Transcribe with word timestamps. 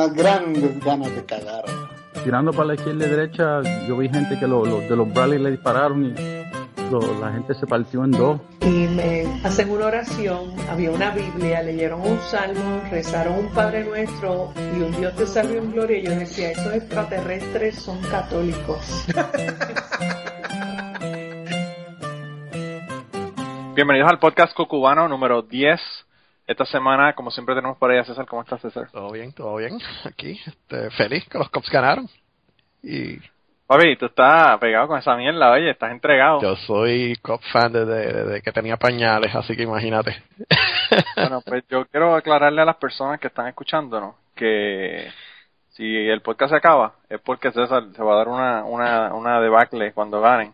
unas 0.00 0.14
grandes 0.14 0.80
ganas 0.84 1.14
de 1.14 1.24
cagar. 1.26 1.64
Tirando 2.24 2.52
para 2.52 2.66
la 2.68 2.74
izquierda 2.74 3.06
y 3.06 3.10
derecha, 3.10 3.60
yo 3.86 3.96
vi 3.98 4.08
gente 4.08 4.38
que 4.38 4.46
lo, 4.46 4.64
lo- 4.64 4.80
de 4.80 4.96
los 4.96 5.12
Bradley 5.12 5.38
le 5.38 5.50
dispararon 5.52 6.04
y 6.06 6.14
lo- 6.90 7.20
la 7.20 7.32
gente 7.32 7.52
se 7.54 7.66
partió 7.66 8.02
en 8.04 8.10
dos. 8.12 8.40
y 8.62 8.86
me 8.88 9.26
hacen 9.44 9.70
una 9.70 9.86
oración, 9.86 10.54
había 10.70 10.90
una 10.90 11.10
Biblia, 11.10 11.62
leyeron 11.62 12.00
un 12.00 12.18
salmo, 12.20 12.82
rezaron 12.90 13.38
un 13.40 13.48
Padre 13.52 13.84
Nuestro 13.84 14.52
y 14.56 14.80
un 14.82 14.92
Dios 14.92 15.14
te 15.16 15.26
salve 15.26 15.58
en 15.58 15.70
gloria. 15.72 15.98
Y 15.98 16.04
yo 16.04 16.10
decía, 16.12 16.50
estos 16.52 16.74
extraterrestres 16.74 17.76
son 17.76 18.00
católicos. 18.02 19.06
Bienvenidos 23.74 24.10
al 24.10 24.18
podcast 24.18 24.54
Cocubano 24.54 25.08
número 25.08 25.42
10. 25.42 25.80
Esta 26.50 26.64
semana, 26.64 27.12
como 27.12 27.30
siempre, 27.30 27.54
tenemos 27.54 27.78
por 27.78 27.92
ahí 27.92 27.98
a 27.98 28.04
César. 28.04 28.26
¿Cómo 28.26 28.42
estás, 28.42 28.60
César? 28.60 28.88
Todo 28.90 29.12
bien, 29.12 29.32
todo 29.32 29.54
bien. 29.54 29.78
Aquí, 30.04 30.36
este, 30.44 30.90
feliz 30.90 31.24
que 31.28 31.38
los 31.38 31.48
Cops 31.48 31.70
ganaron. 31.70 32.08
Y 32.82 33.18
Papi, 33.68 33.94
tú 33.94 34.06
estás 34.06 34.58
pegado 34.58 34.88
con 34.88 34.98
esa 34.98 35.14
mierda, 35.14 35.52
oye, 35.52 35.70
estás 35.70 35.92
entregado. 35.92 36.42
yo 36.42 36.56
soy 36.56 37.14
Cop 37.22 37.40
fan 37.52 37.72
desde, 37.72 38.12
desde 38.12 38.42
que 38.42 38.50
tenía 38.50 38.76
pañales, 38.76 39.32
así 39.32 39.56
que 39.56 39.62
imagínate. 39.62 40.24
Bueno, 41.14 41.40
pues 41.46 41.62
yo 41.70 41.86
quiero 41.86 42.16
aclararle 42.16 42.62
a 42.62 42.64
las 42.64 42.78
personas 42.78 43.20
que 43.20 43.28
están 43.28 43.46
escuchándonos 43.46 44.16
que 44.34 45.08
si 45.68 45.84
el 46.08 46.20
podcast 46.20 46.50
se 46.50 46.56
acaba 46.56 46.94
es 47.08 47.20
porque 47.20 47.52
César 47.52 47.84
se 47.94 48.02
va 48.02 48.14
a 48.14 48.16
dar 48.16 48.26
una, 48.26 48.64
una, 48.64 49.14
una 49.14 49.40
debacle 49.40 49.92
cuando 49.92 50.20
ganen 50.20 50.52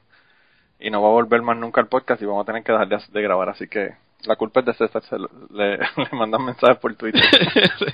y 0.78 0.91
no 0.91 1.00
va 1.00 1.08
a 1.08 1.12
volver 1.12 1.41
más 1.41 1.56
nunca 1.56 1.81
al 1.81 1.88
podcast 1.88 2.20
y 2.20 2.27
vamos 2.27 2.42
a 2.42 2.47
tener 2.47 2.62
que 2.62 2.72
dejar 2.72 2.88
de, 2.88 2.98
de 3.08 3.22
grabar. 3.22 3.48
Así 3.48 3.66
que 3.66 3.94
la 4.25 4.36
culpa 4.36 4.61
es 4.61 4.67
de 4.67 4.75
César, 4.75 5.03
se 5.05 5.19
lo- 5.19 5.31
le, 5.53 5.78
le 5.78 6.09
mandan 6.12 6.45
mensajes 6.45 6.78
por 6.78 6.95
Twitter. 6.97 7.22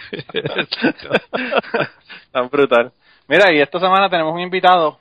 Tan 2.32 2.48
brutal. 2.48 2.92
Mira, 3.28 3.52
y 3.52 3.60
esta 3.60 3.78
semana 3.80 4.08
tenemos 4.08 4.32
un 4.34 4.40
invitado 4.40 4.98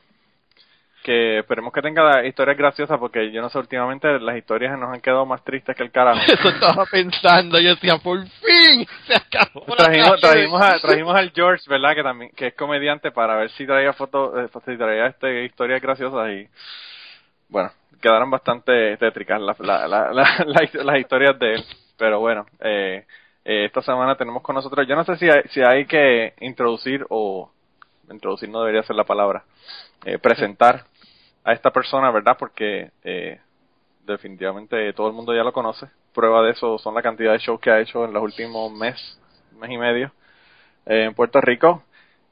que 1.04 1.40
esperemos 1.40 1.74
que 1.74 1.82
tenga 1.82 2.24
historias 2.28 2.56
graciosas 2.56 3.00
porque 3.00 3.32
yo 3.32 3.42
no 3.42 3.50
sé, 3.50 3.58
últimamente 3.58 4.20
las 4.20 4.38
historias 4.38 4.78
nos 4.78 4.94
han 4.94 5.02
quedado 5.02 5.26
más 5.26 5.44
tristes 5.44 5.76
que 5.76 5.82
el 5.84 5.92
carajo. 5.92 6.20
Eso 6.28 6.50
estaba 6.50 6.86
pensando, 6.86 7.60
yo 7.60 7.70
decía, 7.72 7.98
por 7.98 8.20
fin 8.28 8.86
se 9.08 9.16
acabó. 9.16 9.62
Trajimos, 9.76 10.20
clase". 10.20 10.22
trajimos, 10.22 10.62
a- 10.62 10.80
trajimos 10.80 11.16
al 11.16 11.32
George, 11.34 11.64
¿verdad? 11.68 11.96
Que 11.96 12.04
también 12.04 12.32
que 12.36 12.48
es 12.48 12.54
comediante 12.54 13.10
para 13.12 13.36
ver 13.36 13.50
si 13.52 13.66
traía 13.66 13.94
fotos, 13.94 14.32
eh, 14.38 14.48
si 14.66 14.78
traía 14.78 15.08
este, 15.08 15.46
historias 15.46 15.82
graciosas 15.82 16.30
y 16.34 16.48
bueno, 17.50 17.72
quedaron 18.02 18.30
bastante 18.32 18.98
tétricas 18.98 19.42
las, 19.42 19.60
la- 19.60 19.88
la- 19.88 20.12
la- 20.14 20.44
la- 20.46 20.84
las 20.84 21.00
historias 21.00 21.40
de 21.40 21.54
él. 21.56 21.66
Pero 21.98 22.20
bueno, 22.20 22.46
eh, 22.60 23.06
eh, 23.46 23.66
esta 23.66 23.82
semana 23.82 24.16
tenemos 24.18 24.42
con 24.44 24.56
nosotros, 24.56 24.88
yo 24.88 24.96
no 24.96 25.04
sé 25.06 25.16
si 25.18 25.30
hay, 25.30 25.44
si 25.52 25.62
hay 25.62 25.86
que 25.86 26.34
introducir 26.42 27.06
o 27.10 27.52
introducir 28.12 28.50
no 28.50 28.60
debería 28.62 28.84
ser 28.84 28.96
la 28.96 29.06
palabra, 29.06 29.44
eh, 30.06 30.18
presentar 30.18 30.86
a 31.44 31.54
esta 31.54 31.72
persona, 31.72 32.12
¿verdad? 32.12 32.36
Porque 32.38 32.92
eh, 33.04 33.40
definitivamente 34.06 34.94
todo 34.94 35.08
el 35.08 35.14
mundo 35.14 35.34
ya 35.36 35.44
lo 35.44 35.54
conoce. 35.54 35.88
Prueba 36.14 36.44
de 36.44 36.52
eso 36.52 36.78
son 36.78 36.94
la 36.96 37.02
cantidad 37.02 37.32
de 37.34 37.40
shows 37.40 37.60
que 37.62 37.72
ha 37.72 37.80
hecho 37.80 38.04
en 38.06 38.14
los 38.14 38.22
últimos 38.24 38.72
mes, 38.74 39.20
mes 39.60 39.72
y 39.72 39.78
medio 39.78 40.12
eh, 40.86 41.06
en 41.06 41.14
Puerto 41.14 41.42
Rico. 41.42 41.84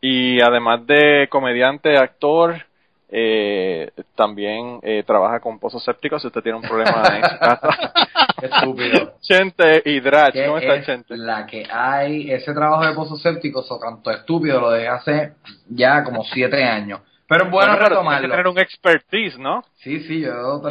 Y 0.01 0.41
además 0.41 0.85
de 0.87 1.27
comediante, 1.29 1.97
actor, 1.97 2.65
eh, 3.11 3.91
también 4.15 4.79
eh, 4.83 5.03
trabaja 5.05 5.39
con 5.39 5.59
pozos 5.59 5.83
sépticos. 5.83 6.21
Si 6.21 6.27
usted 6.27 6.41
tiene 6.41 6.57
un 6.57 6.63
problema 6.63 7.01
en 7.17 7.23
su 7.29 7.39
casa. 7.39 7.69
Estúpido. 8.41 9.13
Chente 9.21 9.81
y 9.85 9.99
Drach, 9.99 10.31
¿Qué 10.33 10.45
¿cómo 10.45 10.57
está 10.59 10.75
es 10.75 10.85
Chente? 10.85 11.17
la 11.17 11.45
que 11.45 11.65
hay? 11.69 12.31
Ese 12.31 12.53
trabajo 12.53 12.85
de 12.85 12.93
pozos 12.93 13.21
sépticos 13.21 13.69
o 13.71 13.79
tanto 13.79 14.11
estúpido 14.11 14.61
lo 14.61 14.71
dejé 14.71 14.87
hace 14.87 15.33
ya 15.69 16.03
como 16.03 16.23
siete 16.23 16.63
años. 16.63 17.01
Pero 17.27 17.45
es 17.45 17.51
bueno 17.51 17.67
Bueno, 17.73 17.83
pero 17.83 17.87
tiene 17.89 17.89
que 17.89 17.95
retomarlo. 18.21 18.29
tener 18.29 18.47
un 18.47 18.59
expertise, 18.59 19.37
¿no? 19.37 19.63
Sí, 19.75 19.99
sí, 20.01 20.21
yo 20.21 20.61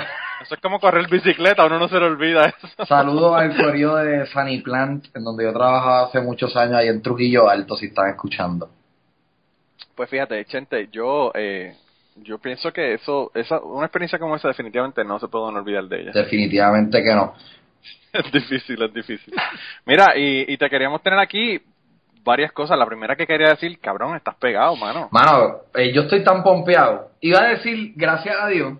Eso 0.42 0.54
es 0.54 0.60
como 0.60 0.80
correr 0.80 1.06
bicicleta, 1.08 1.62
a 1.62 1.66
uno 1.66 1.78
no 1.78 1.88
se 1.88 2.00
le 2.00 2.06
olvida 2.06 2.46
eso. 2.46 2.84
saludo 2.86 3.36
al 3.36 3.54
corrido 3.56 3.94
de 3.96 4.26
Sunny 4.26 4.60
Plant, 4.62 5.06
en 5.14 5.22
donde 5.24 5.44
yo 5.44 5.52
trabajaba 5.52 6.06
hace 6.06 6.20
muchos 6.20 6.56
años 6.56 6.74
ahí 6.76 6.88
en 6.88 7.00
Trujillo 7.02 7.48
Alto, 7.48 7.76
si 7.76 7.86
están 7.86 8.08
escuchando. 8.10 8.70
Pues 9.94 10.08
fíjate, 10.10 10.44
Chente, 10.46 10.88
yo 10.90 11.30
eh, 11.34 11.76
yo 12.22 12.38
pienso 12.38 12.72
que 12.72 12.94
eso, 12.94 13.30
esa, 13.34 13.60
una 13.60 13.86
experiencia 13.86 14.18
como 14.18 14.36
esa 14.36 14.48
definitivamente 14.48 15.04
no 15.04 15.18
se 15.18 15.28
puede 15.28 15.46
uno 15.46 15.58
olvidar 15.60 15.84
de 15.84 16.02
ella. 16.02 16.12
Definitivamente 16.12 17.02
que 17.02 17.14
no. 17.14 17.34
Es 18.12 18.32
difícil, 18.32 18.82
es 18.82 18.92
difícil. 18.94 19.34
Mira, 19.84 20.16
y, 20.16 20.52
y 20.52 20.56
te 20.56 20.70
queríamos 20.70 21.02
tener 21.02 21.18
aquí 21.18 21.60
varias 22.28 22.52
cosas. 22.52 22.78
La 22.78 22.86
primera 22.86 23.16
que 23.16 23.26
quería 23.26 23.48
decir, 23.50 23.78
cabrón, 23.80 24.16
estás 24.16 24.34
pegado, 24.36 24.76
mano. 24.76 25.08
Mano, 25.10 25.62
eh, 25.74 25.92
yo 25.92 26.02
estoy 26.02 26.22
tan 26.22 26.42
pompeado. 26.42 27.10
Iba 27.20 27.40
a 27.40 27.48
decir 27.48 27.92
gracias 27.96 28.36
a 28.40 28.48
Dios, 28.48 28.74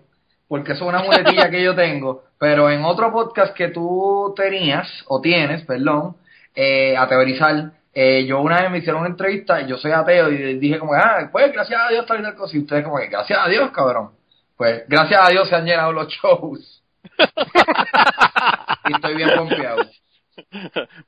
porque 0.47 0.73
eso 0.73 0.85
es 0.85 0.89
una 0.89 1.03
muletilla 1.03 1.51
que 1.51 1.63
yo 1.63 1.75
tengo, 1.75 2.25
pero 2.39 2.71
en 2.71 2.85
otro 2.85 3.11
podcast 3.13 3.55
que 3.55 3.69
tú 3.69 4.35
tenías, 4.37 4.89
o 5.07 5.21
tienes, 5.21 5.65
perdón, 5.65 6.17
eh, 6.55 6.97
a 6.97 7.09
teorizar, 7.09 7.73
eh, 8.01 8.25
yo 8.27 8.41
una 8.41 8.63
vez 8.63 8.71
me 8.71 8.79
hicieron 8.79 9.01
una 9.01 9.11
entrevista, 9.11 9.61
y 9.61 9.67
yo 9.67 9.77
soy 9.77 9.91
ateo, 9.91 10.31
y 10.31 10.57
dije 10.61 10.79
como, 10.79 10.95
ah, 10.95 11.29
pues 11.33 11.53
gracias 11.53 11.81
a 11.81 11.89
Dios 11.91 12.07
tal 12.07 12.21
y 12.21 12.23
tal 12.23 12.37
cosa, 12.37 12.57
y 12.57 12.61
ustedes 12.61 12.85
como 12.85 12.99
que, 12.99 13.09
gracias 13.09 13.39
a 13.45 13.49
Dios, 13.49 13.73
cabrón. 13.73 14.11
Pues 14.57 14.85
gracias 14.87 15.21
a 15.21 15.31
Dios 15.31 15.49
se 15.49 15.57
han 15.57 15.65
llenado 15.65 15.93
los 15.93 16.07
shows. 16.07 16.85
y 18.89 18.95
estoy 18.95 19.17
bien 19.17 19.31
pompeado. 19.37 19.83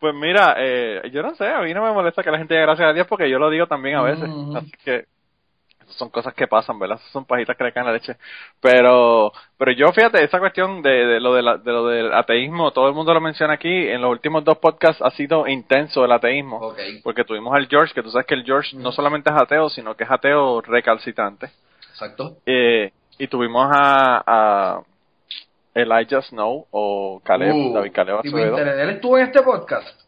Pues 0.01 0.15
mira, 0.17 0.57
eh, 0.59 1.09
yo 1.13 1.23
no 1.23 1.37
sé, 1.37 1.47
a 1.47 1.61
mí 1.61 1.73
no 1.73 1.85
me 1.85 1.93
molesta 1.93 2.25
que 2.25 2.33
la 2.33 2.39
gente 2.39 2.55
diga 2.55 2.67
gracias 2.67 2.89
a 2.89 2.93
Dios 2.93 3.07
porque 3.07 3.31
yo 3.31 3.39
lo 3.39 3.51
digo 3.51 3.69
también 3.69 3.95
a 3.95 4.03
veces. 4.03 4.29
Así 4.57 4.73
que 4.85 5.05
son 5.91 6.09
cosas 6.11 6.35
que 6.35 6.47
pasan, 6.47 6.79
¿verdad? 6.79 6.99
Son 7.13 7.25
pajitas 7.25 7.57
que 7.57 7.65
le 7.65 7.73
caen 7.73 7.87
la 7.87 7.93
leche. 7.93 8.17
Pero, 8.61 9.33
pero 9.59 9.73
yo 9.73 9.93
fíjate, 9.93 10.23
esa 10.25 10.39
cuestión 10.39 10.83
de, 10.83 10.91
de 11.07 11.21
lo 11.21 11.35
de, 11.35 11.43
la- 11.43 11.57
de 11.59 11.73
lo 11.73 11.87
del 11.87 12.13
ateísmo, 12.13 12.71
todo 12.73 12.89
el 12.89 12.95
mundo 12.95 13.13
lo 13.15 13.21
menciona 13.21 13.55
aquí, 13.55 13.89
en 13.89 14.01
los 14.03 14.11
últimos 14.11 14.45
dos 14.45 14.59
podcasts 14.59 15.03
ha 15.03 15.11
sido 15.11 15.47
intenso 15.47 16.05
el 16.05 16.13
ateísmo. 16.13 16.75
Porque 17.03 17.25
tuvimos 17.25 17.55
al 17.55 17.67
George, 17.69 17.93
que 17.95 18.03
tú 18.03 18.11
sabes 18.11 18.27
que 18.27 18.35
el 18.35 18.45
George 18.45 18.77
no 18.77 18.93
solamente 18.93 19.31
es 19.31 19.41
ateo, 19.41 19.69
sino 19.69 19.95
que 19.97 20.05
es 20.05 20.11
ateo 20.11 20.61
recalcitrante. 20.61 21.51
Exacto. 21.91 22.37
Eh, 22.47 22.93
y 23.19 23.27
tuvimos 23.29 23.69
a, 23.71 24.23
a 24.27 24.81
Elijah 25.75 26.23
Snow 26.23 26.67
o 26.71 27.21
Caleb, 27.25 27.55
Uh, 27.55 27.75
David 27.75 27.93
Caleb 27.93 28.17
Acevedo. 28.19 28.59
Él 28.59 28.91
estuvo 28.91 29.19
en 29.19 29.27
este 29.27 29.43
podcast. 29.43 30.01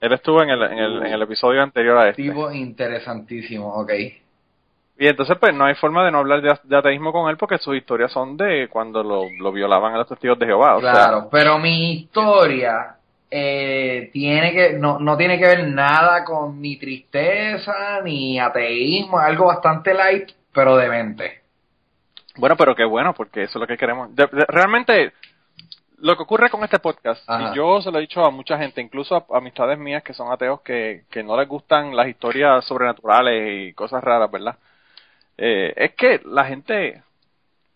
Él 0.00 0.12
estuvo 0.14 0.42
en 0.42 0.48
el, 0.48 0.62
en 0.62 0.78
el, 0.78 1.06
en 1.06 1.12
el 1.12 1.22
episodio 1.22 1.62
anterior 1.62 1.98
a 1.98 2.08
este. 2.08 2.22
Tipo 2.22 2.50
interesantísimo, 2.50 3.68
ok. 3.74 3.90
Y 5.02 5.06
entonces, 5.08 5.38
pues, 5.40 5.54
no 5.54 5.64
hay 5.64 5.74
forma 5.76 6.04
de 6.04 6.10
no 6.10 6.18
hablar 6.18 6.42
de, 6.42 6.54
de 6.62 6.76
ateísmo 6.76 7.10
con 7.10 7.30
él 7.30 7.38
porque 7.38 7.56
sus 7.56 7.74
historias 7.74 8.12
son 8.12 8.36
de 8.36 8.68
cuando 8.68 9.02
lo, 9.02 9.24
lo 9.38 9.50
violaban 9.50 9.94
a 9.94 9.96
los 9.98 10.06
testigos 10.08 10.38
de 10.38 10.44
Jehová. 10.44 10.76
O 10.76 10.80
Claro, 10.80 11.28
pero 11.32 11.58
mi 11.58 11.92
historia 11.94 12.96
eh, 13.30 14.10
tiene 14.12 14.52
que 14.52 14.72
no, 14.74 14.98
no 14.98 15.16
tiene 15.16 15.38
que 15.38 15.46
ver 15.46 15.66
nada 15.68 16.22
con 16.22 16.60
ni 16.60 16.76
tristeza 16.76 18.00
ni 18.04 18.38
ateísmo, 18.38 19.18
es 19.18 19.26
algo 19.26 19.46
bastante 19.46 19.94
light, 19.94 20.32
pero 20.52 20.76
demente. 20.76 21.40
bueno, 22.36 22.54
pero 22.58 22.74
qué 22.74 22.84
bueno, 22.84 23.14
porque 23.14 23.44
eso 23.44 23.58
es 23.58 23.60
lo 23.62 23.66
que 23.66 23.78
queremos. 23.78 24.14
De- 24.14 24.26
de- 24.30 24.44
realmente, 24.48 25.12
lo 25.98 26.14
que 26.14 26.24
ocurre 26.24 26.50
con 26.50 26.62
este 26.62 26.78
podcast, 26.78 27.22
Ajá. 27.26 27.52
y 27.52 27.56
yo 27.56 27.80
se 27.80 27.90
lo 27.90 27.96
he 27.96 28.02
dicho 28.02 28.22
a 28.22 28.30
mucha 28.30 28.58
gente, 28.58 28.82
incluso 28.82 29.16
a, 29.16 29.24
a 29.34 29.38
amistades 29.38 29.78
mías 29.78 30.02
que 30.02 30.12
son 30.12 30.30
ateos 30.30 30.60
que, 30.60 31.04
que 31.10 31.22
no 31.22 31.38
les 31.38 31.48
gustan 31.48 31.96
las 31.96 32.06
historias 32.06 32.64
sobrenaturales 32.66 33.70
y 33.70 33.72
cosas 33.72 34.04
raras, 34.04 34.30
¿verdad? 34.30 34.56
Eh, 35.42 35.72
es 35.74 35.94
que 35.94 36.20
la 36.26 36.44
gente, 36.44 37.02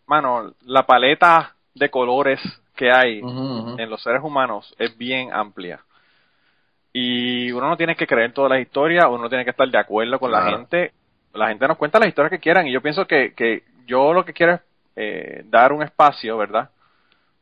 mano, 0.06 0.52
la 0.66 0.84
paleta 0.84 1.54
de 1.74 1.88
colores 1.88 2.38
que 2.76 2.92
hay 2.92 3.20
en 3.20 3.88
los 3.88 4.02
seres 4.02 4.22
humanos 4.22 4.74
es 4.78 4.96
bien 4.98 5.32
amplia. 5.32 5.80
Y 6.92 7.50
uno 7.52 7.70
no 7.70 7.76
tiene 7.78 7.96
que 7.96 8.06
creer 8.06 8.34
todas 8.34 8.50
las 8.50 8.60
historias, 8.60 9.06
uno 9.08 9.30
tiene 9.30 9.44
que 9.44 9.50
estar 9.50 9.66
de 9.66 9.78
acuerdo 9.78 10.18
con 10.18 10.30
la 10.30 10.42
gente. 10.42 10.92
La 11.32 11.48
gente 11.48 11.66
nos 11.66 11.78
cuenta 11.78 11.98
las 11.98 12.08
historias 12.08 12.30
que 12.30 12.38
quieran 12.38 12.66
y 12.66 12.72
yo 12.72 12.82
pienso 12.82 13.06
que, 13.06 13.32
que 13.32 13.62
yo 13.86 14.12
lo 14.12 14.26
que 14.26 14.34
quiero 14.34 14.52
es 14.52 14.60
eh, 14.96 15.42
dar 15.46 15.72
un 15.72 15.82
espacio, 15.82 16.36
¿verdad? 16.36 16.68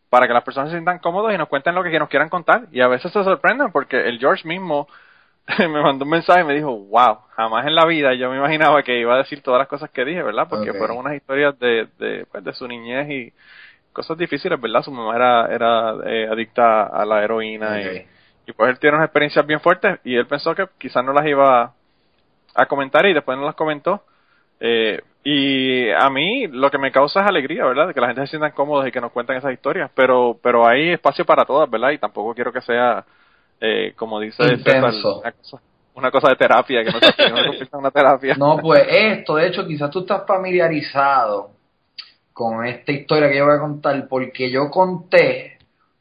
Para 0.09 0.29
que 0.29 0.35
las 0.35 0.45
personas 0.45 0.71
se 0.71 0.77
sientan 0.77 1.01
cómodos 1.01 1.35
y 1.35 1.37
nos 1.37 1.49
cuenten 1.49 1.75
lo 1.75 1.83
que 1.83 1.99
nos 1.99 2.09
quieran 2.09 2.29
contar. 2.29 2.69
Y 2.71 2.81
a 2.81 2.87
veces 2.87 3.13
se 3.13 3.25
sorprenden 3.25 3.73
porque 3.73 4.09
el 4.09 4.21
George 4.21 4.47
mismo 4.47 4.87
me 5.59 5.83
mandó 5.83 6.05
un 6.05 6.11
mensaje 6.11 6.43
y 6.43 6.45
me 6.45 6.55
dijo, 6.55 6.77
wow, 6.77 7.19
jamás 7.35 7.67
en 7.67 7.75
la 7.75 7.85
vida 7.87 8.15
yo 8.15 8.31
me 8.31 8.37
imaginaba 8.37 8.83
que 8.83 8.99
iba 8.99 9.15
a 9.15 9.19
decir 9.19 9.43
todas 9.43 9.59
las 9.59 9.69
cosas 9.69 9.91
que 9.91 10.05
dije, 10.05 10.23
¿verdad? 10.23 10.47
Porque 10.49 10.73
fueron 10.73 10.99
unas 10.99 11.15
historias 11.15 11.59
de, 11.59 11.89
de, 11.99 12.27
pues, 12.31 12.45
de 12.45 12.53
su 12.53 12.67
niñez 12.69 13.11
y 13.11 13.33
cosas 13.93 14.17
difíciles, 14.17 14.61
¿verdad? 14.61 14.83
Su 14.83 14.93
mamá 14.93 15.17
era, 15.17 15.47
era 15.47 15.95
eh, 16.07 16.29
adicta 16.31 16.85
a 16.85 17.05
la 17.05 17.23
heroína 17.23 17.81
y, 17.81 18.07
y 18.47 18.53
pues 18.53 18.71
él 18.71 18.79
tiene 18.79 18.97
unas 18.97 19.07
experiencias 19.07 19.47
bien 19.47 19.61
fuertes 19.61 19.99
y 20.05 20.17
él 20.17 20.27
pensó 20.27 20.55
que 20.55 20.67
quizás 20.79 21.05
no 21.05 21.13
las 21.13 21.27
iba 21.27 21.73
a 22.55 22.67
comentar 22.67 23.07
y 23.07 23.15
después 23.15 23.37
no 23.39 23.45
las 23.45 23.55
comentó. 23.55 24.03
Eh, 24.61 25.01
y 25.25 25.91
a 25.91 26.09
mí 26.11 26.47
lo 26.49 26.71
que 26.71 26.79
me 26.79 26.93
causa 26.93 27.21
es 27.21 27.27
alegría, 27.27 27.65
¿verdad? 27.65 27.89
De 27.89 27.95
que 27.95 28.01
la 28.01 28.09
gente 28.09 28.23
se 28.23 28.29
sientan 28.29 28.53
cómodos 28.53 28.87
y 28.87 28.93
que 28.93 29.01
nos 29.01 29.13
cuenten 29.13 29.37
esas 29.37 29.53
historias, 29.53 29.91
pero 29.95 30.39
pero 30.43 30.67
hay 30.67 30.91
espacio 30.91 31.25
para 31.25 31.45
todas, 31.45 31.71
¿verdad? 31.71 31.91
Y 31.91 31.99
tampoco 31.99 32.35
quiero 32.35 32.53
que 32.53 32.61
sea, 32.61 33.05
eh, 33.65 33.93
como 33.95 34.19
dice 34.19 34.43
César, 34.57 34.79
una 34.83 35.33
cosa, 35.33 35.61
una 35.95 36.11
cosa 36.11 36.29
de 36.31 36.37
terapia, 36.37 36.83
que 36.83 36.91
no 36.91 36.99
se, 36.99 37.77
una 37.77 37.91
terapia. 37.93 38.35
No, 38.35 38.59
pues 38.59 38.85
esto, 38.89 39.37
de 39.37 39.47
hecho, 39.47 39.65
quizás 39.65 39.89
tú 39.89 40.01
estás 40.01 40.27
familiarizado 40.27 41.51
con 42.33 42.67
esta 42.67 42.91
historia 42.91 43.29
que 43.29 43.39
yo 43.39 43.47
voy 43.47 43.55
a 43.55 43.61
contar, 43.61 44.09
porque 44.09 44.51
yo 44.51 44.69
conté 44.69 45.59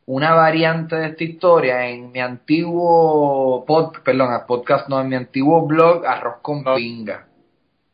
una 0.07 0.33
variante 0.33 0.95
de 0.95 1.07
esta 1.09 1.23
historia 1.23 1.87
en 1.87 2.11
mi 2.11 2.19
antiguo 2.19 3.63
pod, 3.63 3.99
perdón, 4.03 4.29
podcast, 4.47 4.89
no, 4.89 4.99
en 4.99 5.09
mi 5.09 5.15
antiguo 5.15 5.67
blog 5.67 6.03
Arroz 6.03 6.37
con. 6.41 6.63
Pinga. 6.63 7.27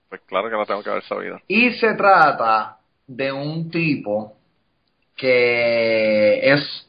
Pues 0.08 0.22
claro 0.22 0.50
que 0.50 0.56
lo 0.56 0.66
tengo 0.66 0.82
que 0.82 0.90
haber 0.92 1.04
sabido. 1.04 1.42
Y 1.46 1.72
se 1.72 1.94
trata 1.96 2.78
de 3.06 3.34
un 3.34 3.70
tipo 3.70 4.34
que 5.18 6.54
es 6.54 6.87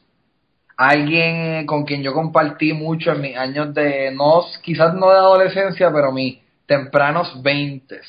alguien 0.79 1.65
con 1.65 1.83
quien 1.83 2.01
yo 2.01 2.13
compartí 2.13 2.71
mucho 2.71 3.11
en 3.11 3.19
mis 3.19 3.35
años 3.35 3.73
de, 3.73 4.11
no, 4.11 4.45
quizás 4.61 4.93
no 4.93 5.09
de 5.09 5.17
adolescencia, 5.17 5.91
pero 5.91 6.13
mis 6.13 6.39
tempranos 6.65 7.43
veintes. 7.43 8.07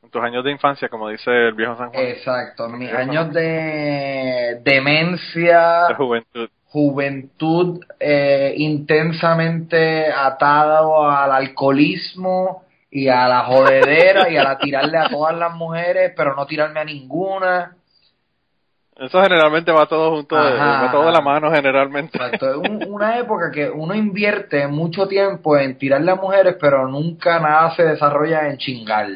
En 0.00 0.08
tus 0.08 0.22
años 0.22 0.44
de 0.44 0.52
infancia, 0.52 0.88
como 0.88 1.08
dice 1.08 1.30
el 1.30 1.54
viejo 1.54 1.76
San 1.76 1.90
Juan, 1.90 2.04
Exacto, 2.04 2.66
en 2.66 2.78
mis 2.78 2.92
años 2.92 3.32
de 3.32 4.60
demencia, 4.62 5.88
de 5.88 5.94
juventud. 5.96 6.48
juventud 6.66 7.80
eh, 7.98 8.54
intensamente 8.58 10.06
atado 10.12 11.10
al 11.10 11.32
alcoholismo 11.32 12.62
y 12.92 13.08
a 13.08 13.26
la 13.26 13.40
jodedera 13.40 14.30
y 14.30 14.36
a 14.36 14.44
la 14.44 14.58
tirarle 14.60 14.98
a 14.98 15.08
todas 15.08 15.36
las 15.36 15.52
mujeres, 15.52 16.12
pero 16.16 16.36
no 16.36 16.46
tirarme 16.46 16.78
a 16.78 16.84
ninguna. 16.84 17.76
Eso 18.96 19.22
generalmente 19.22 19.72
va 19.72 19.86
todo 19.86 20.10
junto, 20.10 20.36
de, 20.36 20.58
va 20.58 20.92
todo 20.92 21.06
de 21.06 21.12
la 21.12 21.20
mano 21.20 21.50
generalmente. 21.50 22.18
Exacto, 22.18 22.50
es 22.50 22.56
un- 22.56 22.84
una 22.92 23.18
época 23.18 23.50
que 23.50 23.68
uno 23.70 23.94
invierte 23.94 24.66
mucho 24.66 25.08
tiempo 25.08 25.56
en 25.56 25.78
tirarle 25.78 26.12
a 26.12 26.16
mujeres, 26.16 26.56
pero 26.60 26.86
nunca 26.86 27.40
nada 27.40 27.74
se 27.74 27.84
desarrolla 27.84 28.48
en 28.48 28.58
chingar. 28.58 29.06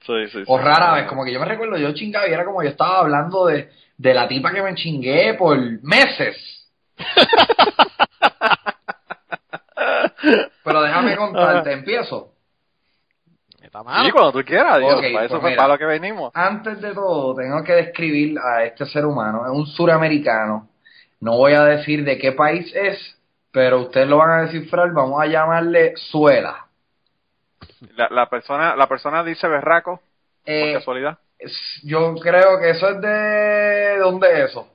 Sí, 0.00 0.26
sí, 0.28 0.38
sí. 0.38 0.44
O 0.46 0.58
rara 0.58 0.94
vez, 0.94 1.06
como 1.06 1.24
que 1.24 1.32
yo 1.32 1.38
me 1.38 1.46
recuerdo, 1.46 1.76
yo 1.76 1.92
chingaba 1.92 2.26
y 2.26 2.32
era 2.32 2.44
como 2.44 2.62
yo 2.62 2.70
estaba 2.70 3.00
hablando 3.00 3.46
de, 3.46 3.68
de 3.98 4.14
la 4.14 4.26
tipa 4.26 4.50
que 4.52 4.62
me 4.62 4.74
chingué 4.74 5.34
por 5.34 5.58
meses. 5.82 6.66
Pero 10.64 10.82
déjame 10.82 11.16
contarte, 11.16 11.72
empiezo. 11.72 12.29
Mano. 13.72 14.04
Sí, 14.04 14.10
cuando 14.10 14.32
tú 14.32 14.44
quieras, 14.44 14.78
Dios, 14.78 14.94
Ok, 14.94 15.00
para 15.12 15.24
eso 15.24 15.34
pues 15.34 15.40
fue 15.42 15.50
mira. 15.50 15.62
para 15.62 15.72
lo 15.74 15.78
que 15.78 15.84
venimos. 15.86 16.32
Antes 16.34 16.80
de 16.80 16.92
todo, 16.92 17.34
tengo 17.36 17.62
que 17.62 17.72
describir 17.74 18.38
a 18.38 18.64
este 18.64 18.84
ser 18.86 19.06
humano. 19.06 19.44
Es 19.46 19.52
un 19.52 19.66
suramericano. 19.66 20.68
No 21.20 21.36
voy 21.36 21.52
a 21.52 21.64
decir 21.64 22.04
de 22.04 22.18
qué 22.18 22.32
país 22.32 22.70
es, 22.74 22.98
pero 23.52 23.80
ustedes 23.82 24.08
lo 24.08 24.16
van 24.18 24.30
a 24.30 24.42
descifrar. 24.42 24.90
Vamos 24.92 25.20
a 25.22 25.26
llamarle 25.26 25.94
Suela. 25.96 26.66
La, 27.96 28.08
la 28.10 28.28
persona 28.28 28.74
la 28.76 28.86
persona 28.88 29.22
dice 29.22 29.46
berraco, 29.46 29.96
por 30.44 30.52
Eh, 30.52 30.72
casualidad. 30.74 31.18
es- 31.38 31.80
yo 31.84 32.14
creo 32.16 32.58
que 32.58 32.70
eso 32.70 32.88
es 32.88 33.00
de... 33.00 33.98
¿Dónde 33.98 34.32
es 34.32 34.50
eso? 34.50 34.68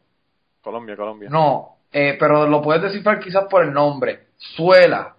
Colombia, 0.62 0.96
Colombia. 0.96 1.30
No, 1.32 1.78
eh, 1.92 2.16
pero 2.20 2.48
lo 2.48 2.62
puedes 2.62 2.82
descifrar 2.84 3.20
quizás 3.20 3.46
por 3.50 3.64
el 3.64 3.74
nombre. 3.74 4.28
Suela. 4.38 5.16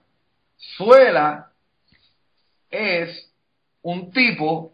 Suela 0.56 1.50
es 2.70 3.25
un 3.86 4.10
tipo 4.10 4.72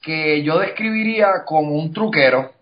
que 0.00 0.42
yo 0.44 0.58
describiría 0.60 1.44
como 1.44 1.74
un 1.74 1.92
truquero, 1.92 2.52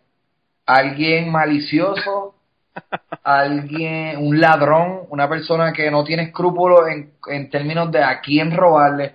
alguien 0.65 1.31
malicioso, 1.31 2.35
alguien, 3.23 4.17
un 4.19 4.41
ladrón, 4.41 5.01
una 5.11 5.29
persona 5.29 5.73
que 5.73 5.91
no 5.91 6.03
tiene 6.05 6.23
escrúpulos 6.25 6.89
en, 6.89 7.13
en 7.29 7.51
términos 7.51 7.91
de 7.93 8.03
a 8.03 8.21
quién 8.21 8.57
robarle. 8.57 9.13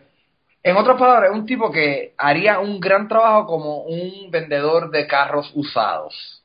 En 0.61 0.77
otras 0.77 0.97
palabras, 0.99 1.31
es 1.31 1.37
un 1.37 1.45
tipo 1.47 1.71
que 1.71 2.13
haría 2.17 2.59
un 2.59 2.79
gran 2.79 3.07
trabajo 3.07 3.47
como 3.47 3.77
un 3.83 4.29
vendedor 4.29 4.91
de 4.91 5.07
carros 5.07 5.51
usados. 5.55 6.43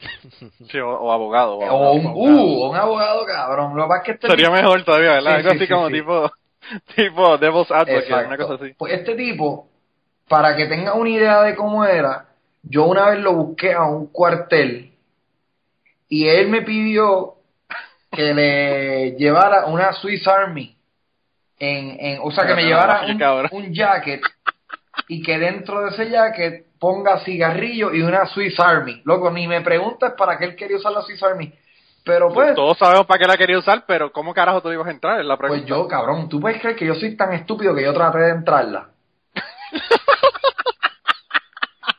Sí, 0.70 0.78
o, 0.78 0.88
o 0.88 1.12
abogado. 1.12 1.58
O, 1.58 1.64
O 1.66 1.92
un, 1.92 2.06
abogado. 2.06 2.42
uh, 2.44 2.70
un 2.70 2.76
abogado 2.76 3.26
cabrón. 3.26 3.76
Lo 3.76 3.94
es 3.96 4.02
que 4.02 4.12
este 4.12 4.28
Sería 4.28 4.46
tipo- 4.46 4.56
mejor 4.56 4.82
todavía, 4.84 5.12
¿verdad? 5.12 5.30
Sí, 5.32 5.36
Algo 5.36 5.50
sí, 5.50 5.56
así 5.56 5.66
sí, 5.66 5.72
como 5.72 5.90
tipo 5.90 6.30
tipo 6.96 7.38
Devil's 7.38 7.70
Advocate, 7.70 7.98
Exacto. 7.98 8.28
una 8.28 8.36
cosa 8.36 8.54
así. 8.54 8.74
Pues 8.78 8.92
este 8.92 9.14
tipo, 9.14 9.68
para 10.28 10.56
que 10.56 10.66
tenga 10.66 10.94
una 10.94 11.10
idea 11.10 11.42
de 11.42 11.54
cómo 11.54 11.84
era, 11.84 12.26
yo 12.62 12.84
una 12.84 13.10
vez 13.10 13.20
lo 13.20 13.34
busqué 13.34 13.72
a 13.72 13.84
un 13.84 14.06
cuartel 14.08 14.92
y 16.08 16.28
él 16.28 16.48
me 16.48 16.62
pidió 16.62 17.34
que 18.10 18.34
le 18.34 19.10
llevara 19.18 19.66
una 19.66 19.92
Swiss 19.92 20.26
Army. 20.26 20.76
En, 21.58 21.96
en, 22.00 22.18
o 22.22 22.30
sea, 22.32 22.44
que 22.44 22.54
me 22.54 22.64
llevara 22.64 23.06
un, 23.06 23.48
un 23.52 23.72
jacket 23.72 24.20
y 25.08 25.22
que 25.22 25.38
dentro 25.38 25.82
de 25.82 25.90
ese 25.90 26.10
jacket 26.10 26.66
ponga 26.78 27.20
cigarrillo 27.20 27.94
y 27.94 28.02
una 28.02 28.26
Swiss 28.26 28.58
Army. 28.58 29.00
Loco, 29.04 29.30
ni 29.30 29.46
me 29.46 29.60
preguntes 29.60 30.12
para 30.18 30.36
qué 30.38 30.46
él 30.46 30.56
quería 30.56 30.78
usar 30.78 30.92
la 30.92 31.02
Swiss 31.02 31.22
Army. 31.22 31.52
Pero 32.04 32.32
pues, 32.32 32.54
Todos 32.54 32.78
sabemos 32.78 33.06
para 33.06 33.18
qué 33.18 33.26
la 33.26 33.36
quería 33.36 33.58
usar, 33.58 33.84
pero 33.86 34.12
¿cómo 34.12 34.34
carajo 34.34 34.60
tú 34.60 34.72
ibas 34.72 34.88
a 34.88 34.90
entrar? 34.90 35.20
Es 35.20 35.26
la 35.26 35.36
pregunta. 35.36 35.62
Pues 35.62 35.68
yo, 35.68 35.86
cabrón, 35.86 36.28
¿tú 36.28 36.40
puedes 36.40 36.60
creer 36.60 36.76
que 36.76 36.86
yo 36.86 36.94
soy 36.94 37.16
tan 37.16 37.32
estúpido 37.32 37.74
que 37.74 37.84
yo 37.84 37.92
traté 37.92 38.18
de 38.18 38.30
entrarla? 38.30 38.88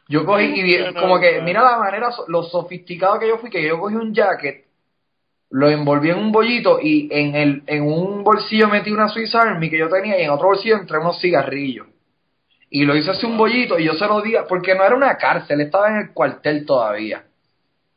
Yo 0.10 0.26
cogí 0.26 0.46
y 0.46 0.94
como 0.94 1.20
que, 1.20 1.42
mira 1.42 1.64
la 1.64 1.80
manera, 1.80 2.10
lo 2.28 2.44
sofisticado 2.44 3.18
que 3.18 3.28
yo 3.28 3.40
fui, 3.40 3.50
que 3.50 3.66
yo 3.66 3.80
cogí 3.80 3.96
un 3.96 4.14
jacket, 4.14 4.66
lo 5.50 5.70
envolví 5.70 6.12
en 6.12 6.20
un 6.20 6.32
bollito 6.32 6.80
y 6.80 7.08
en 7.12 7.36
el 7.36 7.64
en 7.66 7.84
un 7.84 8.24
bolsillo 8.24 8.68
metí 8.68 8.92
una 8.92 9.08
Swiss 9.08 9.34
Army 9.34 9.72
que 9.72 9.78
yo 9.80 9.90
tenía 9.90 10.20
y 10.20 10.24
en 10.24 10.30
otro 10.30 10.50
bolsillo 10.50 10.76
entré 10.76 11.00
unos 11.00 11.20
cigarrillos. 11.20 11.88
Y 12.70 12.86
lo 12.86 12.96
hice 12.96 13.10
así 13.10 13.26
un 13.26 13.38
bollito 13.38 13.80
y 13.80 13.86
yo 13.86 13.94
se 13.94 14.06
lo 14.06 14.22
di, 14.22 14.34
porque 14.48 14.76
no 14.76 14.84
era 14.84 14.96
una 14.96 15.18
cárcel, 15.18 15.62
estaba 15.62 15.90
en 15.90 15.96
el 15.98 16.14
cuartel 16.14 16.64
todavía. 16.66 17.24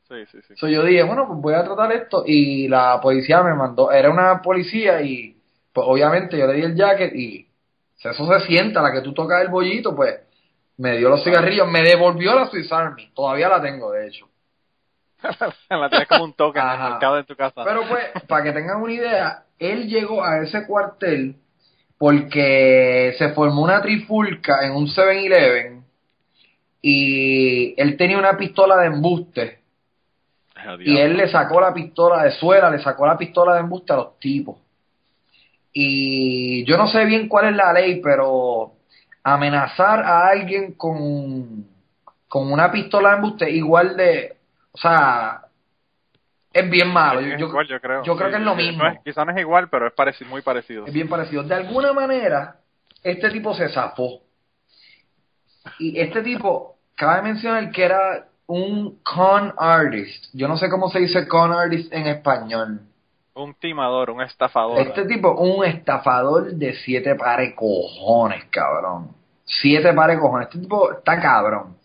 Sí, 0.09 0.27
sí, 0.31 0.39
sí. 0.47 0.55
So, 0.57 0.69
yo 0.69 0.85
dije, 0.85 1.03
bueno, 1.03 1.27
pues 1.27 1.41
voy 1.41 1.55
a 1.55 1.65
tratar 1.65 1.93
esto. 1.93 2.23
Y 2.27 2.69
la 2.69 3.01
policía 3.01 3.43
me 3.43 3.55
mandó, 3.55 3.91
era 3.91 4.11
una 4.11 4.41
policía 4.41 5.01
y 5.03 5.37
pues 5.73 5.87
obviamente 5.89 6.39
yo 6.39 6.47
le 6.47 6.55
di 6.55 6.63
el 6.63 6.77
jacket 6.77 7.15
y 7.15 7.47
eso 8.03 8.27
se 8.27 8.47
sienta, 8.47 8.83
la 8.83 8.93
que 8.93 9.01
tú 9.01 9.13
tocas 9.13 9.43
el 9.43 9.49
bollito, 9.49 9.95
pues 9.97 10.21
me 10.77 10.97
dio 10.99 11.09
los 11.09 11.25
cigarrillos, 11.25 11.69
me 11.69 11.83
devolvió 11.83 12.35
la 12.35 12.47
Swiss 12.47 12.71
Army. 12.71 13.11
Todavía 13.15 13.49
la 13.49 13.61
tengo, 13.61 13.91
de 13.93 14.09
hecho. 14.09 14.29
la 15.71 15.89
tienes 15.89 16.09
como 16.09 16.25
un 16.25 16.35
token 16.35 16.63
en 16.63 16.71
el 16.71 16.91
mercado 16.91 17.17
de 17.17 17.25
tu 17.25 17.35
casa. 17.35 17.65
Pero 17.65 17.83
pues, 17.89 18.05
para 18.29 18.45
que 18.45 18.53
tengan 18.53 18.81
una 18.81 18.93
idea, 18.93 19.45
él 19.59 19.89
llegó 19.89 20.23
a 20.23 20.43
ese 20.43 20.67
cuartel 20.67 21.37
porque 21.99 23.15
se 23.19 23.31
formó 23.31 23.63
una 23.63 23.81
trifulca 23.81 24.65
en 24.65 24.73
un 24.73 24.87
7-Eleven 24.87 25.85
y 26.83 27.81
él 27.81 27.97
tenía 27.97 28.19
una 28.19 28.37
pistola 28.37 28.77
de 28.77 28.87
embuste. 28.87 29.61
Y 30.81 30.99
él 30.99 31.17
le 31.17 31.29
sacó 31.29 31.61
la 31.61 31.73
pistola 31.73 32.23
de 32.25 32.33
suela, 32.33 32.71
le 32.71 32.79
sacó 32.81 33.07
la 33.07 33.17
pistola 33.19 33.55
de 33.55 33.61
embuste 33.61 33.93
a 33.93 33.97
los 33.97 34.19
tipos. 34.19 34.57
Y 35.73 36.65
yo 36.65 36.77
no 36.77 36.87
sé 36.87 37.05
bien 37.05 37.29
cuál 37.29 37.49
es 37.51 37.57
la 37.57 37.73
ley, 37.73 38.01
pero 38.03 38.73
amenazar 39.23 40.01
a 40.01 40.29
alguien 40.29 40.73
con, 40.73 41.67
con 42.29 42.51
una 42.53 42.71
pistola 42.73 43.11
de 43.11 43.17
embuste 43.17 43.51
igual 43.51 43.97
de... 43.97 44.37
O 44.73 44.79
sea, 44.79 45.43
es 46.53 46.71
bien 46.71 46.89
malo. 46.89 47.21
Yo, 47.21 47.35
Es 47.35 47.41
yo- 47.41 47.49
igual, 47.49 47.67
yo 47.67 47.81
creo. 47.81 48.03
yo 48.05 48.17
creo 48.17 48.29
Sí, 48.29 48.35
que 48.35 48.39
es 48.41 48.45
lo 48.47 48.55
mismo. 48.55 48.85
no 48.85 48.91
es- 48.91 48.99
quizá 49.05 49.25
no 49.25 49.33
es 49.33 49.39
igual, 49.39 49.69
pero 49.69 49.87
es 49.87 49.93
parecido, 49.93 50.31
muy 50.31 50.43
parecido. 50.43 50.87
es 50.87 50.93
bien 50.93 51.09
parecido. 51.09 51.43
De 51.43 51.55
alguna 51.55 51.93
manera, 51.93 52.57
este 53.03 53.31
tipo 53.31 53.55
se 53.55 53.69
zafó. 53.69 54.23
Y 55.79 55.99
este 55.99 56.23
tipo, 56.23 56.79
cabe 56.95 57.23
mencionar 57.23 57.71
que 57.71 57.85
era 57.85 58.29
un 58.47 58.99
con 59.03 59.55
artist. 59.57 60.27
Yo 60.33 60.49
no 60.49 60.57
sé 60.57 60.69
cómo 60.69 60.89
se 60.89 61.01
dice 61.01 61.27
con 61.27 61.53
artist 61.53 61.93
en 61.93 62.07
español. 62.07 62.81
Un 63.35 63.55
timador, 63.55 64.11
un 64.11 64.23
estafador. 64.23 64.79
Este 64.79 65.05
tipo, 65.05 65.33
un 65.33 65.65
estafador 65.65 66.53
de 66.53 66.75
siete 66.75 67.15
pares 67.17 67.55
cojones, 67.55 68.45
cabrón. 68.51 69.11
Siete 69.45 69.93
pares 69.93 70.19
cojones. 70.19 70.49
Este 70.49 70.61
tipo 70.61 70.93
está 70.93 71.21
cabrón. 71.21 71.77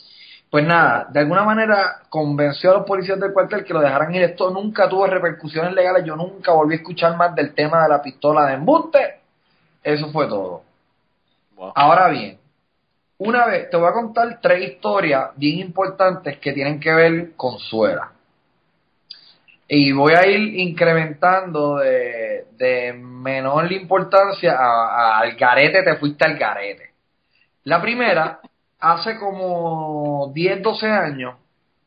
Pues 0.49 0.65
nada, 0.65 1.07
de 1.09 1.21
alguna 1.21 1.43
manera 1.43 2.03
convenció 2.09 2.71
a 2.71 2.73
los 2.75 2.85
policías 2.85 3.19
del 3.19 3.33
cuartel 3.33 3.63
que 3.63 3.73
lo 3.73 3.79
dejaran 3.79 4.13
ir. 4.13 4.23
Esto 4.23 4.49
nunca 4.51 4.87
tuvo 4.87 5.07
repercusiones 5.07 5.73
legales. 5.73 6.05
Yo 6.05 6.15
nunca 6.15 6.51
volví 6.51 6.73
a 6.73 6.77
escuchar 6.77 7.15
más 7.17 7.33
del 7.35 7.53
tema 7.53 7.83
de 7.83 7.89
la 7.89 8.01
pistola 8.01 8.45
de 8.45 8.53
embuste. 8.55 9.19
Eso 9.83 10.09
fue 10.11 10.27
todo. 10.27 10.63
Wow. 11.55 11.71
Ahora 11.75 12.09
bien, 12.09 12.37
una 13.23 13.45
vez 13.45 13.69
te 13.69 13.77
voy 13.77 13.87
a 13.87 13.93
contar 13.93 14.39
tres 14.41 14.71
historias 14.71 15.29
bien 15.35 15.59
importantes 15.59 16.39
que 16.39 16.53
tienen 16.53 16.79
que 16.79 16.91
ver 16.91 17.35
con 17.35 17.59
Suera. 17.59 18.11
Y 19.67 19.91
voy 19.91 20.13
a 20.13 20.25
ir 20.25 20.59
incrementando 20.59 21.77
de, 21.77 22.45
de 22.57 22.93
menor 22.93 23.71
importancia 23.71 24.53
a, 24.53 25.17
a 25.17 25.19
al 25.19 25.35
garete, 25.35 25.83
te 25.83 25.97
fuiste 25.97 26.25
al 26.25 26.35
garete. 26.35 26.89
La 27.65 27.79
primera, 27.79 28.39
hace 28.79 29.19
como 29.19 30.31
10, 30.33 30.63
12 30.63 30.87
años, 30.87 31.35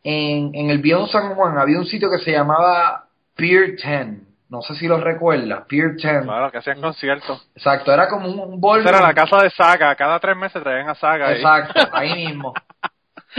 en, 0.05 0.55
en 0.55 0.71
el 0.71 0.79
viejo 0.79 1.09
San 1.09 1.35
Juan 1.35 1.59
había 1.59 1.79
un 1.79 1.87
sitio 1.87 2.11
que 2.13 2.19
se 2.19 2.31
llamaba 2.31 3.07
Pier 3.35 3.75
10. 3.75 4.34
No 4.51 4.61
sé 4.63 4.75
si 4.75 4.87
lo 4.87 4.99
recuerdas, 4.99 5.65
Pier 5.67 5.97
10. 5.97 6.23
Claro, 6.23 6.51
que 6.51 6.59
hacían 6.59 6.81
conciertos. 6.81 7.49
Exacto, 7.57 7.93
era 7.93 8.09
como 8.09 8.29
un, 8.29 8.39
un 8.39 8.61
ballroom. 8.61 8.87
Esa 8.87 8.99
era 8.99 9.07
la 9.09 9.15
casa 9.15 9.43
de 9.43 9.51
Saga. 9.51 9.95
Cada 9.97 10.21
tres 10.21 10.37
meses 10.37 10.63
traían 10.63 10.89
a 10.89 10.95
Saga. 10.95 11.29
ahí. 11.29 11.37
Exacto, 11.37 11.81
ahí 11.93 12.27
mismo. 12.27 12.53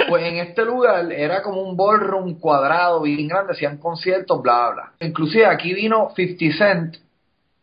Pues 0.10 0.24
en 0.26 0.38
este 0.40 0.66
lugar 0.66 1.10
era 1.12 1.42
como 1.42 1.62
un 1.62 1.78
ballroom 1.78 2.38
cuadrado, 2.40 3.02
bien 3.02 3.28
grande, 3.30 3.54
hacían 3.54 3.78
conciertos, 3.78 4.42
bla, 4.42 4.72
bla. 4.72 4.92
Inclusive 5.00 5.46
aquí 5.46 5.74
vino 5.74 6.12
50 6.16 6.58
Cent, 6.58 6.96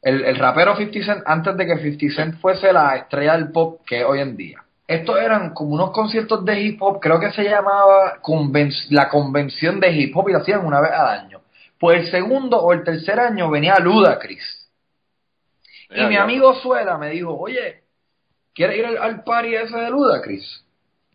el, 0.01 0.25
el 0.25 0.37
rapero 0.37 0.75
50 0.77 1.05
Cent, 1.05 1.23
antes 1.27 1.57
de 1.57 1.67
que 1.67 1.77
50 1.79 2.15
Cent 2.15 2.41
fuese 2.41 2.73
la 2.73 2.97
estrella 2.97 3.35
del 3.37 3.51
pop 3.53 3.81
que 3.87 4.01
es 4.01 4.07
hoy 4.07 4.21
en 4.21 4.37
día. 4.37 4.63
Estos 4.87 5.19
eran 5.19 5.53
como 5.53 5.75
unos 5.75 5.91
conciertos 5.91 6.45
de 6.45 6.61
hip 6.61 6.83
hop, 6.83 7.01
creo 7.01 7.21
que 7.21 7.31
se 7.33 7.45
llamaba 7.45 8.19
conven- 8.23 8.87
la 8.91 9.09
convención 9.09 9.79
de 9.79 9.91
hip 9.93 10.17
hop 10.17 10.29
y 10.29 10.33
lo 10.33 10.39
hacían 10.39 10.65
una 10.65 10.81
vez 10.81 10.91
al 10.93 11.07
año. 11.21 11.32
Pues 11.83 12.05
el 12.05 12.11
segundo 12.13 12.59
o 12.63 12.73
el 12.73 12.85
tercer 12.85 13.19
año 13.19 13.51
venía 13.51 13.77
Ludacris. 13.81 14.69
Y 15.91 15.97
Ya, 15.97 16.07
mi 16.07 16.15
ya. 16.15 16.23
amigo 16.23 16.55
Suela 16.55 16.97
me 16.97 17.11
dijo, 17.11 17.37
oye, 17.37 17.83
¿quieres 18.55 18.79
ir 18.79 18.87
al, 18.87 18.99
al 18.99 19.25
party 19.25 19.57
ese 19.57 19.77
de 19.77 19.91
Ludacris? 19.91 20.65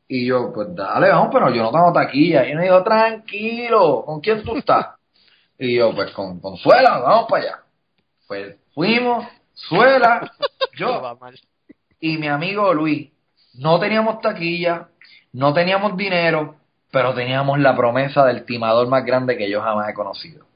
Y 0.09 0.25
yo, 0.25 0.51
pues 0.53 0.75
dale, 0.75 1.07
vamos, 1.07 1.29
pero 1.31 1.49
yo 1.55 1.63
no 1.63 1.71
tengo 1.71 1.93
taquilla. 1.93 2.45
Y 2.49 2.53
me 2.53 2.63
dijo, 2.63 2.83
tranquilo, 2.83 4.03
¿con 4.05 4.19
quién 4.19 4.43
tú 4.43 4.57
estás? 4.57 4.87
y 5.57 5.77
yo, 5.77 5.95
pues 5.95 6.11
con, 6.11 6.41
con 6.41 6.57
Suela, 6.57 6.99
vamos 6.99 7.27
para 7.29 7.43
allá. 7.43 7.59
Pues 8.27 8.57
fuimos, 8.75 9.25
Suela, 9.53 10.33
yo 10.77 11.17
y 12.01 12.17
mi 12.17 12.27
amigo 12.27 12.73
Luis. 12.73 13.09
No 13.53 13.79
teníamos 13.79 14.19
taquilla, 14.19 14.89
no 15.31 15.53
teníamos 15.53 15.95
dinero, 15.95 16.57
pero 16.91 17.13
teníamos 17.13 17.57
la 17.57 17.73
promesa 17.73 18.25
del 18.25 18.43
timador 18.43 18.89
más 18.89 19.05
grande 19.05 19.37
que 19.37 19.49
yo 19.49 19.61
jamás 19.61 19.87
he 19.87 19.93
conocido. 19.93 20.46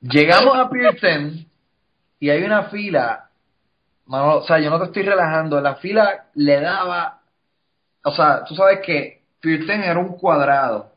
Llegamos 0.00 0.56
a 0.56 0.68
Pier 0.68 1.00
10 1.00 1.46
y 2.18 2.30
hay 2.30 2.42
una 2.42 2.64
fila, 2.64 3.28
o 4.06 4.42
sea, 4.42 4.58
yo 4.58 4.68
no 4.68 4.78
te 4.78 4.86
estoy 4.86 5.04
relajando, 5.04 5.60
la 5.60 5.76
fila 5.76 6.26
le 6.34 6.60
daba, 6.60 7.20
o 8.04 8.10
sea, 8.10 8.44
tú 8.44 8.54
sabes 8.54 8.80
que 8.84 9.22
Pier 9.40 9.64
10 9.64 9.86
era 9.86 10.00
un 10.00 10.16
cuadrado, 10.18 10.90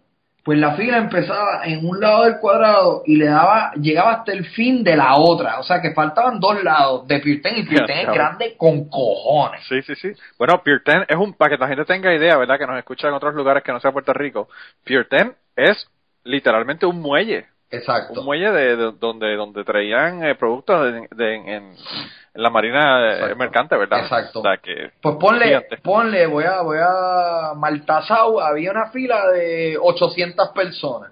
pues 0.43 0.57
la 0.59 0.75
fila 0.75 0.97
empezaba 0.97 1.65
en 1.65 1.87
un 1.87 1.99
lado 1.99 2.23
del 2.23 2.39
cuadrado 2.39 3.03
y 3.05 3.15
le 3.17 3.25
daba, 3.25 3.73
llegaba 3.73 4.13
hasta 4.13 4.31
el 4.31 4.45
fin 4.45 4.83
de 4.83 4.95
la 4.95 5.15
otra, 5.17 5.59
o 5.59 5.63
sea 5.63 5.81
que 5.81 5.93
faltaban 5.93 6.39
dos 6.39 6.63
lados 6.63 7.07
de 7.07 7.19
Pier 7.19 7.41
10 7.43 7.57
y 7.57 7.63
Pier 7.63 7.85
10 7.85 7.99
es 7.99 8.07
grande 8.07 8.55
con 8.57 8.89
cojones. 8.89 9.61
Sí, 9.69 9.81
sí, 9.83 9.95
sí. 9.95 10.11
Bueno, 10.37 10.61
10 10.65 10.81
es 11.07 11.15
un, 11.15 11.33
para 11.33 11.55
que 11.55 11.61
la 11.61 11.67
gente 11.67 11.85
tenga 11.85 12.13
idea, 12.13 12.37
¿verdad? 12.37 12.57
Que 12.57 12.67
nos 12.67 12.77
escucha 12.77 13.07
en 13.07 13.13
otros 13.13 13.35
lugares 13.35 13.63
que 13.63 13.71
no 13.71 13.79
sea 13.79 13.91
Puerto 13.91 14.13
Rico. 14.13 14.49
10 14.85 15.07
es 15.55 15.87
literalmente 16.25 16.85
un 16.85 17.01
muelle. 17.01 17.45
Exacto. 17.71 18.19
Un 18.19 18.25
muelle 18.25 18.51
de, 18.51 18.75
de- 18.75 18.91
donde 18.99 19.35
donde 19.35 19.63
traían 19.63 20.23
eh, 20.23 20.35
productos 20.35 20.91
de, 20.93 21.07
de- 21.15 21.35
en, 21.35 21.47
en 21.47 21.75
la 22.35 22.49
marina 22.49 23.01
eh, 23.01 23.13
Exacto. 23.15 23.35
mercante, 23.37 23.77
¿verdad? 23.77 23.99
Exacto. 24.01 24.39
O 24.39 24.43
sea 24.43 24.57
que 24.57 24.91
Pues 25.01 25.15
ponle, 25.15 25.45
Gigante. 25.45 25.77
ponle, 25.77 26.27
voy 26.27 26.43
a, 26.43 26.61
voy 26.61 26.77
a 26.81 27.53
Maltasau, 27.55 28.39
había 28.39 28.71
una 28.71 28.91
fila 28.91 29.27
de 29.31 29.77
800 29.81 30.49
personas. 30.49 31.11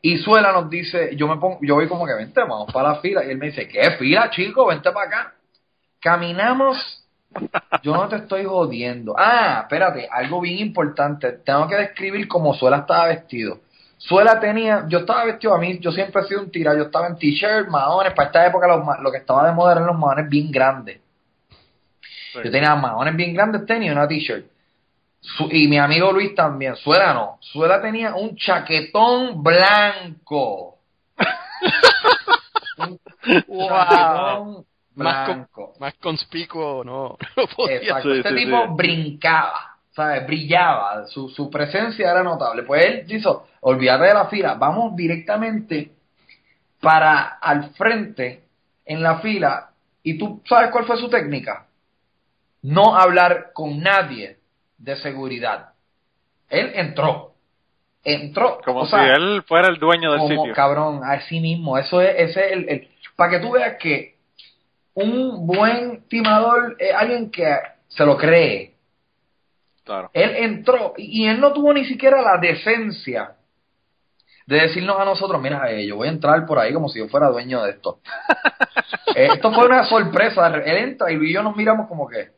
Y 0.00 0.18
Suela 0.18 0.52
nos 0.52 0.70
dice, 0.70 1.16
yo 1.16 1.26
me 1.26 1.38
pongo, 1.38 1.58
yo 1.60 1.74
voy 1.74 1.88
como 1.88 2.06
que 2.06 2.14
vente, 2.14 2.40
vamos 2.40 2.72
para 2.72 2.90
la 2.90 2.94
fila. 3.00 3.24
Y 3.24 3.30
él 3.30 3.38
me 3.38 3.46
dice, 3.46 3.66
¿qué 3.66 3.90
fila, 3.98 4.30
chico? 4.30 4.66
Vente 4.66 4.92
para 4.92 5.06
acá. 5.08 5.34
Caminamos, 6.00 7.04
yo 7.82 7.94
no 7.94 8.08
te 8.08 8.16
estoy 8.16 8.44
jodiendo. 8.44 9.14
Ah, 9.18 9.60
espérate, 9.62 10.08
algo 10.10 10.40
bien 10.40 10.58
importante. 10.58 11.32
Tengo 11.44 11.66
que 11.66 11.74
describir 11.76 12.28
cómo 12.28 12.54
Suela 12.54 12.78
estaba 12.78 13.08
vestido. 13.08 13.58
Suela 13.98 14.38
tenía, 14.40 14.84
yo 14.88 14.98
estaba 15.00 15.24
vestido 15.24 15.54
a 15.54 15.58
mí, 15.58 15.78
yo 15.80 15.90
siempre 15.92 16.22
he 16.22 16.24
sido 16.26 16.40
un 16.40 16.50
tira, 16.50 16.74
yo 16.76 16.84
estaba 16.84 17.08
en 17.08 17.18
t-shirt, 17.18 17.68
maones, 17.68 18.12
para 18.14 18.28
esta 18.28 18.46
época 18.46 18.66
los 18.68 18.84
ma- 18.84 18.98
lo 19.00 19.10
que 19.10 19.18
estaba 19.18 19.44
de 19.46 19.52
moda 19.52 19.72
eran 19.72 19.86
los 19.86 19.98
maones 19.98 20.28
bien 20.28 20.50
grandes. 20.52 21.00
sí. 22.32 22.38
Yo 22.44 22.50
tenía 22.50 22.74
maones 22.76 23.16
bien 23.16 23.34
grandes, 23.34 23.66
tenis 23.66 23.88
y 23.88 23.90
una 23.92 24.06
t-shirt. 24.06 24.46
Y 25.50 25.66
mi 25.66 25.78
amigo 25.78 26.12
Luis 26.12 26.32
también. 26.34 26.76
Suela 26.76 27.12
no. 27.12 27.38
Suela 27.40 27.82
tenía 27.82 28.14
un 28.14 28.36
chaquetón 28.36 29.42
blanco. 29.42 30.76
un 32.78 32.98
Wow. 33.48 33.68
chaquetón 33.68 34.66
Más, 34.94 35.26
con- 35.26 35.34
blanco. 35.36 35.74
más 35.80 35.94
conspicuo 35.94 36.82
no, 36.84 37.16
no 37.36 37.46
podía 37.56 37.76
Exacto. 37.76 38.10
Sí, 38.12 38.16
este 38.18 38.28
sí, 38.30 38.34
tipo 38.36 38.56
sí. 38.62 38.68
brincaba, 38.74 39.77
¿sabes? 39.98 40.26
Brillaba. 40.26 41.06
Su, 41.08 41.28
su 41.28 41.50
presencia 41.50 42.10
era 42.10 42.22
notable. 42.22 42.62
Pues 42.62 42.84
él 42.84 43.04
dijo, 43.06 43.46
olvídate 43.60 44.04
de 44.06 44.14
la 44.14 44.26
fila, 44.26 44.54
vamos 44.54 44.94
directamente 44.94 45.90
para 46.80 47.38
al 47.40 47.70
frente 47.70 48.42
en 48.86 49.02
la 49.02 49.18
fila. 49.18 49.70
¿Y 50.04 50.16
tú 50.16 50.40
sabes 50.48 50.70
cuál 50.70 50.84
fue 50.86 50.96
su 50.96 51.10
técnica? 51.10 51.66
No 52.62 52.96
hablar 52.96 53.50
con 53.52 53.80
nadie 53.80 54.38
de 54.78 54.96
seguridad. 54.96 55.70
Él 56.48 56.70
entró. 56.74 57.34
Entró. 58.04 58.60
Como 58.64 58.80
o 58.82 58.84
si 58.86 58.92
sea, 58.92 59.14
él 59.14 59.42
fuera 59.46 59.68
el 59.68 59.78
dueño 59.78 60.12
del 60.12 60.20
como 60.20 60.42
sitio. 60.42 60.54
cabrón, 60.54 61.00
así 61.04 61.40
mismo. 61.40 61.76
Eso 61.76 62.00
es, 62.00 62.14
ese 62.30 62.46
es 62.46 62.52
el, 62.52 62.68
el- 62.68 62.88
para 63.16 63.32
que 63.32 63.40
tú 63.40 63.50
veas 63.50 63.76
que 63.78 64.14
un 64.94 65.46
buen 65.46 66.02
timador 66.08 66.76
es 66.78 66.94
alguien 66.94 67.30
que 67.30 67.52
se 67.88 68.06
lo 68.06 68.16
cree. 68.16 68.74
Claro. 69.88 70.10
Él 70.12 70.36
entró 70.36 70.92
y, 70.98 71.26
él 71.28 71.40
no 71.40 71.54
tuvo 71.54 71.72
ni 71.72 71.86
siquiera 71.86 72.20
la 72.20 72.36
decencia 72.36 73.36
de 74.46 74.60
decirnos 74.60 75.00
a 75.00 75.04
nosotros, 75.06 75.40
mira, 75.40 75.70
eh, 75.70 75.86
yo 75.86 75.96
voy 75.96 76.08
a 76.08 76.10
entrar 76.10 76.44
por 76.44 76.58
ahí 76.58 76.74
como 76.74 76.90
si 76.90 76.98
yo 76.98 77.08
fuera 77.08 77.30
dueño 77.30 77.62
de 77.62 77.70
esto. 77.70 78.00
Eh, 79.14 79.30
esto 79.32 79.50
fue 79.52 79.64
una 79.64 79.84
sorpresa. 79.84 80.46
Él 80.48 80.76
entra 80.76 81.10
y 81.10 81.32
yo 81.32 81.42
nos 81.42 81.56
miramos 81.56 81.88
como 81.88 82.06
que, 82.06 82.32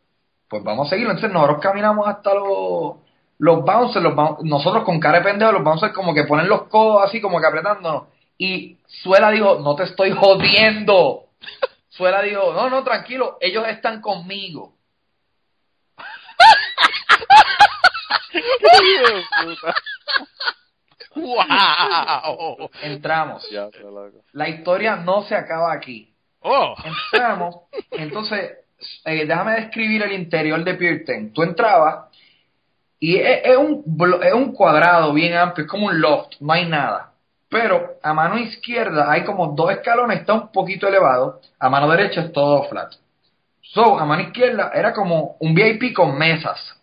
pues 0.48 0.62
vamos 0.62 0.86
a 0.86 0.90
seguirlo. 0.90 1.10
Entonces 1.10 1.32
nosotros 1.32 1.60
caminamos 1.60 2.06
hasta 2.06 2.32
los, 2.32 2.94
los 3.38 3.64
bouncers, 3.64 4.02
los 4.02 4.14
nosotros 4.44 4.84
con 4.84 5.00
cara 5.00 5.18
de 5.18 5.24
pendejo, 5.24 5.52
los 5.52 5.64
bouncers 5.64 5.92
como 5.92 6.14
que 6.14 6.24
ponen 6.24 6.48
los 6.48 6.68
codos 6.68 7.02
así 7.04 7.20
como 7.20 7.40
que 7.40 7.46
apretándonos. 7.46 8.04
Y 8.38 8.78
Suela 8.86 9.30
dijo, 9.30 9.58
no 9.58 9.74
te 9.74 9.82
estoy 9.82 10.12
jodiendo. 10.12 11.24
Suela 11.90 12.22
dijo, 12.22 12.52
no, 12.54 12.70
no, 12.70 12.84
tranquilo, 12.84 13.36
ellos 13.40 13.66
están 13.68 14.00
conmigo. 14.00 14.74
¡Wow! 21.16 22.70
Entramos. 22.82 23.46
La 24.32 24.48
historia 24.48 24.96
no 24.96 25.22
se 25.24 25.34
acaba 25.34 25.72
aquí. 25.72 26.12
¡Oh! 26.42 26.74
Entramos, 27.12 27.56
entonces, 27.90 28.52
eh, 29.04 29.26
déjame 29.26 29.52
describir 29.56 30.02
el 30.02 30.12
interior 30.12 30.62
de 30.64 30.74
10. 30.76 31.32
Tú 31.34 31.42
entrabas 31.42 32.06
y 32.98 33.16
es, 33.16 33.40
es 33.44 33.56
un, 33.56 33.84
blo- 33.84 34.22
es 34.24 34.32
un 34.32 34.52
cuadrado 34.54 35.12
bien 35.12 35.34
amplio, 35.36 35.66
es 35.66 35.70
como 35.70 35.86
un 35.88 36.00
loft, 36.00 36.34
no 36.40 36.52
hay 36.52 36.66
nada. 36.66 37.12
Pero 37.50 37.94
a 38.02 38.14
mano 38.14 38.38
izquierda 38.38 39.10
hay 39.10 39.24
como 39.24 39.48
dos 39.48 39.70
escalones, 39.72 40.20
está 40.20 40.34
un 40.34 40.52
poquito 40.52 40.86
elevado, 40.88 41.40
a 41.58 41.68
mano 41.68 41.90
derecha 41.90 42.22
es 42.22 42.32
todo 42.32 42.62
flat. 42.68 42.92
So, 43.60 43.98
a 43.98 44.04
mano 44.06 44.22
izquierda 44.22 44.70
era 44.74 44.92
como 44.94 45.36
un 45.40 45.54
VIP 45.54 45.92
con 45.94 46.16
mesas. 46.16 46.79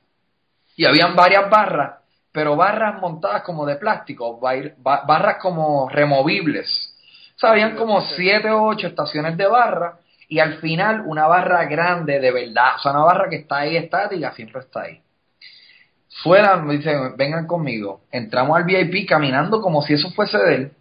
Y 0.77 0.85
habían 0.85 1.15
varias 1.15 1.49
barras, 1.49 1.95
pero 2.31 2.55
barras 2.55 3.01
montadas 3.01 3.41
como 3.41 3.65
de 3.65 3.75
plástico, 3.75 4.39
barras 4.39 5.37
como 5.41 5.89
removibles. 5.89 6.93
O 7.35 7.39
sea, 7.39 7.49
habían 7.49 7.75
como 7.75 7.99
siete 8.01 8.49
o 8.49 8.63
ocho 8.63 8.87
estaciones 8.87 9.35
de 9.35 9.47
barra 9.47 9.97
y 10.29 10.39
al 10.39 10.59
final 10.59 11.01
una 11.05 11.27
barra 11.27 11.65
grande 11.65 12.19
de 12.19 12.31
verdad. 12.31 12.75
O 12.75 12.79
sea, 12.79 12.91
una 12.91 13.03
barra 13.03 13.29
que 13.29 13.37
está 13.37 13.57
ahí 13.57 13.75
estática, 13.75 14.31
siempre 14.33 14.61
está 14.61 14.81
ahí. 14.83 15.01
Suela 16.07 16.57
me 16.57 16.77
dice, 16.77 16.95
vengan 17.15 17.45
conmigo. 17.45 18.01
Entramos 18.11 18.57
al 18.57 18.63
VIP 18.63 19.07
caminando 19.07 19.61
como 19.61 19.81
si 19.81 19.93
eso 19.93 20.11
fuese 20.11 20.37
de 20.37 20.55
él. 20.55 20.71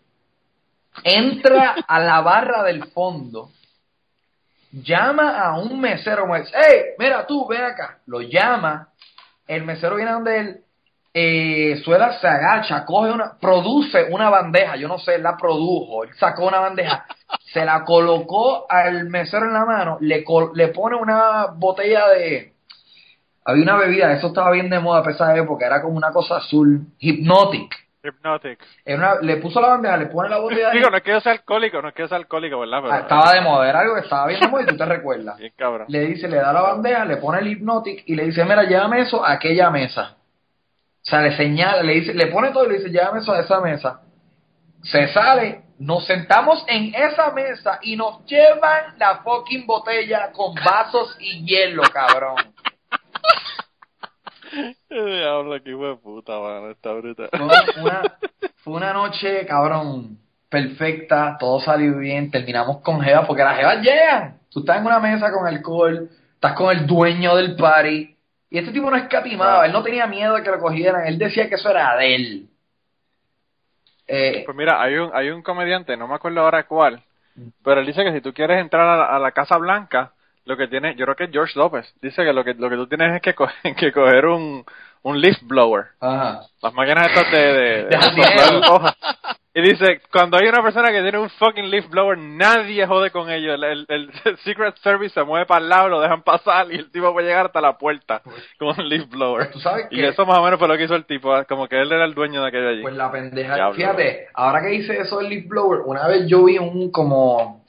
Entra 1.04 1.74
a 1.88 2.00
la 2.00 2.20
barra 2.20 2.62
del 2.62 2.84
fondo. 2.86 3.50
Llama 4.72 5.40
a 5.40 5.58
un 5.58 5.80
mesero. 5.80 6.26
Me 6.26 6.40
dice, 6.40 6.52
hey, 6.54 6.82
mira 6.98 7.26
tú, 7.26 7.46
ven 7.46 7.62
acá. 7.62 7.98
Lo 8.06 8.20
llama. 8.20 8.88
El 9.46 9.64
mesero 9.64 9.96
viene 9.96 10.12
donde 10.12 10.38
él. 10.38 10.60
Eh, 11.18 11.80
Suela 11.82 12.12
se 12.20 12.28
agacha, 12.28 12.84
coge 12.84 13.10
una, 13.10 13.38
produce 13.40 14.04
una 14.10 14.28
bandeja, 14.28 14.76
yo 14.76 14.86
no 14.86 14.98
sé, 14.98 15.14
él 15.14 15.22
la 15.22 15.34
produjo, 15.34 16.04
él 16.04 16.10
sacó 16.18 16.46
una 16.46 16.60
bandeja, 16.60 17.06
se 17.54 17.64
la 17.64 17.84
colocó 17.84 18.70
al 18.70 19.08
mesero 19.08 19.46
en 19.46 19.54
la 19.54 19.64
mano, 19.64 19.96
le, 20.02 20.22
le 20.52 20.68
pone 20.68 20.96
una 20.96 21.46
botella 21.56 22.08
de, 22.08 22.52
había 23.46 23.62
una 23.62 23.76
bebida, 23.76 24.12
eso 24.12 24.26
estaba 24.26 24.50
bien 24.50 24.68
de 24.68 24.78
moda 24.78 25.02
para 25.02 25.14
esa 25.14 25.34
época, 25.34 25.64
era 25.64 25.80
como 25.80 25.96
una 25.96 26.10
cosa 26.10 26.36
azul, 26.36 26.88
Hypnotic, 26.98 27.74
Hypnotic. 28.08 28.58
en 28.84 28.98
una- 28.98 29.16
le 29.20 29.36
puso 29.36 29.60
la 29.60 29.68
bandeja, 29.68 29.96
le 29.96 30.06
pone 30.06 30.28
la 30.28 30.38
botella. 30.38 30.70
Digo, 30.70 30.90
no 30.90 30.96
es 30.96 31.02
que 31.02 31.10
yo 31.10 31.20
sea 31.20 31.32
alcohólico, 31.32 31.80
no 31.82 31.88
es 31.88 31.94
que 31.94 32.02
yo 32.02 32.08
sea 32.08 32.18
alcohólico, 32.18 32.60
¿verdad? 32.60 32.78
Pero, 32.82 32.92
Ah, 32.94 32.98
estaba 32.98 33.32
de 33.32 33.40
moda, 33.40 33.68
era 33.68 33.80
algo 33.80 33.94
que 33.94 34.00
estaba 34.00 34.26
bien 34.26 34.40
de 34.40 34.48
moda 34.48 34.62
y 34.62 34.66
tú 34.66 34.76
te 34.76 34.84
recuerdas. 34.86 35.36
Bien 35.38 35.52
cabrón. 35.56 35.86
Le 35.88 36.00
dice, 36.06 36.28
le 36.28 36.36
da 36.36 36.52
la 36.52 36.60
bandeja, 36.62 37.04
le 37.04 37.16
pone 37.18 37.38
el 37.40 37.48
Hypnotic 37.48 38.02
y 38.06 38.14
le 38.14 38.24
dice, 38.24 38.44
mira, 38.44 38.64
llévame 38.64 39.00
eso 39.02 39.24
a 39.24 39.32
aquella 39.32 39.70
mesa. 39.70 40.16
O 41.02 41.08
sea, 41.08 41.22
le 41.22 41.36
señala, 41.36 41.82
le 41.82 41.92
dice, 41.94 42.14
le 42.14 42.26
pone 42.26 42.50
todo 42.50 42.64
y 42.64 42.68
le 42.68 42.74
dice, 42.78 42.90
llévame 42.90 43.20
eso 43.20 43.32
a 43.32 43.40
esa 43.40 43.60
mesa. 43.60 44.00
Se 44.82 45.08
sale, 45.08 45.62
nos 45.78 46.06
sentamos 46.06 46.64
en 46.68 46.94
esa 46.94 47.30
mesa 47.32 47.78
y 47.82 47.96
nos 47.96 48.24
llevan 48.26 48.96
la 48.98 49.16
fucking 49.18 49.66
botella 49.66 50.30
con 50.32 50.54
vasos 50.54 51.16
y 51.20 51.44
hielo, 51.44 51.82
cabrón. 51.92 52.36
Diablo, 54.88 55.62
que 55.62 55.70
hijo 55.70 55.88
de 55.88 55.96
puta, 55.96 56.38
mano, 56.38 56.70
está 56.70 56.92
brutal. 56.92 57.28
Fue 57.30 57.82
una, 57.82 58.02
fue 58.56 58.74
una 58.74 58.92
noche, 58.92 59.46
cabrón, 59.46 60.18
perfecta, 60.48 61.36
todo 61.38 61.60
salió 61.60 61.98
bien, 61.98 62.30
terminamos 62.30 62.80
con 62.80 63.00
Jeva, 63.00 63.26
porque 63.26 63.42
las 63.42 63.56
Jevas 63.58 63.82
llegan. 63.82 64.38
Tú 64.50 64.60
estás 64.60 64.78
en 64.78 64.86
una 64.86 65.00
mesa 65.00 65.30
con 65.32 65.46
alcohol, 65.46 66.08
estás 66.34 66.54
con 66.54 66.76
el 66.76 66.86
dueño 66.86 67.36
del 67.36 67.56
party, 67.56 68.16
y 68.48 68.58
este 68.58 68.72
tipo 68.72 68.90
no 68.90 68.96
escatimaba, 68.96 69.66
él 69.66 69.72
no 69.72 69.82
tenía 69.82 70.06
miedo 70.06 70.34
de 70.34 70.42
que 70.42 70.50
lo 70.50 70.58
cogieran, 70.58 71.06
él 71.06 71.18
decía 71.18 71.48
que 71.48 71.56
eso 71.56 71.70
era 71.70 71.96
de 71.96 72.14
él. 72.14 72.48
Eh, 74.06 74.42
Pues 74.46 74.56
mira, 74.56 74.80
hay 74.80 74.94
un, 74.94 75.10
hay 75.12 75.30
un 75.30 75.42
comediante, 75.42 75.96
no 75.96 76.06
me 76.06 76.14
acuerdo 76.14 76.40
ahora 76.40 76.64
cuál, 76.66 77.02
pero 77.62 77.80
él 77.80 77.86
dice 77.86 78.04
que 78.04 78.12
si 78.12 78.20
tú 78.20 78.32
quieres 78.32 78.60
entrar 78.60 78.88
a 78.88 78.96
la, 78.96 79.04
a 79.04 79.18
la 79.18 79.32
Casa 79.32 79.58
Blanca, 79.58 80.12
lo 80.46 80.56
que 80.56 80.68
tiene, 80.68 80.94
yo 80.96 81.04
creo 81.04 81.16
que 81.16 81.24
es 81.24 81.30
George 81.30 81.58
López, 81.58 81.92
dice 82.00 82.24
que 82.24 82.32
lo 82.32 82.42
que, 82.44 82.54
lo 82.54 82.70
que 82.70 82.76
tú 82.76 82.86
tienes 82.86 83.14
es 83.16 83.20
que, 83.22 83.34
co- 83.34 83.48
que 83.76 83.92
coger 83.92 84.26
un, 84.26 84.64
un 85.02 85.20
leaf 85.20 85.36
blower. 85.42 85.86
ajá. 86.00 86.40
Las 86.62 86.72
máquinas 86.72 87.06
estas 87.08 87.30
de, 87.30 87.38
de, 87.52 87.84
de 87.84 88.66
hojas. 88.70 88.96
Y 89.54 89.62
dice, 89.62 90.02
cuando 90.12 90.36
hay 90.36 90.46
una 90.48 90.62
persona 90.62 90.90
que 90.90 91.00
tiene 91.00 91.16
un 91.18 91.30
fucking 91.30 91.70
leaf 91.70 91.88
blower, 91.88 92.18
nadie 92.18 92.86
jode 92.86 93.10
con 93.10 93.30
ellos. 93.30 93.54
El, 93.54 93.64
el, 93.64 93.86
el 93.88 94.36
Secret 94.44 94.76
Service 94.82 95.14
se 95.14 95.22
mueve 95.24 95.46
para 95.46 95.62
el 95.62 95.68
lado, 95.70 95.88
lo 95.88 96.00
dejan 96.00 96.22
pasar 96.22 96.70
y 96.70 96.76
el 96.76 96.90
tipo 96.90 97.10
puede 97.14 97.26
llegar 97.28 97.46
hasta 97.46 97.60
la 97.62 97.78
puerta 97.78 98.20
con 98.58 98.78
un 98.78 98.86
leaf 98.88 99.08
blower. 99.08 99.50
Tú 99.50 99.58
sabes 99.60 99.86
Y 99.90 99.96
que- 99.96 100.08
eso 100.08 100.26
más 100.26 100.38
o 100.38 100.42
menos 100.44 100.58
fue 100.58 100.68
lo 100.68 100.76
que 100.76 100.84
hizo 100.84 100.94
el 100.94 101.06
tipo, 101.06 101.32
ah, 101.34 101.44
como 101.46 101.66
que 101.68 101.80
él 101.80 101.90
era 101.90 102.04
el 102.04 102.12
dueño 102.14 102.42
de 102.42 102.48
aquello 102.48 102.68
allí. 102.68 102.82
Pues 102.82 102.94
la 102.96 103.10
pendeja. 103.10 103.54
Diablo. 103.54 103.74
Fíjate, 103.74 104.26
ahora 104.34 104.60
que 104.60 104.74
hice 104.74 104.98
eso 105.00 105.18
del 105.18 105.30
leaf 105.30 105.48
blower, 105.48 105.80
una 105.86 106.06
vez 106.06 106.26
yo 106.28 106.44
vi 106.44 106.58
un 106.58 106.90
como. 106.92 107.64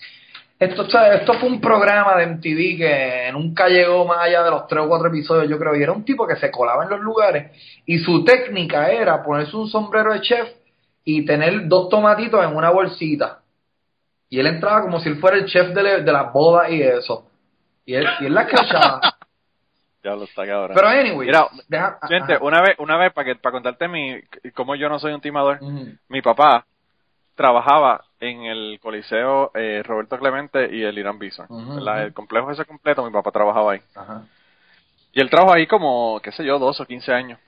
Esto, 0.59 0.89
¿sabes? 0.89 1.19
esto 1.21 1.33
fue 1.35 1.49
un 1.49 1.61
programa 1.61 2.15
de 2.15 2.25
MTV 2.25 2.77
que 2.77 3.29
nunca 3.31 3.67
llegó 3.67 4.05
más 4.05 4.19
allá 4.23 4.41
de 4.43 4.49
los 4.49 4.65
tres 4.67 4.83
o 4.83 4.87
cuatro 4.87 5.07
episodios, 5.09 5.47
yo 5.49 5.59
creo. 5.59 5.75
Y 5.75 5.83
era 5.83 5.91
un 5.91 6.03
tipo 6.03 6.25
que 6.25 6.35
se 6.35 6.49
colaba 6.49 6.83
en 6.83 6.89
los 6.89 6.99
lugares 6.99 7.51
y 7.85 7.99
su 7.99 8.23
técnica 8.23 8.89
era 8.91 9.21
ponerse 9.23 9.55
un 9.55 9.67
sombrero 9.67 10.13
de 10.13 10.21
chef 10.21 10.49
y 11.03 11.23
tener 11.25 11.67
dos 11.67 11.89
tomatitos 11.89 12.43
en 12.43 12.55
una 12.55 12.71
bolsita. 12.71 13.39
Y 14.29 14.39
él 14.39 14.47
entraba 14.47 14.81
como 14.81 14.99
si 14.99 15.09
él 15.09 15.17
fuera 15.19 15.37
el 15.37 15.45
chef 15.45 15.69
de, 15.69 15.83
le- 15.83 16.01
de 16.01 16.11
las 16.11 16.33
bodas 16.33 16.71
y 16.71 16.81
eso. 16.81 17.29
Y 17.85 17.93
él, 17.93 18.07
y 18.19 18.25
él 18.25 18.33
las 18.33 18.47
cachaba. 18.47 19.01
Ya 20.03 20.15
lo 20.15 20.23
está 20.23 20.45
cabrón. 20.45 20.71
Pero 20.73 20.87
anyway, 20.87 21.27
Mira, 21.27 21.47
deja- 21.67 21.99
Gente, 22.07 22.33
ajá. 22.35 22.43
una 22.45 22.61
vez, 22.61 22.75
una 22.77 22.97
vez 22.97 23.11
para 23.11 23.25
que 23.25 23.35
para 23.35 23.51
contarte 23.51 23.89
mi 23.89 24.15
cómo 24.55 24.75
yo 24.75 24.87
no 24.87 24.99
soy 24.99 25.11
un 25.11 25.19
timador, 25.19 25.59
mi 26.07 26.21
papá 26.21 26.65
trabajaba 27.38 28.04
en 28.19 28.43
el 28.43 28.80
Coliseo 28.82 29.52
eh, 29.54 29.84
Roberto 29.86 30.17
Clemente 30.17 30.76
y 30.76 30.84
el 30.84 30.97
Irán 30.97 31.19
Bison. 31.19 31.47
El 31.88 32.13
complejo 32.13 32.52
ese 32.52 32.65
completo, 32.65 33.06
mi 33.06 33.12
papá 33.12 33.32
trabajaba 33.32 33.73
ahí. 33.73 33.80
Ajá. 33.95 34.26
Y 35.13 35.21
él 35.21 35.30
trabajó 35.30 35.54
ahí 35.54 35.67
como, 35.67 36.19
qué 36.21 36.32
sé 36.32 36.43
yo, 36.43 36.60
dos 36.60 36.82
o 36.82 36.86
quince 36.86 37.13
años. 37.13 37.39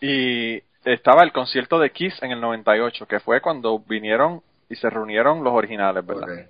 Y 0.00 0.62
estaba 0.84 1.22
el 1.24 1.32
concierto 1.32 1.78
de 1.78 1.90
Kiss 1.90 2.22
en 2.22 2.30
el 2.30 2.40
98, 2.40 3.06
que 3.06 3.20
fue 3.20 3.40
cuando 3.40 3.80
vinieron 3.80 4.42
y 4.68 4.76
se 4.76 4.88
reunieron 4.88 5.42
los 5.42 5.52
originales, 5.52 6.06
¿verdad? 6.06 6.46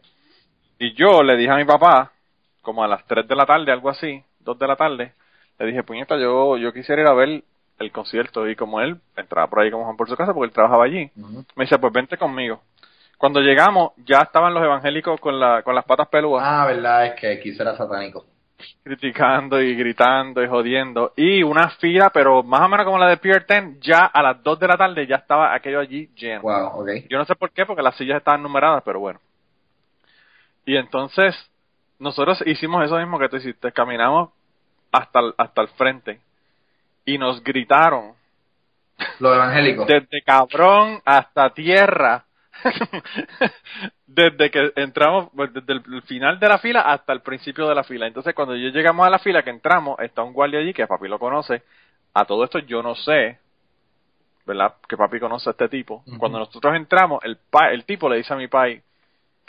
Y 0.79 0.93
yo 0.95 1.23
le 1.23 1.37
dije 1.37 1.51
a 1.51 1.57
mi 1.57 1.65
papá, 1.65 2.13
como 2.61 2.85
a 2.85 2.89
las 2.89 3.05
3 3.07 3.27
de 3.27 3.37
la 3.37 3.47
tarde, 3.47 3.73
algo 3.73 3.89
así, 3.89 4.23
2 4.41 4.59
de 4.59 4.67
la 4.67 4.77
tarde, 4.77 5.13
le 5.59 5.67
dije, 5.67 5.83
puñeta, 5.83 6.19
yo, 6.19 6.57
yo 6.57 6.73
quisiera 6.73 7.03
ir 7.03 7.09
a 7.09 7.15
ver 7.15 7.45
el 7.79 7.93
concierto. 7.93 8.49
Y 8.49 8.57
como 8.57 8.81
él 8.81 9.01
entraba 9.17 9.49
por 9.49 9.61
ahí 9.61 9.71
como 9.71 9.85
Juan 9.85 9.97
por 9.97 10.09
su 10.09 10.17
casa, 10.17 10.33
porque 10.33 10.49
él 10.49 10.53
trabajaba 10.53 10.85
allí, 10.85 11.11
me 11.57 11.65
dice, 11.65 11.79
pues 11.79 11.93
vente 11.93 12.17
conmigo. 12.17 12.63
Cuando 13.21 13.41
llegamos, 13.41 13.93
ya 13.99 14.21
estaban 14.23 14.55
los 14.55 14.63
evangélicos 14.65 15.21
con, 15.21 15.39
la, 15.39 15.63
con 15.63 15.75
las 15.75 15.85
patas 15.85 16.09
peludas, 16.09 16.43
Ah, 16.43 16.65
verdad, 16.67 17.05
es 17.05 17.21
que 17.21 17.39
Kiss 17.39 17.61
era 17.61 17.77
satánico. 17.77 18.25
criticando 18.83 19.61
y 19.61 19.75
gritando 19.77 20.43
y 20.43 20.49
jodiendo. 20.49 21.13
Y 21.17 21.43
una 21.43 21.69
fila, 21.69 22.09
pero 22.11 22.43
más 22.43 22.63
o 22.63 22.69
menos 22.69 22.87
como 22.87 22.99
la 22.99 23.09
de 23.09 23.19
Pier 23.19 23.45
10, 23.47 23.79
ya 23.81 24.07
a 24.07 24.23
las 24.23 24.43
2 24.43 24.59
de 24.59 24.69
la 24.69 24.77
tarde 24.79 25.07
ya 25.07 25.17
estaba 25.17 25.55
aquello 25.55 25.81
allí 25.81 26.09
lleno. 26.17 26.41
Wow, 26.41 26.81
ok. 26.81 26.89
Yo 27.11 27.19
no 27.19 27.27
sé 27.27 27.35
por 27.37 27.51
qué, 27.53 27.67
porque 27.67 27.83
las 27.83 27.95
sillas 27.97 28.17
estaban 28.17 28.43
numeradas, 28.43 28.83
pero 28.85 29.01
bueno. 29.01 29.21
Y 30.65 30.77
entonces, 30.77 31.35
nosotros 31.99 32.43
hicimos 32.47 32.85
eso 32.87 32.97
mismo 32.99 33.19
que 33.19 33.29
tú 33.29 33.37
hiciste, 33.37 33.71
caminamos 33.73 34.31
hasta 34.93 35.21
el, 35.21 35.35
hasta 35.37 35.61
el 35.61 35.69
frente 35.69 36.21
y 37.05 37.19
nos 37.19 37.43
gritaron 37.45 38.13
Los 39.19 39.35
evangélicos. 39.37 39.87
desde 39.87 40.23
cabrón 40.23 41.01
hasta 41.05 41.51
tierra. 41.51 42.25
desde 44.07 44.51
que 44.51 44.73
entramos, 44.77 45.31
pues, 45.35 45.53
desde 45.53 45.73
el 45.75 46.03
final 46.03 46.39
de 46.39 46.49
la 46.49 46.59
fila 46.59 46.81
hasta 46.83 47.13
el 47.13 47.21
principio 47.21 47.69
de 47.69 47.75
la 47.75 47.85
fila. 47.85 48.07
Entonces, 48.07 48.35
cuando 48.35 48.57
yo 48.57 48.69
llegamos 48.71 49.07
a 49.07 49.11
la 49.11 49.19
fila, 49.19 49.43
que 49.43 49.51
entramos, 49.51 49.99
está 50.01 50.23
un 50.23 50.33
guardia 50.33 50.61
allí 50.61 50.73
que 50.73 50.87
papi 50.87 51.09
lo 51.09 51.19
conoce. 51.19 51.63
A 52.15 52.25
todo 52.25 52.45
esto 52.45 52.59
yo 52.59 52.83
no 52.83 52.95
sé, 52.95 53.39
¿verdad? 54.47 54.75
Que 54.89 54.97
papi 54.97 55.21
conoce 55.21 55.51
a 55.51 55.53
este 55.53 55.69
tipo. 55.69 56.03
Cuando 56.19 56.39
nosotros 56.39 56.75
entramos, 56.75 57.21
el, 57.25 57.37
pa- 57.37 57.71
el 57.71 57.85
tipo 57.85 58.09
le 58.09 58.17
dice 58.17 58.33
a 58.33 58.37
mi 58.37 58.49
pai, 58.49 58.83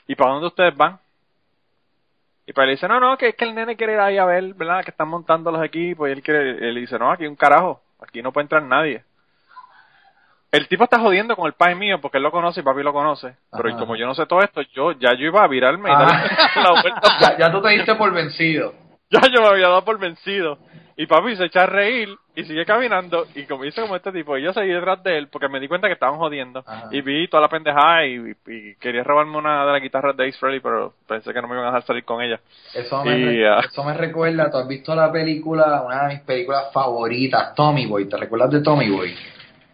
¿y 0.07 0.15
para 0.15 0.31
dónde 0.31 0.47
ustedes 0.47 0.75
van? 0.75 0.99
Y 2.45 2.53
para 2.53 2.65
le 2.67 2.73
dice, 2.73 2.87
no, 2.87 2.99
no, 2.99 3.17
que 3.17 3.29
es 3.29 3.35
que 3.35 3.45
el 3.45 3.55
nene 3.55 3.75
quiere 3.75 3.93
ir 3.93 3.99
ahí 3.99 4.17
a 4.17 4.25
ver, 4.25 4.53
¿verdad? 4.55 4.83
Que 4.83 4.91
están 4.91 5.07
montando 5.07 5.51
los 5.51 5.63
equipos. 5.63 6.09
Y 6.09 6.11
él 6.11 6.21
quiere, 6.21 6.69
él 6.69 6.75
dice, 6.75 6.97
no, 6.99 7.11
aquí 7.11 7.25
un 7.25 7.35
carajo, 7.35 7.81
aquí 7.99 8.21
no 8.21 8.31
puede 8.31 8.45
entrar 8.45 8.63
nadie. 8.63 9.03
El 10.51 10.67
tipo 10.67 10.83
está 10.83 10.99
jodiendo 10.99 11.35
con 11.37 11.47
el 11.47 11.53
pai 11.53 11.75
mío 11.75 11.99
porque 12.01 12.17
él 12.17 12.23
lo 12.23 12.31
conoce 12.31 12.59
y 12.59 12.63
papi 12.63 12.83
lo 12.83 12.91
conoce. 12.91 13.35
Pero 13.55 13.77
como 13.77 13.95
yo 13.95 14.05
no 14.05 14.13
sé 14.13 14.25
todo 14.25 14.41
esto, 14.41 14.61
yo 14.73 14.91
ya 14.93 15.13
yo 15.13 15.25
iba 15.27 15.43
a 15.43 15.47
virarme 15.47 15.89
y 15.89 15.93
Ah. 15.95 15.99
darle 15.99 16.29
la 16.63 16.71
vuelta. 16.81 17.17
ya, 17.21 17.37
ya 17.37 17.51
tú 17.51 17.61
te 17.61 17.69
diste 17.69 17.95
por 17.95 18.13
vencido. 18.13 18.73
Ya 19.09 19.21
yo 19.33 19.41
me 19.41 19.47
había 19.47 19.67
dado 19.69 19.83
por 19.85 19.97
vencido. 19.99 20.57
Y 20.97 21.07
papi 21.07 21.35
se 21.37 21.45
echa 21.45 21.63
a 21.63 21.65
reír 21.67 22.09
y 22.35 22.43
sigue 22.43 22.65
caminando. 22.65 23.25
Y 23.33 23.43
como 23.45 23.63
dice 23.63 23.81
como 23.81 23.95
este 23.95 24.11
tipo, 24.11 24.37
y 24.37 24.43
yo 24.43 24.51
seguí 24.51 24.71
detrás 24.71 25.01
de 25.03 25.17
él 25.17 25.29
porque 25.29 25.47
me 25.47 25.59
di 25.59 25.67
cuenta 25.69 25.87
que 25.87 25.93
estaban 25.93 26.19
jodiendo. 26.19 26.63
Ajá. 26.67 26.89
Y 26.91 27.01
vi 27.01 27.27
toda 27.29 27.41
la 27.41 27.47
pendejada 27.47 28.05
y, 28.05 28.35
y 28.47 28.75
quería 28.75 29.03
robarme 29.03 29.37
una 29.37 29.65
de 29.65 29.71
las 29.71 29.81
guitarras 29.81 30.15
de 30.17 30.27
Ace 30.27 30.37
Frehley, 30.37 30.59
pero 30.59 30.93
pensé 31.07 31.33
que 31.33 31.41
no 31.41 31.47
me 31.47 31.53
iban 31.55 31.65
a 31.65 31.69
dejar 31.69 31.83
salir 31.83 32.03
con 32.03 32.21
ella. 32.21 32.39
Eso 32.75 33.03
me, 33.05 33.17
Y, 33.17 33.43
ah. 33.45 33.61
eso 33.65 33.83
me 33.85 33.93
recuerda, 33.93 34.51
tú 34.51 34.57
has 34.57 34.67
visto 34.67 34.93
la 34.93 35.09
película, 35.11 35.81
una 35.81 36.03
de 36.03 36.15
mis 36.15 36.23
películas 36.23 36.71
favoritas, 36.73 37.55
Tommy 37.55 37.85
Boy. 37.87 38.09
¿Te 38.09 38.17
recuerdas 38.17 38.51
de 38.51 38.61
Tommy 38.61 38.89
Boy? 38.89 39.15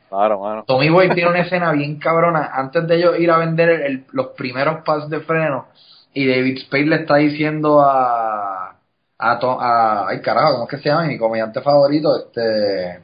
Claro, 0.09 0.39
mano. 0.39 0.63
Tommy 0.65 0.89
Boy 0.89 1.09
tiene 1.09 1.29
una 1.29 1.41
escena 1.41 1.71
bien 1.73 1.99
cabrona 1.99 2.51
antes 2.53 2.87
de 2.87 2.95
ellos 2.95 3.19
ir 3.19 3.29
a 3.31 3.37
vender 3.37 3.69
el- 3.69 4.05
los 4.11 4.27
primeros 4.37 4.83
pads 4.83 5.09
de 5.09 5.19
freno 5.19 5.67
y 6.13 6.27
David 6.27 6.59
Spade 6.59 6.85
le 6.85 6.95
está 6.97 7.15
diciendo 7.17 7.81
a 7.81 8.73
a, 9.19 9.39
To- 9.39 9.59
a 9.59 10.07
ay 10.09 10.21
carajo, 10.21 10.53
¿cómo 10.53 10.63
es 10.65 10.69
que 10.69 10.77
se 10.77 10.89
llama? 10.89 11.05
Mi 11.07 11.17
comediante 11.17 11.59
favorito, 11.61 12.15
este 12.17 13.01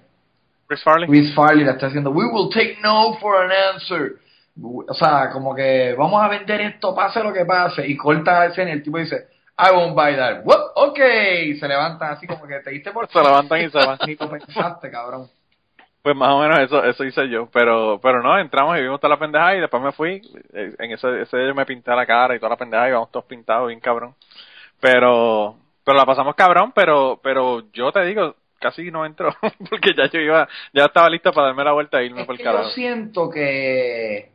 Chris 0.67 0.83
Farley. 0.83 1.07
Chris 1.09 1.33
Farley 1.35 1.65
le 1.65 1.71
está 1.71 1.87
diciendo, 1.87 2.11
we 2.11 2.25
will 2.25 2.49
take 2.53 2.77
no 2.83 3.15
for 3.19 3.35
an 3.43 3.51
answer. 3.73 4.13
O 4.61 4.93
sea, 4.93 5.29
como 5.31 5.53
que 5.55 5.95
vamos 5.97 6.23
a 6.23 6.27
vender 6.29 6.61
esto, 6.61 6.93
pase 6.95 7.23
lo 7.23 7.33
que 7.33 7.43
pase. 7.45 7.85
Y 7.87 7.97
corta 7.97 8.39
la 8.39 8.45
escena 8.45 8.69
y 8.69 8.73
el 8.73 8.83
tipo 8.83 8.97
dice, 8.99 9.27
I 9.57 9.75
won't 9.75 9.95
buy 9.95 10.15
that. 10.15 10.41
What? 10.45 10.59
Ok. 10.75 10.99
Y 11.45 11.55
se 11.59 11.67
levantan 11.67 12.11
así 12.11 12.27
como 12.27 12.45
que 12.47 12.59
te 12.59 12.69
diste 12.69 12.91
por... 12.91 13.07
Se 13.09 13.19
levantan 13.21 13.61
y 13.61 13.69
se 13.69 13.77
van. 13.77 13.97
Ni 14.07 14.15
lo 14.15 14.29
pensaste, 14.29 14.89
cabrón. 14.91 15.27
Pues 16.03 16.17
más 16.17 16.29
o 16.33 16.39
menos 16.39 16.59
eso 16.59 16.83
eso 16.83 17.05
hice 17.05 17.29
yo, 17.29 17.47
pero 17.51 17.97
pero 18.03 18.21
no, 18.21 18.37
entramos 18.37 18.77
y 18.77 18.81
vimos 18.81 18.99
toda 18.99 19.13
la 19.15 19.19
pendejada 19.19 19.55
y 19.55 19.61
después 19.61 19.81
me 19.81 19.93
fui, 19.93 20.21
eh, 20.53 20.75
en 20.77 20.91
ese 20.91 21.21
ese 21.21 21.37
día 21.37 21.47
yo 21.47 21.55
me 21.55 21.65
pinté 21.65 21.91
la 21.95 22.05
cara 22.05 22.35
y 22.35 22.39
toda 22.39 22.49
la 22.51 22.57
pendejada 22.57 22.89
y 22.89 22.91
vamos 22.91 23.09
todos 23.11 23.25
pintados 23.25 23.69
bien 23.69 23.79
cabrón. 23.79 24.13
Pero 24.81 25.55
pero 25.85 25.97
la 25.97 26.05
pasamos 26.05 26.35
cabrón, 26.35 26.73
pero 26.75 27.21
pero 27.23 27.71
yo 27.71 27.91
te 27.93 28.03
digo, 28.03 28.35
casi 28.59 28.91
no 28.91 29.05
entró 29.05 29.29
porque 29.69 29.93
ya 29.95 30.07
yo 30.09 30.19
iba 30.19 30.47
ya 30.73 30.85
estaba 30.85 31.09
listo 31.09 31.31
para 31.31 31.47
darme 31.47 31.63
la 31.63 31.71
vuelta 31.71 32.01
e 32.01 32.05
irme 32.07 32.21
Es 32.21 32.27
por 32.27 32.35
el 32.35 32.39
que 32.39 32.43
yo 32.43 32.51
carajo. 32.51 32.69
siento 32.71 33.29
que 33.29 34.33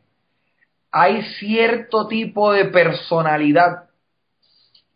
hay 0.91 1.23
cierto 1.39 2.09
tipo 2.09 2.51
de 2.51 2.65
personalidad 2.67 3.91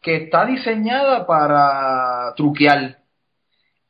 que 0.01 0.17
está 0.17 0.47
diseñada 0.47 1.27
para 1.27 2.35
truquear. 2.35 3.02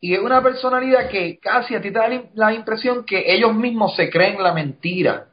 Y 0.04 0.14
es 0.14 0.18
una 0.20 0.42
personalidad 0.42 1.08
que 1.08 1.38
casi 1.38 1.76
a 1.76 1.80
ti 1.80 1.92
te 1.92 1.98
da 2.00 2.08
la 2.08 2.14
im- 2.16 2.30
la 2.34 2.52
impresión 2.52 3.04
que 3.04 3.22
ellos 3.32 3.54
mismos 3.54 3.94
se 3.94 4.10
creen 4.10 4.42
la 4.42 4.52
mentira. 4.52 5.26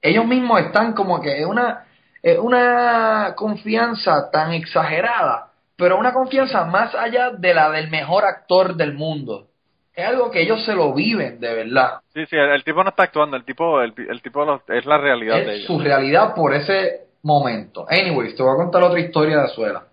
Ellos 0.00 0.26
mismos 0.26 0.60
están 0.62 0.94
como 0.94 1.20
que 1.20 1.38
es 1.40 1.46
una, 1.46 1.84
es 2.22 2.38
una 2.38 3.34
confianza 3.36 4.30
tan 4.30 4.52
exagerada, 4.52 5.50
pero 5.76 5.98
una 5.98 6.12
confianza 6.14 6.64
más 6.64 6.94
allá 6.94 7.30
de 7.30 7.52
la 7.52 7.70
del 7.70 7.90
mejor 7.90 8.24
actor 8.24 8.74
del 8.74 8.94
mundo. 8.94 9.48
es 9.94 10.06
algo 10.06 10.30
que 10.30 10.40
ellos 10.42 10.64
se 10.64 10.74
lo 10.74 10.92
viven 10.94 11.38
de 11.40 11.54
verdad. 11.54 12.00
Sí, 12.14 12.24
sí, 12.26 12.36
el, 12.36 12.50
el 12.50 12.64
tipo 12.64 12.82
no 12.82 12.88
está 12.90 13.04
actuando, 13.04 13.36
el 13.36 13.44
tipo, 13.44 13.80
el, 13.82 13.92
el 13.96 14.22
tipo 14.22 14.44
lo- 14.46 14.62
es 14.68 14.84
la 14.86 14.98
realidad 14.98 15.36
de 15.36 15.42
Es 15.42 15.48
ellos. 15.58 15.66
su 15.66 15.78
realidad 15.78 16.34
por 16.34 16.54
ese 16.54 17.02
momento. 17.22 17.86
Anyways, 17.88 18.34
te 18.34 18.42
voy 18.42 18.52
a 18.54 18.56
contar 18.56 18.82
otra 18.82 18.98
historia 18.98 19.36
de 19.38 19.44
Azuela. 19.44 19.84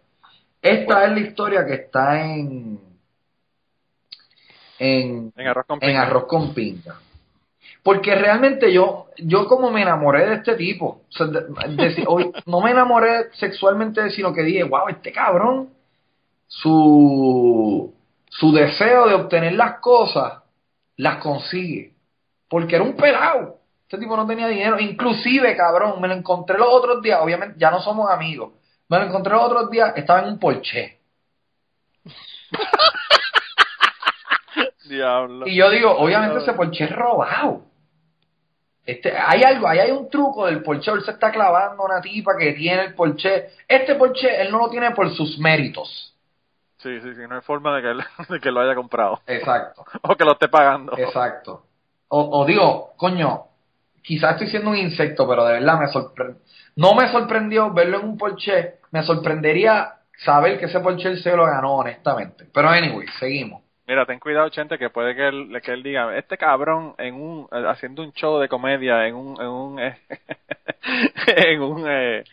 Esta 0.62 1.06
es 1.06 1.12
la 1.12 1.20
historia 1.20 1.66
que 1.66 1.74
está 1.74 2.24
en 2.24 2.80
en, 4.82 5.32
En 5.38 5.48
arroz 5.48 5.66
con 5.68 5.78
en 5.84 5.96
arroz 5.98 6.26
con. 6.26 6.54
Porque 7.84 8.16
realmente 8.16 8.74
yo, 8.74 9.08
yo 9.18 9.48
como 9.48 9.70
me 9.70 9.84
enamoré 9.84 10.28
de 10.28 10.36
este 10.36 10.56
tipo, 10.56 11.02
o 11.08 11.12
sea, 11.12 11.28
de- 11.28 11.42
de- 11.76 12.04
hoy- 12.08 12.32
no 12.48 12.62
me 12.62 12.72
enamoré 12.72 13.32
sexualmente, 13.34 14.10
sino 14.10 14.34
que 14.34 14.42
dije, 14.42 14.64
wow, 14.64 14.88
este 14.90 15.12
cabrón, 15.12 15.70
su, 16.48 17.94
su 18.28 18.52
deseo 18.52 19.08
de 19.08 19.14
obtener 19.14 19.54
las 19.54 19.80
cosas, 19.80 20.42
las 20.98 21.18
consigue. 21.18 21.94
Porque 22.50 22.76
era 22.76 22.84
un 22.84 22.96
pelado. 22.96 23.58
Este 23.84 24.00
tipo 24.00 24.18
no 24.18 24.26
tenía 24.26 24.48
dinero. 24.48 24.80
Inclusive, 24.80 25.56
cabrón, 25.56 26.02
me 26.02 26.08
lo 26.08 26.16
encontré 26.16 26.58
los 26.58 26.68
otros 26.70 27.04
días, 27.04 27.20
obviamente 27.22 27.56
ya 27.60 27.70
no 27.70 27.82
somos 27.82 28.10
amigos. 28.10 28.54
Me 28.90 28.98
lo 28.98 29.06
encontré 29.06 29.32
los 29.34 29.44
otros 29.44 29.70
días, 29.70 29.94
estaba 29.96 30.22
en 30.22 30.30
un 30.30 30.40
Porsche. 30.40 30.98
Diablo. 34.96 35.48
Y 35.48 35.56
yo 35.56 35.70
digo, 35.70 35.92
obviamente 35.98 36.40
ese 36.40 36.54
Porsche 36.54 36.86
es 36.86 36.96
robado. 36.96 37.64
Este, 38.86 39.16
hay 39.16 39.44
algo, 39.44 39.68
ahí 39.68 39.80
hay 39.80 39.92
un 39.92 40.10
truco 40.10 40.48
del 40.48 40.64
Porsche, 40.64 40.92
él 40.92 41.04
se 41.04 41.12
está 41.12 41.32
clavando 41.32 41.84
una 41.84 42.02
tipa 42.02 42.36
que 42.38 42.54
tiene 42.54 42.84
el 42.86 42.94
Porsche. 42.96 43.50
Este 43.68 43.96
Porsche 43.96 44.42
él 44.42 44.52
no 44.52 44.58
lo 44.58 44.70
tiene 44.70 44.92
por 44.92 45.10
sus 45.12 45.38
méritos. 45.38 46.16
Sí, 46.78 47.00
sí, 47.00 47.14
sí, 47.14 47.22
no 47.30 47.36
hay 47.36 47.42
forma 47.42 47.76
de 47.76 47.82
que, 47.84 47.90
él- 47.92 48.04
de 48.30 48.40
que 48.40 48.52
lo 48.52 48.60
haya 48.62 48.74
comprado. 48.76 49.22
Exacto, 49.28 49.86
O 50.02 50.16
que 50.16 50.26
lo 50.26 50.32
esté 50.34 50.50
pagando. 50.50 50.98
exacto. 50.98 51.64
O, 52.08 52.42
o 52.42 52.46
digo, 52.46 52.94
coño, 52.98 53.44
quizás 54.02 54.32
estoy 54.34 54.48
siendo 54.48 54.72
un 54.72 54.78
insecto, 54.78 55.28
pero 55.28 55.46
de 55.46 55.54
verdad 55.54 55.80
me 55.80 55.88
sorprendió. 55.88 56.42
No 56.76 56.96
me 56.96 57.08
sorprendió 57.10 57.72
verlo 57.72 58.00
en 58.00 58.06
un 58.06 58.18
Porsche, 58.18 58.80
me 58.92 59.04
sorprendería 59.04 59.94
saber 60.18 60.58
que 60.60 60.66
ese 60.66 60.80
Porsche 60.80 61.18
se 61.18 61.36
lo 61.36 61.46
ganó, 61.46 61.76
honestamente. 61.76 62.48
Pero 62.52 62.68
anyway, 62.70 63.08
seguimos. 63.20 63.62
Mira, 63.92 64.06
ten 64.06 64.20
cuidado, 64.20 64.48
Chente, 64.48 64.78
que 64.78 64.90
puede 64.90 65.14
que 65.14 65.28
él, 65.28 65.62
que 65.62 65.74
él 65.74 65.84
diga, 65.84 66.16
este 66.18 66.38
cabrón 66.38 66.96
en 66.98 67.14
un, 67.14 67.50
haciendo 67.52 68.02
un 68.04 68.14
show 68.14 68.40
de 68.40 68.48
comedia 68.48 69.06
en 69.06 69.16
un, 69.16 69.42
en 69.42 69.48
un, 69.48 69.80
eh, 69.82 69.98
en 71.28 71.62
un 71.62 71.84
eh, 71.86 72.24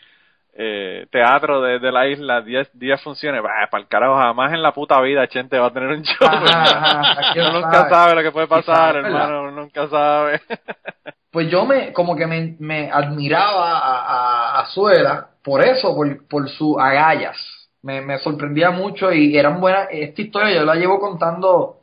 eh, 0.53 1.05
teatro 1.11 1.61
de, 1.61 1.79
de 1.79 1.91
la 1.91 2.07
isla, 2.07 2.39
10 2.39 2.69
10 2.75 3.01
funciones, 3.03 3.41
para 3.41 3.67
el 3.73 3.89
carajo, 3.89 4.15
jamás 4.15 4.53
en 4.53 4.61
la 4.61 4.71
puta 4.71 5.01
vida 5.01 5.27
Chente 5.27 5.59
va 5.59 5.67
a 5.67 5.73
tener 5.73 5.89
un 5.89 6.03
show. 6.03 6.29
Ajá, 6.29 6.63
ajá, 6.63 7.21
¿quién 7.33 7.47
Uno 7.47 7.59
nunca 7.59 7.89
sabe? 7.89 8.15
lo 8.15 8.23
que 8.23 8.31
puede 8.31 8.47
pasar, 8.47 8.95
hermano, 8.95 9.41
uno 9.41 9.51
nunca 9.51 9.85
sabe. 9.89 10.39
pues 11.29 11.51
yo 11.51 11.65
me 11.65 11.91
como 11.91 12.15
que 12.15 12.25
me, 12.25 12.55
me 12.59 12.89
admiraba 12.89 13.79
a, 13.79 14.59
a, 14.59 14.61
a 14.61 14.65
Suela 14.67 15.27
por 15.43 15.61
eso, 15.61 15.93
por, 15.93 16.25
por 16.25 16.49
sus 16.49 16.77
agallas. 16.79 17.35
Me, 17.81 18.01
me 18.01 18.19
sorprendía 18.19 18.71
mucho 18.71 19.11
y 19.11 19.37
eran 19.37 19.61
buenas. 19.61 19.87
Esta 19.91 20.21
historia 20.21 20.55
yo 20.55 20.63
la 20.63 20.75
llevo 20.75 20.99
contando 20.99 21.77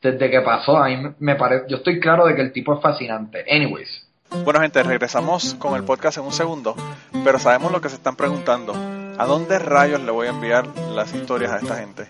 desde 0.00 0.30
que 0.30 0.40
pasó. 0.40 0.76
A 0.78 0.88
me 1.18 1.36
parece, 1.36 1.66
yo 1.68 1.76
estoy 1.78 2.00
claro 2.00 2.26
de 2.26 2.34
que 2.34 2.42
el 2.42 2.52
tipo 2.52 2.74
es 2.74 2.80
fascinante. 2.80 3.44
Anyways, 3.50 4.06
Bueno, 4.44 4.60
gente, 4.60 4.82
regresamos 4.82 5.54
con 5.54 5.76
el 5.76 5.84
podcast 5.84 6.18
en 6.18 6.24
un 6.24 6.32
segundo, 6.32 6.74
pero 7.24 7.38
sabemos 7.38 7.72
lo 7.72 7.80
que 7.80 7.88
se 7.88 7.96
están 7.96 8.16
preguntando. 8.16 8.74
¿A 9.18 9.24
dónde 9.24 9.58
rayos 9.58 10.00
le 10.02 10.10
voy 10.10 10.26
a 10.26 10.30
enviar 10.30 10.66
las 10.94 11.14
historias 11.14 11.52
a 11.52 11.58
esta 11.58 11.76
gente? 11.76 12.06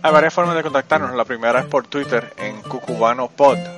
Hay 0.00 0.12
varias 0.12 0.32
formas 0.32 0.56
de 0.56 0.62
contactarnos. 0.62 1.14
La 1.14 1.24
primera 1.24 1.60
es 1.60 1.66
por 1.66 1.86
Twitter 1.86 2.32
en 2.38 2.62
cucubanopod 2.62 3.58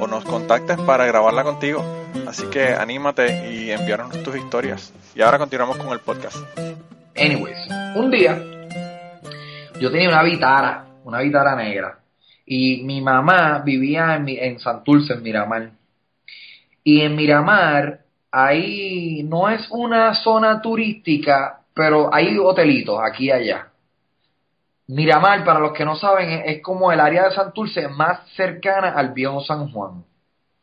o 0.00 0.06
nos 0.06 0.24
contactes 0.24 0.78
para 0.80 1.06
grabarla 1.06 1.44
contigo. 1.44 1.84
Así 2.26 2.46
que 2.50 2.74
anímate 2.74 3.52
y 3.52 3.70
envíanos 3.70 4.22
tus 4.22 4.36
historias. 4.36 4.92
Y 5.14 5.22
ahora 5.22 5.38
continuamos 5.38 5.76
con 5.76 5.92
el 5.92 6.00
podcast. 6.00 6.36
anyways, 7.16 7.58
un 7.94 8.10
día 8.10 8.40
yo 9.80 9.90
tenía 9.90 10.08
una 10.08 10.22
vitara, 10.22 10.86
una 11.04 11.20
vitara 11.20 11.54
negra. 11.56 11.98
Y 12.46 12.82
mi 12.82 13.00
mamá 13.00 13.62
vivía 13.64 14.16
en, 14.16 14.28
en 14.28 14.58
Santurce, 14.58 15.14
en 15.14 15.22
Miramar. 15.22 15.70
Y 16.82 17.02
en 17.02 17.14
Miramar, 17.14 18.00
ahí 18.30 19.22
no 19.22 19.48
es 19.48 19.66
una 19.70 20.14
zona 20.14 20.60
turística, 20.60 21.60
pero 21.74 22.12
hay 22.12 22.36
hotelitos 22.38 22.98
aquí 23.02 23.26
y 23.26 23.30
allá. 23.30 23.69
Miramar, 24.90 25.44
para 25.44 25.60
los 25.60 25.72
que 25.72 25.84
no 25.84 25.94
saben, 25.94 26.28
es, 26.30 26.56
es 26.56 26.62
como 26.62 26.90
el 26.90 26.98
área 26.98 27.24
de 27.24 27.30
Santurce 27.30 27.86
más 27.88 28.28
cercana 28.30 28.90
al 28.90 29.12
viejo 29.12 29.40
San 29.40 29.70
Juan. 29.70 30.04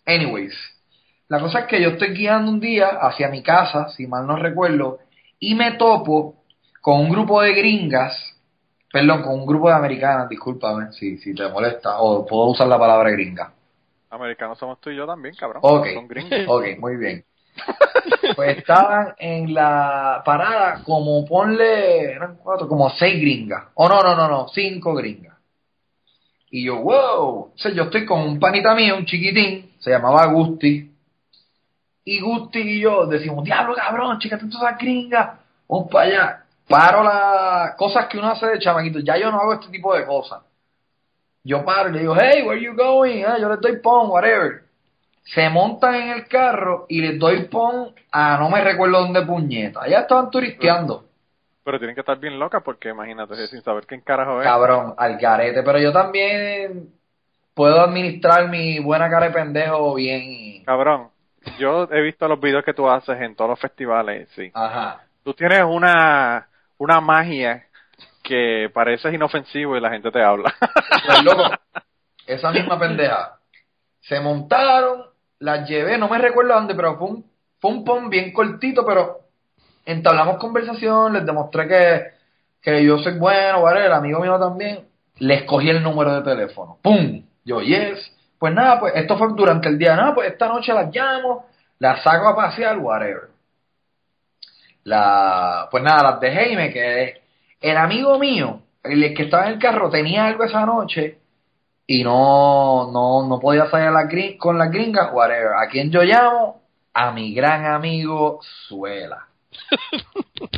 Anyways, 0.06 0.54
la 1.30 1.40
cosa 1.40 1.60
es 1.60 1.66
que 1.68 1.82
yo 1.82 1.90
estoy 1.90 2.10
guiando 2.10 2.52
un 2.52 2.60
día 2.60 2.90
hacia 3.02 3.30
mi 3.30 3.42
casa, 3.42 3.88
si 3.90 4.06
mal 4.06 4.28
no 4.28 4.36
recuerdo, 4.36 5.00
y 5.40 5.56
me 5.56 5.74
topo 5.78 6.44
con 6.82 7.00
un 7.00 7.10
grupo 7.10 7.42
de 7.42 7.54
gringas, 7.54 8.18
perdón, 8.92 9.22
con 9.22 9.34
un 9.34 9.46
grupo 9.46 9.70
de 9.70 9.76
americanas, 9.76 10.28
discúlpame 10.28 10.92
si, 10.92 11.18
si 11.20 11.34
te 11.34 11.48
molesta, 11.48 12.00
o 12.02 12.26
puedo 12.26 12.48
usar 12.48 12.68
la 12.68 12.78
palabra 12.78 13.10
gringa. 13.12 13.54
Americanos 14.10 14.58
somos 14.58 14.82
tú 14.82 14.90
y 14.90 14.98
yo 14.98 15.06
también, 15.06 15.36
cabrón. 15.36 15.62
Ok. 15.64 15.88
Son 15.94 16.08
gringos. 16.08 16.40
Ok, 16.48 16.66
muy 16.80 16.98
bien. 16.98 17.24
Pues 18.38 18.56
estaban 18.56 19.16
en 19.18 19.52
la 19.52 20.22
parada 20.24 20.84
como 20.84 21.26
ponle, 21.26 22.12
eran 22.12 22.36
cuatro, 22.36 22.68
como 22.68 22.88
seis 22.92 23.20
gringas. 23.20 23.64
O 23.74 23.90
no, 23.90 24.04
no, 24.04 24.16
no, 24.16 24.28
no, 24.28 24.48
cinco 24.50 24.94
gringas. 24.94 25.36
Y 26.52 26.66
yo, 26.66 26.80
wow. 26.80 27.52
O 27.52 27.70
yo 27.74 27.84
estoy 27.86 28.06
con 28.06 28.22
un 28.22 28.40
panita 28.40 28.76
mío, 28.76 28.96
un 28.96 29.08
chiquitín, 29.08 29.72
se 29.80 29.90
llamaba 29.90 30.28
Gusti. 30.28 30.88
Y 32.06 32.22
Gusti 32.22 32.60
y 32.60 32.80
yo 32.82 33.08
decimos, 33.08 33.44
diablo 33.44 33.74
cabrón, 33.74 34.20
chicate 34.20 34.46
todas 34.46 34.70
esas 34.70 34.78
gringas, 34.78 35.40
vamos 35.68 35.90
para 35.92 36.06
allá. 36.06 36.44
Paro 36.68 37.04
las 37.04 37.76
cosas 37.76 38.06
que 38.06 38.20
uno 38.20 38.30
hace 38.30 38.46
de 38.46 38.60
chamaquito. 38.60 39.00
Ya 39.00 39.18
yo 39.18 39.32
no 39.32 39.40
hago 39.40 39.54
este 39.54 39.70
tipo 39.70 39.96
de 39.96 40.06
cosas. 40.06 40.44
Yo 41.44 41.66
paro 41.66 41.90
y 41.90 41.94
le 41.94 42.00
digo, 42.02 42.16
hey, 42.16 42.44
where 42.44 42.62
you 42.62 42.76
going? 42.76 43.24
Ah, 43.24 43.40
yo 43.40 43.50
les 43.50 43.60
doy 43.62 43.78
pon, 43.82 44.12
whatever 44.12 44.67
se 45.34 45.50
montan 45.50 45.96
en 45.96 46.10
el 46.12 46.28
carro 46.28 46.86
y 46.90 47.02
les 47.02 47.20
doy 47.20 47.46
pon 47.46 47.94
a 48.12 48.38
no 48.38 48.50
me 48.50 48.64
recuerdo 48.64 49.02
dónde 49.02 49.22
puñeta. 49.26 49.88
Ya 49.88 50.00
estaban 50.00 50.30
turisteando, 50.32 51.06
Pero 51.64 51.78
tienen 51.80 51.96
que 51.96 52.02
estar 52.02 52.18
bien 52.18 52.40
locas 52.40 52.64
porque 52.64 52.90
imagínate, 52.90 53.36
sin 53.48 53.62
saber 53.62 53.86
quién 53.86 54.02
carajo 54.02 54.40
es. 54.42 54.48
cabrón, 54.48 54.94
al 54.98 55.18
garete. 55.18 55.64
Pero 55.64 55.80
yo 55.80 55.92
también 55.92 56.90
puedo 57.54 57.82
administrar 57.82 58.48
mi 58.50 58.80
buena 58.80 59.10
cara 59.10 59.28
de 59.28 59.34
pendejo 59.34 59.96
bien. 59.96 60.64
Cabrón, 60.64 61.10
yo 61.60 61.88
he 61.92 62.02
visto 62.02 62.28
los 62.28 62.40
videos 62.40 62.64
que 62.64 62.74
tú 62.74 62.90
haces 62.90 63.20
en 63.22 63.36
todos 63.36 63.50
los 63.50 63.60
festivales, 63.60 64.30
sí. 64.36 64.50
Ajá. 64.54 65.02
Tú 65.24 65.34
tienes 65.34 65.64
una, 65.64 66.48
una 66.78 67.02
magia 67.02 67.66
que 68.24 68.70
pareces 68.74 69.14
inofensivo 69.14 69.76
y 69.76 69.82
la 69.82 69.90
gente 69.90 70.10
te 70.12 70.22
habla. 70.24 70.54
Pues 71.06 71.24
loco, 71.24 71.50
esa 72.28 72.52
misma 72.52 72.80
pendeja. 72.80 73.34
Se 74.02 74.20
montaron, 74.22 75.04
las 75.40 75.68
llevé, 75.68 75.98
no 75.98 76.10
me 76.10 76.18
recuerdo 76.18 76.54
dónde, 76.54 76.76
pero 76.76 76.98
fue 76.98 77.08
un, 77.08 77.26
fue 77.60 77.96
un 77.96 78.10
bien 78.10 78.32
cortito, 78.34 78.86
pero 78.86 79.20
entablamos 79.86 80.38
conversación, 80.38 81.14
les 81.14 81.26
demostré 81.26 81.68
que, 81.68 82.04
que 82.62 82.84
yo 82.84 82.98
soy 83.00 83.18
bueno, 83.18 83.62
¿vale? 83.62 83.86
El 83.86 83.94
amigo 83.94 84.20
mío 84.20 84.40
también. 84.40 84.88
Les 85.20 85.44
cogí 85.44 85.70
el 85.70 85.82
número 85.82 86.14
de 86.14 86.22
teléfono. 86.22 86.78
¡Pum! 86.82 87.24
Yo, 87.44 87.62
yes. 87.62 88.14
Pues 88.38 88.54
nada, 88.54 88.80
pues 88.80 88.94
esto 88.96 89.18
fue 89.18 89.30
durante 89.36 89.68
el 89.70 89.78
día. 89.78 89.96
Nada, 89.96 90.14
pues 90.14 90.32
esta 90.32 90.48
noche 90.48 90.74
las 90.74 90.94
llamo, 90.94 91.48
las 91.80 92.04
saco 92.04 92.28
a 92.28 92.36
pasear, 92.36 92.78
whatever. 92.78 93.30
La, 94.84 95.68
pues 95.72 95.84
nada, 95.84 96.12
las 96.12 96.20
dejé 96.20 96.52
y 96.52 96.56
me 96.56 96.72
quedé. 96.72 97.22
El 97.60 97.78
amigo 97.78 98.20
mío, 98.20 98.62
el 98.84 99.14
que 99.16 99.24
estaba 99.24 99.48
en 99.48 99.54
el 99.54 99.60
carro, 99.60 99.90
tenía 99.90 100.26
algo 100.26 100.44
esa 100.44 100.66
noche 100.66 101.18
y 101.90 102.04
no, 102.04 102.92
no, 102.92 103.26
no 103.26 103.40
podía 103.40 103.70
salir 103.70 103.92
la 103.92 104.10
con 104.38 104.58
las 104.58 104.70
gringas, 104.70 105.14
whatever. 105.14 105.54
¿A 105.58 105.70
quién 105.70 105.90
yo 105.90 106.04
llamo? 106.04 106.62
A 106.94 107.12
mi 107.12 107.34
gran 107.34 107.66
amigo 107.66 108.42
Suela. 108.68 109.30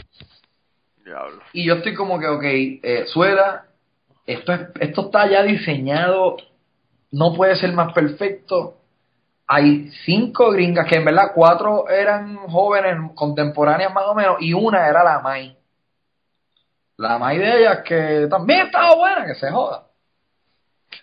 Diablo. 1.05 1.41
Y 1.53 1.67
yo 1.67 1.75
estoy 1.75 1.93
como 1.93 2.19
que, 2.19 2.27
ok, 2.27 2.43
eh, 2.43 3.05
Suela, 3.13 3.65
esto, 4.25 4.53
es, 4.53 4.61
esto 4.79 5.01
está 5.01 5.29
ya 5.29 5.43
diseñado, 5.43 6.37
no 7.11 7.35
puede 7.35 7.55
ser 7.57 7.73
más 7.73 7.93
perfecto. 7.93 8.77
hay 9.45 9.91
cinco 10.05 10.51
gringas 10.51 10.87
que 10.87 10.95
en 10.95 11.05
verdad 11.05 11.31
cuatro 11.35 11.89
eran 11.89 12.37
jóvenes 12.47 13.11
contemporáneas 13.13 13.93
más 13.93 14.05
o 14.07 14.15
menos 14.15 14.37
y 14.39 14.53
una 14.53 14.87
era 14.87 15.03
la 15.03 15.19
Mai. 15.19 15.55
La 16.97 17.19
Mai 17.19 17.37
de 17.37 17.59
ellas 17.59 17.79
que 17.85 18.27
también 18.29 18.67
estaba 18.67 18.95
buena, 18.95 19.25
que 19.25 19.35
se 19.35 19.51
joda. 19.51 19.88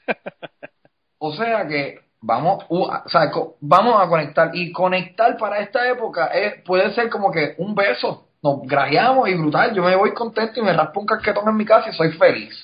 O 1.18 1.32
sea 1.32 1.66
que 1.66 2.00
vamos, 2.20 2.64
u- 2.68 2.84
o 2.84 3.08
sea, 3.08 3.30
co- 3.30 3.56
vamos 3.60 4.00
a 4.00 4.08
conectar 4.08 4.50
y 4.54 4.70
conectar 4.72 5.36
para 5.38 5.60
esta 5.60 5.88
época 5.88 6.26
es, 6.26 6.62
puede 6.62 6.92
ser 6.94 7.08
como 7.08 7.30
que 7.30 7.54
un 7.58 7.74
beso. 7.74 8.24
Nos 8.42 8.60
grajeamos 8.62 9.28
y 9.28 9.34
brutal. 9.34 9.74
Yo 9.74 9.82
me 9.82 9.96
voy 9.96 10.12
contento 10.12 10.60
y 10.60 10.62
me 10.62 10.72
raspo 10.72 11.00
un 11.00 11.06
casquetón 11.06 11.48
en 11.48 11.56
mi 11.56 11.64
casa 11.64 11.88
y 11.90 11.94
soy 11.94 12.12
feliz. 12.12 12.54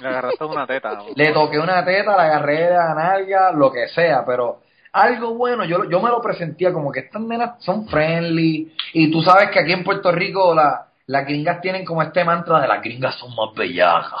Le 0.00 0.08
agarraste 0.08 0.44
una 0.44 0.66
teta. 0.66 0.90
Le 1.14 1.32
toqué 1.32 1.58
una 1.58 1.84
teta, 1.84 2.16
la 2.16 2.22
agarré 2.24 2.62
de 2.64 2.70
la 2.74 2.94
nalga, 2.94 3.52
lo 3.52 3.70
que 3.70 3.86
sea, 3.88 4.24
pero 4.24 4.62
algo 4.92 5.34
bueno, 5.34 5.64
yo, 5.64 5.84
yo 5.88 6.00
me 6.00 6.08
lo 6.10 6.20
presentía 6.20 6.72
como 6.72 6.90
que 6.90 7.00
estas 7.00 7.22
nenas 7.22 7.62
son 7.62 7.86
friendly 7.88 8.74
y 8.94 9.10
tú 9.10 9.22
sabes 9.22 9.50
que 9.50 9.60
aquí 9.60 9.72
en 9.72 9.84
Puerto 9.84 10.10
Rico 10.10 10.54
la, 10.54 10.86
las 11.06 11.24
gringas 11.26 11.60
tienen 11.60 11.84
como 11.84 12.02
este 12.02 12.24
mantra 12.24 12.60
de 12.60 12.68
las 12.68 12.82
gringas 12.82 13.14
son 13.16 13.30
más 13.36 13.54
bellacas. 13.54 14.20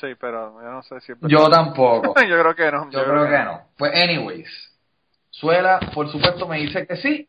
Sí, 0.00 0.08
pero 0.20 0.60
yo 0.62 0.70
no 0.70 0.82
sé 0.82 1.00
si 1.00 1.12
Yo 1.22 1.48
tampoco. 1.48 2.14
yo 2.28 2.38
creo 2.40 2.54
que 2.54 2.70
no. 2.70 2.90
Yo 2.90 3.04
creo 3.04 3.28
que 3.28 3.38
no. 3.44 3.62
Pues 3.76 3.92
anyways, 3.94 4.48
Suela 5.30 5.80
por 5.94 6.10
supuesto 6.10 6.46
me 6.46 6.58
dice 6.58 6.86
que 6.86 6.96
sí 6.96 7.28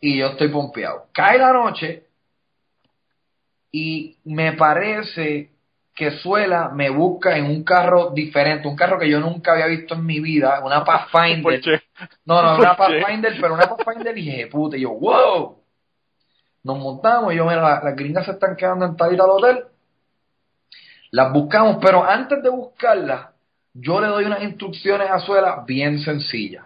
y 0.00 0.18
yo 0.18 0.28
estoy 0.28 0.48
pompeado. 0.48 1.06
Cae 1.12 1.38
la 1.38 1.52
noche 1.52 2.06
y 3.72 4.18
me 4.24 4.52
parece 4.52 5.50
que 5.94 6.10
Suela 6.18 6.70
me 6.70 6.90
busca 6.90 7.36
en 7.36 7.46
un 7.46 7.62
carro 7.64 8.10
diferente, 8.10 8.66
un 8.68 8.76
carro 8.76 8.98
que 8.98 9.08
yo 9.08 9.20
nunca 9.20 9.52
había 9.52 9.66
visto 9.66 9.94
en 9.94 10.04
mi 10.04 10.20
vida, 10.20 10.60
una 10.64 10.84
Pathfinder. 10.84 11.42
¿Por 11.42 11.60
qué? 11.60 11.80
No, 12.24 12.42
no, 12.42 12.56
una. 12.58 12.76
Pathfinder, 12.76 13.36
pero 13.40 13.54
una 13.54 13.68
Pathfinder 13.68 14.16
y 14.18 14.22
dije, 14.22 14.46
puta, 14.48 14.76
y 14.76 14.80
yo, 14.80 14.90
wow. 14.90 15.58
Nos 16.64 16.78
montamos 16.78 17.32
y 17.32 17.36
yo, 17.36 17.44
mira, 17.44 17.60
la- 17.62 17.82
las 17.84 17.94
gringas 17.96 18.24
se 18.24 18.32
están 18.32 18.56
quedando 18.56 18.86
en 18.86 18.96
tal 18.96 19.14
y 19.14 19.16
tal 19.16 19.30
hotel. 19.30 19.64
Las 21.14 21.32
buscamos, 21.32 21.76
pero 21.80 22.02
antes 22.02 22.42
de 22.42 22.48
buscarlas, 22.48 23.28
yo 23.72 24.00
le 24.00 24.08
doy 24.08 24.24
unas 24.24 24.42
instrucciones 24.42 25.08
a 25.08 25.20
Suela 25.20 25.62
bien 25.64 26.00
sencillas. 26.00 26.64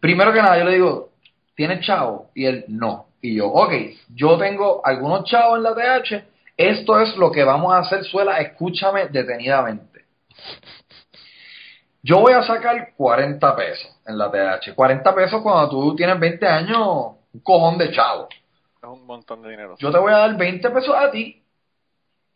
Primero 0.00 0.32
que 0.32 0.42
nada, 0.42 0.58
yo 0.58 0.64
le 0.64 0.72
digo, 0.72 1.10
¿tienes 1.54 1.86
chavo? 1.86 2.32
Y 2.34 2.46
él, 2.46 2.64
no. 2.66 3.06
Y 3.22 3.36
yo, 3.36 3.46
ok, 3.46 3.72
yo 4.12 4.36
tengo 4.38 4.84
algunos 4.84 5.22
chavos 5.22 5.58
en 5.58 5.62
la 5.62 5.72
TH, 5.72 6.24
esto 6.56 6.98
es 6.98 7.16
lo 7.16 7.30
que 7.30 7.44
vamos 7.44 7.72
a 7.72 7.78
hacer, 7.78 8.02
Suela, 8.02 8.40
escúchame 8.40 9.06
detenidamente. 9.06 10.06
Yo 12.02 12.18
voy 12.18 12.32
a 12.32 12.42
sacar 12.42 12.92
40 12.96 13.54
pesos 13.54 14.00
en 14.04 14.18
la 14.18 14.32
TH. 14.32 14.74
40 14.74 15.14
pesos 15.14 15.42
cuando 15.42 15.70
tú 15.70 15.94
tienes 15.94 16.18
20 16.18 16.44
años, 16.44 17.12
un 17.32 17.40
cojón 17.44 17.78
de 17.78 17.92
chavo. 17.92 18.26
Es 18.82 18.88
un 18.88 19.06
montón 19.06 19.42
de 19.42 19.50
dinero. 19.50 19.76
Yo 19.78 19.92
te 19.92 19.98
voy 19.98 20.12
a 20.12 20.16
dar 20.16 20.36
20 20.36 20.70
pesos 20.70 20.92
a 20.92 21.08
ti 21.12 21.37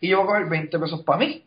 y 0.03 0.09
yo 0.09 0.19
voy 0.19 0.25
a 0.25 0.27
coger 0.29 0.47
20 0.51 0.79
pesos 0.79 1.03
para 1.03 1.19
mí. 1.21 1.45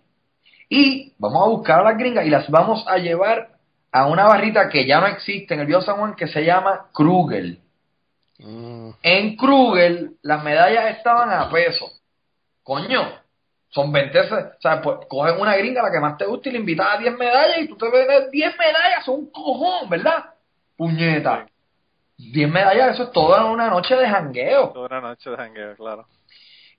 Y 0.70 1.14
vamos 1.20 1.44
a 1.46 1.50
buscar 1.50 1.80
a 1.82 1.84
las 1.84 1.98
gringas 1.98 2.26
y 2.26 2.30
las 2.32 2.50
vamos 2.50 2.84
a 2.88 2.98
llevar 2.98 3.50
a 3.92 4.08
una 4.08 4.26
barrita 4.26 4.68
que 4.70 4.86
ya 4.88 5.00
no 5.00 5.08
existe 5.08 5.54
en 5.54 5.60
el 5.60 5.68
Viejo 5.68 5.82
San 5.84 5.98
Juan 5.98 6.16
que 6.16 6.28
se 6.28 6.44
llama 6.44 6.88
Krugel. 6.94 7.60
Mm, 8.40 8.90
En 9.04 9.36
Krugel 9.38 10.16
las 10.24 10.44
medallas 10.44 10.98
estaban 10.98 11.30
a 11.32 11.50
peso. 11.50 11.86
Coño, 12.64 13.02
son 13.70 13.92
20, 13.92 14.24
ce- 14.28 14.34
o 14.36 14.62
sea, 14.62 14.82
pues, 14.82 14.98
cogen 15.08 15.40
una 15.40 15.56
gringa 15.56 15.82
la 15.84 15.92
que 15.92 16.00
más 16.00 16.18
te 16.18 16.26
guste 16.26 16.50
y 16.50 16.54
le 16.54 16.60
invitas 16.60 16.88
a 16.96 16.98
10 16.98 17.16
medallas 17.18 17.58
y 17.60 17.68
tú 17.68 17.78
te 17.78 17.90
ves 17.90 18.32
10 18.32 18.54
medallas, 18.58 19.06
son 19.06 19.16
un 19.16 19.32
cojón, 19.32 19.90
¿verdad? 19.90 20.26
Puñeta. 20.78 21.46
10 22.18 22.50
medallas, 22.50 22.96
eso 22.96 23.04
es 23.04 23.12
toda 23.12 23.46
una 23.46 23.70
noche 23.70 23.96
de 23.96 24.08
jangueo. 24.08 24.70
Toda 24.70 24.88
una 24.88 25.02
noche 25.10 25.30
de 25.30 25.36
jangueo, 25.38 25.76
claro. 25.76 26.08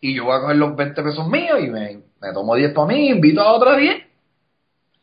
Y 0.00 0.14
yo 0.14 0.24
voy 0.24 0.36
a 0.36 0.40
coger 0.40 0.56
los 0.56 0.76
20 0.76 1.02
pesos 1.02 1.26
míos 1.28 1.58
y 1.60 1.68
me, 1.68 2.00
me 2.20 2.32
tomo 2.32 2.54
10 2.54 2.72
para 2.72 2.86
mí, 2.88 3.08
invito 3.08 3.40
a 3.40 3.52
otras 3.52 3.78
10. 3.78 4.02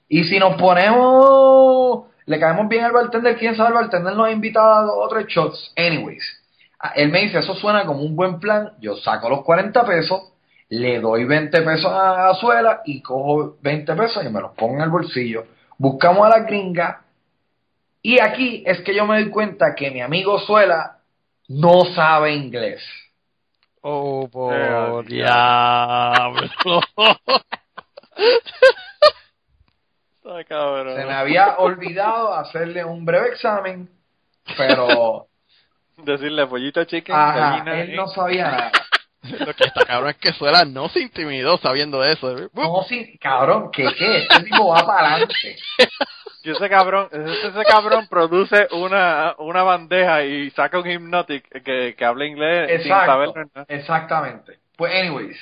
Y 0.09 0.23
si 0.25 0.37
nos 0.39 0.55
ponemos, 0.55 2.05
le 2.25 2.39
caemos 2.39 2.67
bien 2.67 2.83
al 2.85 2.91
bartender, 2.91 3.37
quién 3.37 3.55
sabe, 3.55 3.69
el 3.69 3.75
bartender 3.75 4.15
nos 4.15 4.27
ha 4.27 4.31
invitado 4.31 4.91
a 4.91 5.05
otros 5.05 5.25
shots. 5.27 5.73
Anyways, 5.75 6.23
a- 6.79 6.89
él 6.89 7.09
me 7.09 7.21
dice, 7.21 7.39
eso 7.39 7.55
suena 7.55 7.85
como 7.85 8.01
un 8.03 8.15
buen 8.15 8.39
plan. 8.39 8.73
Yo 8.79 8.95
saco 8.97 9.29
los 9.29 9.43
40 9.43 9.83
pesos, 9.85 10.21
le 10.69 10.99
doy 10.99 11.25
20 11.25 11.61
pesos 11.61 11.91
a, 11.91 12.29
a 12.29 12.35
Suela 12.35 12.81
y 12.85 13.01
cojo 13.01 13.57
20 13.61 13.93
pesos 13.95 14.23
y 14.23 14.29
me 14.29 14.41
los 14.41 14.51
pongo 14.53 14.75
en 14.75 14.81
el 14.81 14.89
bolsillo. 14.89 15.45
Buscamos 15.77 16.25
a 16.25 16.29
la 16.29 16.39
gringa. 16.45 17.01
Y 18.01 18.19
aquí 18.19 18.63
es 18.65 18.81
que 18.81 18.93
yo 18.95 19.05
me 19.05 19.21
doy 19.21 19.29
cuenta 19.29 19.75
que 19.75 19.89
mi 19.91 20.01
amigo 20.01 20.39
Suela 20.39 20.97
no 21.47 21.85
sabe 21.95 22.33
inglés. 22.35 22.81
Oh, 23.85 24.23
Eh, 24.25 24.29
por 24.31 25.05
diablo. 25.05 26.41
Está 30.17 30.43
cabrón. 30.45 30.95
Se 30.95 31.05
me 31.05 31.13
había 31.13 31.57
olvidado 31.57 32.33
hacerle 32.33 32.85
un 32.85 33.03
breve 33.03 33.29
examen, 33.29 33.89
pero 34.57 35.27
Decirle 35.97 36.47
pollito 36.47 36.83
chicken, 36.85 37.13
ajá, 37.15 37.37
gallina, 37.37 37.81
él 37.81 37.89
¿eh? 37.91 37.95
no 37.95 38.07
sabía 38.07 38.51
nada. 38.51 38.71
Lo 39.45 39.53
que 39.53 39.65
está 39.65 39.85
cabrón 39.85 40.09
es 40.11 40.17
que 40.17 40.33
Suela 40.33 40.65
no 40.65 40.89
se 40.89 41.01
intimidó 41.01 41.57
sabiendo 41.57 42.03
eso. 42.03 42.35
No, 42.53 42.83
sí, 42.83 43.17
cabrón, 43.19 43.69
¿qué 43.71 43.87
qué? 43.97 44.19
Este 44.19 44.43
tipo 44.43 44.69
va 44.69 44.85
para 44.85 45.11
adelante. 45.15 45.57
Y 46.43 46.51
ese 46.51 46.69
cabrón, 46.69 47.07
ese, 47.11 47.47
ese 47.47 47.63
cabrón 47.63 48.07
produce 48.09 48.67
una, 48.71 49.33
una 49.37 49.63
bandeja 49.63 50.23
y 50.23 50.51
saca 50.51 50.79
un 50.79 50.89
hypnotic 50.89 51.47
que, 51.63 51.95
que 51.95 52.05
habla 52.05 52.25
inglés 52.25 52.81
sin 52.83 52.91
saber 52.91 53.29
Exacto, 53.29 53.65
exactamente. 53.69 54.59
Pues, 54.75 54.93
anyways, 54.93 55.37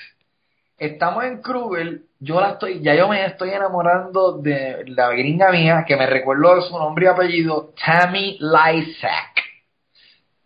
estamos 0.78 1.24
en 1.24 1.42
Krugel, 1.42 2.06
yo 2.20 2.40
la 2.40 2.52
estoy, 2.52 2.82
ya 2.82 2.96
yo 2.96 3.08
me 3.08 3.26
estoy 3.26 3.50
enamorando 3.50 4.40
de 4.40 4.84
la 4.88 5.10
gringa 5.10 5.52
mía, 5.52 5.86
que 5.88 5.96
me 5.96 6.06
recuerdo 6.06 6.62
su 6.62 6.78
nombre 6.78 7.06
y 7.06 7.08
apellido, 7.08 7.74
Tammy 7.84 8.38
Lysack. 8.40 9.42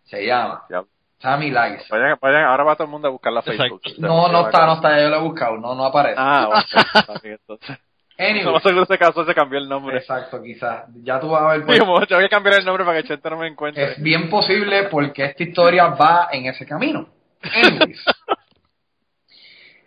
Se 0.04 0.24
llama. 0.24 0.62
Ya. 0.70 0.84
Tammy 1.18 1.50
Lysack. 1.50 1.88
Vayan, 1.90 2.18
vayan, 2.20 2.44
ahora 2.44 2.64
va 2.64 2.76
todo 2.76 2.84
el 2.84 2.90
mundo 2.90 3.08
a 3.08 3.10
buscarla 3.10 3.40
a 3.40 3.42
Facebook. 3.42 3.80
Exacto. 3.84 4.06
No, 4.06 4.28
no 4.28 4.46
está, 4.46 4.66
no 4.66 4.74
está, 4.74 5.00
yo 5.00 5.08
lo 5.08 5.16
he 5.16 5.22
buscado, 5.22 5.56
no, 5.56 5.74
no 5.74 5.84
aparece. 5.84 6.16
Ah, 6.18 6.48
ok, 6.48 6.80
está 6.94 7.14
bien, 7.22 7.38
entonces. 7.40 7.78
No 8.18 8.24
Anyways, 8.24 8.62
seguro 8.62 8.86
se 8.86 8.96
casó, 8.98 9.24
se 9.26 9.34
cambió 9.34 9.58
el 9.58 9.68
nombre. 9.68 9.98
exacto, 9.98 10.42
quizás. 10.42 10.84
Ya 11.02 11.20
tú 11.20 11.28
vas 11.28 11.42
a 11.42 11.48
ver. 11.48 11.66
pues, 11.66 11.78
Digo, 11.78 12.06
tengo 12.06 12.20
que 12.22 12.28
cambiar 12.30 12.58
el 12.58 12.64
nombre 12.64 12.84
para 12.84 13.02
que 13.02 13.08
Chente 13.08 13.28
no 13.28 13.36
me 13.36 13.46
encuentre. 13.48 13.92
Es 13.92 14.02
bien 14.02 14.30
posible 14.30 14.84
porque 14.84 15.24
esta 15.26 15.42
historia 15.42 15.88
va 15.88 16.28
en 16.32 16.46
ese 16.46 16.64
camino. 16.64 17.08
Anyways. 17.42 18.02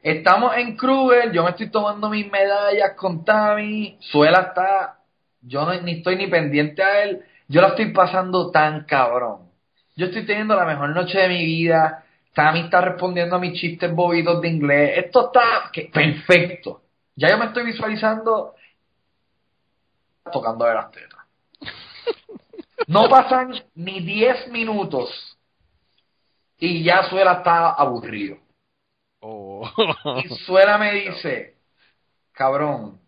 Estamos 0.01 0.55
en 0.57 0.77
Kruger, 0.77 1.31
yo 1.31 1.43
me 1.43 1.49
estoy 1.49 1.69
tomando 1.69 2.09
mis 2.09 2.29
medallas 2.31 2.93
con 2.95 3.25
Tami, 3.25 3.97
Suela 3.99 4.39
está, 4.49 4.99
yo 5.41 5.65
no, 5.65 5.73
ni 5.81 5.93
estoy 5.97 6.15
ni 6.15 6.27
pendiente 6.27 6.81
a 6.81 7.03
él, 7.03 7.21
yo 7.49 7.61
la 7.61 7.69
estoy 7.69 7.91
pasando 7.91 8.49
tan 8.49 8.85
cabrón. 8.85 9.49
Yo 9.97 10.05
estoy 10.05 10.25
teniendo 10.25 10.55
la 10.55 10.63
mejor 10.65 10.89
noche 10.91 11.17
de 11.19 11.27
mi 11.27 11.43
vida, 11.43 12.05
Tami 12.33 12.61
está 12.61 12.79
respondiendo 12.79 13.35
a 13.35 13.39
mis 13.39 13.59
chistes 13.59 13.93
bobitos 13.93 14.41
de 14.41 14.47
inglés, 14.47 14.91
esto 15.03 15.25
está 15.25 15.69
que- 15.73 15.89
perfecto. 15.93 16.81
Ya 17.19 17.27
yo 17.29 17.37
me 17.37 17.47
estoy 17.47 17.65
visualizando 17.65 18.55
tocando 20.31 20.63
de 20.63 20.73
las 20.73 20.89
tetas. 20.91 21.19
No 22.87 23.09
pasan 23.09 23.53
ni 23.75 23.99
10 23.99 24.47
minutos 24.47 25.37
y 26.57 26.81
ya 26.81 27.03
Suela 27.09 27.33
está 27.33 27.71
aburrido. 27.71 28.37
Oh. 29.19 29.69
Y 30.23 30.29
Suela 30.45 30.77
me 30.77 30.93
dice, 30.93 31.57
cabrón, 32.31 33.01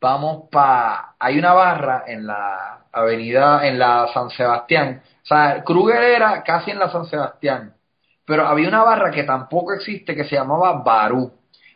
vamos 0.00 0.48
pa... 0.48 1.16
Hay 1.18 1.36
una 1.36 1.54
barra 1.54 2.04
en 2.06 2.28
la 2.28 2.86
avenida, 2.92 3.66
en 3.66 3.80
la 3.80 4.12
San 4.14 4.30
Sebastián. 4.30 5.02
O 5.24 5.26
sea, 5.26 5.64
Kruger 5.64 6.02
era 6.02 6.44
casi 6.44 6.70
en 6.70 6.78
la 6.78 6.88
San 6.88 7.06
Sebastián. 7.06 7.74
Pero 8.24 8.46
había 8.46 8.68
una 8.68 8.84
barra 8.84 9.10
que 9.10 9.24
tampoco 9.24 9.72
existe 9.72 10.14
que 10.14 10.24
se 10.24 10.36
llamaba 10.36 10.84
Barú. 10.84 11.32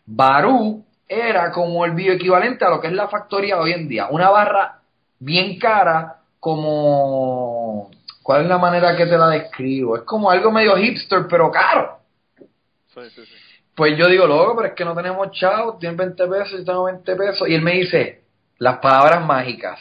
Barú 0.06 0.87
era 1.08 1.50
como 1.50 1.84
el 1.84 1.92
bioequivalente 1.92 2.64
a 2.64 2.70
lo 2.70 2.80
que 2.80 2.88
es 2.88 2.92
la 2.92 3.08
factoría 3.08 3.58
hoy 3.58 3.72
en 3.72 3.88
día. 3.88 4.08
Una 4.10 4.30
barra 4.30 4.80
bien 5.18 5.58
cara 5.58 6.20
como... 6.38 7.90
¿Cuál 8.22 8.42
es 8.42 8.48
la 8.48 8.58
manera 8.58 8.94
que 8.94 9.06
te 9.06 9.16
la 9.16 9.30
describo? 9.30 9.96
Es 9.96 10.02
como 10.02 10.30
algo 10.30 10.52
medio 10.52 10.76
hipster, 10.76 11.26
pero 11.28 11.50
caro. 11.50 11.98
Sí, 12.36 13.00
sí, 13.14 13.24
sí. 13.24 13.34
Pues 13.74 13.96
yo 13.96 14.06
digo, 14.08 14.26
loco, 14.26 14.56
pero 14.56 14.68
es 14.68 14.74
que 14.74 14.84
no 14.84 14.94
tenemos 14.94 15.30
chavos, 15.30 15.78
tienen 15.78 15.96
20 15.96 16.26
pesos, 16.26 16.58
yo 16.58 16.64
tengo 16.64 16.84
20 16.84 17.16
pesos. 17.16 17.48
Y 17.48 17.54
él 17.54 17.62
me 17.62 17.72
dice, 17.72 18.24
las 18.58 18.78
palabras 18.78 19.24
mágicas, 19.24 19.80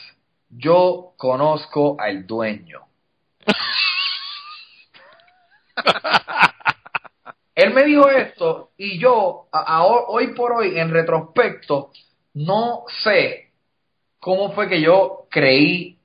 yo 0.50 1.14
conozco 1.18 1.98
al 2.00 2.26
dueño. 2.26 2.82
él 7.58 7.74
me 7.74 7.86
dijo 7.86 8.08
esto 8.08 8.70
y 8.78 9.00
yo, 9.00 9.48
hoy 10.10 10.28
por 10.36 10.54
hoy, 10.54 10.78
en 10.78 10.92
retrospecto, 10.92 11.90
no 12.36 12.84
sé 12.88 13.52
cómo 14.20 14.52
fue 14.52 14.70
que 14.70 14.80
yo 14.80 15.26
creí 15.28 15.98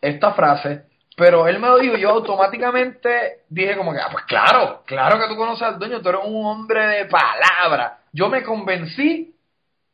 esta 0.00 0.32
frase, 0.32 0.86
pero 1.16 1.46
él 1.46 1.60
me 1.60 1.68
lo 1.68 1.78
dijo 1.78 1.96
y 1.96 2.00
yo 2.00 2.10
automáticamente 2.10 3.44
dije 3.48 3.76
como 3.76 3.92
que, 3.92 4.00
ah, 4.00 4.08
pues 4.10 4.24
claro, 4.24 4.82
claro 4.84 5.20
que 5.20 5.28
tú 5.28 5.36
conoces 5.36 5.62
al 5.62 5.78
dueño, 5.78 6.02
tú 6.02 6.08
eres 6.08 6.22
un 6.24 6.44
hombre 6.44 6.84
de 6.88 7.04
palabra. 7.04 8.00
Yo 8.12 8.28
me 8.28 8.42
convencí 8.42 9.32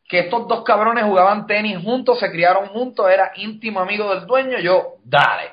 que 0.08 0.20
estos 0.20 0.48
dos 0.48 0.64
cabrones 0.64 1.04
jugaban 1.04 1.46
tenis 1.46 1.76
juntos, 1.84 2.20
se 2.20 2.30
criaron 2.30 2.68
juntos, 2.68 3.10
era 3.10 3.32
íntimo 3.36 3.80
amigo 3.80 4.14
del 4.14 4.26
dueño, 4.26 4.58
yo, 4.60 4.94
dale, 5.04 5.50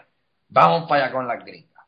vamos 0.48 0.88
para 0.88 1.04
allá 1.04 1.12
con 1.12 1.28
la 1.28 1.36
gringa. 1.36 1.84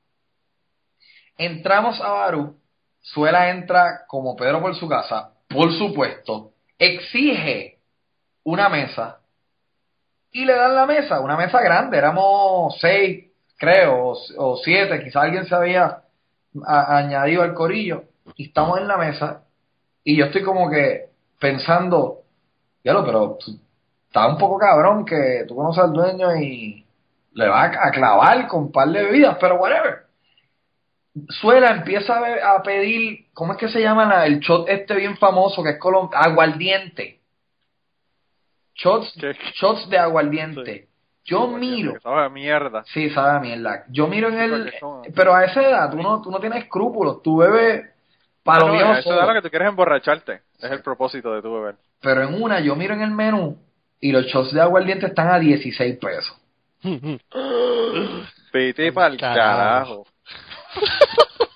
Entramos 1.37 2.01
a 2.01 2.09
Barú, 2.09 2.60
Suela 3.01 3.49
entra 3.49 4.05
como 4.07 4.35
Pedro 4.35 4.61
por 4.61 4.75
su 4.75 4.87
casa, 4.87 5.31
por 5.49 5.73
supuesto, 5.73 6.51
exige 6.77 7.79
una 8.43 8.69
mesa 8.69 9.19
y 10.31 10.45
le 10.45 10.55
dan 10.55 10.75
la 10.75 10.85
mesa, 10.85 11.19
una 11.19 11.35
mesa 11.35 11.61
grande, 11.61 11.97
éramos 11.97 12.79
seis, 12.79 13.31
creo, 13.57 14.13
o, 14.37 14.57
siete, 14.63 15.03
quizá 15.03 15.21
alguien 15.21 15.45
se 15.45 15.53
había 15.53 16.03
añadido 16.65 17.43
al 17.43 17.53
corillo, 17.53 18.03
y 18.35 18.47
estamos 18.47 18.79
en 18.79 18.87
la 18.87 18.97
mesa, 18.97 19.43
y 20.03 20.17
yo 20.17 20.25
estoy 20.25 20.43
como 20.43 20.69
que 20.69 21.09
pensando, 21.39 22.21
ya 22.83 22.93
lo, 22.93 23.05
pero 23.05 23.37
está 24.07 24.27
un 24.27 24.37
poco 24.37 24.57
cabrón 24.57 25.05
que 25.05 25.45
tú 25.47 25.55
conoces 25.55 25.83
al 25.83 25.93
dueño 25.93 26.35
y 26.35 26.85
le 27.33 27.47
va 27.47 27.63
a 27.63 27.91
clavar 27.91 28.47
con 28.47 28.63
un 28.63 28.71
par 28.71 28.89
de 28.89 29.03
bebidas, 29.03 29.37
pero 29.39 29.55
whatever. 29.55 30.10
Suela 31.27 31.71
empieza 31.71 32.17
a, 32.17 32.63
pedir, 32.63 33.25
¿cómo 33.33 33.53
es 33.53 33.59
que 33.59 33.67
se 33.67 33.81
llama 33.81 34.25
el 34.25 34.39
shot 34.39 34.69
este 34.69 34.95
bien 34.95 35.17
famoso 35.17 35.61
que 35.61 35.71
es 35.71 35.79
aguardiente? 36.13 37.19
Shots, 38.75 39.15
shots 39.59 39.89
de 39.89 39.97
aguardiente. 39.97 40.87
Yo 41.25 41.47
miro. 41.47 41.99
Sabe 42.01 42.25
a 42.25 42.29
mierda. 42.29 42.83
Sí, 42.85 43.09
sabe 43.09 43.37
a 43.37 43.39
mierda. 43.39 43.83
Yo 43.89 44.07
miro 44.07 44.29
en 44.29 44.39
el. 44.39 44.73
Pero 45.13 45.35
a 45.35 45.45
esa 45.45 45.61
edad 45.61 45.91
tú 45.91 45.97
no, 45.97 46.21
tú 46.21 46.31
no 46.31 46.39
tienes 46.39 46.63
escrúpulos. 46.63 47.21
Tú 47.21 47.37
bebes 47.37 47.89
para 48.43 48.65
no, 48.65 48.73
a 48.73 48.99
esa 48.99 49.09
edad 49.09 49.27
lo 49.27 49.33
que 49.33 49.41
tú 49.41 49.49
quieres 49.49 49.67
emborracharte. 49.67 50.41
Es 50.59 50.71
el 50.71 50.81
propósito 50.81 51.33
de 51.33 51.41
tu 51.41 51.53
beber. 51.53 51.75
Pero 52.01 52.23
en 52.23 52.41
una, 52.41 52.59
yo 52.59 52.75
miro 52.75 52.93
en 52.95 53.01
el 53.01 53.11
menú 53.11 53.57
y 53.99 54.11
los 54.11 54.25
shots 54.25 54.53
de 54.53 54.61
aguardiente 54.61 55.07
están 55.07 55.29
a 55.29 55.37
16 55.37 55.99
pesos. 55.99 56.35
Pete 58.51 58.91
para 58.91 59.07
el 59.13 59.19
carajo. 59.19 60.05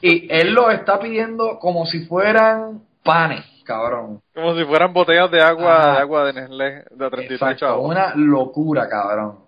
Y 0.01 0.27
él 0.29 0.53
lo 0.53 0.69
está 0.69 0.99
pidiendo 0.99 1.57
como 1.59 1.85
si 1.85 2.05
fueran 2.05 2.81
panes, 3.03 3.43
cabrón. 3.63 4.21
Como 4.33 4.55
si 4.55 4.63
fueran 4.65 4.93
botellas 4.93 5.31
de 5.31 5.41
agua, 5.41 5.93
de 5.93 5.99
agua 5.99 6.25
de 6.25 6.33
Nestlé 6.33 6.83
de 6.91 7.09
33 7.09 7.57
chavos. 7.57 7.89
Una 7.89 8.13
locura, 8.15 8.87
cabrón. 8.89 9.45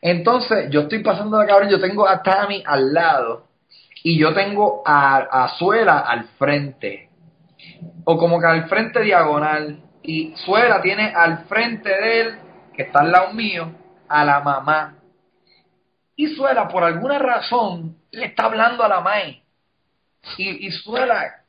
Entonces, 0.00 0.70
yo 0.70 0.82
estoy 0.82 1.02
pasando 1.02 1.38
la 1.38 1.46
cabrón, 1.46 1.68
yo 1.68 1.80
tengo 1.80 2.08
a 2.08 2.22
Tammy 2.22 2.62
al 2.66 2.92
lado 2.92 3.46
y 4.02 4.18
yo 4.18 4.32
tengo 4.32 4.82
a, 4.86 5.16
a 5.16 5.48
Suela 5.56 5.98
al 5.98 6.24
frente. 6.38 7.10
O 8.04 8.16
como 8.16 8.38
que 8.38 8.46
al 8.46 8.68
frente 8.68 9.02
diagonal. 9.02 9.80
Y 10.02 10.32
Suela 10.36 10.80
tiene 10.80 11.12
al 11.12 11.46
frente 11.46 11.88
de 11.88 12.20
él, 12.20 12.38
que 12.74 12.82
está 12.82 13.00
al 13.00 13.10
lado 13.10 13.32
mío, 13.32 13.72
a 14.08 14.24
la 14.24 14.40
mamá. 14.40 14.94
Y 16.16 16.34
Suela, 16.34 16.66
por 16.68 16.82
alguna 16.82 17.18
razón, 17.18 17.96
le 18.10 18.26
está 18.26 18.44
hablando 18.44 18.82
a 18.82 18.88
la 18.88 19.00
Mai. 19.00 19.42
Y, 20.38 20.66
y 20.66 20.70
Suela, 20.70 21.42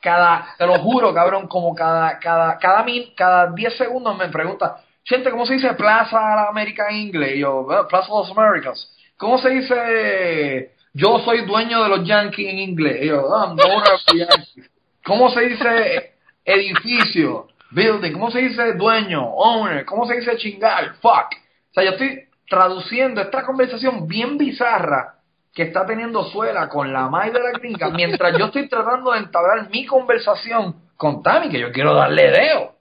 cada, 0.00 0.54
te 0.56 0.66
lo 0.66 0.74
juro, 0.74 1.12
cabrón, 1.12 1.48
como 1.48 1.74
cada, 1.74 2.18
cada, 2.18 2.58
cada, 2.58 2.82
mil, 2.84 3.12
cada 3.16 3.50
10 3.50 3.76
segundos 3.76 4.16
me 4.16 4.28
pregunta, 4.28 4.76
gente, 5.02 5.30
¿cómo 5.30 5.46
se 5.46 5.54
dice 5.54 5.74
Plaza 5.74 6.48
América 6.48 6.88
en 6.90 6.96
inglés? 6.96 7.38
yo, 7.38 7.66
Plaza 7.88 8.08
los 8.08 8.30
Americas. 8.30 8.90
¿Cómo 9.16 9.38
se 9.38 9.50
dice 9.50 10.74
yo 10.92 11.18
soy 11.24 11.44
dueño 11.44 11.82
de 11.82 11.88
los 11.88 12.06
Yankees 12.06 12.48
en 12.48 12.58
inglés? 12.58 13.06
yo, 13.06 13.28
I'm 13.34 13.56
Yankees. 13.56 14.70
¿Cómo 15.04 15.28
se 15.30 15.40
dice 15.40 16.14
edificio? 16.44 17.48
Building. 17.72 18.12
¿Cómo 18.12 18.30
se 18.30 18.40
dice 18.40 18.74
dueño? 18.74 19.24
Owner. 19.24 19.84
¿Cómo 19.84 20.06
se 20.06 20.14
dice 20.14 20.36
chingar? 20.36 20.94
Fuck. 21.00 21.34
O 21.70 21.74
sea, 21.74 21.84
yo 21.84 21.90
estoy 21.90 22.23
traduciendo 22.48 23.20
esta 23.20 23.44
conversación 23.44 24.06
bien 24.06 24.38
bizarra 24.38 25.16
que 25.52 25.62
está 25.62 25.84
teniendo 25.86 26.24
Suela 26.24 26.68
con 26.68 26.92
la 26.92 27.08
madre 27.08 27.32
de 27.32 27.40
la 27.40 27.52
gringa, 27.52 27.88
mientras 27.90 28.36
yo 28.36 28.46
estoy 28.46 28.68
tratando 28.68 29.12
de 29.12 29.18
entablar 29.18 29.70
mi 29.70 29.86
conversación 29.86 30.74
con 30.96 31.22
Tami, 31.22 31.48
que 31.48 31.60
yo 31.60 31.70
quiero 31.70 31.94
darle 31.94 32.30
deo. 32.30 32.74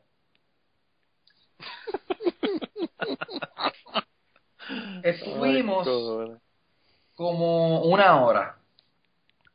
Estuvimos 5.03 5.87
como 7.15 7.81
una 7.81 8.23
hora. 8.23 8.55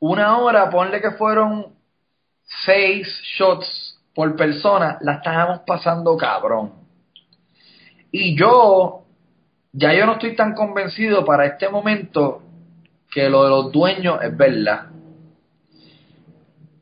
Una 0.00 0.38
hora, 0.38 0.70
ponle 0.70 1.00
que 1.00 1.10
fueron 1.12 1.74
seis 2.64 3.08
shots 3.36 3.98
por 4.14 4.36
persona, 4.36 4.98
la 5.00 5.14
estábamos 5.14 5.60
pasando 5.66 6.16
cabrón. 6.16 6.72
Y 8.12 8.38
yo, 8.38 9.07
ya 9.72 9.92
yo 9.92 10.06
no 10.06 10.12
estoy 10.12 10.34
tan 10.34 10.54
convencido 10.54 11.24
para 11.24 11.46
este 11.46 11.68
momento 11.68 12.42
que 13.10 13.28
lo 13.28 13.44
de 13.44 13.50
los 13.50 13.72
dueños 13.72 14.22
es 14.22 14.36
verdad. 14.36 14.86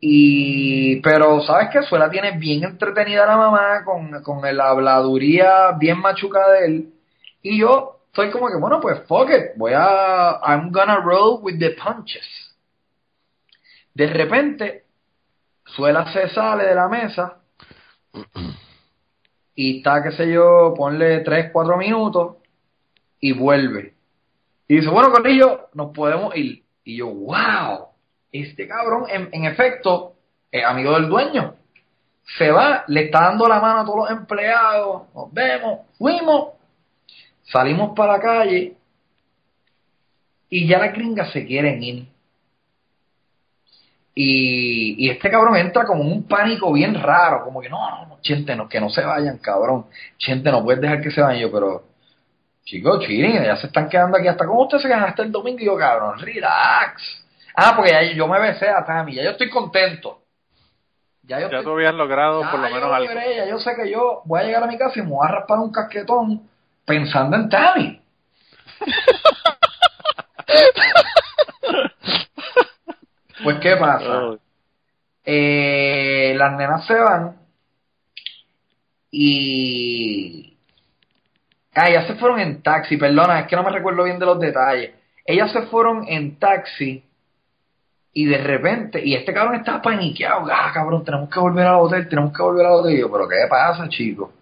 Y, 0.01 1.01
pero 1.01 1.41
sabes 1.43 1.71
que 1.71 1.83
Suela 1.83 2.11
tiene 2.11 2.33
bien 2.33 2.65
entretenida 2.65 3.27
la 3.27 3.37
mamá 3.37 3.85
con, 3.85 4.23
con 4.23 4.57
la 4.57 4.69
habladuría 4.69 5.73
bien 5.79 5.99
machuca 5.99 6.49
de 6.51 6.67
él. 6.67 6.93
Y 7.43 7.59
yo 7.59 8.01
estoy 8.09 8.31
como 8.31 8.49
que, 8.49 8.57
bueno, 8.57 8.81
pues 8.81 9.01
fuck 9.07 9.31
it, 9.31 9.57
voy 9.57 9.73
a, 9.75 10.41
I'm 10.45 10.71
gonna 10.71 11.01
roll 11.01 11.41
with 11.43 11.59
the 11.59 11.71
punches. 11.71 12.25
De 13.95 14.07
repente, 14.07 14.85
Suela 15.65 16.13
se 16.13 16.29
sale 16.29 16.65
de 16.65 16.75
la 16.75 16.89
mesa 16.89 17.39
y 19.55 19.79
está, 19.79 20.03
qué 20.03 20.13
sé 20.13 20.31
yo, 20.31 20.75
ponle 20.77 21.21
3, 21.21 21.51
4 21.53 21.77
minutos 21.77 22.37
y 23.21 23.33
vuelve. 23.33 23.95
Y 24.69 24.77
dice, 24.77 24.89
bueno, 24.89 25.11
Corrillo, 25.11 25.69
nos 25.75 25.93
podemos 25.93 26.37
ir. 26.37 26.63
Y 26.85 26.97
yo, 26.99 27.09
wow, 27.09 27.89
este 28.33 28.67
cabrón, 28.67 29.05
en, 29.09 29.45
efecto, 29.45 30.15
es 30.51 30.65
amigo 30.65 30.95
del 30.95 31.09
dueño. 31.09 31.55
Se 32.39 32.51
va, 32.51 32.85
le 32.89 33.05
está 33.05 33.23
dando 33.23 33.49
la 33.49 33.61
mano 33.61 33.81
a 33.81 33.85
todos 33.85 33.99
los 33.99 34.11
empleados, 34.11 35.03
nos 35.15 35.33
vemos, 35.33 35.87
fuimos, 35.97 36.55
salimos 37.45 37.93
para 37.95 38.15
la 38.15 38.21
calle 38.21 38.77
y 40.51 40.67
ya 40.67 40.79
las 40.79 40.93
gringas 40.93 41.31
se 41.31 41.47
quieren 41.47 41.83
ir. 41.83 42.09
Y, 44.19 45.11
este 45.11 45.31
cabrón 45.31 45.57
entra 45.57 45.85
como 45.85 46.03
un 46.03 46.27
pánico 46.27 46.73
bien 46.73 46.95
raro, 46.95 47.45
como 47.45 47.61
que 47.61 47.69
no, 47.69 47.91
no, 47.91 48.07
no, 48.07 48.21
chente, 48.23 48.57
no, 48.57 48.67
que 48.69 48.81
no 48.81 48.89
se 48.89 49.03
vayan, 49.03 49.39
cabrón. 49.39 49.87
Chente, 50.17 50.51
no 50.51 50.65
puedes 50.65 50.81
dejar 50.81 51.03
que 51.03 51.11
se 51.11 51.21
vayan. 51.21 51.43
Yo, 51.43 51.53
pero 51.53 51.85
Chicos, 52.67 53.07
chilling, 53.07 53.43
ya 53.45 53.57
se 53.57 53.69
están 53.69 53.89
quedando 53.89 54.19
aquí. 54.19 54.27
¿Hasta 54.27 54.45
cómo 54.45 54.63
ustedes 54.63 54.83
se 54.83 54.89
quedan 54.89 55.05
hasta 55.05 55.23
el 55.23 55.31
domingo? 55.31 55.61
Y 55.61 55.67
yo, 55.67 55.77
cabrón, 55.77 56.19
relax. 56.19 57.25
Ah, 57.55 57.75
porque 57.77 57.93
ya 57.93 58.03
yo 58.13 58.27
me 58.27 58.41
besé 58.41 58.69
a 58.69 58.85
Tami, 58.85 59.15
ya 59.15 59.23
yo 59.23 59.31
estoy 59.31 59.49
contento. 59.49 60.23
Ya, 61.23 61.39
yo 61.39 61.49
ya 61.49 61.63
tú 61.63 61.71
habías 61.71 61.95
logrado 61.95 62.41
por 62.51 62.59
lo 62.59 62.69
menos 62.69 62.93
algo. 62.93 63.15
ya 63.15 63.47
yo 63.47 63.61
sé 63.61 63.77
que 63.77 63.89
yo 63.89 64.23
voy 64.25 64.41
a 64.41 64.45
llegar 64.45 64.65
a 64.65 64.67
mi 64.67 64.77
casa 64.77 64.99
y 64.99 65.03
me 65.03 65.11
voy 65.11 65.29
a 65.29 65.31
raspar 65.31 65.61
un 65.61 65.71
casquetón 65.71 66.51
pensando 66.85 67.37
en 67.37 67.49
Tami. 67.49 68.03
pues, 73.45 73.59
¿qué 73.61 73.77
pasa? 73.77 74.39
Eh, 75.25 76.35
las 76.37 76.53
nenas 76.53 76.85
se 76.85 76.95
van 76.95 77.37
y 79.13 80.56
Ah, 81.79 81.91
ellas 81.91 82.07
se 82.07 82.15
fueron 82.15 82.41
en 82.41 82.63
taxi, 82.63 82.97
perdona, 82.97 83.41
es 83.41 83.47
que 83.49 83.55
no 83.55 83.63
me 83.63 83.71
recuerdo 83.71 84.03
bien 84.03 84.19
de 84.19 84.25
los 84.25 84.41
detalles. 84.41 84.95
Ellas 85.27 85.53
se 85.53 85.63
fueron 85.67 86.09
en 86.09 86.39
taxi 86.39 87.05
y 88.15 88.25
de 88.25 88.39
repente, 88.39 89.05
y 89.05 89.15
este 89.15 89.35
cabrón 89.35 89.57
estaba 89.57 89.83
paniqueado, 89.83 90.47
ah, 90.51 90.71
cabrón, 90.73 91.05
tenemos 91.05 91.29
que 91.29 91.39
volver 91.39 91.67
al 91.67 91.75
hotel, 91.75 92.09
tenemos 92.09 92.33
que 92.33 92.43
volver 92.43 92.65
al 92.65 92.73
hotel. 92.73 92.99
Yo, 92.99 93.13
pero 93.13 93.29
¿qué 93.29 93.37
pasa, 93.51 93.91
chico? 93.91 94.33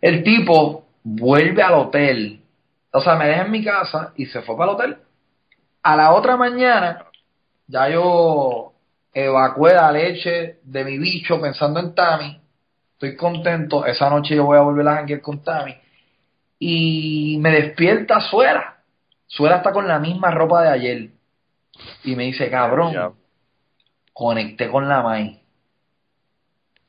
El 0.00 0.24
tipo 0.24 0.84
vuelve 1.04 1.62
al 1.62 1.74
hotel, 1.74 2.40
o 2.90 3.00
sea, 3.00 3.14
me 3.14 3.28
deja 3.28 3.42
en 3.42 3.52
mi 3.52 3.62
casa 3.62 4.12
y 4.16 4.26
se 4.26 4.42
fue 4.42 4.56
para 4.56 4.72
el 4.72 4.76
hotel. 4.76 4.96
A 5.84 5.94
la 5.94 6.12
otra 6.14 6.36
mañana, 6.36 7.04
ya 7.68 7.88
yo 7.90 8.72
evacué 9.12 9.72
la 9.74 9.92
leche 9.92 10.58
de 10.64 10.84
mi 10.84 10.98
bicho 10.98 11.40
pensando 11.40 11.78
en 11.78 11.94
Tami. 11.94 12.40
Estoy 12.94 13.14
contento. 13.14 13.86
Esa 13.86 14.10
noche 14.10 14.34
yo 14.34 14.46
voy 14.46 14.58
a 14.58 14.62
volver 14.62 14.88
a 14.88 14.96
janguear 14.96 15.20
con 15.20 15.44
Tami 15.44 15.83
y 16.58 17.36
me 17.40 17.50
despierta 17.50 18.20
Suela. 18.20 18.78
Suela 19.26 19.56
está 19.56 19.72
con 19.72 19.88
la 19.88 19.98
misma 19.98 20.30
ropa 20.30 20.62
de 20.62 20.68
ayer. 20.68 21.10
Y 22.04 22.14
me 22.14 22.24
dice, 22.24 22.50
cabrón, 22.50 23.14
conecté 24.12 24.68
con 24.68 24.88
la 24.88 25.02
Mai. 25.02 25.40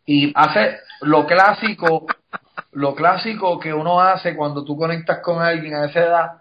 Y 0.05 0.32
hace 0.36 0.78
lo 1.01 1.26
clásico, 1.26 2.05
lo 2.72 2.93
clásico 2.95 3.59
que 3.59 3.74
uno 3.74 3.99
hace 3.99 4.36
cuando 4.36 4.63
tú 4.63 4.78
conectas 4.78 5.20
con 5.20 5.41
alguien 5.41 5.74
a 5.74 5.86
esa 5.86 5.99
edad, 5.99 6.32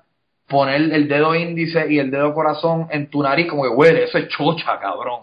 poner 0.46 0.92
el 0.92 1.08
dedo 1.08 1.34
índice 1.34 1.90
y 1.90 1.98
el 1.98 2.10
dedo 2.10 2.34
corazón 2.34 2.88
en 2.90 3.08
tu 3.08 3.22
nariz 3.22 3.48
como 3.48 3.62
que 3.62 3.70
huele, 3.70 4.04
eso 4.04 4.18
es 4.18 4.28
chocha, 4.28 4.78
cabrón. 4.78 5.22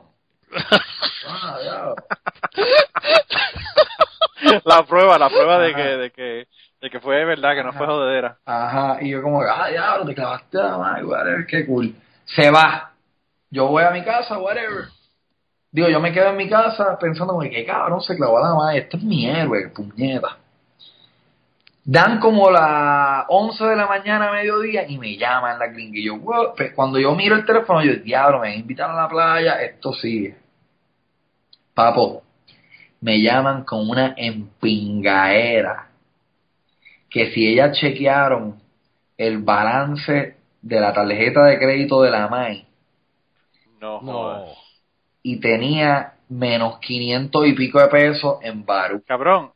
Ah, 1.27 1.93
la 4.65 4.83
prueba, 4.83 5.17
la 5.17 5.29
prueba 5.29 5.59
de 5.59 5.75
que, 5.75 5.81
de 5.81 6.11
que, 6.11 6.47
de 6.81 6.89
que 6.89 6.99
fue 6.99 7.23
verdad, 7.23 7.53
que 7.55 7.63
no 7.63 7.73
fue 7.73 7.85
jodedera. 7.85 8.39
Ajá, 8.43 8.97
y 9.01 9.11
yo 9.11 9.21
como, 9.21 9.41
ah, 9.41 9.69
diablo, 9.69 10.05
te 10.05 10.15
clavaste 10.15 10.57
la 10.57 10.77
madre, 10.77 11.05
whatever, 11.05 11.45
qué 11.45 11.65
cool. 11.67 11.95
Se 12.25 12.49
va. 12.49 12.91
Yo 13.51 13.67
voy 13.67 13.83
a 13.83 13.91
mi 13.91 14.03
casa, 14.03 14.39
whatever. 14.39 14.85
Digo, 15.71 15.87
yo 15.89 15.99
me 15.99 16.11
quedo 16.11 16.29
en 16.29 16.37
mi 16.37 16.49
casa 16.49 16.97
pensando, 16.99 17.39
qué 17.39 17.65
cabrón 17.65 18.01
se 18.01 18.15
clavó 18.15 18.39
la 18.39 18.55
madre, 18.55 18.79
este 18.79 18.97
es 18.97 19.03
mi 19.03 19.29
héroe, 19.29 19.69
puñeta. 19.69 20.37
Dan 21.83 22.19
como 22.19 22.49
las 22.49 23.25
11 23.27 23.63
de 23.63 23.75
la 23.75 23.87
mañana 23.87 24.29
a 24.29 24.31
mediodía 24.31 24.87
y 24.87 24.97
me 24.97 25.17
llaman 25.17 25.59
la 25.59 25.67
gringa. 25.67 25.99
Y 25.99 26.05
yo, 26.05 26.17
wow, 26.17 26.53
pues, 26.55 26.73
cuando 26.73 26.99
yo 26.99 27.13
miro 27.15 27.35
el 27.35 27.45
teléfono, 27.45 27.83
yo, 27.83 27.93
diablo, 27.95 28.39
me 28.39 28.55
invitan 28.55 28.91
a 28.91 28.95
la 28.95 29.07
playa, 29.07 29.61
esto 29.61 29.93
sigue. 29.93 30.35
Papo, 31.73 32.23
me 33.01 33.21
llaman 33.21 33.63
con 33.63 33.89
una 33.89 34.13
empingaera 34.17 35.90
que 37.11 37.29
si 37.31 37.45
ellas 37.47 37.77
chequearon 37.77 38.55
el 39.17 39.37
balance 39.43 40.37
de 40.63 40.79
la 40.79 40.93
tarjeta 40.93 41.43
de 41.45 41.59
crédito 41.59 42.01
de 42.01 42.09
la 42.09 42.27
MAI 42.27 42.65
No, 43.79 44.01
No. 44.01 44.11
jodas. 44.13 44.57
y 45.21 45.39
tenía 45.39 46.13
menos 46.29 46.79
500 46.79 47.45
y 47.47 47.53
pico 47.53 47.79
de 47.79 47.87
pesos 47.89 48.37
en 48.41 48.65
Baru. 48.65 49.03
Cabrón, 49.05 49.51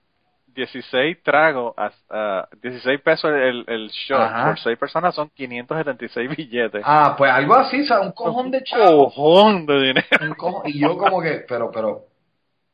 16 0.54 1.22
tragos, 1.24 1.74
a, 1.78 1.92
a 2.10 2.48
16 2.62 3.02
pesos 3.02 3.32
el, 3.32 3.64
el 3.68 3.90
shot 3.90 4.20
Ajá. 4.22 4.46
por 4.48 4.60
6 4.60 4.78
personas 4.78 5.16
son 5.16 5.30
576 5.30 6.30
billetes. 6.36 6.82
Ah, 6.86 7.16
pues 7.18 7.32
algo 7.32 7.56
así, 7.56 7.82
o 7.82 7.86
sea, 7.86 8.02
un 8.02 8.12
cojón 8.12 8.52
de 8.52 8.64
chavo. 8.64 9.06
cojón 9.06 9.66
de 9.66 9.74
dinero. 9.80 10.08
Un 10.22 10.34
cojón- 10.36 10.62
y 10.66 10.80
yo 10.80 10.98
como 10.98 11.22
que, 11.22 11.46
pero, 11.48 11.72
pero, 11.72 12.06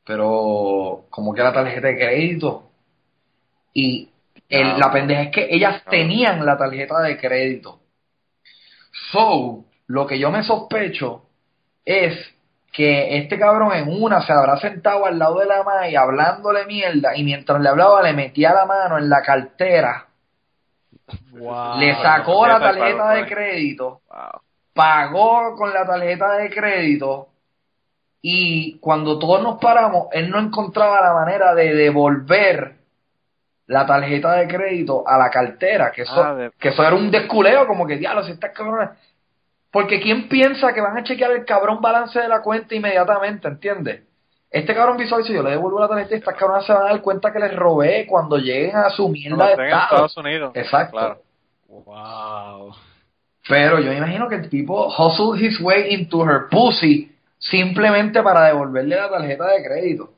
pero, 0.06 1.06
como 1.10 1.34
que 1.34 1.42
la 1.42 1.54
tarjeta 1.54 1.88
de 1.88 1.96
crédito. 1.96 2.70
Y 3.74 4.10
el- 4.52 4.64
Diablo. 4.66 4.78
la 4.86 4.92
pendeja 4.92 5.22
es 5.24 5.32
que 5.32 5.48
ellas 5.50 5.84
tenían 5.90 6.46
la 6.46 6.58
tarjeta 6.58 7.00
de 7.02 7.18
crédito. 7.18 7.80
So, 9.12 9.66
lo 9.88 10.06
que 10.08 10.20
yo 10.20 10.32
me 10.32 10.44
sospecho 10.44 11.24
es 11.86 12.14
que 12.72 13.18
este 13.18 13.38
cabrón 13.38 13.74
en 13.74 13.88
una 14.02 14.22
se 14.22 14.32
habrá 14.32 14.58
sentado 14.58 15.06
al 15.06 15.20
lado 15.20 15.40
de 15.40 15.46
la 15.46 15.64
May 15.64 15.96
hablándole 15.96 16.66
mierda 16.66 17.16
y 17.18 17.24
mientras 17.24 17.60
le 17.62 17.68
hablaba 17.70 18.02
le 18.02 18.14
metía 18.14 18.54
la 18.54 18.66
mano 18.66 18.98
en 18.98 19.10
la 19.10 19.22
cartera, 19.22 20.08
Wow. 21.34 21.78
le 21.80 21.96
sacó 21.96 22.48
la 22.48 22.60
tarjeta 22.60 23.12
de 23.16 23.26
crédito 23.26 24.02
Wow. 24.10 24.42
pagó 24.74 25.56
con 25.58 25.74
la 25.74 25.86
tarjeta 25.86 26.34
de 26.38 26.50
crédito 26.50 27.28
y 28.22 28.78
cuando 28.80 29.20
todos 29.20 29.42
nos 29.42 29.60
paramos, 29.60 30.08
él 30.14 30.30
no 30.30 30.40
encontraba 30.40 31.02
la 31.02 31.14
manera 31.14 31.54
de 31.56 31.74
devolver 31.74 32.76
la 33.72 33.86
tarjeta 33.86 34.34
de 34.34 34.48
crédito 34.48 35.08
a 35.08 35.18
la 35.18 35.30
cartera, 35.30 35.92
que 35.92 36.02
eso, 36.04 36.24
Ah, 36.24 36.36
de- 36.36 36.52
que 36.60 36.70
eso 36.70 36.84
era 36.84 36.96
un 36.96 37.10
desculeo, 37.10 37.66
como 37.68 37.88
que 37.88 37.98
diablo, 37.98 38.24
si 38.24 38.32
estas 38.32 38.52
cabronas... 38.52 38.92
Porque 39.72 40.02
¿quién 40.02 40.28
piensa 40.28 40.74
que 40.74 40.82
van 40.82 40.98
a 40.98 41.04
chequear 41.04 41.32
el 41.32 41.46
cabrón 41.46 41.80
balance 41.82 42.20
de 42.20 42.28
la 42.28 42.42
cuenta 42.42 42.76
inmediatamente, 42.76 43.48
entiendes? 43.48 44.02
Este 44.50 44.76
cabrón 44.76 44.98
visual 44.98 45.22
dice, 45.22 45.34
yo 45.34 45.42
le 45.44 45.52
devuelvo 45.52 45.80
la 45.80 45.88
tarjeta 45.88 46.14
y 46.14 46.18
estas 46.18 46.36
cabronas 46.36 46.66
se 46.66 46.74
van 46.74 46.82
a 46.84 46.90
dar 46.90 47.02
cuenta 47.02 47.32
que 47.32 47.40
les 47.40 47.56
robé 47.56 48.06
cuando 48.06 48.38
lleguen 48.38 48.76
a 48.76 48.90
su 48.90 49.08
mierda 49.08 49.46
de 49.48 49.52
estado. 49.54 49.84
Estados 49.84 50.18
Unidos. 50.18 50.52
Exacto. 50.56 50.98
Claro. 50.98 51.22
Wow. 51.70 52.76
Pero 53.48 53.80
yo 53.80 53.90
me 53.92 53.98
imagino 53.98 54.28
que 54.28 54.36
el 54.36 54.50
tipo 54.50 54.88
hustled 54.88 55.42
his 55.42 55.60
way 55.62 55.94
into 55.94 56.24
her 56.26 56.50
pussy 56.52 57.10
simplemente 57.40 58.22
para 58.22 58.48
devolverle 58.48 58.98
la 58.98 59.10
tarjeta 59.10 59.48
de 59.48 59.64
crédito. 59.64 60.10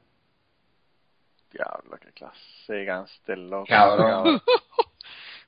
Diablo, 1.54 1.98
qué 2.02 2.12
clase 2.12 2.74
de 2.74 2.86
gánster 2.86 3.38
loco. 3.38 3.66
Cabrón. 3.68 4.42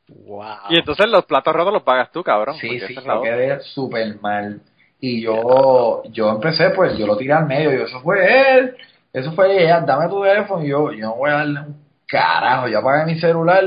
Wow. 0.07 0.69
Y 0.69 0.77
entonces 0.77 1.09
los 1.09 1.25
platos 1.25 1.51
rotos 1.51 1.73
los 1.73 1.81
pagas 1.81 2.11
tú, 2.11 2.23
cabrón. 2.23 2.55
Sí, 2.59 2.79
sí, 2.79 2.93
yo 2.93 3.21
quedé 3.23 3.59
súper 3.61 4.21
mal. 4.21 4.61
Y 4.99 5.21
yo, 5.21 6.03
yo 6.11 6.29
empecé, 6.29 6.69
pues, 6.69 6.95
yo 6.97 7.07
lo 7.07 7.17
tiré 7.17 7.33
al 7.33 7.47
medio. 7.47 7.73
Y 7.73 7.81
eso 7.81 7.99
fue 8.01 8.57
él. 8.57 8.77
Eso 9.11 9.31
fue 9.31 9.63
ella. 9.63 9.81
Dame 9.81 10.07
tu 10.07 10.21
teléfono. 10.21 10.63
Y 10.63 10.69
yo, 10.69 10.91
yo 10.91 11.07
no 11.07 11.15
voy 11.15 11.31
a 11.31 11.37
darle 11.37 11.59
un 11.61 11.85
carajo. 12.07 12.67
Yo 12.67 12.79
apagué 12.79 13.05
mi 13.05 13.19
celular 13.19 13.63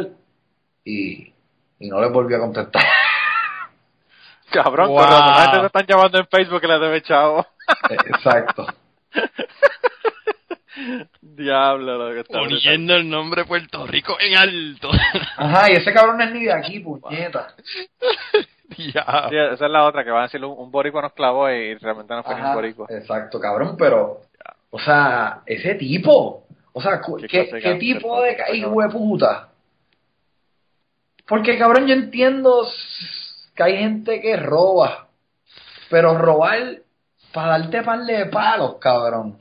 y, 0.84 1.32
y 1.80 1.88
no 1.88 2.00
le 2.00 2.08
volví 2.08 2.34
a 2.34 2.38
contestar. 2.38 2.84
Cabrón, 4.52 4.90
Wow. 4.90 4.98
razón, 5.00 5.26
la 5.26 5.42
gente 5.42 5.58
te 5.58 5.66
están 5.66 5.86
llamando 5.86 6.18
en 6.18 6.26
Facebook 6.28 6.60
que 6.60 6.68
le 6.68 6.78
debe 6.78 7.02
chavo. 7.02 7.44
Exacto. 7.90 8.64
Diablo, 11.20 11.98
lo 11.98 12.14
que 12.14 12.20
está 12.20 12.40
brutal. 12.40 12.58
Poniendo 12.58 12.94
el 12.96 13.08
nombre 13.08 13.44
Puerto 13.44 13.86
Rico 13.86 14.16
en 14.20 14.36
alto. 14.36 14.90
Ajá, 15.36 15.70
y 15.70 15.74
ese 15.74 15.92
cabrón 15.92 16.18
no 16.18 16.24
es 16.24 16.32
ni 16.32 16.44
de 16.44 16.52
aquí, 16.52 16.80
puñeta. 16.80 17.54
ya. 18.76 19.26
Sí, 19.28 19.36
esa 19.36 19.66
es 19.66 19.70
la 19.70 19.84
otra, 19.84 20.04
que 20.04 20.10
van 20.10 20.20
a 20.20 20.22
decir 20.24 20.44
un, 20.44 20.58
un 20.58 20.70
boricua 20.70 21.02
nos 21.02 21.12
clavó 21.12 21.50
y 21.50 21.74
realmente 21.74 22.14
no 22.14 22.22
fue 22.22 22.34
ni 22.34 22.40
un 22.40 22.46
Ajá, 22.46 22.54
boricua. 22.54 22.86
Exacto, 22.90 23.40
cabrón, 23.40 23.76
pero, 23.78 24.20
o 24.70 24.78
sea, 24.78 25.42
ese 25.46 25.74
tipo, 25.74 26.46
o 26.72 26.80
sea, 26.80 27.00
Qué 27.00 27.26
¿qué, 27.26 27.28
clase 27.28 27.54
de 27.56 27.62
qué 27.62 27.68
gánster, 27.68 27.98
tipo 27.98 28.22
de 28.22 28.36
hijo 28.54 28.82
de 28.82 28.88
puta? 28.88 29.48
Porque, 31.26 31.58
cabrón, 31.58 31.86
yo 31.86 31.94
entiendo 31.94 32.66
que 33.54 33.62
hay 33.62 33.76
gente 33.76 34.20
que 34.20 34.36
roba, 34.36 35.08
pero 35.90 36.16
robar 36.16 36.78
para 37.32 37.58
darte 37.58 37.82
par 37.82 38.00
de 38.00 38.26
palos, 38.26 38.76
cabrón. 38.80 39.38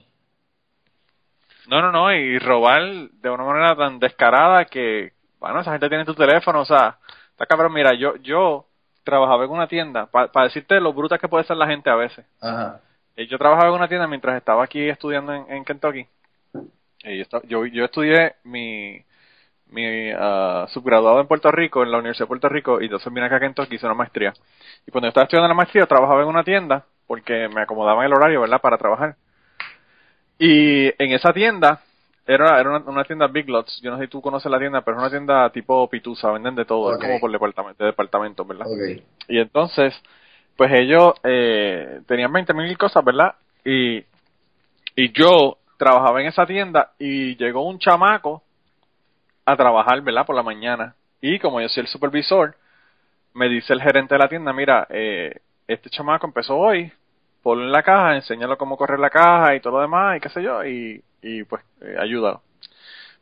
No, 1.68 1.82
no, 1.82 1.92
no, 1.92 2.14
y 2.14 2.40
robar 2.40 2.82
de 2.82 3.30
una 3.30 3.44
manera 3.44 3.76
tan 3.76 4.00
descarada 4.00 4.66
que, 4.66 5.12
bueno, 5.40 5.60
esa 5.60 5.72
gente 5.72 5.90
tiene 5.90 6.06
tu 6.06 6.16
teléfono, 6.16 6.62
o 6.62 6.66
sea, 6.66 6.98
está 7.32 7.46
cabrón, 7.46 7.74
mira, 7.74 7.94
yo, 7.94 8.16
yo 8.18 8.66
trabajaba 9.04 9.46
en 9.46 9.52
una 9.52 9.68
tienda, 9.68 10.06
para 10.08 10.46
decirte 10.46 10.80
lo 10.80 10.94
bruta 10.94 11.18
que 11.18 11.28
puede 11.28 11.44
ser 11.46 11.58
la 11.58 11.68
gente 11.68 11.90
a 11.90 11.96
veces. 11.96 12.26
Ajá. 12.42 12.82
Eh, 13.16 13.28
Yo 13.28 13.38
trabajaba 13.38 13.70
en 13.70 13.76
una 13.76 13.88
tienda 13.88 14.08
mientras 14.08 14.38
estaba 14.38 14.64
aquí 14.64 14.88
estudiando 14.88 15.34
en, 15.34 15.46
en 15.50 15.66
Kentucky. 15.66 16.08
Eh, 17.04 17.26
yo, 17.32 17.42
yo, 17.44 17.66
yo 17.66 17.86
estudié 17.86 18.36
mi, 18.44 19.04
mi 19.70 20.12
ah, 20.12 20.66
subgraduado 20.70 21.20
en 21.20 21.28
Puerto 21.28 21.52
Rico, 21.52 21.84
en 21.84 21.92
la 21.92 21.98
Universidad 21.98 22.26
de 22.26 22.30
Puerto 22.30 22.50
Rico, 22.50 22.82
y 22.82 22.86
entonces 22.86 23.12
vine 23.12 23.26
acá 23.26 23.38
a 23.38 23.40
Kentucky, 23.40 23.76
hice 23.76 23.86
una 23.86 23.96
maestría. 23.96 24.34
Y 24.86 24.92
cuando 24.92 25.08
yo 25.08 25.10
estaba 25.10 25.24
estudiando 25.24 25.48
la 25.48 25.54
maestría, 25.54 25.86
trabajaba 25.86 26.22
en 26.22 26.28
una 26.28 26.44
tienda, 26.44 26.86
porque 27.08 27.48
me 27.50 27.62
acomodaban 27.62 28.06
el 28.06 28.14
horario, 28.14 28.42
¿verdad?, 28.42 28.62
para 28.62 28.78
trabajar. 28.78 29.16
Y 30.40 30.88
en 31.02 31.12
esa 31.12 31.34
tienda, 31.34 31.82
era, 32.26 32.60
era 32.60 32.70
una, 32.70 32.90
una 32.90 33.04
tienda 33.04 33.28
Big 33.28 33.50
Lots, 33.50 33.82
yo 33.82 33.92
no 33.92 33.98
sé 33.98 34.04
si 34.04 34.10
tú 34.10 34.22
conoces 34.22 34.52
la 34.52 34.60
tienda, 34.60 34.82
pero 34.82 34.98
es 34.98 35.02
una 35.02 35.10
tienda 35.10 35.50
tipo 35.50 35.90
Pitusa, 35.90 36.32
venden 36.32 36.56
de 36.56 36.66
todo, 36.66 36.94
es 36.94 37.00
como 37.00 37.20
por 37.20 37.32
departamento, 37.32 37.84
de 37.84 37.92
departamento, 37.92 38.46
¿verdad? 38.46 38.68
Ok. 38.68 39.02
Y 39.30 39.40
entonces, 39.40 39.94
pues 40.56 40.72
ellos 40.74 41.14
eh, 41.24 42.02
tenían 42.06 42.32
20 42.32 42.54
mil 42.54 42.78
cosas, 42.78 43.04
¿verdad? 43.04 43.36
Y, 43.64 44.04
y 44.96 45.12
yo 45.14 45.58
trabajaba 45.78 46.22
en 46.22 46.28
esa 46.28 46.46
tienda 46.46 46.92
y 47.00 47.36
llegó 47.38 47.62
un 47.66 47.80
chamaco 47.80 48.44
a 49.46 49.56
trabajar, 49.56 50.02
¿verdad? 50.02 50.26
Por 50.26 50.36
la 50.36 50.44
mañana. 50.44 50.96
Y 51.22 51.40
como 51.40 51.62
yo 51.62 51.70
soy 51.70 51.82
el 51.82 51.88
supervisor, 51.88 52.56
me 53.34 53.48
dice 53.48 53.72
el 53.72 53.82
gerente 53.82 54.16
de 54.16 54.20
la 54.20 54.28
tienda, 54.28 54.52
mira, 54.52 54.88
eh, 54.90 55.40
este 55.68 55.90
chamaco 55.90 56.28
empezó 56.28 56.58
hoy, 56.58 56.92
ponlo 57.48 57.64
en 57.64 57.72
la 57.72 57.82
caja, 57.82 58.14
enséñalo 58.16 58.58
cómo 58.58 58.76
correr 58.76 59.00
la 59.00 59.10
caja 59.10 59.56
y 59.56 59.62
todo 59.62 59.78
lo 59.78 59.82
demás 59.82 60.18
y 60.18 60.20
qué 60.20 60.28
sé 60.28 60.44
yo, 60.44 60.66
y, 60.66 61.02
y 61.22 61.46
pues 61.46 61.64
eh, 61.80 61.96
ayúdalo. 61.98 62.42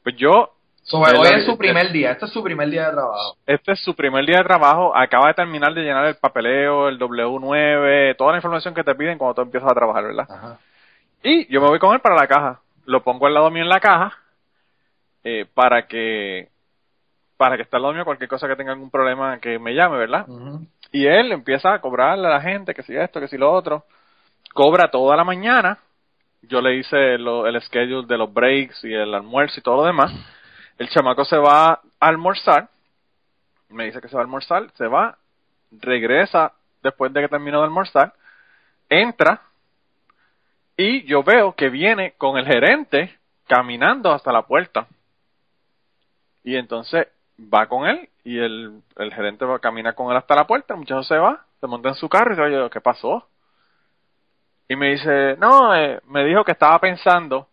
Pues 0.03 0.15
yo 0.15 0.51
So, 0.81 0.97
hoy 0.97 1.13
lo- 1.13 1.23
es 1.25 1.45
su 1.45 1.55
primer 1.59 1.91
día, 1.91 2.09
este 2.11 2.25
es 2.25 2.31
su 2.31 2.43
primer 2.43 2.67
día 2.71 2.87
de 2.87 2.93
trabajo. 2.93 3.37
este 3.45 3.71
es 3.73 3.79
su 3.83 3.95
primer 3.95 4.25
día 4.25 4.37
de 4.39 4.43
trabajo, 4.43 4.95
acaba 4.97 5.27
de 5.27 5.35
terminar 5.35 5.75
de 5.75 5.81
llenar 5.83 6.05
el 6.07 6.15
papeleo, 6.15 6.89
el 6.89 6.97
W9, 6.97 8.15
toda 8.17 8.31
la 8.31 8.37
información 8.39 8.73
que 8.73 8.83
te 8.83 8.95
piden 8.95 9.19
cuando 9.19 9.35
tú 9.35 9.41
empiezas 9.41 9.69
a 9.69 9.75
trabajar, 9.75 10.03
¿verdad? 10.05 10.25
Ajá. 10.27 10.57
Y 11.21 11.45
yo 11.53 11.61
me 11.61 11.67
voy 11.67 11.77
con 11.77 11.93
él 11.93 11.99
para 12.01 12.15
la 12.15 12.25
caja, 12.27 12.61
lo 12.85 13.03
pongo 13.03 13.27
al 13.27 13.35
lado 13.35 13.51
mío 13.51 13.61
en 13.61 13.69
la 13.69 13.79
caja, 13.79 14.11
eh, 15.23 15.45
para 15.53 15.85
que 15.85 16.49
para 17.37 17.57
que 17.57 17.63
esté 17.63 17.75
al 17.75 17.81
lado 17.83 17.93
mío 17.93 18.05
cualquier 18.05 18.29
cosa 18.29 18.47
que 18.47 18.55
tenga 18.55 18.71
algún 18.71 18.89
problema 18.89 19.37
que 19.39 19.59
me 19.59 19.73
llame, 19.75 19.97
¿verdad? 19.97 20.25
Y 20.91 21.05
él 21.05 21.31
empieza 21.31 21.73
a 21.73 21.79
cobrarle 21.81 22.27
a 22.27 22.31
la 22.31 22.41
gente 22.41 22.73
que 22.73 22.81
si 22.83 22.95
esto, 22.95 23.19
que 23.19 23.27
si 23.27 23.37
lo 23.37 23.51
otro, 23.51 23.83
cobra 24.55 24.89
toda 24.89 25.17
la 25.17 25.25
mañana, 25.25 25.79
yo 26.43 26.61
le 26.61 26.77
hice 26.77 27.15
el 27.15 27.61
schedule 27.63 28.07
de 28.07 28.17
los 28.17 28.33
breaks 28.33 28.85
y 28.85 28.93
el 28.93 29.13
almuerzo 29.13 29.59
y 29.59 29.63
todo 29.63 29.75
lo 29.75 29.83
demás, 29.83 30.13
el 30.77 30.87
chamaco 30.87 31.25
se 31.25 31.35
va 31.35 31.73
a 31.73 31.81
almorzar, 31.99 32.69
me 33.67 33.83
dice 33.83 33.99
que 33.99 34.07
se 34.07 34.15
va 34.15 34.21
a 34.21 34.23
almorzar, 34.23 34.71
se 34.75 34.87
va, 34.87 35.17
regresa 35.71 36.53
después 36.81 37.11
de 37.11 37.19
que 37.19 37.27
terminó 37.27 37.59
de 37.59 37.65
almorzar, 37.65 38.13
entra 38.87 39.41
y 40.77 41.03
yo 41.03 41.21
veo 41.21 41.53
que 41.53 41.67
viene 41.67 42.13
con 42.17 42.37
el 42.37 42.45
gerente 42.45 43.13
caminando 43.47 44.13
hasta 44.13 44.31
la 44.31 44.43
puerta. 44.43 44.87
Y 46.45 46.55
entonces 46.55 47.09
va 47.41 47.67
con 47.67 47.87
él 47.87 48.07
y 48.23 48.37
el, 48.37 48.81
el 48.95 49.13
gerente 49.13 49.43
va, 49.43 49.59
camina 49.59 49.91
con 49.91 50.11
él 50.11 50.17
hasta 50.17 50.33
la 50.33 50.47
puerta, 50.47 50.75
el 50.75 50.79
muchacho 50.79 51.03
se 51.03 51.17
va, 51.17 51.45
se 51.59 51.67
monta 51.67 51.89
en 51.89 51.95
su 51.95 52.07
carro 52.07 52.31
y 52.31 52.37
dice, 52.37 52.43
oye, 52.43 52.69
¿qué 52.69 52.79
pasó? 52.79 53.27
Y 54.67 54.75
me 54.75 54.91
dice, 54.91 55.35
no, 55.37 55.75
eh, 55.75 55.99
me 56.07 56.23
dijo 56.25 56.43
que 56.43 56.51
estaba 56.53 56.79
pensando, 56.79 57.47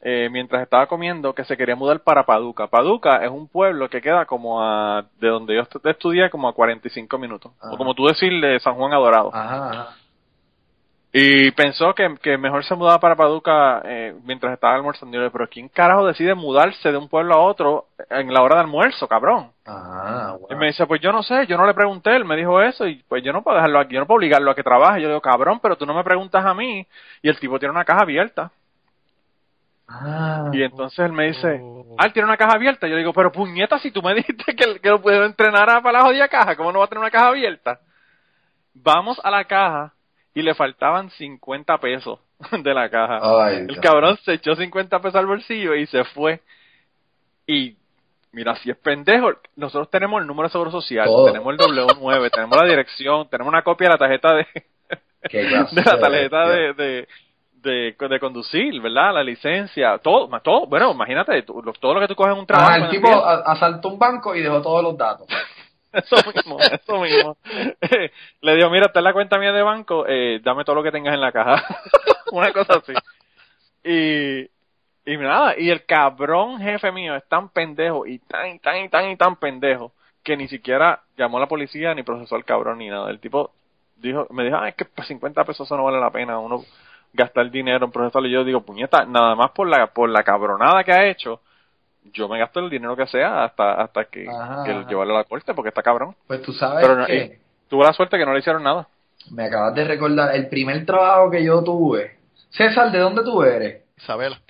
eh, 0.00 0.28
mientras 0.30 0.62
estaba 0.62 0.86
comiendo, 0.86 1.34
que 1.34 1.44
se 1.44 1.56
quería 1.56 1.76
mudar 1.76 2.00
para 2.00 2.24
Paducah. 2.24 2.66
Paducah 2.68 3.24
es 3.24 3.30
un 3.30 3.48
pueblo 3.48 3.88
que 3.88 4.00
queda 4.00 4.24
como 4.26 4.62
a, 4.62 5.04
de 5.20 5.28
donde 5.28 5.54
yo 5.54 5.62
est- 5.62 5.86
estudié, 5.86 6.30
como 6.30 6.48
a 6.48 6.54
45 6.54 7.18
minutos. 7.18 7.52
Ajá. 7.60 7.72
O 7.74 7.76
como 7.78 7.94
tú 7.94 8.06
decirle, 8.06 8.58
San 8.60 8.74
Juan 8.74 8.92
Adorado. 8.92 9.30
Ajá, 9.32 9.70
ajá. 9.70 9.88
Y 11.14 11.50
pensó 11.50 11.94
que, 11.94 12.16
que 12.22 12.38
mejor 12.38 12.64
se 12.64 12.74
mudaba 12.74 12.98
para 12.98 13.14
Paducah 13.16 13.82
eh, 13.84 14.14
mientras 14.24 14.54
estaba 14.54 14.74
almorzando. 14.74 15.14
Y 15.18 15.20
yo 15.20 15.30
pero 15.30 15.46
¿quién 15.46 15.68
carajo 15.68 16.06
decide 16.06 16.34
mudarse 16.34 16.90
de 16.90 16.96
un 16.96 17.06
pueblo 17.08 17.34
a 17.34 17.38
otro 17.38 17.88
en 18.08 18.32
la 18.32 18.40
hora 18.42 18.54
de 18.56 18.60
almuerzo, 18.62 19.06
cabrón? 19.06 19.50
Ah, 19.66 20.36
Y 20.38 20.40
bueno. 20.40 20.58
me 20.58 20.66
dice, 20.68 20.86
pues 20.86 21.02
yo 21.02 21.12
no 21.12 21.22
sé, 21.22 21.46
yo 21.46 21.58
no 21.58 21.66
le 21.66 21.74
pregunté, 21.74 22.16
él 22.16 22.24
me 22.24 22.34
dijo 22.36 22.62
eso 22.62 22.86
y 22.86 23.02
pues 23.08 23.22
yo 23.22 23.30
no 23.34 23.42
puedo 23.42 23.56
dejarlo 23.56 23.78
aquí, 23.80 23.92
yo 23.92 24.00
no 24.00 24.06
puedo 24.06 24.16
obligarlo 24.16 24.50
a 24.50 24.54
que 24.54 24.62
trabaje. 24.62 25.02
Yo 25.02 25.08
le 25.08 25.14
digo, 25.14 25.20
cabrón, 25.20 25.60
pero 25.60 25.76
tú 25.76 25.84
no 25.84 25.92
me 25.92 26.02
preguntas 26.02 26.46
a 26.46 26.54
mí. 26.54 26.86
Y 27.20 27.28
el 27.28 27.38
tipo 27.38 27.58
tiene 27.58 27.74
una 27.74 27.84
caja 27.84 28.02
abierta. 28.04 28.50
Ah, 29.88 30.50
Y 30.54 30.62
entonces 30.62 30.98
él 31.00 31.12
me 31.12 31.26
dice, 31.26 31.60
Oh. 31.62 31.94
ah, 31.98 32.06
él 32.06 32.12
tiene 32.14 32.26
una 32.28 32.38
caja 32.38 32.54
abierta. 32.54 32.86
Yo 32.86 32.94
le 32.94 33.00
digo, 33.00 33.12
pero 33.12 33.30
puñeta, 33.30 33.78
si 33.78 33.90
tú 33.90 34.00
me 34.02 34.14
dijiste 34.14 34.56
que, 34.56 34.80
que 34.80 34.88
lo 34.88 35.02
puedo 35.02 35.24
entrenar 35.26 35.68
a- 35.68 35.82
para 35.82 35.98
la 35.98 36.04
jodida 36.06 36.28
caja, 36.28 36.56
¿cómo 36.56 36.72
no 36.72 36.78
va 36.78 36.86
a 36.86 36.88
tener 36.88 37.00
una 37.00 37.10
caja 37.10 37.28
abierta? 37.28 37.80
Vamos 38.74 39.20
a 39.22 39.30
la 39.30 39.44
caja 39.44 39.92
y 40.34 40.42
le 40.42 40.54
faltaban 40.54 41.10
50 41.10 41.78
pesos 41.78 42.18
de 42.52 42.74
la 42.74 42.88
caja. 42.88 43.20
Ay, 43.22 43.56
el 43.56 43.66
Dios. 43.68 43.78
cabrón 43.80 44.16
se 44.24 44.34
echó 44.34 44.54
50 44.54 44.98
pesos 45.00 45.16
al 45.16 45.26
bolsillo 45.26 45.74
y 45.74 45.86
se 45.86 46.04
fue. 46.04 46.40
Y 47.46 47.76
mira, 48.32 48.54
si 48.56 48.70
es 48.70 48.76
pendejo, 48.78 49.30
nosotros 49.56 49.90
tenemos 49.90 50.20
el 50.20 50.26
número 50.26 50.48
de 50.48 50.52
seguro 50.52 50.70
social, 50.70 51.06
Todo. 51.06 51.26
tenemos 51.26 51.52
el 51.52 51.58
W9, 51.58 52.30
tenemos 52.32 52.56
la 52.56 52.68
dirección, 52.68 53.28
tenemos 53.28 53.52
una 53.52 53.62
copia 53.62 53.88
de 53.88 53.92
la 53.94 53.98
tarjeta 53.98 54.34
de, 54.34 54.46
la 55.84 55.98
tarjeta 56.00 56.48
de, 56.48 56.72
de, 56.74 57.08
de, 57.62 58.08
de 58.08 58.20
conducir, 58.20 58.80
¿verdad? 58.80 59.14
La 59.14 59.22
licencia, 59.22 59.98
todo, 59.98 60.28
ma- 60.28 60.40
todo, 60.40 60.66
bueno, 60.66 60.92
imagínate, 60.92 61.42
todo 61.42 61.62
lo 61.94 62.00
que 62.00 62.08
tú 62.08 62.14
coges 62.14 62.32
en 62.32 62.38
un 62.40 62.46
trabajo. 62.46 62.74
El 62.76 62.88
tipo 62.90 63.08
asaltó 63.08 63.88
un 63.88 63.98
banco 63.98 64.34
y 64.34 64.40
dejó 64.40 64.60
todos 64.62 64.82
los 64.82 64.96
datos. 64.96 65.26
Eso 65.92 66.16
mismo, 66.34 66.58
eso 66.58 67.00
mismo. 67.00 67.36
Le 68.40 68.56
digo, 68.56 68.70
mira, 68.70 68.86
esta 68.86 69.00
es 69.00 69.04
la 69.04 69.12
cuenta 69.12 69.38
mía 69.38 69.52
de 69.52 69.62
banco, 69.62 70.06
eh, 70.08 70.40
dame 70.42 70.64
todo 70.64 70.76
lo 70.76 70.82
que 70.82 70.90
tengas 70.90 71.14
en 71.14 71.20
la 71.20 71.32
caja. 71.32 71.64
Una 72.32 72.52
cosa 72.52 72.74
así. 72.74 72.92
Y, 73.84 74.48
y 75.10 75.16
nada, 75.16 75.54
y 75.58 75.70
el 75.70 75.84
cabrón 75.84 76.58
jefe 76.60 76.92
mío 76.92 77.14
es 77.16 77.28
tan 77.28 77.48
pendejo 77.50 78.06
y 78.06 78.18
tan, 78.20 78.54
y 78.54 78.58
tan, 78.58 78.76
y 78.84 78.88
tan, 78.88 79.10
y 79.10 79.16
tan 79.16 79.36
pendejo 79.36 79.92
que 80.22 80.36
ni 80.36 80.48
siquiera 80.48 81.02
llamó 81.16 81.38
a 81.38 81.40
la 81.40 81.48
policía 81.48 81.94
ni 81.94 82.02
procesó 82.02 82.36
al 82.36 82.44
cabrón 82.44 82.78
ni 82.78 82.88
nada. 82.88 83.10
El 83.10 83.20
tipo 83.20 83.52
dijo, 83.96 84.26
me 84.30 84.44
dijo, 84.44 84.56
ah, 84.56 84.68
es 84.68 84.74
que 84.74 84.84
por 84.84 85.04
50 85.04 85.44
pesos 85.44 85.66
eso 85.66 85.76
no 85.76 85.84
vale 85.84 86.00
la 86.00 86.10
pena 86.10 86.38
uno 86.38 86.64
gastar 87.12 87.50
dinero 87.50 87.84
en 87.84 87.92
procesarlo. 87.92 88.28
Y 88.28 88.32
yo 88.32 88.44
digo, 88.44 88.62
puñeta, 88.62 89.04
nada 89.04 89.34
más 89.34 89.50
por 89.50 89.68
la, 89.68 89.88
por 89.88 90.08
la 90.08 90.22
cabronada 90.22 90.84
que 90.84 90.92
ha 90.92 91.06
hecho, 91.06 91.40
yo 92.12 92.28
me 92.28 92.38
gasto 92.38 92.60
el 92.60 92.68
dinero 92.70 92.96
que 92.96 93.06
sea 93.06 93.44
hasta, 93.44 93.74
hasta 93.74 94.04
que, 94.06 94.28
Ajá, 94.28 94.64
que 94.64 94.72
llevarlo 94.88 95.14
a 95.14 95.18
la 95.18 95.24
corte 95.24 95.54
porque 95.54 95.68
está 95.68 95.82
cabrón. 95.82 96.14
Pues 96.26 96.42
tú 96.42 96.52
sabes 96.52 96.80
Pero 96.82 96.96
no- 96.96 97.06
que 97.06 97.16
eh, 97.16 97.38
tuvo 97.68 97.84
la 97.84 97.92
suerte 97.92 98.18
que 98.18 98.26
no 98.26 98.32
le 98.32 98.40
hicieron 98.40 98.62
nada. 98.62 98.88
me 99.30 99.44
acabas 99.44 99.74
de 99.74 99.84
recordar 99.84 100.34
el 100.34 100.48
primer 100.48 100.84
trabajo 100.84 101.30
que 101.30 101.44
yo 101.44 101.62
tuve. 101.62 102.16
César, 102.50 102.90
¿de 102.90 102.98
dónde 102.98 103.22
tú 103.22 103.42
eres? 103.42 103.82
Isabela. 103.96 104.40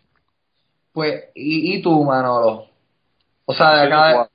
Pues, 0.92 1.24
¿y, 1.34 1.76
y 1.76 1.82
tú, 1.82 2.02
Manolo? 2.04 2.66
O 3.44 3.54
sea, 3.54 3.76
de 3.76 3.86
acá... 3.86 4.08
de. 4.08 4.28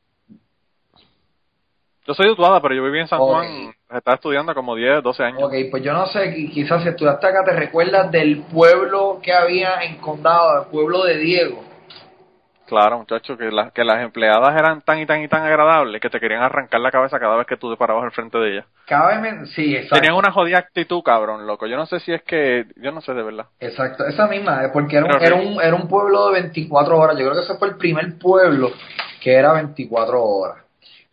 Yo 2.05 2.13
soy 2.13 2.27
de 2.27 2.31
Utuada, 2.31 2.61
pero 2.61 2.73
yo 2.73 2.83
viví 2.83 2.99
en 2.99 3.07
San 3.07 3.19
Ok. 3.19 3.27
Juan, 3.29 3.73
estaba 3.93 4.15
estudiando 4.15 4.53
como 4.55 4.75
10, 4.75 5.03
12 5.03 5.23
años. 5.23 5.41
Ok, 5.43 5.53
pues 5.69 5.83
yo 5.83 5.91
no 5.91 6.07
sé, 6.07 6.33
qui- 6.33 6.49
quizás 6.49 6.81
si 6.83 6.89
estudiaste 6.89 7.27
acá, 7.27 7.43
¿te 7.43 7.51
recuerdas 7.51 8.09
del 8.11 8.43
pueblo 8.43 9.19
que 9.21 9.33
había 9.33 9.81
en 9.83 9.97
Condado, 9.97 10.63
el 10.63 10.69
pueblo 10.69 11.03
de 11.03 11.17
Diego? 11.17 11.63
Claro, 12.67 12.99
muchacho, 12.99 13.37
que, 13.37 13.49
la- 13.49 13.71
que 13.71 13.83
las 13.83 14.01
empleadas 14.03 14.53
eran 14.59 14.81
tan 14.81 14.99
y 14.99 15.05
tan 15.05 15.23
y 15.23 15.27
tan 15.27 15.43
agradables 15.43 16.01
que 16.01 16.09
te 16.09 16.19
querían 16.19 16.43
arrancar 16.43 16.81
la 16.81 16.91
cabeza 16.91 17.19
cada 17.19 17.37
vez 17.37 17.47
que 17.47 17.55
tú 17.55 17.71
te 17.71 17.77
parabas 17.77 18.03
al 18.03 18.11
frente 18.11 18.37
de 18.37 18.51
ellas. 18.51 18.65
Cada 18.85 19.19
vez 19.19 19.49
Sí, 19.49 19.75
exacto. 19.75 19.95
Tenían 19.95 20.15
una 20.15 20.31
jodida 20.31 20.57
actitud, 20.57 21.01
cabrón, 21.01 21.47
loco. 21.47 21.65
Yo 21.65 21.77
no 21.77 21.85
sé 21.85 21.99
si 22.01 22.13
es 22.13 22.21
que, 22.23 22.65
yo 22.75 22.91
no 22.91 23.01
sé 23.01 23.13
de 23.13 23.23
verdad. 23.23 23.45
Exacto, 23.59 24.05
esa 24.05 24.27
misma, 24.27 24.65
eh, 24.65 24.69
porque 24.71 24.97
era 24.97 25.05
un, 25.05 25.21
era, 25.21 25.35
un, 25.35 25.61
era 25.61 25.75
un 25.75 25.87
pueblo 25.87 26.27
de 26.27 26.41
24 26.41 26.97
horas. 26.97 27.17
Yo 27.17 27.23
creo 27.25 27.33
que 27.35 27.45
ese 27.45 27.57
fue 27.57 27.69
el 27.69 27.77
primer 27.77 28.17
pueblo 28.19 28.71
que 29.21 29.33
era 29.33 29.53
24 29.53 30.21
horas. 30.21 30.57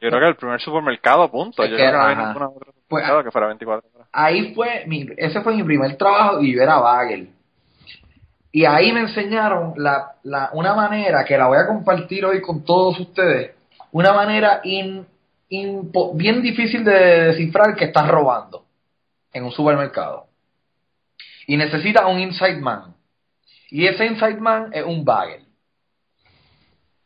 Yo 0.00 0.10
creo 0.10 0.20
que 0.20 0.28
el 0.28 0.36
primer 0.36 0.60
supermercado, 0.60 1.30
punto. 1.30 1.62
Es 1.62 1.70
Yo 1.70 1.76
que, 1.76 1.82
creo 1.82 1.92
que 1.92 1.98
no 1.98 2.04
había 2.04 2.26
ninguna 2.26 2.48
otra 2.48 2.72
Pues, 2.88 3.04
que 3.24 3.30
fuera 3.30 3.46
24 3.46 3.88
horas. 3.94 4.08
Ahí 4.12 4.54
fue, 4.54 4.84
mi, 4.86 5.06
ese 5.16 5.40
fue 5.40 5.54
mi 5.54 5.62
primer 5.62 5.96
trabajo 5.96 6.40
y 6.40 6.54
yo 6.54 6.62
era 6.62 6.78
bagel. 6.78 7.30
Y 8.54 8.66
ahí 8.66 8.92
me 8.92 9.00
enseñaron 9.00 9.74
la, 9.78 10.14
la, 10.22 10.50
una 10.52 10.74
manera 10.74 11.24
que 11.24 11.36
la 11.36 11.48
voy 11.48 11.58
a 11.58 11.66
compartir 11.66 12.24
hoy 12.24 12.40
con 12.40 12.64
todos 12.64 13.00
ustedes. 13.00 13.56
Una 13.90 14.12
manera 14.12 14.60
in- 14.62 15.04
bien 15.50 16.40
difícil 16.40 16.84
de 16.84 17.24
descifrar 17.24 17.74
que 17.74 17.86
estás 17.86 18.06
robando 18.06 18.64
en 19.32 19.42
un 19.42 19.50
supermercado. 19.50 20.28
Y 21.48 21.56
necesita 21.56 22.06
un 22.06 22.20
inside 22.20 22.60
man. 22.60 22.94
Y 23.70 23.88
ese 23.88 24.06
inside 24.06 24.38
man 24.38 24.70
es 24.72 24.84
un 24.84 25.04
bagel. 25.04 25.44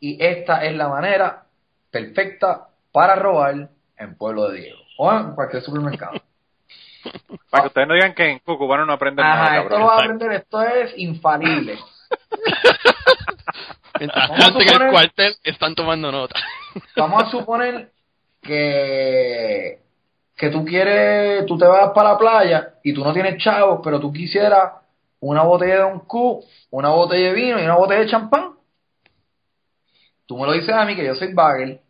Y 0.00 0.22
esta 0.22 0.62
es 0.66 0.76
la 0.76 0.88
manera 0.88 1.44
perfecta 1.90 2.68
para 2.92 3.14
robar 3.14 3.70
en 3.96 4.14
Pueblo 4.16 4.50
de 4.50 4.60
Diego 4.60 4.80
o 4.98 5.10
en 5.10 5.34
cualquier 5.34 5.62
supermercado. 5.62 6.20
Para 7.50 7.62
que 7.62 7.68
ustedes 7.68 7.88
no 7.88 7.94
digan 7.94 8.14
que 8.14 8.28
en 8.30 8.38
Cucubano 8.40 8.84
no 8.86 8.92
aprenden 8.92 9.24
nada, 9.24 9.44
Ajá, 9.44 9.56
esto 9.58 9.68
cabrón. 9.68 9.80
lo 9.80 9.86
vas 9.86 9.94
a 10.00 10.02
aprender, 10.04 10.32
esto 10.32 10.62
es 10.62 10.98
infalible. 10.98 11.78
Mientras 13.98 14.28
tanto, 14.28 14.60
en 14.60 14.68
el 14.68 14.74
suponer- 14.74 14.90
cuartel 14.90 15.34
están 15.42 15.74
tomando 15.74 16.12
nota. 16.12 16.36
Vamos 16.96 17.22
a 17.24 17.30
suponer 17.30 17.90
que, 18.42 19.80
que 20.36 20.50
tú 20.50 20.64
quieres, 20.64 21.44
tú 21.46 21.58
te 21.58 21.64
vas 21.66 21.90
para 21.94 22.12
la 22.12 22.18
playa 22.18 22.74
y 22.84 22.92
tú 22.92 23.02
no 23.04 23.12
tienes 23.12 23.42
chavos, 23.42 23.80
pero 23.82 23.98
tú 23.98 24.12
quisieras 24.12 24.72
una 25.20 25.42
botella 25.42 25.78
de 25.78 25.84
un 25.84 26.00
Q, 26.00 26.44
una 26.70 26.90
botella 26.90 27.28
de 27.28 27.32
vino 27.34 27.58
y 27.60 27.64
una 27.64 27.74
botella 27.76 28.00
de 28.00 28.08
champán. 28.10 28.52
Tú 30.26 30.38
me 30.38 30.46
lo 30.46 30.52
dices 30.52 30.74
a 30.74 30.84
mí 30.84 30.94
que 30.94 31.04
yo 31.06 31.14
soy 31.14 31.32
bagel, 31.32 31.80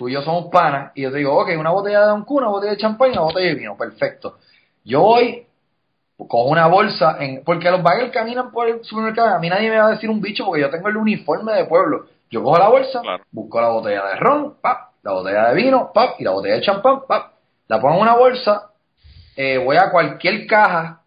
tú 0.00 0.08
y 0.08 0.14
yo 0.14 0.22
somos 0.22 0.46
panas, 0.50 0.92
y 0.94 1.02
yo 1.02 1.12
te 1.12 1.18
digo, 1.18 1.36
ok, 1.38 1.50
una 1.58 1.72
botella 1.72 2.06
de 2.06 2.24
Q, 2.24 2.38
una 2.38 2.48
botella 2.48 2.72
de 2.72 2.78
champán 2.78 3.10
y 3.10 3.12
una 3.12 3.20
botella 3.20 3.48
de 3.48 3.54
vino, 3.54 3.76
perfecto. 3.76 4.38
Yo 4.82 5.02
voy 5.02 5.46
con 6.16 6.48
una 6.48 6.68
bolsa, 6.68 7.18
en, 7.20 7.44
porque 7.44 7.70
los 7.70 7.82
bagels 7.82 8.10
caminan 8.10 8.50
por 8.50 8.66
el 8.66 8.82
supermercado, 8.82 9.34
a 9.34 9.38
mí 9.38 9.50
nadie 9.50 9.68
me 9.68 9.76
va 9.76 9.88
a 9.88 9.90
decir 9.90 10.08
un 10.08 10.22
bicho 10.22 10.46
porque 10.46 10.62
yo 10.62 10.70
tengo 10.70 10.88
el 10.88 10.96
uniforme 10.96 11.52
de 11.52 11.66
pueblo. 11.66 12.06
Yo 12.30 12.42
cojo 12.42 12.56
la 12.56 12.70
bolsa, 12.70 13.02
Claro. 13.02 13.24
busco 13.30 13.60
la 13.60 13.68
botella 13.68 14.06
de 14.06 14.16
ron, 14.16 14.54
pap, 14.62 14.92
la 15.02 15.12
botella 15.12 15.50
de 15.50 15.54
vino, 15.56 15.90
pap, 15.92 16.18
y 16.18 16.24
la 16.24 16.30
botella 16.30 16.54
de 16.54 16.62
champán, 16.62 17.02
pap, 17.06 17.32
la 17.68 17.78
pongo 17.78 17.96
en 17.96 18.00
una 18.00 18.14
bolsa, 18.16 18.70
eh, 19.36 19.58
voy 19.58 19.76
a 19.76 19.90
cualquier 19.90 20.46
caja, 20.46 21.02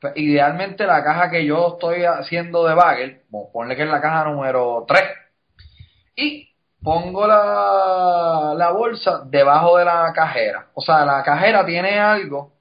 pues, 0.00 0.12
idealmente 0.18 0.86
la 0.86 1.02
caja 1.02 1.30
que 1.30 1.44
yo 1.44 1.72
estoy 1.72 2.04
haciendo 2.04 2.64
de 2.64 2.74
bagel, 2.76 3.22
ponle 3.52 3.74
que 3.74 3.82
es 3.82 3.90
la 3.90 4.00
caja 4.00 4.30
número 4.30 4.84
3, 4.86 5.02
y 6.14 6.45
pongo 6.86 7.26
la, 7.26 8.54
la 8.56 8.70
bolsa 8.70 9.24
debajo 9.26 9.76
de 9.76 9.84
la 9.84 10.12
cajera. 10.14 10.68
O 10.72 10.80
sea, 10.80 11.04
la 11.04 11.20
cajera 11.24 11.66
tiene 11.66 11.98
algo 11.98 12.52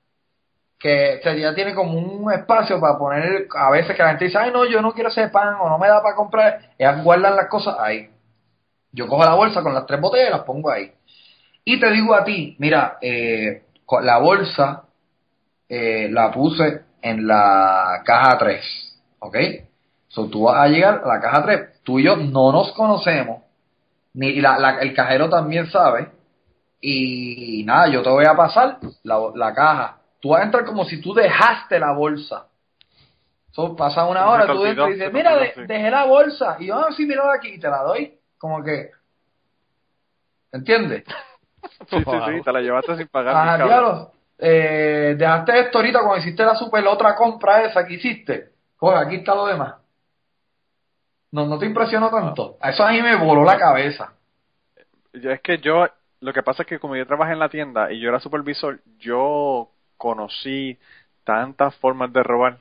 que 0.79 1.21
ya 1.23 1.53
tiene 1.53 1.75
como 1.75 1.99
un 1.99 2.33
espacio 2.33 2.81
para 2.81 2.97
poner, 2.97 3.47
a 3.55 3.69
veces 3.69 3.95
que 3.95 4.01
la 4.01 4.09
gente 4.09 4.25
dice, 4.25 4.39
ay 4.39 4.51
no, 4.51 4.65
yo 4.65 4.81
no 4.81 4.93
quiero 4.93 5.09
ese 5.09 5.27
pan 5.27 5.53
o 5.61 5.69
no 5.69 5.77
me 5.77 5.87
da 5.87 6.01
para 6.01 6.15
comprar, 6.15 6.59
ellas 6.75 7.03
guardan 7.03 7.35
las 7.35 7.47
cosas 7.49 7.75
ahí. 7.79 8.09
Yo 8.91 9.07
cojo 9.07 9.23
la 9.23 9.35
bolsa 9.35 9.61
con 9.61 9.75
las 9.75 9.85
tres 9.85 10.01
botellas 10.01 10.29
y 10.29 10.31
las 10.31 10.41
pongo 10.41 10.71
ahí. 10.71 10.91
Y 11.63 11.79
te 11.79 11.91
digo 11.91 12.15
a 12.15 12.23
ti, 12.23 12.55
mira, 12.57 12.97
eh, 13.01 13.61
la 14.01 14.17
bolsa 14.17 14.85
eh, 15.69 16.07
la 16.09 16.31
puse 16.31 16.81
en 16.99 17.27
la 17.27 18.01
caja 18.03 18.39
3, 18.39 18.63
¿ok? 19.19 19.37
So, 20.07 20.25
tú 20.29 20.45
vas 20.45 20.63
a 20.63 20.67
llegar 20.67 21.03
a 21.05 21.07
la 21.07 21.21
caja 21.21 21.43
3, 21.43 21.83
tú 21.83 21.99
y 21.99 22.05
yo 22.05 22.15
no 22.15 22.51
nos 22.51 22.71
conocemos, 22.71 23.44
ni 24.15 24.27
y 24.29 24.41
la- 24.41 24.57
la- 24.57 24.79
el 24.79 24.93
cajero 24.93 25.29
también 25.29 25.67
sabe, 25.67 26.09
y 26.81 27.63
nada, 27.65 27.87
yo 27.87 28.01
te 28.01 28.09
voy 28.09 28.25
a 28.25 28.35
pasar 28.35 28.79
la, 29.03 29.19
la 29.35 29.53
caja. 29.53 29.97
Tú 30.19 30.29
vas 30.29 30.41
a 30.41 30.45
entrar 30.45 30.65
como 30.65 30.83
si 30.85 30.99
tú 31.01 31.13
dejaste 31.13 31.79
la 31.79 31.93
bolsa. 31.93 32.47
So, 33.51 33.75
pasa 33.75 34.05
una 34.05 34.27
hora, 34.27 34.45
tú 34.47 34.65
entras 34.65 34.89
y 34.89 34.93
dices, 34.93 35.13
mira, 35.13 35.35
de- 35.37 35.53
dejé 35.67 35.89
la 35.91 36.05
bolsa. 36.05 36.57
Y 36.59 36.65
yo, 36.67 36.75
ah, 36.75 36.87
sí, 36.95 37.05
mira 37.05 37.23
aquí, 37.33 37.49
y 37.55 37.59
te 37.59 37.69
la 37.69 37.83
doy. 37.83 38.17
Como 38.37 38.61
que, 38.63 38.89
¿entiendes? 40.51 41.03
Sí, 41.89 41.97
sí, 41.97 42.11
sí, 42.27 42.41
te 42.43 42.53
la 42.53 42.61
llevaste 42.61 42.95
sin 42.95 43.07
pagar. 43.07 43.33
Cabrón. 43.57 43.67
diablo, 43.67 44.11
eh, 44.37 45.15
dejaste 45.17 45.59
esto 45.61 45.79
ahorita 45.79 45.99
cuando 45.99 46.17
hiciste 46.17 46.45
la 46.45 46.53
super 46.55 46.85
otra 46.85 47.15
compra 47.15 47.63
esa 47.63 47.87
que 47.87 47.95
hiciste. 47.95 48.49
Coge, 48.77 48.97
aquí 48.97 49.15
está 49.15 49.33
lo 49.33 49.47
demás. 49.47 49.73
No, 51.35 51.45
no 51.45 51.59
te 51.59 51.65
impresionó 51.65 52.09
tanto. 52.09 52.55
A 52.61 52.69
Eso 52.69 52.85
a 52.85 52.91
mí 52.93 53.01
me 53.01 53.13
voló 53.17 53.43
la 53.43 53.57
cabeza. 53.59 54.13
yo- 55.13 55.31
es 55.31 55.41
que 55.41 55.57
yo, 55.57 55.85
lo 56.21 56.31
que 56.31 56.43
pasa 56.43 56.63
es 56.63 56.67
que 56.69 56.79
como 56.79 56.95
yo 56.95 57.05
trabajé 57.05 57.33
en 57.33 57.39
la 57.39 57.49
tienda 57.49 57.91
y 57.91 57.99
yo 57.99 58.07
era 58.07 58.21
supervisor, 58.21 58.79
yo 58.99 59.69
conocí 59.97 60.77
tantas 61.25 61.75
formas 61.75 62.13
de 62.13 62.23
robar 62.23 62.59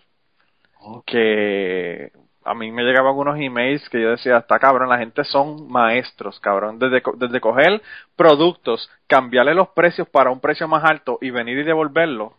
que 1.07 2.11
a 2.45 2.55
mí 2.55 2.73
me 2.73 2.83
llegaban 2.83 3.15
unos 3.17 3.39
emails 3.39 3.89
que 3.91 4.03
yo 4.03 4.11
decía, 4.11 4.39
está 4.39 4.59
cabrón, 4.59 4.89
la 4.89 4.99
gente 4.99 5.23
son 5.23 5.71
maestros, 5.71 6.41
cabrón, 6.41 6.81
desde, 6.81 7.01
desde 7.17 7.41
coger 7.41 7.81
productos, 8.17 8.91
cambiarle 9.07 9.55
los 9.55 9.69
precios 9.69 10.09
para 10.09 10.31
un 10.33 10.41
precio 10.41 10.67
más 10.67 10.83
alto 10.85 11.19
y 11.21 11.31
venir 11.31 11.59
y 11.59 11.63
devolverlo, 11.63 12.35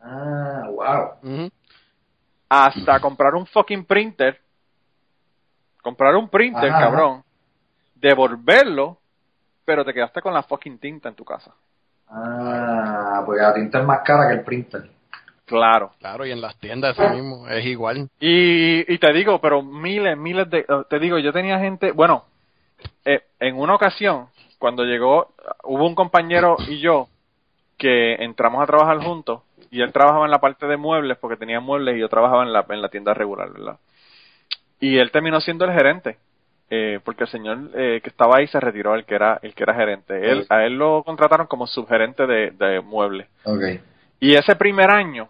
Ah, 0.00 0.68
wow. 0.70 1.40
Hasta 2.50 3.00
comprar 3.00 3.34
un 3.34 3.46
fucking 3.46 3.84
printer, 3.84 4.38
comprar 5.82 6.14
un 6.16 6.28
printer, 6.28 6.70
Ajá. 6.70 6.80
cabrón, 6.80 7.22
devolverlo, 7.94 8.98
pero 9.64 9.84
te 9.84 9.92
quedaste 9.92 10.20
con 10.20 10.34
la 10.34 10.42
fucking 10.42 10.78
tinta 10.78 11.08
en 11.08 11.14
tu 11.14 11.24
casa. 11.24 11.52
Ah, 12.08 13.22
porque 13.26 13.42
la 13.42 13.54
tinta 13.54 13.80
es 13.80 13.86
más 13.86 14.00
cara 14.04 14.28
que 14.28 14.34
el 14.34 14.44
printer. 14.44 14.90
Claro. 15.44 15.92
Claro, 15.98 16.26
y 16.26 16.30
en 16.30 16.40
las 16.40 16.56
tiendas 16.58 16.98
eso 16.98 17.08
mismo 17.10 17.48
es 17.48 17.64
igual. 17.64 18.08
Y, 18.20 18.92
y 18.92 18.98
te 18.98 19.12
digo, 19.12 19.40
pero 19.40 19.62
miles, 19.62 20.16
miles 20.16 20.48
de... 20.50 20.66
Te 20.88 20.98
digo, 20.98 21.18
yo 21.18 21.32
tenía 21.32 21.58
gente... 21.58 21.92
Bueno, 21.92 22.24
eh, 23.04 23.22
en 23.40 23.56
una 23.58 23.74
ocasión, 23.74 24.28
cuando 24.58 24.84
llegó, 24.84 25.32
hubo 25.64 25.86
un 25.86 25.94
compañero 25.94 26.56
y 26.68 26.80
yo 26.80 27.08
que 27.78 28.14
entramos 28.16 28.62
a 28.62 28.66
trabajar 28.66 28.98
juntos 28.98 29.42
y 29.70 29.80
él 29.80 29.92
trabajaba 29.92 30.24
en 30.24 30.30
la 30.30 30.40
parte 30.40 30.66
de 30.66 30.76
muebles 30.76 31.16
porque 31.18 31.36
tenía 31.36 31.60
muebles 31.60 31.96
y 31.96 32.00
yo 32.00 32.08
trabajaba 32.08 32.42
en 32.42 32.52
la, 32.52 32.66
en 32.68 32.82
la 32.82 32.88
tienda 32.88 33.14
regular, 33.14 33.50
¿verdad? 33.50 33.78
Y 34.80 34.98
él 34.98 35.10
terminó 35.10 35.40
siendo 35.40 35.64
el 35.64 35.72
gerente. 35.72 36.18
eh, 36.70 37.00
porque 37.02 37.24
el 37.24 37.30
señor 37.30 37.58
eh, 37.74 38.00
que 38.02 38.10
estaba 38.10 38.36
ahí 38.38 38.46
se 38.46 38.60
retiró, 38.60 38.94
el 38.94 39.04
que 39.06 39.14
era 39.14 39.38
el 39.42 39.54
que 39.54 39.62
era 39.62 39.74
gerente. 39.74 40.30
Él, 40.30 40.46
a 40.50 40.64
él 40.64 40.74
lo 40.76 41.02
contrataron 41.02 41.46
como 41.46 41.66
subgerente 41.66 42.26
de, 42.26 42.50
de 42.50 42.80
muebles. 42.80 43.26
Ok. 43.44 43.62
Y 44.20 44.34
ese 44.34 44.54
primer 44.56 44.90
año, 44.90 45.28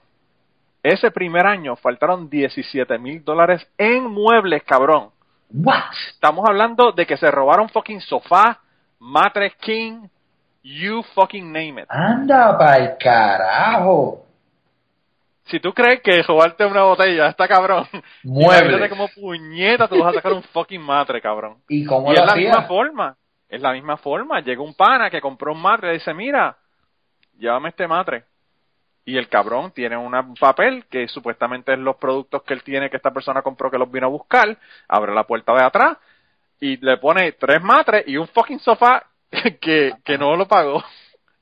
ese 0.82 1.11
primer 1.12 1.46
año 1.46 1.76
faltaron 1.76 2.28
17 2.28 2.99
mil 2.99 3.22
dólares 3.24 3.64
en 3.78 4.05
muebles, 4.11 4.62
cabrón. 4.64 5.11
What? 5.53 5.92
Estamos 6.12 6.44
hablando 6.49 6.90
de 6.92 7.07
que 7.07 7.16
se 7.16 7.30
robaron 7.30 7.68
fucking 7.68 8.01
sofá, 8.01 8.61
matres 8.99 9.55
king, 9.61 10.09
you 10.62 11.03
fucking 11.14 11.53
name 11.53 11.82
it. 11.82 11.86
Anda 11.88 12.59
pa'l 12.59 12.96
carajo. 12.99 14.24
Si 15.51 15.61
tú 15.61 15.72
crees 15.72 16.01
que 16.03 16.22
robarte 16.22 16.64
una 16.64 16.82
botella 16.82 17.28
está 17.28 17.49
cabrón, 17.49 17.86
imagínate 18.22 18.88
como 18.88 19.09
puñeta 19.09 19.88
tú 19.88 19.99
vas 19.99 20.12
a 20.12 20.16
sacar 20.16 20.32
un 20.32 20.42
fucking 20.42 20.80
matre, 20.80 21.20
cabrón. 21.20 21.59
¿Y 21.68 21.84
cómo 21.84 22.12
Y 22.12 22.16
lo 22.16 22.22
es 22.22 22.26
la 22.26 22.36
misma 22.36 22.62
forma, 22.62 23.16
es 23.49 23.61
la 23.61 23.72
misma 23.72 23.96
forma. 23.96 24.40
Llega 24.40 24.62
un 24.62 24.74
pana 24.74 25.11
que 25.11 25.20
compró 25.20 25.53
un 25.53 25.62
matre 25.62 25.90
y 25.90 25.94
dice, 25.94 26.12
mira, 26.14 26.57
llévame 27.38 27.70
este 27.70 27.86
matre. 27.86 28.24
Y 29.05 29.16
el 29.16 29.28
cabrón 29.28 29.72
tiene 29.72 29.96
un 29.96 30.34
papel 30.38 30.84
que 30.90 31.09
supuestamente 31.09 31.72
es 31.72 31.78
los 31.78 31.96
productos 31.96 32.42
que 32.42 32.53
él 32.53 32.62
tiene, 32.62 32.90
que 32.90 32.99
esta 32.99 33.11
persona 33.11 33.40
compró, 33.40 33.70
que 33.70 33.78
los 33.78 33.90
vino 33.90 34.07
a 34.07 34.11
buscar, 34.11 34.55
abre 34.86 35.14
la 35.14 35.24
puerta 35.24 35.55
de 35.55 35.64
atrás 35.64 35.96
y 36.61 36.76
le 36.76 36.99
pone 36.99 37.32
tres 37.32 37.62
matres 37.62 38.07
y 38.07 38.18
un 38.18 38.28
fucking 38.28 38.59
sofá 38.59 39.05
que, 39.61 39.94
que 40.05 40.18
no 40.18 40.36
lo 40.36 40.46
pagó. 40.46 40.82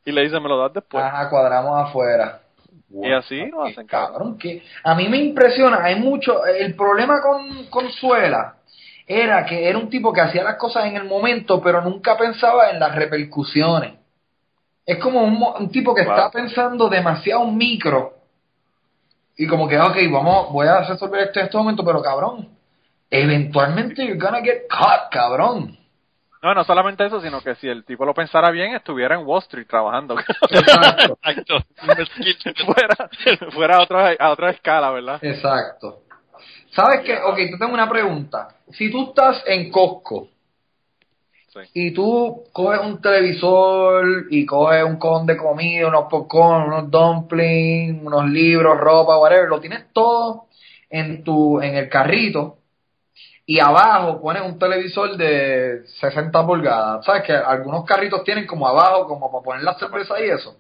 Y 0.05 0.13
le 0.13 0.23
dice, 0.23 0.39
me 0.39 0.49
lo 0.49 0.59
das 0.59 0.75
después. 0.75 1.03
Ajá, 1.03 1.29
cuadramos 1.29 1.89
afuera. 1.89 2.46
Y 2.91 3.13
así 3.13 3.47
lo 3.47 3.65
hacen, 3.65 3.87
cabrón. 3.87 4.39
que 4.39 4.63
a 4.85 4.95
mí 4.95 5.09
me 5.09 5.19
impresiona, 5.19 5.83
hay 5.83 5.97
mucho, 5.97 6.45
el 6.47 6.75
problema 6.77 7.21
con 7.21 7.67
Consuela 7.67 8.55
era 9.07 9.45
que 9.45 9.69
era 9.69 9.79
un 9.79 9.89
tipo 9.91 10.13
que 10.13 10.21
hacía 10.21 10.43
las 10.45 10.57
cosas 10.57 10.87
en 10.87 10.97
el 10.97 11.05
momento, 11.05 11.61
pero 11.61 11.81
nunca 11.83 12.17
pensaba 12.17 12.71
en 12.71 12.79
las 12.81 12.95
repercusiones. 12.95 13.95
Es 14.85 14.99
como 14.99 15.23
un, 15.23 15.43
un 15.59 15.71
tipo 15.71 15.95
que 15.95 16.03
Wow. 16.05 16.13
está 16.13 16.31
pensando 16.31 16.89
demasiado 16.89 17.45
micro 17.47 18.15
y 19.37 19.47
como 19.47 19.69
que, 19.69 19.79
ok, 19.79 19.97
vamos, 20.11 20.51
voy 20.53 20.67
a 20.67 20.81
resolver 20.83 21.21
esto 21.27 21.41
en 21.41 21.47
este 21.47 21.59
momento, 21.59 21.85
pero 21.85 22.01
cabrón, 22.01 22.49
eventualmente 23.11 24.07
you're 24.07 24.19
gonna 24.19 24.41
get 24.41 24.67
caught, 24.69 25.11
cabrón. 25.11 25.77
No, 26.47 26.55
no 26.55 26.63
solamente 26.63 27.05
eso, 27.05 27.21
sino 27.21 27.41
que 27.41 27.57
si 27.57 27.67
el 27.67 27.85
tipo 27.85 28.05
lo 28.05 28.15
pensara 28.15 28.53
bien, 28.53 28.73
estuviera 28.73 29.17
en 29.17 29.27
Wall 29.27 29.43
Street 29.43 29.67
trabajando. 29.69 30.15
Exacto, 30.49 31.19
Exacto. 31.25 31.59
fuera 32.67 33.11
fuera 33.51 33.77
a 33.79 33.83
otra, 33.83 34.13
a 34.17 34.31
otra 34.31 34.51
escala, 34.51 34.93
¿verdad? 34.93 35.19
exacto. 35.25 36.03
¿Sabes 36.71 37.01
qué? 37.01 37.17
Ok, 37.19 37.35
te 37.35 37.59
tengo 37.59 37.75
una 37.75 37.91
pregunta. 37.91 38.47
Si 38.71 38.93
tú 38.93 39.09
estás 39.09 39.43
en 39.47 39.73
Costco 39.73 40.29
Sí. 41.49 41.61
y 41.75 41.91
tú 41.93 42.45
coges 42.53 42.81
un 42.81 43.01
televisor 43.01 44.27
y 44.31 44.47
coges 44.47 44.85
un 44.85 44.99
cojón 44.99 45.27
de 45.27 45.37
comida, 45.37 45.89
unos 45.89 46.05
popcorn, 46.09 46.69
unos 46.69 46.91
dumplings, 46.93 48.05
unos 48.07 48.29
libros, 48.29 48.79
ropa, 48.79 49.19
whatever, 49.19 49.49
lo 49.49 49.59
tienes 49.59 49.93
todo 49.93 50.45
en 50.91 51.25
tu 51.25 51.61
en 51.61 51.75
el 51.75 51.89
carrito 51.89 52.59
y 53.49 53.61
abajo 53.61 54.21
pones 54.21 54.43
un 54.43 54.59
televisor 54.59 55.17
de 55.17 55.87
60 56.01 56.45
pulgadas. 56.45 57.05
¿Sabes 57.05 57.23
que 57.23 57.33
algunos 57.33 57.85
carritos 57.85 58.25
tienen 58.25 58.45
como 58.45 58.67
abajo 58.67 59.07
como 59.07 59.31
para 59.31 59.45
poner 59.45 59.63
la 59.63 59.75
cerveza 59.75 60.21
y 60.21 60.31
eso? 60.31 60.57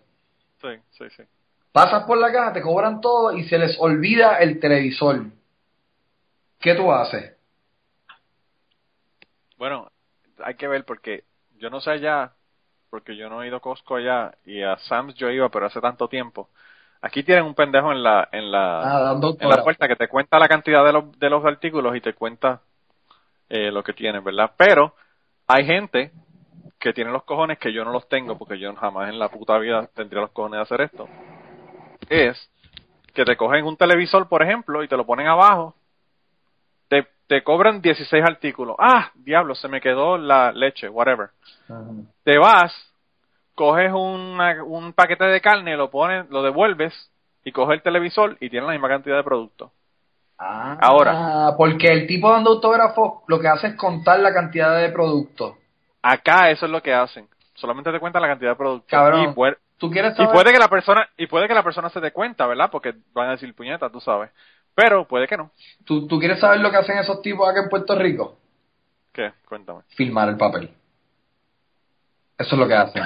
Sí, 0.62 0.68
sí, 0.92 1.04
sí. 1.16 1.24
Pasas 1.72 2.04
por 2.04 2.16
la 2.16 2.32
caja, 2.32 2.52
te 2.52 2.62
cobran 2.62 3.00
todo 3.00 3.36
y 3.36 3.44
se 3.48 3.58
les 3.58 3.76
olvida 3.80 4.38
el 4.38 4.60
televisor. 4.60 5.26
¿Qué 6.60 6.74
tú 6.74 6.92
haces? 6.92 7.34
Bueno, 9.58 9.90
hay 10.44 10.54
que 10.54 10.68
ver 10.68 10.84
porque 10.84 11.24
yo 11.58 11.70
no 11.70 11.80
sé 11.80 11.90
allá, 11.90 12.32
porque 12.88 13.16
yo 13.16 13.28
no 13.28 13.42
he 13.42 13.48
ido 13.48 13.56
a 13.56 13.60
Costco 13.60 13.96
allá 13.96 14.32
y 14.44 14.62
a 14.62 14.78
Sam's 14.78 15.14
yo 15.16 15.28
iba, 15.30 15.48
pero 15.48 15.66
hace 15.66 15.80
tanto 15.80 16.08
tiempo. 16.08 16.48
Aquí 17.02 17.24
tienen 17.24 17.44
un 17.44 17.54
pendejo 17.54 17.92
en 17.92 18.02
la 18.02 18.28
en 18.32 18.50
la 18.50 18.82
Ah, 18.82 19.20
en 19.20 19.48
la 19.50 19.62
puerta 19.62 19.88
que 19.88 19.96
te 19.96 20.08
cuenta 20.08 20.38
la 20.38 20.48
cantidad 20.48 20.84
de 20.84 20.92
los 20.92 21.18
de 21.18 21.30
los 21.30 21.44
artículos 21.44 21.94
y 21.96 22.00
te 22.00 22.14
cuenta 22.14 22.62
eh, 23.48 23.70
lo 23.70 23.82
que 23.82 23.92
tienes, 23.92 24.22
¿verdad? 24.22 24.52
Pero 24.56 24.94
hay 25.46 25.64
gente 25.64 26.12
que 26.78 26.92
tiene 26.92 27.10
los 27.10 27.24
cojones 27.24 27.58
que 27.58 27.72
yo 27.72 27.84
no 27.84 27.92
los 27.92 28.08
tengo 28.08 28.36
porque 28.38 28.58
yo 28.58 28.74
jamás 28.76 29.08
en 29.08 29.18
la 29.18 29.28
puta 29.28 29.58
vida 29.58 29.88
tendría 29.94 30.22
los 30.22 30.30
cojones 30.30 30.58
de 30.58 30.62
hacer 30.62 30.80
esto. 30.82 31.08
Es 32.08 32.50
que 33.14 33.24
te 33.24 33.36
cogen 33.36 33.64
un 33.64 33.76
televisor, 33.76 34.28
por 34.28 34.42
ejemplo, 34.42 34.82
y 34.82 34.88
te 34.88 34.96
lo 34.96 35.06
ponen 35.06 35.26
abajo 35.26 35.74
te, 36.88 37.06
te 37.26 37.42
cobran 37.42 37.80
16 37.82 38.22
artículos. 38.24 38.76
Ah, 38.78 39.10
diablo, 39.14 39.54
se 39.54 39.68
me 39.68 39.80
quedó 39.80 40.16
la 40.18 40.52
leche, 40.52 40.88
whatever. 40.88 41.30
Te 42.22 42.38
vas, 42.38 42.72
coges 43.54 43.90
una- 43.92 44.62
un 44.62 44.92
paquete 44.92 45.24
de 45.24 45.40
carne, 45.40 45.76
lo 45.76 45.90
pones, 45.90 46.28
lo 46.30 46.42
devuelves 46.42 46.92
y 47.44 47.52
coges 47.52 47.74
el 47.78 47.82
televisor 47.82 48.36
y 48.40 48.50
tienes 48.50 48.66
la 48.66 48.72
misma 48.74 48.88
cantidad 48.88 49.16
de 49.16 49.24
productos. 49.24 49.70
Ah, 50.38 50.76
Ahora. 50.80 51.54
porque 51.56 51.92
el 51.92 52.06
tipo 52.06 52.30
dando 52.30 52.50
autógrafos 52.52 53.22
lo 53.26 53.40
que 53.40 53.48
hace 53.48 53.68
es 53.68 53.74
contar 53.76 54.20
la 54.20 54.34
cantidad 54.34 54.76
de 54.76 54.90
productos. 54.90 55.54
Acá 56.02 56.50
eso 56.50 56.66
es 56.66 56.72
lo 56.72 56.82
que 56.82 56.92
hacen. 56.92 57.26
Solamente 57.54 57.90
te 57.90 57.98
cuentan 58.00 58.22
la 58.22 58.28
cantidad 58.28 58.50
de 58.50 58.56
productos. 58.56 58.90
Cabrón, 58.90 59.22
Y, 59.22 59.28
puede, 59.32 59.56
¿Tú 59.78 59.90
quieres 59.90 60.12
y 60.12 60.16
saber? 60.16 60.32
puede 60.32 60.52
que 60.52 60.58
la 60.58 60.68
persona 60.68 61.08
y 61.16 61.26
puede 61.26 61.48
que 61.48 61.54
la 61.54 61.62
persona 61.62 61.88
se 61.88 62.00
dé 62.00 62.12
cuenta, 62.12 62.46
¿verdad? 62.46 62.70
Porque 62.70 62.94
van 63.14 63.28
a 63.28 63.32
decir 63.32 63.54
puñeta, 63.54 63.88
tú 63.90 64.00
sabes. 64.00 64.30
Pero 64.74 65.06
puede 65.08 65.26
que 65.26 65.38
no. 65.38 65.50
¿Tú, 65.86 66.06
tú 66.06 66.18
quieres 66.18 66.38
saber 66.38 66.60
lo 66.60 66.70
que 66.70 66.76
hacen 66.76 66.98
esos 66.98 67.22
tipos 67.22 67.48
acá 67.48 67.62
en 67.62 67.70
Puerto 67.70 67.94
Rico? 67.98 68.36
¿Qué? 69.12 69.32
Cuéntame. 69.48 69.80
Filmar 69.96 70.28
el 70.28 70.36
papel. 70.36 70.70
Eso 72.38 72.54
es 72.54 72.58
lo 72.60 72.68
que 72.68 72.74
hacen. 72.74 73.02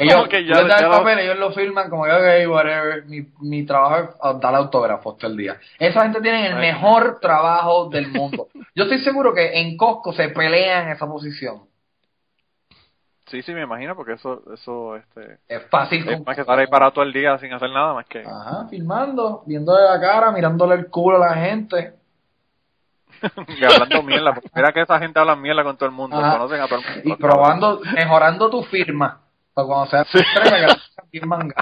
Ellos, 0.00 0.28
que 0.28 0.44
ya- 0.44 0.62
les 0.62 0.68
ya 0.68 0.76
el 0.76 0.90
lo- 0.90 0.98
papel, 0.98 1.18
ellos 1.20 1.38
lo 1.38 1.52
filman 1.52 1.90
como 1.90 2.04
que, 2.04 2.10
ok, 2.12 2.50
whatever, 2.52 3.04
mi, 3.06 3.26
mi 3.40 3.64
trabajo 3.66 3.96
es 4.04 4.16
ah, 4.22 4.34
dar 4.34 4.54
autógrafos 4.54 5.16
todo 5.18 5.30
el 5.30 5.36
día. 5.36 5.58
Esa 5.78 6.02
gente 6.02 6.20
tiene 6.20 6.46
el 6.46 6.54
Ay. 6.54 6.60
mejor 6.72 7.18
trabajo 7.20 7.88
del 7.90 8.08
mundo. 8.08 8.48
Yo 8.74 8.84
estoy 8.84 8.98
seguro 9.00 9.34
que 9.34 9.60
en 9.60 9.76
Costco 9.76 10.12
se 10.12 10.28
pelean 10.30 10.88
esa 10.90 11.06
posición. 11.06 11.62
Sí, 13.26 13.42
sí, 13.42 13.52
me 13.52 13.62
imagino, 13.62 13.94
porque 13.94 14.12
eso, 14.14 14.42
eso, 14.54 14.96
este, 14.96 15.38
Es 15.48 15.62
fácil. 15.68 16.08
es 16.08 16.24
más 16.24 16.34
que 16.34 16.40
estar 16.40 16.58
ahí 16.58 16.66
parado 16.66 16.92
todo 16.92 17.04
el 17.04 17.12
día 17.12 17.36
sin 17.38 17.52
hacer 17.52 17.68
nada 17.70 17.92
más 17.92 18.06
que 18.06 18.20
Ajá, 18.20 18.66
filmando, 18.70 19.42
viéndole 19.44 19.84
la 19.84 20.00
cara, 20.00 20.30
mirándole 20.32 20.76
el 20.76 20.86
culo 20.88 21.22
a 21.22 21.28
la 21.28 21.34
gente. 21.34 21.92
y 23.48 23.64
hablando 23.64 24.02
mierda. 24.02 24.32
porque 24.32 24.48
Mira 24.54 24.72
que 24.72 24.80
esa 24.80 24.98
gente 24.98 25.18
habla 25.18 25.36
mierda 25.36 25.62
con 25.62 25.76
todo 25.76 25.86
el 25.90 25.94
mundo, 25.94 26.16
Ajá. 26.16 26.38
conocen 26.38 26.60
a 26.62 26.68
todo 26.68 26.78
el 26.78 26.84
mundo. 26.86 27.00
Y 27.04 27.16
probando, 27.16 27.80
mejorando 27.94 28.48
tu 28.48 28.62
firma. 28.62 29.20
Para 29.58 29.66
cuando 29.66 29.90
que 29.90 30.18
la 30.40 30.50
tengas 30.50 30.90
bien 31.10 31.28
manga. 31.28 31.54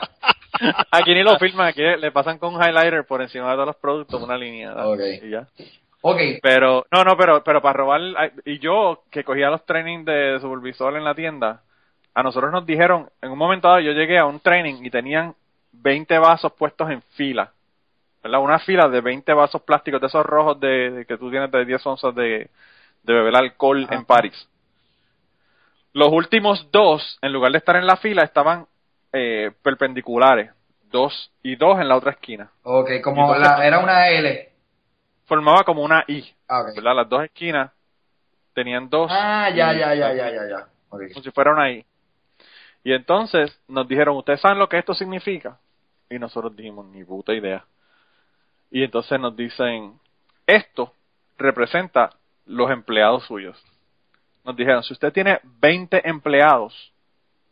Aquí 0.91 1.15
ni 1.15 1.23
lo 1.23 1.39
filman, 1.39 1.69
aquí 1.69 1.83
le 1.83 2.11
pasan 2.13 2.39
con 2.39 2.55
un 2.55 2.63
highlighter 2.63 3.07
por 3.07 3.21
encima 3.21 3.49
de 3.51 3.55
todos 3.55 3.67
los 3.67 3.77
productos 3.77 4.23
una 4.23 4.37
línea. 4.37 4.69
¿verdad? 4.69 4.91
Ok. 4.91 5.01
Y 5.23 5.31
ya. 5.31 5.47
Ok, 6.01 6.19
Pero, 6.43 6.87
no, 6.91 7.05
no, 7.05 7.17
pero, 7.17 7.43
pero 7.43 7.61
para 7.61 7.73
robar, 7.73 8.01
y 8.45 8.59
yo 8.59 9.03
que 9.11 9.25
cogía 9.25 9.51
los 9.51 9.65
trainings 9.67 10.05
de 10.05 10.39
supervisor 10.41 10.97
en 10.97 11.05
la 11.05 11.15
tienda, 11.15 11.63
a 12.15 12.23
nosotros 12.23 12.53
nos 12.53 12.65
dijeron, 12.65 13.09
en 13.21 13.31
un 13.31 13.39
momento 13.39 13.69
dado 13.69 13.81
yo 13.81 13.93
llegué 13.93 14.19
a 14.19 14.25
un 14.25 14.41
training 14.41 14.85
y 14.85 14.91
tenían 14.91 15.35
20 15.73 16.19
vasos 16.19 16.53
puestos 16.53 16.91
en 16.91 17.03
fila, 17.17 17.51
¿verdad? 18.23 18.41
Una 18.41 18.59
fila 18.61 18.89
de 18.89 19.01
20 19.01 19.33
vasos 19.35 19.63
plásticos 19.63 20.01
de 20.01 20.07
esos 20.07 20.25
rojos 20.25 20.61
de, 20.61 20.91
de 20.91 21.05
que 21.07 21.19
tú 21.19 21.31
tienes 21.31 21.51
de 21.51 21.65
10 21.65 21.87
onzas 21.87 22.15
de, 22.15 22.49
de 23.03 23.13
beber 23.13 23.37
alcohol 23.37 23.85
Ajá. 23.85 23.95
en 23.95 24.05
París. 24.05 24.49
Los 25.97 26.13
últimos 26.13 26.71
dos, 26.71 27.19
en 27.23 27.33
lugar 27.33 27.53
de 27.53 27.57
estar 27.59 27.75
en 27.75 27.87
la 27.87 27.97
fila, 27.97 28.23
estaban 28.23 28.67
eh, 29.15 29.51
perpendiculares. 29.63 30.51
Dos 30.91 31.33
y 31.43 31.57
dos 31.57 31.81
en 31.81 31.89
la 31.89 31.97
otra 31.97 32.11
esquina. 32.11 32.51
Ok, 32.65 33.01
como 33.03 33.23
Entonces- 33.23 33.59
la, 33.59 33.67
era 33.67 33.79
una 33.79 34.11
L. 34.11 34.53
Formaba 35.25 35.65
como 35.65 35.83
una 35.83 36.05
I. 36.07 36.23
Ah. 36.49 36.65
¿Verdad? 36.75 36.97
Las 36.97 37.09
dos 37.09 37.25
esquinas 37.25 37.73
tenían 38.53 38.91
dos. 38.91 39.11
Ah, 39.11 39.49
ya, 39.49 39.73
ya, 39.73 39.95
ya, 39.95 40.13
ya, 40.13 40.31
ya, 40.31 40.47
ya. 40.47 40.69
Como 40.91 41.23
si 41.23 41.31
fuera 41.31 41.53
una 41.53 41.71
I. 41.71 41.87
Y 42.85 42.93
entonces 42.93 43.59
nos 43.67 43.89
dijeron, 43.89 44.19
¿ustedes 44.19 44.43
saben 44.43 44.59
lo 44.59 44.69
que 44.69 44.77
esto 44.77 44.93
significa? 44.93 45.59
Y 46.11 46.19
nosotros 46.19 46.55
dijimos, 46.55 46.85
ni 46.89 47.05
puta 47.05 47.33
idea. 47.33 47.65
Y 48.71 48.85
entonces 48.85 49.19
nos 49.19 49.35
dicen, 49.35 49.99
esto 50.47 50.93
representa 51.39 52.11
los 52.45 52.71
empleados 52.71 53.25
suyos. 53.25 53.57
Nos 54.47 54.57
dijeron, 54.57 54.83
si 54.83 54.95
usted 54.95 55.13
tiene 55.13 55.41
20 55.61 56.09
empleados, 56.09 56.93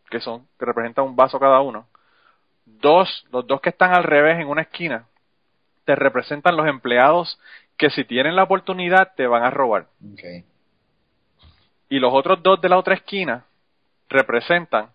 que 0.08 0.20
son, 0.20 0.46
que 0.58 0.64
representan 0.64 1.04
un 1.04 1.16
vaso 1.16 1.38
cada 1.38 1.60
uno, 1.60 1.86
dos, 2.64 3.26
los 3.30 3.46
dos 3.46 3.60
que 3.60 3.68
están 3.68 3.92
al 3.92 4.04
revés 4.04 4.40
en 4.40 4.48
una 4.48 4.62
esquina, 4.62 5.06
te 5.84 5.94
representan 5.94 6.56
los 6.56 6.66
empleados 6.66 7.38
que 7.76 7.90
si 7.90 8.04
tienen 8.04 8.36
la 8.36 8.44
oportunidad 8.44 9.12
te 9.16 9.26
van 9.26 9.42
a 9.42 9.50
robar 9.50 9.88
y 11.94 11.98
los 12.00 12.12
otros 12.12 12.42
dos 12.42 12.60
de 12.60 12.68
la 12.68 12.78
otra 12.78 12.94
esquina 12.94 13.44
representan 14.08 14.90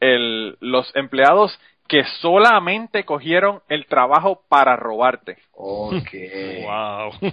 el, 0.00 0.56
los 0.60 0.90
empleados 0.96 1.58
que 1.86 2.02
solamente 2.20 3.04
cogieron 3.04 3.60
el 3.68 3.86
trabajo 3.86 4.42
para 4.48 4.76
robarte. 4.76 5.36
Ok. 5.52 6.10
Wow. 6.64 7.32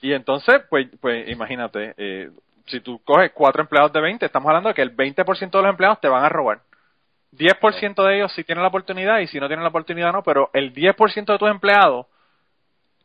Y 0.00 0.14
entonces, 0.14 0.62
pues, 0.70 0.88
pues 1.00 1.28
imagínate, 1.28 1.94
eh, 1.96 2.30
si 2.66 2.80
tú 2.80 3.00
coges 3.04 3.32
cuatro 3.32 3.62
empleados 3.62 3.92
de 3.92 4.00
20, 4.00 4.26
estamos 4.26 4.48
hablando 4.48 4.68
de 4.68 4.74
que 4.74 4.82
el 4.82 4.96
20% 4.96 5.50
de 5.50 5.62
los 5.62 5.70
empleados 5.70 6.00
te 6.00 6.08
van 6.08 6.24
a 6.24 6.28
robar. 6.28 6.60
10% 7.32 8.06
de 8.06 8.16
ellos 8.16 8.32
sí 8.34 8.44
tienen 8.44 8.62
la 8.62 8.68
oportunidad 8.68 9.18
y 9.20 9.26
si 9.26 9.40
no 9.40 9.46
tienen 9.46 9.62
la 9.62 9.70
oportunidad 9.70 10.12
no, 10.12 10.22
pero 10.22 10.50
el 10.52 10.74
10% 10.74 11.32
de 11.32 11.38
tus 11.38 11.50
empleados 11.50 12.06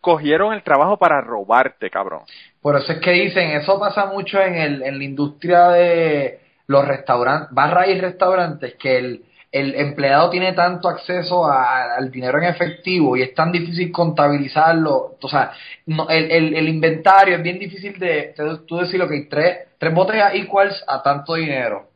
cogieron 0.02 0.54
el 0.54 0.64
trabajo 0.64 0.98
para 0.98 1.22
robarte, 1.22 1.90
cabrón. 1.90 2.22
Por 2.62 2.76
eso 2.76 2.92
es 2.92 3.00
que 3.00 3.12
dicen, 3.12 3.52
eso 3.52 3.80
pasa 3.80 4.06
mucho 4.06 4.40
en, 4.42 4.56
el, 4.56 4.84
en 4.84 4.98
la 4.98 5.04
industria 5.04 5.70
de 5.70 6.40
los 6.68 6.86
restaurantes, 6.86 7.50
barras 7.52 7.88
y 7.88 8.00
restaurantes, 8.00 8.76
que 8.76 8.98
el, 8.98 9.26
el 9.52 9.76
empleado 9.76 10.30
tiene 10.30 10.54
tanto 10.54 10.90
acceso 10.90 11.46
a- 11.46 11.96
al 11.96 12.12
dinero 12.12 12.38
en 12.40 12.46
efectivo 12.46 13.16
y 13.18 13.22
es 13.24 13.34
tan 13.34 13.52
difícil 13.52 13.92
contabilizarlo. 13.92 15.18
O 15.22 15.28
sea, 15.30 15.52
no, 15.86 16.10
el, 16.10 16.32
el, 16.32 16.56
el 16.56 16.70
inventario 16.70 17.36
es 17.38 17.44
bien 17.44 17.60
difícil 17.60 17.98
de, 18.00 18.34
de 18.38 18.58
tú 18.68 18.78
decir 18.78 19.00
lo 19.00 19.08
que 19.08 19.16
hay 19.16 19.30
tres, 19.30 19.58
tres 19.78 19.94
botellas 19.94 20.34
equals 20.36 20.84
a 20.88 21.02
tanto 21.04 21.36
dinero. 21.36 21.88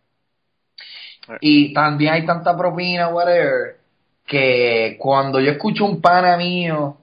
Y 1.40 1.74
también 1.74 2.14
hay 2.14 2.26
tanta 2.26 2.56
propina, 2.58 3.08
whatever, 3.10 3.78
que 4.26 4.98
cuando 5.00 5.40
yo 5.40 5.52
escucho 5.52 5.86
un 5.86 6.02
pana 6.02 6.38
mío 6.38 6.98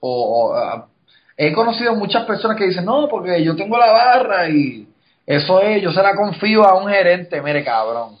o, 0.00 0.52
o, 0.54 0.88
he 1.36 1.52
conocido 1.52 1.94
muchas 1.94 2.24
personas 2.26 2.56
que 2.56 2.66
dicen, 2.66 2.84
no, 2.84 3.08
porque 3.08 3.42
yo 3.44 3.56
tengo 3.56 3.78
la 3.78 3.92
barra 3.92 4.48
y 4.50 4.88
eso 5.26 5.60
es, 5.62 5.82
yo 5.82 5.92
se 5.92 6.02
la 6.02 6.14
confío 6.16 6.64
a 6.64 6.76
un 6.82 6.88
gerente, 6.90 7.42
mire 7.42 7.64
cabrón. 7.64 8.16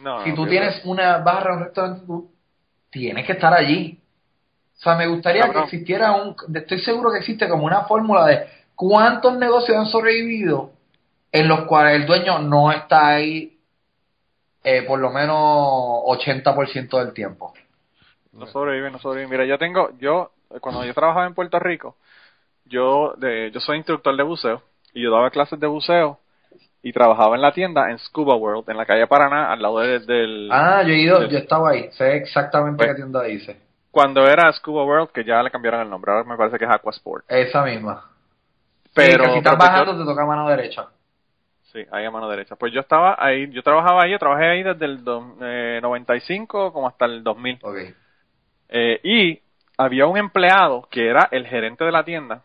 No, 0.00 0.24
si 0.24 0.34
tú 0.34 0.46
tienes 0.46 0.80
una 0.84 1.18
barra 1.18 1.54
un 1.54 1.64
restaurante, 1.64 2.06
tú 2.06 2.30
tienes 2.90 3.26
que 3.26 3.32
estar 3.32 3.52
allí. 3.52 3.98
O 4.76 4.82
sea, 4.82 4.96
me 4.96 5.06
gustaría 5.06 5.42
Cabrón. 5.42 5.62
que 5.62 5.76
existiera 5.76 6.12
un, 6.12 6.34
estoy 6.54 6.78
seguro 6.80 7.12
que 7.12 7.18
existe 7.18 7.48
como 7.48 7.66
una 7.66 7.82
fórmula 7.82 8.26
de 8.26 8.46
cuántos 8.74 9.36
negocios 9.36 9.76
han 9.76 9.86
sobrevivido 9.86 10.70
en 11.32 11.48
los 11.48 11.62
cuales 11.62 12.00
el 12.00 12.06
dueño 12.06 12.38
no 12.38 12.72
está 12.72 13.08
ahí 13.08 13.58
eh, 14.62 14.82
por 14.82 14.98
lo 14.98 15.10
menos 15.10 15.36
80% 15.36 16.98
del 16.98 17.12
tiempo. 17.12 17.54
No 18.32 18.46
sobrevive, 18.46 18.90
no 18.90 18.98
sobrevive. 18.98 19.30
Mira, 19.30 19.44
yo 19.44 19.58
tengo, 19.58 19.90
yo, 19.98 20.32
cuando 20.60 20.84
yo 20.84 20.94
trabajaba 20.94 21.26
en 21.26 21.34
Puerto 21.34 21.58
Rico, 21.58 21.96
yo, 22.64 23.14
de, 23.16 23.50
yo 23.52 23.60
soy 23.60 23.78
instructor 23.78 24.16
de 24.16 24.22
buceo 24.22 24.62
y 24.92 25.02
yo 25.02 25.10
daba 25.10 25.30
clases 25.30 25.58
de 25.58 25.66
buceo 25.66 26.18
y 26.82 26.92
trabajaba 26.92 27.36
en 27.36 27.42
la 27.42 27.52
tienda 27.52 27.90
en 27.90 27.98
Scuba 27.98 28.34
World, 28.36 28.68
en 28.70 28.76
la 28.76 28.86
calle 28.86 29.06
Paraná, 29.06 29.52
al 29.52 29.60
lado 29.60 29.80
de- 29.80 29.98
del... 30.00 30.48
Ah, 30.52 30.82
yo 30.82 30.92
he 30.92 30.98
ido, 31.00 31.20
del- 31.20 31.30
yo 31.30 31.38
estaba 31.38 31.70
ahí, 31.70 31.90
sé 31.92 32.16
exactamente 32.16 32.78
Pues- 32.78 32.88
qué 32.90 32.94
tienda 32.96 33.22
dice. 33.24 33.60
Cuando 33.90 34.24
era 34.26 34.52
Scuba 34.52 34.84
World, 34.84 35.10
que 35.10 35.24
ya 35.24 35.42
le 35.42 35.50
cambiaron 35.50 35.80
el 35.80 35.90
nombre, 35.90 36.12
ahora 36.12 36.24
me 36.24 36.36
parece 36.36 36.58
que 36.58 36.64
es 36.64 36.70
Aquasport. 36.70 37.24
Esa 37.28 37.64
misma. 37.64 38.04
Pero, 38.94 39.24
Sí, 39.24 39.28
que 39.28 39.32
si 39.32 39.38
estás 39.38 39.56
pues 39.56 39.68
bajando 39.68 39.92
yo- 39.92 39.98
te 39.98 40.04
toca 40.04 40.24
mano 40.26 40.48
derecha. 40.48 40.86
sí, 41.72 41.84
ahí 41.90 42.04
a 42.04 42.10
mano 42.10 42.28
derecha. 42.28 42.56
Pues 42.56 42.72
yo 42.72 42.80
estaba 42.80 43.16
ahí, 43.18 43.50
yo 43.50 43.62
trabajaba 43.62 44.02
ahí, 44.04 44.12
yo 44.12 44.18
trabajé 44.18 44.46
ahí 44.48 44.62
desde 44.62 44.84
el 44.84 45.04
do- 45.04 45.36
eh, 45.42 45.80
95 45.82 46.72
como 46.72 46.86
hasta 46.88 47.04
el 47.04 47.22
2000. 47.24 47.58
Ok. 47.62 47.76
Eh, 48.68 49.00
y 49.02 49.40
había 49.76 50.06
un 50.06 50.16
empleado 50.16 50.86
que 50.90 51.08
era 51.08 51.28
el 51.32 51.46
gerente 51.46 51.84
de 51.84 51.92
la 51.92 52.04
tienda. 52.04 52.42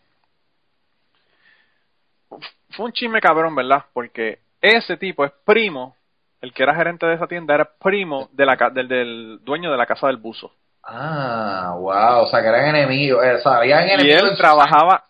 Fue 2.75 2.85
un 2.85 2.93
chisme 2.93 3.21
cabrón, 3.21 3.55
¿verdad? 3.55 3.85
Porque 3.93 4.39
ese 4.61 4.97
tipo 4.97 5.25
es 5.25 5.31
primo, 5.45 5.95
el 6.41 6.53
que 6.53 6.63
era 6.63 6.75
gerente 6.75 7.05
de 7.05 7.15
esa 7.15 7.27
tienda 7.27 7.55
era 7.55 7.65
primo 7.79 8.29
de 8.33 8.45
la, 8.45 8.55
del, 8.73 8.87
del 8.87 9.39
dueño 9.43 9.71
de 9.71 9.77
la 9.77 9.85
casa 9.85 10.07
del 10.07 10.17
buzo. 10.17 10.51
Ah, 10.83 11.75
wow, 11.77 12.23
o 12.23 12.27
sea 12.27 12.41
que 12.41 12.47
eran 12.47 12.75
enemigos, 12.75 13.23
eh, 13.25 13.35
o 13.35 13.39
sea, 13.39 13.57
habían 13.57 13.87
Y 13.89 13.89
enemigos. 13.89 14.11
él 14.11 14.35
trabajaba, 14.37 15.05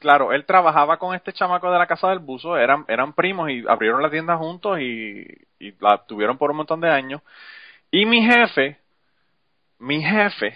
claro, 0.00 0.32
él 0.32 0.46
trabajaba 0.46 0.98
con 0.98 1.14
este 1.14 1.32
chamaco 1.32 1.70
de 1.72 1.78
la 1.78 1.86
casa 1.86 2.08
del 2.10 2.20
buzo, 2.20 2.56
eran, 2.58 2.84
eran 2.88 3.14
primos 3.14 3.50
y 3.50 3.64
abrieron 3.68 4.02
la 4.02 4.10
tienda 4.10 4.36
juntos 4.36 4.80
y, 4.80 5.26
y 5.60 5.72
la 5.80 5.98
tuvieron 6.06 6.38
por 6.38 6.50
un 6.50 6.58
montón 6.58 6.80
de 6.80 6.90
años. 6.90 7.22
Y 7.90 8.06
mi 8.06 8.22
jefe, 8.22 8.78
mi 9.78 10.02
jefe, 10.02 10.54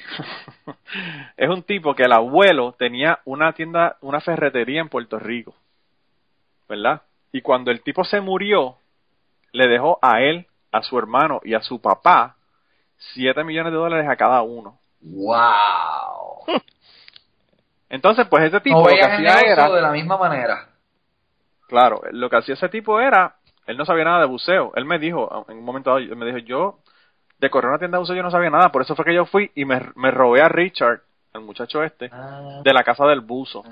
es 1.36 1.48
un 1.48 1.62
tipo 1.62 1.94
que 1.94 2.04
el 2.04 2.12
abuelo 2.12 2.74
tenía 2.78 3.20
una 3.24 3.52
tienda, 3.52 3.96
una 4.00 4.20
ferretería 4.20 4.80
en 4.80 4.88
Puerto 4.88 5.18
Rico, 5.18 5.54
¿verdad? 6.72 7.02
Y 7.32 7.42
cuando 7.42 7.70
el 7.70 7.82
tipo 7.82 8.02
se 8.04 8.20
murió, 8.20 8.76
le 9.52 9.68
dejó 9.68 9.98
a 10.00 10.20
él, 10.22 10.46
a 10.72 10.82
su 10.82 10.98
hermano 10.98 11.40
y 11.44 11.52
a 11.54 11.60
su 11.60 11.80
papá 11.82 12.36
7 13.14 13.44
millones 13.44 13.72
de 13.72 13.78
dólares 13.78 14.08
a 14.08 14.16
cada 14.16 14.40
uno. 14.42 14.78
Wow. 15.02 16.46
Entonces, 17.90 18.26
pues 18.28 18.44
ese 18.44 18.60
tipo 18.60 18.78
No 18.80 18.88
lo 18.88 18.94
que 18.94 19.02
hacía 19.02 19.40
era, 19.40 19.68
de 19.68 19.82
la 19.82 19.90
misma 19.90 20.16
manera. 20.16 20.68
claro, 21.68 22.00
lo 22.12 22.30
que 22.30 22.36
hacía 22.36 22.54
ese 22.54 22.68
tipo 22.70 22.98
era, 23.00 23.36
él 23.66 23.76
no 23.76 23.84
sabía 23.84 24.04
nada 24.04 24.20
de 24.20 24.26
buceo. 24.26 24.72
Él 24.74 24.86
me 24.86 24.98
dijo, 24.98 25.44
en 25.48 25.58
un 25.58 25.64
momento 25.64 25.90
dado, 25.90 25.98
él 26.00 26.16
me 26.16 26.24
dijo, 26.26 26.38
yo 26.38 26.78
de 27.38 27.50
correr 27.50 27.68
una 27.70 27.78
tienda 27.78 27.96
de 27.98 28.00
buceo 28.00 28.16
yo 28.16 28.22
no 28.22 28.30
sabía 28.30 28.50
nada, 28.50 28.70
por 28.70 28.80
eso 28.82 28.94
fue 28.96 29.04
que 29.04 29.14
yo 29.14 29.26
fui 29.26 29.50
y 29.54 29.64
me, 29.66 29.80
me 29.96 30.10
robé 30.10 30.40
a 30.40 30.48
Richard, 30.48 31.00
el 31.34 31.40
muchacho 31.42 31.82
este, 31.82 32.08
Ah. 32.12 32.60
de 32.64 32.72
la 32.72 32.82
casa 32.82 33.04
del 33.06 33.20
buzo. 33.20 33.62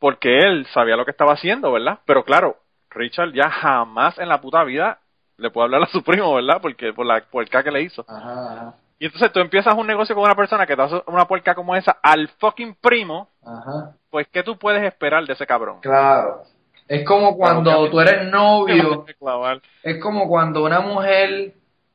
Porque 0.00 0.38
él 0.40 0.66
sabía 0.74 0.96
lo 0.96 1.04
que 1.04 1.12
estaba 1.12 1.34
haciendo, 1.34 1.70
¿verdad? 1.70 2.00
Pero 2.06 2.24
claro, 2.24 2.56
Richard 2.90 3.32
ya 3.32 3.48
jamás 3.50 4.18
en 4.18 4.28
la 4.28 4.40
puta 4.40 4.64
vida 4.64 4.98
le 5.36 5.50
puede 5.50 5.66
hablar 5.66 5.82
a 5.82 5.86
su 5.86 6.02
primo, 6.02 6.34
¿verdad? 6.34 6.58
Porque 6.60 6.92
por 6.92 7.06
la 7.06 7.20
puerca 7.20 7.62
que 7.62 7.70
le 7.70 7.82
hizo. 7.82 8.04
Ajá, 8.08 8.74
Y 8.98 9.06
entonces 9.06 9.30
tú 9.32 9.40
empiezas 9.40 9.74
un 9.74 9.86
negocio 9.86 10.14
con 10.14 10.24
una 10.24 10.34
persona 10.34 10.66
que 10.66 10.74
te 10.74 10.82
hace 10.82 11.02
una 11.06 11.26
puerca 11.26 11.54
como 11.54 11.76
esa 11.76 11.98
al 12.02 12.28
fucking 12.40 12.74
primo, 12.80 13.28
ajá. 13.44 13.92
pues 14.10 14.26
¿qué 14.32 14.42
tú 14.42 14.58
puedes 14.58 14.82
esperar 14.82 15.24
de 15.24 15.34
ese 15.34 15.46
cabrón? 15.46 15.80
Claro. 15.80 16.42
Es 16.88 17.06
como 17.06 17.36
cuando 17.36 17.70
Claro, 17.70 17.90
tú 17.90 18.00
eres 18.00 18.26
novio, 18.30 19.06
es 19.84 20.02
como 20.02 20.26
cuando 20.28 20.64
una 20.64 20.80
mujer 20.80 21.52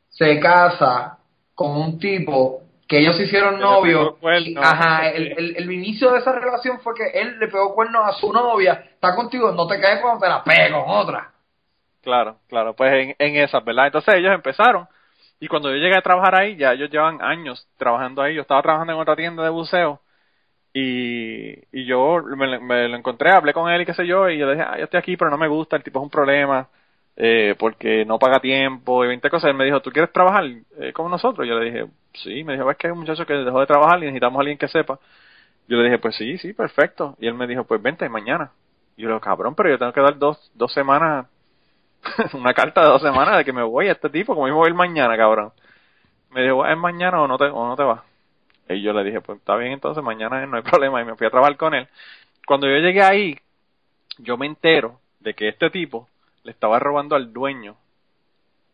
se 0.10 0.40
casa 0.40 1.18
con 1.54 1.72
un 1.72 2.00
tipo 2.00 2.62
que 2.88 3.00
ellos 3.00 3.16
se 3.18 3.24
hicieron 3.24 3.60
novios. 3.60 4.16
ajá, 4.62 5.10
el, 5.10 5.32
el, 5.38 5.56
el 5.58 5.72
inicio 5.72 6.12
de 6.12 6.20
esa 6.20 6.32
relación 6.34 6.80
fue 6.80 6.94
que 6.94 7.08
él 7.20 7.40
le 7.40 7.48
pegó 7.48 7.74
cuernos 7.74 8.04
a 8.06 8.14
su 8.14 8.32
novia, 8.32 8.74
está 8.94 9.16
contigo, 9.16 9.52
no 9.52 9.68
te 9.68 9.80
caes 9.80 10.02
cuando 10.02 10.22
te 10.22 10.30
la 10.30 10.44
pegue 10.44 10.72
con 10.72 10.84
otra. 10.88 11.32
Claro, 12.02 12.38
claro, 12.48 12.76
pues 12.76 12.94
en, 12.94 13.16
en 13.18 13.36
esas, 13.44 13.64
¿verdad? 13.66 13.88
Entonces 13.88 14.14
ellos 14.16 14.34
empezaron 14.34 14.88
y 15.40 15.48
cuando 15.48 15.70
yo 15.72 15.78
llegué 15.78 15.98
a 15.98 16.02
trabajar 16.02 16.36
ahí, 16.40 16.56
ya 16.56 16.74
ellos 16.74 16.90
llevan 16.92 17.22
años 17.22 17.68
trabajando 17.78 18.22
ahí, 18.22 18.36
yo 18.36 18.42
estaba 18.42 18.62
trabajando 18.62 18.94
en 18.94 19.00
otra 19.00 19.16
tienda 19.16 19.44
de 19.44 19.50
buceo 19.50 20.02
y, 20.74 21.54
y 21.72 21.86
yo 21.86 22.22
me, 22.38 22.60
me 22.60 22.88
lo 22.88 22.98
encontré, 22.98 23.32
hablé 23.32 23.54
con 23.54 23.72
él 23.72 23.82
y 23.82 23.86
qué 23.86 23.94
sé 23.94 24.06
yo, 24.06 24.30
y 24.30 24.38
yo 24.38 24.46
le 24.46 24.54
dije, 24.54 24.66
ah, 24.70 24.78
yo 24.78 24.84
estoy 24.86 25.00
aquí 25.00 25.18
pero 25.18 25.32
no 25.32 25.38
me 25.38 25.48
gusta, 25.48 25.76
el 25.78 25.84
tipo 25.84 26.00
es 26.00 26.04
un 26.04 26.10
problema, 26.12 26.70
eh, 27.18 27.56
porque 27.58 28.06
no 28.06 28.20
paga 28.20 28.40
tiempo 28.40 29.04
y 29.04 29.08
20 29.08 29.30
cosas. 29.30 29.50
Él 29.50 29.56
me 29.56 29.66
dijo, 29.66 29.82
¿tú 29.82 29.92
quieres 29.92 30.12
trabajar 30.12 30.46
eh, 30.80 30.94
con 30.94 31.10
nosotros? 31.10 31.48
Yo 31.48 31.58
le 31.60 31.66
dije, 31.66 31.88
sí, 32.14 32.44
me 32.44 32.54
dijo, 32.54 32.70
es 32.70 32.78
que 32.78 32.88
hay 32.88 32.92
un 32.92 33.00
muchacho 33.00 33.26
que 33.26 33.34
dejó 33.34 33.60
de 33.60 33.68
trabajar 33.68 33.98
y 34.00 34.02
necesitamos 34.02 34.38
a 34.38 34.42
alguien 34.42 34.58
que 34.58 34.68
sepa. 34.68 35.00
Yo 35.68 35.78
le 35.78 35.86
dije, 35.86 36.00
pues 36.00 36.16
sí, 36.16 36.38
sí, 36.38 36.54
perfecto. 36.54 37.16
Y 37.20 37.28
él 37.28 37.34
me 37.34 37.48
dijo, 37.48 37.64
pues 37.64 37.82
vente 37.82 38.08
mañana. 38.10 38.52
Y 38.98 39.04
yo 39.04 39.08
le 39.08 39.14
digo, 39.14 39.22
cabrón, 39.22 39.56
pero 39.56 39.70
yo 39.70 39.78
tengo 39.78 39.94
que 39.94 40.02
dar 40.02 40.18
dos, 40.18 40.52
dos 40.56 40.74
semanas 40.74 41.28
una 42.34 42.54
carta 42.54 42.82
de 42.82 42.88
dos 42.88 43.02
semanas 43.02 43.38
de 43.38 43.46
que 43.46 43.54
me 43.54 43.64
voy 43.64 43.88
a 43.88 43.94
este 43.94 44.10
tipo, 44.10 44.34
como 44.36 44.48
me 44.48 44.54
voy 44.54 44.68
a 44.68 44.70
ir 44.70 44.76
mañana, 44.76 45.18
cabrón. 45.18 45.52
Me 46.32 46.44
dijo, 46.44 46.66
¿es 46.66 46.78
mañana 46.78 47.22
o 47.22 47.28
no 47.28 47.38
te, 47.38 47.46
o 47.46 47.68
no 47.68 47.76
te 47.76 47.84
vas? 47.84 48.02
Y 48.70 48.82
yo 48.82 48.94
le 48.94 49.04
dije, 49.04 49.22
pues 49.22 49.40
está 49.40 49.56
bien, 49.56 49.74
entonces 49.74 50.04
mañana 50.04 50.46
no 50.46 50.58
hay 50.58 50.64
problema. 50.70 51.02
Y 51.02 51.06
me 51.06 51.16
fui 51.16 51.28
a 51.28 51.30
trabajar 51.30 51.58
con 51.58 51.74
él. 51.74 51.88
Cuando 52.46 52.68
yo 52.68 52.78
llegué 52.78 53.02
ahí, 53.02 53.40
yo 54.18 54.38
me 54.38 54.46
entero 54.46 55.00
de 55.20 55.34
que 55.34 55.48
este 55.48 55.70
tipo 55.70 56.08
le 56.46 56.52
estaba 56.52 56.80
robando 56.80 57.16
al 57.16 57.34
dueño 57.34 57.76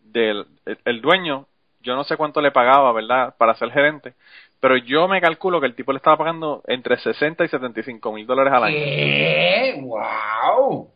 del 0.04 0.46
el, 0.66 0.78
el 0.86 1.02
dueño 1.02 1.48
yo 1.82 1.96
no 1.96 2.04
sé 2.04 2.18
cuánto 2.18 2.42
le 2.42 2.52
pagaba 2.52 2.92
verdad 2.92 3.36
para 3.38 3.56
ser 3.56 3.72
gerente 3.72 4.14
pero 4.60 4.78
yo 4.78 5.08
me 5.08 5.22
calculo 5.22 5.60
que 5.60 5.66
el 5.66 5.76
tipo 5.76 5.92
le 5.92 5.98
estaba 5.98 6.18
pagando 6.18 6.62
entre 6.68 6.98
60 6.98 7.46
y 7.46 7.48
75 7.48 8.12
mil 8.12 8.28
dólares 8.28 8.54
al 8.54 8.64
año 8.66 8.76
¿Qué? 8.76 9.80
¡Wow! 9.82 10.90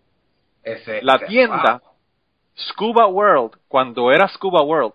Ese, 0.64 1.02
la 1.02 1.20
tienda 1.20 1.82
wow. 1.84 1.92
Scuba 2.58 3.08
World 3.08 3.58
cuando 3.68 4.12
era 4.12 4.28
Scuba 4.28 4.62
World 4.62 4.94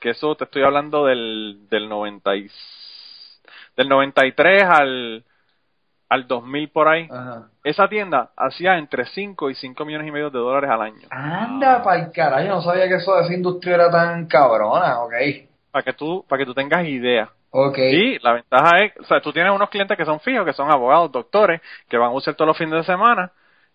que 0.00 0.10
eso 0.10 0.34
te 0.36 0.44
estoy 0.44 0.62
hablando 0.62 1.06
del 1.06 1.66
del 1.70 1.88
90 1.88 2.36
y- 2.36 2.50
del 3.76 3.88
93 3.88 4.64
al 4.64 5.24
al 6.12 6.26
2000 6.26 6.68
por 6.70 6.88
ahí 6.88 7.08
Ajá. 7.10 7.48
esa 7.64 7.88
tienda 7.88 8.30
hacía 8.36 8.76
entre 8.76 9.06
5 9.06 9.48
y 9.50 9.54
5 9.54 9.84
millones 9.84 10.08
y 10.08 10.10
medio 10.10 10.30
de 10.30 10.38
dólares 10.38 10.68
al 10.70 10.82
año. 10.82 11.08
Anda 11.10 11.82
pa'l 11.82 12.12
carajo, 12.12 12.42
yo 12.42 12.48
no 12.50 12.60
sabía 12.62 12.86
que 12.88 12.96
eso 12.96 13.14
de 13.16 13.22
esa 13.22 13.32
industria 13.34 13.74
era 13.76 13.90
tan 13.90 14.26
cabrona, 14.26 15.00
ok. 15.00 15.12
Para 15.70 15.82
que 15.84 15.92
tú, 15.94 16.24
para 16.28 16.38
que 16.40 16.46
tú 16.46 16.54
tengas 16.54 16.84
idea. 16.84 17.30
Ok. 17.50 17.78
Y 17.78 18.18
la 18.18 18.32
ventaja 18.34 18.76
es, 18.84 18.92
o 19.00 19.04
sea, 19.04 19.20
tú 19.20 19.32
tienes 19.32 19.52
unos 19.54 19.70
clientes 19.70 19.96
que 19.96 20.04
son 20.04 20.20
fijos, 20.20 20.44
que 20.44 20.52
son 20.52 20.70
abogados, 20.70 21.10
doctores, 21.12 21.60
que 21.88 21.96
van 21.98 22.10
a 22.10 22.14
usar 22.14 22.34
todos 22.34 22.48
los 22.48 22.58
fines 22.58 22.74
de 22.74 22.84
semana 22.84 23.30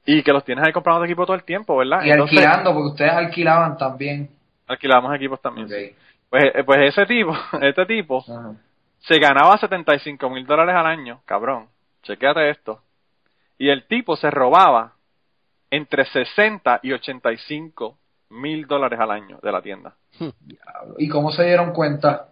y 0.05 0.21
que 0.23 0.31
los 0.33 0.43
tienes 0.43 0.65
ahí 0.65 0.71
comprando 0.73 1.03
equipo 1.05 1.25
todo 1.25 1.35
el 1.35 1.43
tiempo, 1.43 1.75
¿verdad? 1.77 2.03
Y 2.03 2.11
Entonces, 2.11 2.37
alquilando, 2.37 2.73
porque 2.73 2.89
ustedes 2.89 3.13
alquilaban 3.13 3.77
también. 3.77 4.29
alquilamos 4.67 5.13
equipos 5.15 5.41
también. 5.41 5.67
Sí. 5.69 5.95
Pues, 6.29 6.43
eh, 6.53 6.63
pues 6.63 6.79
ese 6.81 7.05
tipo, 7.05 7.33
este 7.61 7.85
tipo, 7.85 8.23
Ajá. 8.27 8.53
se 8.99 9.19
ganaba 9.19 9.57
75 9.57 10.29
mil 10.29 10.45
dólares 10.45 10.75
al 10.75 10.85
año, 10.85 11.19
cabrón. 11.25 11.67
Chequéate 12.07 12.49
esto. 12.49 12.81
Y 13.57 13.69
el 13.69 13.85
tipo 13.87 14.15
se 14.15 14.31
robaba 14.31 14.93
entre 15.69 16.05
60 16.05 16.79
y 16.83 16.93
85 16.93 17.97
mil 18.29 18.65
dólares 18.65 18.99
al 18.99 19.11
año 19.11 19.39
de 19.41 19.51
la 19.51 19.61
tienda. 19.61 19.95
¿Y 20.97 21.09
cómo 21.09 21.31
se 21.31 21.43
dieron 21.43 21.73
cuenta? 21.73 22.29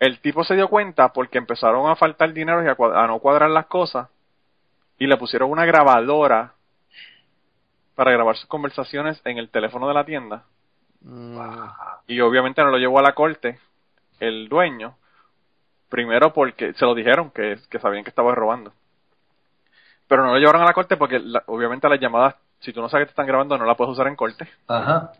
el 0.00 0.20
tipo 0.20 0.44
se 0.44 0.54
dio 0.54 0.68
cuenta 0.68 1.12
porque 1.12 1.38
empezaron 1.38 1.90
a 1.90 1.96
faltar 1.96 2.32
dinero 2.32 2.62
y 2.62 2.68
a, 2.68 3.02
a 3.02 3.06
no 3.08 3.18
cuadrar 3.18 3.50
las 3.50 3.66
cosas 3.66 4.08
y 4.96 5.08
le 5.08 5.16
pusieron 5.16 5.50
una 5.50 5.64
grabadora 5.64 6.54
para 7.96 8.12
grabar 8.12 8.36
sus 8.36 8.46
conversaciones 8.46 9.20
en 9.24 9.38
el 9.38 9.48
teléfono 9.48 9.88
de 9.88 9.94
la 9.94 10.04
tienda 10.04 10.44
Mm, 11.00 11.38
y 12.08 12.20
obviamente 12.20 12.62
no 12.62 12.70
lo 12.70 12.78
llevó 12.78 12.98
a 12.98 13.02
la 13.02 13.14
corte 13.14 13.58
el 14.18 14.48
dueño 14.48 14.96
primero 15.88 16.32
porque 16.32 16.72
se 16.74 16.84
lo 16.84 16.94
dijeron 16.94 17.30
que, 17.30 17.58
que 17.70 17.78
sabían 17.80 18.04
que 18.04 18.10
estaba 18.10 18.34
robando 18.34 18.72
pero 20.06 20.24
no 20.24 20.32
lo 20.32 20.38
llevaron 20.38 20.62
a 20.62 20.66
la 20.66 20.72
corte 20.72 20.96
porque 20.96 21.18
la- 21.18 21.42
obviamente 21.46 21.88
las 21.88 22.00
llamadas 22.00 22.36
si 22.60 22.72
tú 22.72 22.80
no 22.80 22.88
sabes 22.88 23.04
que 23.04 23.08
te 23.08 23.12
están 23.12 23.26
grabando 23.26 23.56
no 23.58 23.64
la 23.64 23.74
puedes 23.76 23.92
usar 23.92 24.06
en 24.08 24.16
corte 24.16 24.48
Ajá. 24.66 25.12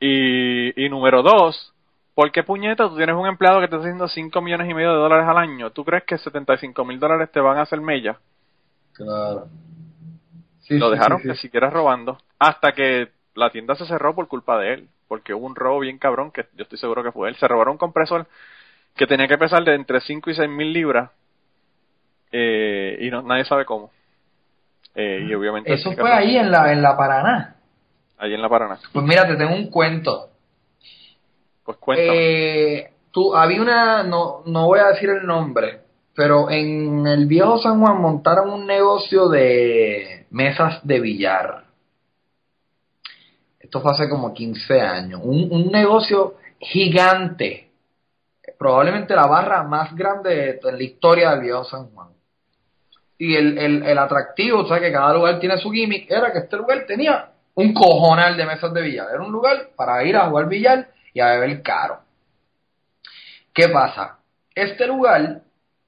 Y, 0.00 0.84
y 0.84 0.88
número 0.88 1.22
dos, 1.22 1.72
¿por 2.14 2.32
qué 2.32 2.42
puñeta 2.42 2.88
tú 2.88 2.96
tienes 2.96 3.14
un 3.14 3.26
empleado 3.26 3.60
que 3.60 3.68
te 3.68 3.76
está 3.76 3.86
haciendo 3.86 4.08
5 4.08 4.40
millones 4.42 4.68
y 4.68 4.74
medio 4.74 4.90
de 4.92 4.98
dólares 4.98 5.26
al 5.28 5.38
año? 5.38 5.70
¿Tú 5.70 5.84
crees 5.84 6.04
que 6.04 6.18
75 6.18 6.84
mil 6.84 6.98
dólares 6.98 7.30
te 7.30 7.40
van 7.40 7.58
a 7.58 7.62
hacer 7.62 7.80
mella? 7.80 8.18
Claro. 8.92 9.48
Sí, 10.62 10.78
Lo 10.78 10.90
dejaron 10.90 11.18
sí, 11.18 11.22
sí. 11.22 11.28
que 11.28 11.34
siguiera 11.36 11.70
robando 11.70 12.18
hasta 12.38 12.72
que 12.72 13.10
la 13.34 13.50
tienda 13.50 13.74
se 13.76 13.86
cerró 13.86 14.14
por 14.14 14.28
culpa 14.28 14.58
de 14.58 14.74
él, 14.74 14.88
porque 15.08 15.34
hubo 15.34 15.46
un 15.46 15.54
robo 15.56 15.80
bien 15.80 15.98
cabrón 15.98 16.30
que 16.32 16.46
yo 16.54 16.62
estoy 16.64 16.78
seguro 16.78 17.02
que 17.02 17.12
fue 17.12 17.28
él. 17.28 17.36
Se 17.36 17.48
robaron 17.48 17.72
un 17.72 17.78
compresor 17.78 18.26
que 18.96 19.06
tenía 19.06 19.28
que 19.28 19.38
pesar 19.38 19.64
de 19.64 19.74
entre 19.74 20.00
5 20.00 20.30
y 20.30 20.34
6 20.34 20.48
mil 20.50 20.72
libras 20.72 21.10
eh, 22.32 22.96
y 23.00 23.10
no, 23.10 23.22
nadie 23.22 23.44
sabe 23.44 23.64
cómo. 23.64 23.90
Eh, 24.94 25.26
y 25.28 25.34
obviamente 25.34 25.72
Eso 25.72 25.92
fue 25.92 26.10
ahí 26.10 26.36
en 26.36 26.50
la, 26.50 26.72
en 26.72 26.82
la 26.82 26.96
Paraná. 26.96 27.56
ahí 28.18 28.34
en 28.34 28.42
la 28.42 28.48
Paraná. 28.48 28.78
Pues 28.92 29.04
mira, 29.04 29.26
te 29.26 29.36
tengo 29.36 29.54
un 29.54 29.70
cuento. 29.70 30.30
Pues 31.64 31.76
cuéntame. 31.78 32.18
Eh, 32.18 32.90
tú, 33.10 33.34
había 33.34 33.60
una, 33.60 34.02
no, 34.02 34.42
no 34.46 34.66
voy 34.66 34.80
a 34.80 34.88
decir 34.88 35.10
el 35.10 35.26
nombre, 35.26 35.80
pero 36.14 36.50
en 36.50 37.06
el 37.06 37.26
viejo 37.26 37.58
San 37.58 37.80
Juan 37.80 38.00
montaron 38.00 38.50
un 38.50 38.66
negocio 38.66 39.28
de 39.28 40.26
mesas 40.30 40.84
de 40.86 41.00
billar. 41.00 41.64
Esto 43.60 43.80
fue 43.80 43.92
hace 43.92 44.08
como 44.08 44.34
15 44.34 44.80
años. 44.80 45.20
Un, 45.22 45.48
un 45.50 45.70
negocio 45.70 46.34
gigante. 46.58 47.70
Probablemente 48.62 49.16
la 49.16 49.26
barra 49.26 49.64
más 49.64 49.92
grande 49.92 50.30
de, 50.36 50.60
de 50.62 50.72
la 50.72 50.82
historia 50.84 51.30
del 51.30 51.40
viejo 51.40 51.64
San 51.64 51.90
Juan. 51.90 52.10
Y 53.18 53.34
el, 53.34 53.58
el, 53.58 53.82
el 53.82 53.98
atractivo, 53.98 54.60
o 54.60 54.68
sea, 54.68 54.78
que 54.78 54.92
cada 54.92 55.12
lugar 55.14 55.40
tiene 55.40 55.58
su 55.58 55.68
gimmick, 55.68 56.08
era 56.08 56.32
que 56.32 56.38
este 56.38 56.56
lugar 56.56 56.84
tenía 56.86 57.30
un 57.54 57.74
cojonal 57.74 58.36
de 58.36 58.46
mesas 58.46 58.72
de 58.72 58.82
billar. 58.82 59.08
Era 59.12 59.20
un 59.20 59.32
lugar 59.32 59.70
para 59.74 60.04
ir 60.04 60.16
a 60.16 60.28
jugar 60.28 60.46
billar 60.46 60.88
y 61.12 61.18
a 61.18 61.32
beber 61.32 61.60
caro. 61.60 62.02
¿Qué 63.52 63.68
pasa? 63.68 64.18
Este 64.54 64.86
lugar 64.86 65.40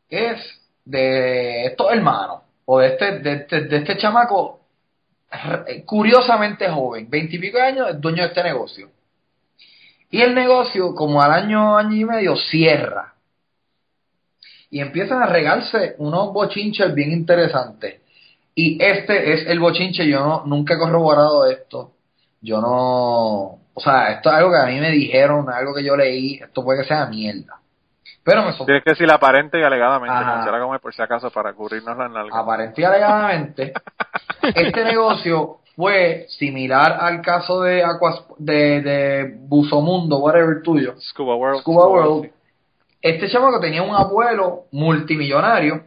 es 0.09 0.61
de 0.85 1.67
estos 1.67 1.93
hermanos, 1.93 2.41
o 2.65 2.81
de 2.81 2.89
este, 2.89 3.19
de 3.21 3.33
este, 3.35 3.61
de 3.67 3.77
este 3.77 3.97
chamaco 3.99 4.63
curiosamente 5.87 6.69
joven, 6.69 7.09
veintipico 7.09 7.59
años, 7.59 7.89
es 7.91 8.01
dueño 8.01 8.23
de 8.23 8.29
este 8.31 8.43
negocio. 8.43 8.91
Y 10.15 10.23
el 10.23 10.33
negocio, 10.33 10.95
como 10.95 11.21
al 11.21 11.33
año, 11.33 11.77
año 11.77 11.97
y 11.97 12.05
medio, 12.05 12.37
cierra. 12.37 13.15
Y 14.71 14.79
empiezan 14.79 15.21
a 15.21 15.27
regarse 15.27 15.97
unos 15.99 16.33
bochinches 16.33 16.95
bien 16.95 17.11
interesantes. 17.11 18.01
Y 18.55 18.81
este 18.81 19.33
es 19.33 19.45
el 19.49 19.59
bochinche, 19.59 20.07
yo 20.07 20.21
no, 20.21 20.45
nunca 20.47 20.75
he 20.75 20.79
corroborado 20.79 21.47
esto. 21.47 21.95
Yo 22.41 22.61
no, 22.61 23.59
o 23.75 23.81
sea, 23.81 24.13
esto 24.13 24.31
es 24.31 24.37
algo 24.37 24.53
que 24.53 24.59
a 24.59 24.67
mí 24.67 24.79
me 24.79 24.93
dijeron, 24.93 25.51
algo 25.51 25.75
que 25.75 25.83
yo 25.83 25.97
leí, 25.97 26.35
esto 26.35 26.63
puede 26.63 26.83
que 26.83 26.89
sea 26.89 27.07
mierda. 27.07 27.59
Pero 28.23 28.43
me 28.43 28.53
sorprendió. 28.53 28.67
Tienes 28.67 28.85
que 28.85 28.91
decir 28.91 29.13
aparente 29.13 29.59
y 29.59 29.65
alegadamente, 29.65 30.15
como 30.61 30.79
por 30.79 30.95
si 30.95 31.03
acaso, 31.03 31.29
para 31.33 31.53
cubrirnos 31.55 31.97
en 31.97 32.17
algo. 32.17 32.37
aparente 32.37 32.83
y 32.83 32.85
alegadamente, 32.85 33.73
este 34.43 34.85
negocio 34.85 35.59
fue 35.77 36.27
similar 36.29 36.99
al 37.01 37.21
caso 37.23 37.63
de 37.63 37.83
Aquas, 37.83 38.23
de, 38.39 38.81
de 38.81 39.35
Buzomundo, 39.39 40.19
whatever 40.19 40.63
tuyo. 40.63 40.95
Scuba 41.01 41.37
World. 41.37 41.61
Scuba 41.61 41.89
World. 41.89 42.31
Este 43.01 43.29
chamaco 43.29 43.61
tenía 43.61 43.83
un 43.83 43.95
abuelo 43.95 44.65
multimillonario 44.73 45.85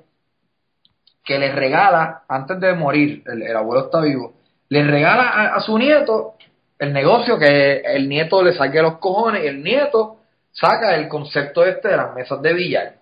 que 1.23 1.39
le 1.39 1.51
regala, 1.51 2.23
antes 2.27 2.59
de 2.59 2.73
morir, 2.73 3.23
el, 3.25 3.41
el 3.41 3.55
abuelo 3.55 3.85
está 3.85 4.01
vivo, 4.01 4.33
le 4.69 4.83
regala 4.83 5.23
a, 5.23 5.55
a 5.55 5.59
su 5.61 5.77
nieto 5.77 6.35
el 6.79 6.93
negocio 6.93 7.39
que 7.39 7.77
el 7.77 8.07
nieto 8.07 8.43
le 8.43 8.53
saque 8.53 8.81
los 8.81 8.97
cojones 8.99 9.43
y 9.43 9.47
el 9.47 9.63
nieto 9.63 10.17
saca 10.51 10.95
el 10.95 11.07
concepto 11.07 11.65
este 11.65 11.89
de 11.89 11.97
las 11.97 12.13
mesas 12.13 12.41
de 12.41 12.53
billar. 12.53 12.93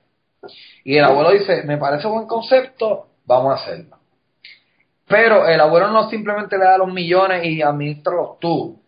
Y 0.83 0.97
el 0.97 1.03
abuelo 1.03 1.31
dice, 1.31 1.63
me 1.63 1.77
parece 1.77 2.07
buen 2.07 2.27
concepto, 2.27 3.07
vamos 3.25 3.51
a 3.51 3.63
hacerlo. 3.63 3.97
Pero 5.07 5.47
el 5.47 5.59
abuelo 5.59 5.89
no 5.89 6.09
simplemente 6.09 6.57
le 6.57 6.65
da 6.65 6.77
los 6.77 6.91
millones 6.91 7.45
y 7.45 7.61
administralos 7.61 8.39
tú. 8.39 8.81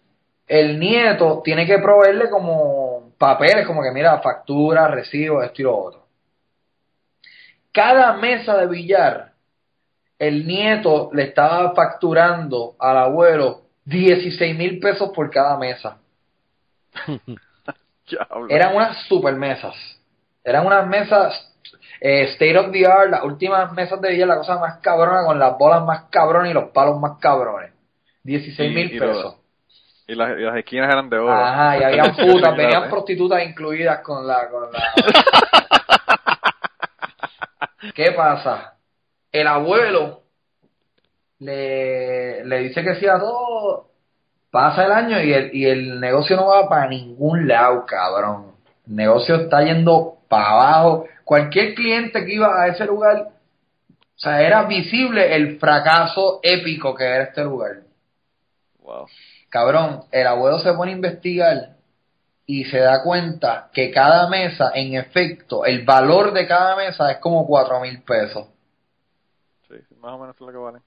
El 0.47 0.79
nieto 0.79 1.41
tiene 1.43 1.65
que 1.65 1.77
proveerle 1.79 2.29
como 2.29 3.11
papeles, 3.17 3.67
como 3.67 3.83
que 3.83 3.91
mira, 3.91 4.19
factura, 4.19 4.87
recibo, 4.87 5.43
esto 5.43 5.61
y 5.61 5.65
lo 5.65 5.77
otro. 5.77 6.07
Cada 7.71 8.13
mesa 8.13 8.57
de 8.57 8.67
billar, 8.67 9.33
el 10.17 10.47
nieto 10.47 11.09
le 11.13 11.23
estaba 11.23 11.75
facturando 11.75 12.75
al 12.79 12.97
abuelo 12.97 13.61
16 13.85 14.57
mil 14.57 14.79
pesos 14.79 15.11
por 15.13 15.29
cada 15.29 15.57
mesa. 15.57 15.99
Eran 18.49 18.75
unas 18.75 19.05
super 19.07 19.35
mesas. 19.35 19.75
Eran 20.43 20.65
unas 20.65 20.87
mesas 20.87 21.53
eh, 22.01 22.23
state 22.33 22.57
of 22.57 22.71
the 22.71 22.85
art, 22.85 23.09
las 23.09 23.23
últimas 23.23 23.71
mesas 23.73 23.99
de 24.01 24.09
billar, 24.09 24.27
la 24.27 24.37
cosa 24.37 24.57
más 24.57 24.77
cabrona, 24.79 25.25
con 25.25 25.39
las 25.39 25.57
bolas 25.57 25.83
más 25.83 26.03
cabronas 26.09 26.51
y 26.51 26.53
los 26.53 26.69
palos 26.71 26.99
más 26.99 27.17
cabrones. 27.19 27.71
16 28.23 28.71
Y- 28.71 28.75
mil 28.75 28.99
pesos. 28.99 29.37
Y 30.09 30.15
las, 30.15 30.37
y 30.37 30.41
las 30.41 30.55
esquinas 30.55 30.89
eran 30.89 31.09
de 31.09 31.17
oro. 31.17 31.33
Ajá, 31.33 31.77
y 31.79 31.83
habían 31.83 32.15
putas, 32.15 32.55
venían 32.55 32.89
prostitutas 32.89 33.43
incluidas 33.43 33.99
con 33.99 34.25
la, 34.25 34.47
con 34.49 34.71
la. 34.71 34.79
¿Qué 37.93 38.11
pasa? 38.11 38.73
El 39.31 39.47
abuelo 39.47 40.21
le, 41.39 42.43
le 42.45 42.57
dice 42.59 42.83
que 42.83 42.95
sí 42.95 43.07
a 43.07 43.19
todo. 43.19 43.87
Pasa 44.49 44.85
el 44.85 44.91
año 44.93 45.21
y 45.21 45.33
el, 45.33 45.53
y 45.55 45.65
el 45.65 45.99
negocio 45.99 46.35
no 46.37 46.47
va 46.47 46.69
para 46.69 46.87
ningún 46.87 47.47
lado, 47.47 47.85
cabrón. 47.85 48.53
El 48.87 48.95
negocio 48.95 49.35
está 49.35 49.61
yendo 49.61 50.15
para 50.29 50.51
abajo. 50.51 51.05
Cualquier 51.27 51.75
cliente 51.75 52.23
que 52.23 52.35
iba 52.35 52.63
a 52.63 52.67
ese 52.67 52.85
lugar, 52.85 53.17
o 53.19 54.17
sea, 54.19 54.41
era 54.41 54.63
visible 54.63 55.35
el 55.35 55.59
fracaso 55.59 56.39
épico 56.41 56.95
que 56.95 57.03
era 57.03 57.25
este 57.25 57.43
lugar. 57.43 57.81
Wow. 58.79 59.07
Cabrón, 59.49 60.05
el 60.09 60.25
abuelo 60.25 60.57
se 60.59 60.71
pone 60.71 60.93
a 60.93 60.95
investigar 60.95 61.75
y 62.45 62.63
se 62.63 62.79
da 62.79 63.03
cuenta 63.03 63.69
que 63.73 63.91
cada 63.91 64.29
mesa, 64.29 64.71
en 64.73 64.95
efecto, 64.95 65.65
el 65.65 65.83
valor 65.83 66.31
de 66.31 66.47
cada 66.47 66.77
mesa 66.77 67.11
es 67.11 67.17
como 67.17 67.45
cuatro 67.45 67.81
mil 67.81 68.01
pesos. 68.03 68.47
Sí, 69.67 69.75
más 69.99 70.13
o 70.13 70.19
menos 70.19 70.33
es 70.33 70.39
lo 70.39 70.51
que 70.53 70.57
vale. 70.57 70.79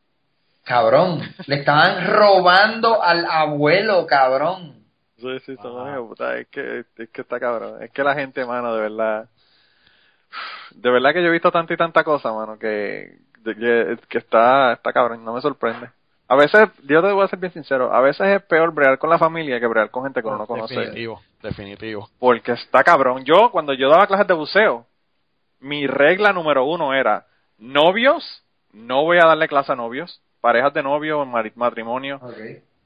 Cabrón, 0.64 1.20
le 1.48 1.56
estaban 1.56 2.06
robando 2.06 3.02
al 3.02 3.26
abuelo, 3.26 4.06
cabrón. 4.06 4.86
Sí, 5.18 5.38
sí, 5.40 5.56
son 5.60 6.08
puta, 6.08 6.38
es 6.38 6.48
que, 6.48 6.86
es 6.96 7.10
que 7.10 7.20
está 7.20 7.38
cabrón. 7.38 7.82
Es 7.82 7.90
que 7.90 8.02
la 8.02 8.14
gente, 8.14 8.42
mano, 8.46 8.74
de 8.74 8.80
verdad. 8.80 9.28
De 10.72 10.90
verdad 10.90 11.12
que 11.12 11.22
yo 11.22 11.28
he 11.28 11.32
visto 11.32 11.50
tanta 11.50 11.74
y 11.74 11.76
tanta 11.76 12.04
cosa, 12.04 12.32
mano, 12.32 12.58
que, 12.58 13.18
que, 13.44 13.98
que 14.08 14.18
está, 14.18 14.72
está 14.72 14.92
cabrón, 14.92 15.24
no 15.24 15.34
me 15.34 15.40
sorprende. 15.40 15.88
A 16.28 16.36
veces, 16.36 16.68
yo 16.84 17.02
te 17.02 17.10
voy 17.10 17.24
a 17.24 17.28
ser 17.28 17.40
bien 17.40 17.52
sincero, 17.52 17.92
a 17.92 18.00
veces 18.00 18.24
es 18.24 18.42
peor 18.44 18.72
bregar 18.72 18.98
con 18.98 19.10
la 19.10 19.18
familia 19.18 19.58
que 19.58 19.66
bregar 19.66 19.90
con 19.90 20.04
gente 20.04 20.22
que 20.22 20.28
uno 20.28 20.38
no 20.38 20.46
conoce. 20.46 20.76
Definitivo, 20.76 21.20
definitivo. 21.42 22.08
Porque 22.20 22.52
está 22.52 22.84
cabrón. 22.84 23.24
Yo, 23.24 23.50
cuando 23.50 23.72
yo 23.72 23.90
daba 23.90 24.06
clases 24.06 24.28
de 24.28 24.34
buceo, 24.34 24.86
mi 25.58 25.88
regla 25.88 26.32
número 26.32 26.64
uno 26.64 26.94
era 26.94 27.26
novios, 27.58 28.44
no 28.72 29.02
voy 29.02 29.18
a 29.18 29.26
darle 29.26 29.48
clase 29.48 29.72
a 29.72 29.74
novios, 29.74 30.22
parejas 30.40 30.72
de 30.72 30.84
novios, 30.84 31.26
matrimonio. 31.56 32.20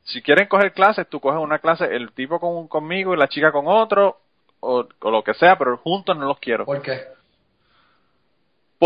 Si 0.05 0.22
quieren 0.22 0.49
coger 0.49 0.72
clases, 0.72 1.07
tú 1.07 1.20
coges 1.20 1.38
una 1.38 1.59
clase, 1.59 1.84
el 1.84 2.12
tipo 2.12 2.40
con, 2.40 2.66
conmigo 2.66 3.12
y 3.12 3.18
la 3.18 3.28
chica 3.28 3.53
con 3.53 3.66
otro, 3.68 4.20
o, 4.61 4.86
o 5.01 5.11
lo 5.11 5.22
que 5.22 5.34
sea, 5.34 5.59
pero 5.59 5.76
juntos 5.76 6.16
no 6.16 6.26
los 6.26 6.38
quiero. 6.38 6.64
¿Por 6.64 6.80
qué? 6.80 7.13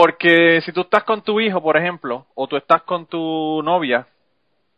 Porque 0.00 0.60
si 0.60 0.70
tú 0.70 0.82
estás 0.82 1.02
con 1.02 1.22
tu 1.22 1.40
hijo, 1.40 1.60
por 1.60 1.76
ejemplo, 1.76 2.24
o 2.36 2.46
tú 2.46 2.56
estás 2.56 2.82
con 2.82 3.06
tu 3.06 3.60
novia, 3.64 4.06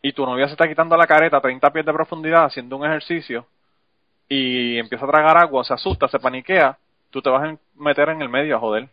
y 0.01 0.14
tu 0.14 0.25
novia 0.25 0.47
se 0.47 0.53
está 0.53 0.66
quitando 0.66 0.97
la 0.97 1.07
careta 1.07 1.37
a 1.37 1.41
30 1.43 1.71
pies 1.71 1.85
de 1.85 1.93
profundidad 1.93 2.47
haciendo 2.47 2.79
un 2.79 2.87
ejercicio, 2.87 3.45
y 4.31 4.79
empieza 4.79 5.05
a 5.05 5.11
tragar 5.11 5.37
agua, 5.37 5.62
se 5.62 5.75
asusta, 5.75 6.09
se 6.09 6.18
paniquea, 6.18 6.79
tú 7.11 7.21
te 7.21 7.29
vas 7.29 7.43
a 7.43 7.55
meter 7.77 8.09
en 8.09 8.23
el 8.23 8.31
medio 8.31 8.57
a 8.57 8.61
joder, 8.61 8.89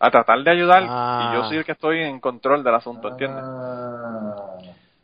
a 0.00 0.10
tratar 0.10 0.42
de 0.42 0.50
ayudar, 0.50 0.82
Ah. 0.88 1.28
y 1.30 1.36
yo 1.36 1.44
soy 1.44 1.58
el 1.58 1.64
que 1.66 1.72
estoy 1.72 2.04
en 2.04 2.20
control 2.20 2.64
del 2.64 2.74
asunto, 2.76 3.08
¿entiendes? 3.08 3.44
Ah. 3.44 4.56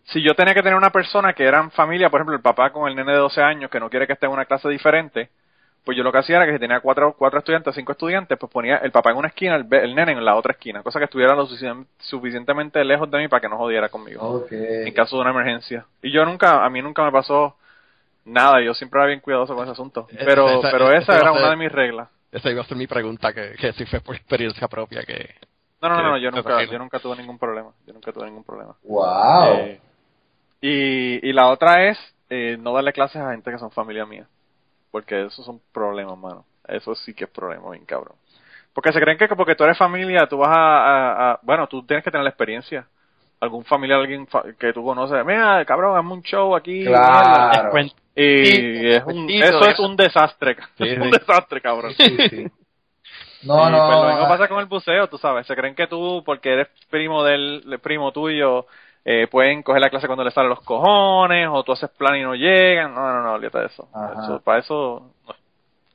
si 0.04 0.22
yo 0.22 0.34
tenía 0.34 0.54
que 0.54 0.62
tener 0.62 0.78
una 0.78 0.90
persona 0.90 1.34
que 1.34 1.44
era 1.44 1.60
en 1.60 1.70
familia, 1.70 2.08
por 2.08 2.20
ejemplo, 2.20 2.34
el 2.34 2.40
papá 2.40 2.70
con 2.70 2.88
el 2.88 2.96
nene 2.96 3.12
de 3.12 3.18
12 3.18 3.42
años 3.42 3.70
que 3.70 3.78
no 3.80 3.90
quiere 3.90 4.06
que 4.06 4.14
esté 4.14 4.24
en 4.24 4.32
una 4.32 4.46
clase 4.46 4.70
diferente, 4.70 5.28
pues 5.86 5.96
yo 5.96 6.02
lo 6.02 6.10
que 6.10 6.18
hacía 6.18 6.36
era 6.36 6.46
que 6.46 6.52
si 6.52 6.58
tenía 6.58 6.80
cuatro, 6.80 7.14
cuatro 7.16 7.38
estudiantes, 7.38 7.72
cinco 7.74 7.92
estudiantes, 7.92 8.36
pues 8.38 8.52
ponía 8.52 8.78
el 8.78 8.90
papá 8.90 9.12
en 9.12 9.18
una 9.18 9.28
esquina, 9.28 9.54
el, 9.54 9.66
el 9.72 9.94
nene 9.94 10.12
en 10.12 10.24
la 10.24 10.34
otra 10.34 10.52
esquina, 10.52 10.82
cosa 10.82 10.98
que 10.98 11.04
estuviera 11.04 11.34
lo 11.36 11.46
suficien- 11.46 11.86
suficientemente 11.98 12.84
lejos 12.84 13.08
de 13.10 13.18
mí 13.18 13.28
para 13.28 13.40
que 13.40 13.48
no 13.48 13.56
jodiera 13.56 13.88
conmigo, 13.88 14.20
Ok. 14.42 14.48
en 14.50 14.92
caso 14.92 15.14
de 15.16 15.22
una 15.22 15.30
emergencia. 15.30 15.86
Y 16.02 16.10
yo 16.10 16.24
nunca, 16.26 16.64
a 16.64 16.68
mí 16.68 16.82
nunca 16.82 17.04
me 17.04 17.12
pasó 17.12 17.56
nada, 18.24 18.60
yo 18.60 18.74
siempre 18.74 18.98
era 18.98 19.06
bien 19.06 19.20
cuidadoso 19.20 19.54
con 19.54 19.62
ese 19.62 19.72
asunto. 19.72 20.08
Pero, 20.24 20.58
esa- 20.58 20.70
pero 20.72 20.92
esa 20.92 21.14
era 21.14 21.32
ser- 21.32 21.40
una 21.40 21.50
de 21.50 21.56
mis 21.56 21.70
reglas. 21.72 22.08
Esa 22.32 22.50
iba 22.50 22.62
a 22.62 22.66
ser 22.66 22.76
mi 22.76 22.88
pregunta, 22.88 23.32
que, 23.32 23.52
que 23.52 23.72
si 23.74 23.86
fue 23.86 24.00
por 24.00 24.16
experiencia 24.16 24.66
propia 24.68 25.04
que... 25.04 25.34
No, 25.80 25.88
no, 25.88 25.96
no, 26.02 26.10
no, 26.10 26.18
yo 26.18 26.30
nunca, 26.32 26.64
yo 26.64 26.78
nunca 26.78 26.98
tuve 26.98 27.16
ningún 27.16 27.38
problema, 27.38 27.70
yo 27.86 27.92
nunca 27.94 28.10
tuve 28.12 28.24
ningún 28.26 28.42
problema. 28.44 28.74
Wow. 28.82 29.54
Eh, 29.54 29.80
y, 30.60 31.28
y 31.28 31.32
la 31.32 31.48
otra 31.48 31.86
es 31.88 31.98
eh, 32.28 32.56
no 32.58 32.72
darle 32.72 32.92
clases 32.92 33.22
a 33.22 33.30
gente 33.30 33.50
que 33.52 33.58
son 33.58 33.70
familia 33.70 34.04
mía. 34.04 34.26
Porque 34.96 35.26
esos 35.26 35.44
son 35.44 35.60
problemas, 35.74 36.16
mano. 36.16 36.46
Eso 36.66 36.94
sí 36.94 37.12
que 37.12 37.24
es 37.24 37.30
problema, 37.30 37.70
bien 37.70 37.84
cabrón. 37.84 38.16
Porque 38.72 38.94
se 38.94 38.98
creen 38.98 39.18
que 39.18 39.28
porque 39.28 39.54
tú 39.54 39.62
eres 39.64 39.76
familia, 39.76 40.26
tú 40.26 40.38
vas 40.38 40.48
a, 40.56 40.56
a- 40.56 41.32
a- 41.32 41.40
Bueno, 41.42 41.66
tú 41.66 41.82
tienes 41.82 42.02
que 42.02 42.10
tener 42.10 42.24
la 42.24 42.30
experiencia. 42.30 42.86
Algún 43.40 43.62
familiar, 43.66 44.00
alguien 44.00 44.26
fa- 44.26 44.44
que 44.58 44.72
tú 44.72 44.82
conoces. 44.82 45.22
Mira, 45.26 45.62
cabrón, 45.66 45.98
hazme 45.98 46.14
un 46.14 46.22
show 46.22 46.56
aquí. 46.56 46.86
mierda". 46.86 47.50
claro. 47.50 47.78
Y 48.14 48.86
es 48.88 49.04
un, 49.04 49.28
eso 49.28 49.60
es 49.60 49.74
eso. 49.74 49.82
un 49.82 49.96
desastre. 49.96 50.56
Sí, 50.78 50.84
es 50.88 50.98
un 50.98 51.10
desastre, 51.10 51.60
cabrón. 51.60 51.92
Sí, 51.92 52.16
sí. 52.30 52.46
No, 53.42 53.68
Y, 53.68 53.72
no. 53.72 53.86
pues, 53.86 53.98
lo 53.98 54.08
mismo 54.08 54.28
pasa 54.28 54.48
con 54.48 54.60
el 54.60 54.64
buceo, 54.66 55.08
tú 55.08 55.18
sabes. 55.18 55.46
Se 55.46 55.54
creen 55.54 55.74
que 55.74 55.88
tú, 55.88 56.22
porque 56.24 56.54
eres 56.54 56.68
primo 56.88 57.22
del 57.22 57.78
primo 57.82 58.12
tuyo, 58.12 58.66
eh, 59.08 59.28
pueden 59.28 59.62
coger 59.62 59.80
la 59.80 59.88
clase 59.88 60.08
cuando 60.08 60.24
le 60.24 60.32
salen 60.32 60.50
los 60.50 60.62
cojones, 60.62 61.48
o 61.48 61.62
tú 61.62 61.70
haces 61.70 61.88
plan 61.90 62.16
y 62.16 62.24
no 62.24 62.34
llegan. 62.34 62.92
No, 62.92 63.00
no, 63.12 63.22
no, 63.22 63.34
olvídate 63.34 63.60
de 63.60 63.66
eso. 63.66 63.88
Eso- 64.20 64.40
Para 64.40 64.58
eso, 64.58 65.12
no, 65.28 65.34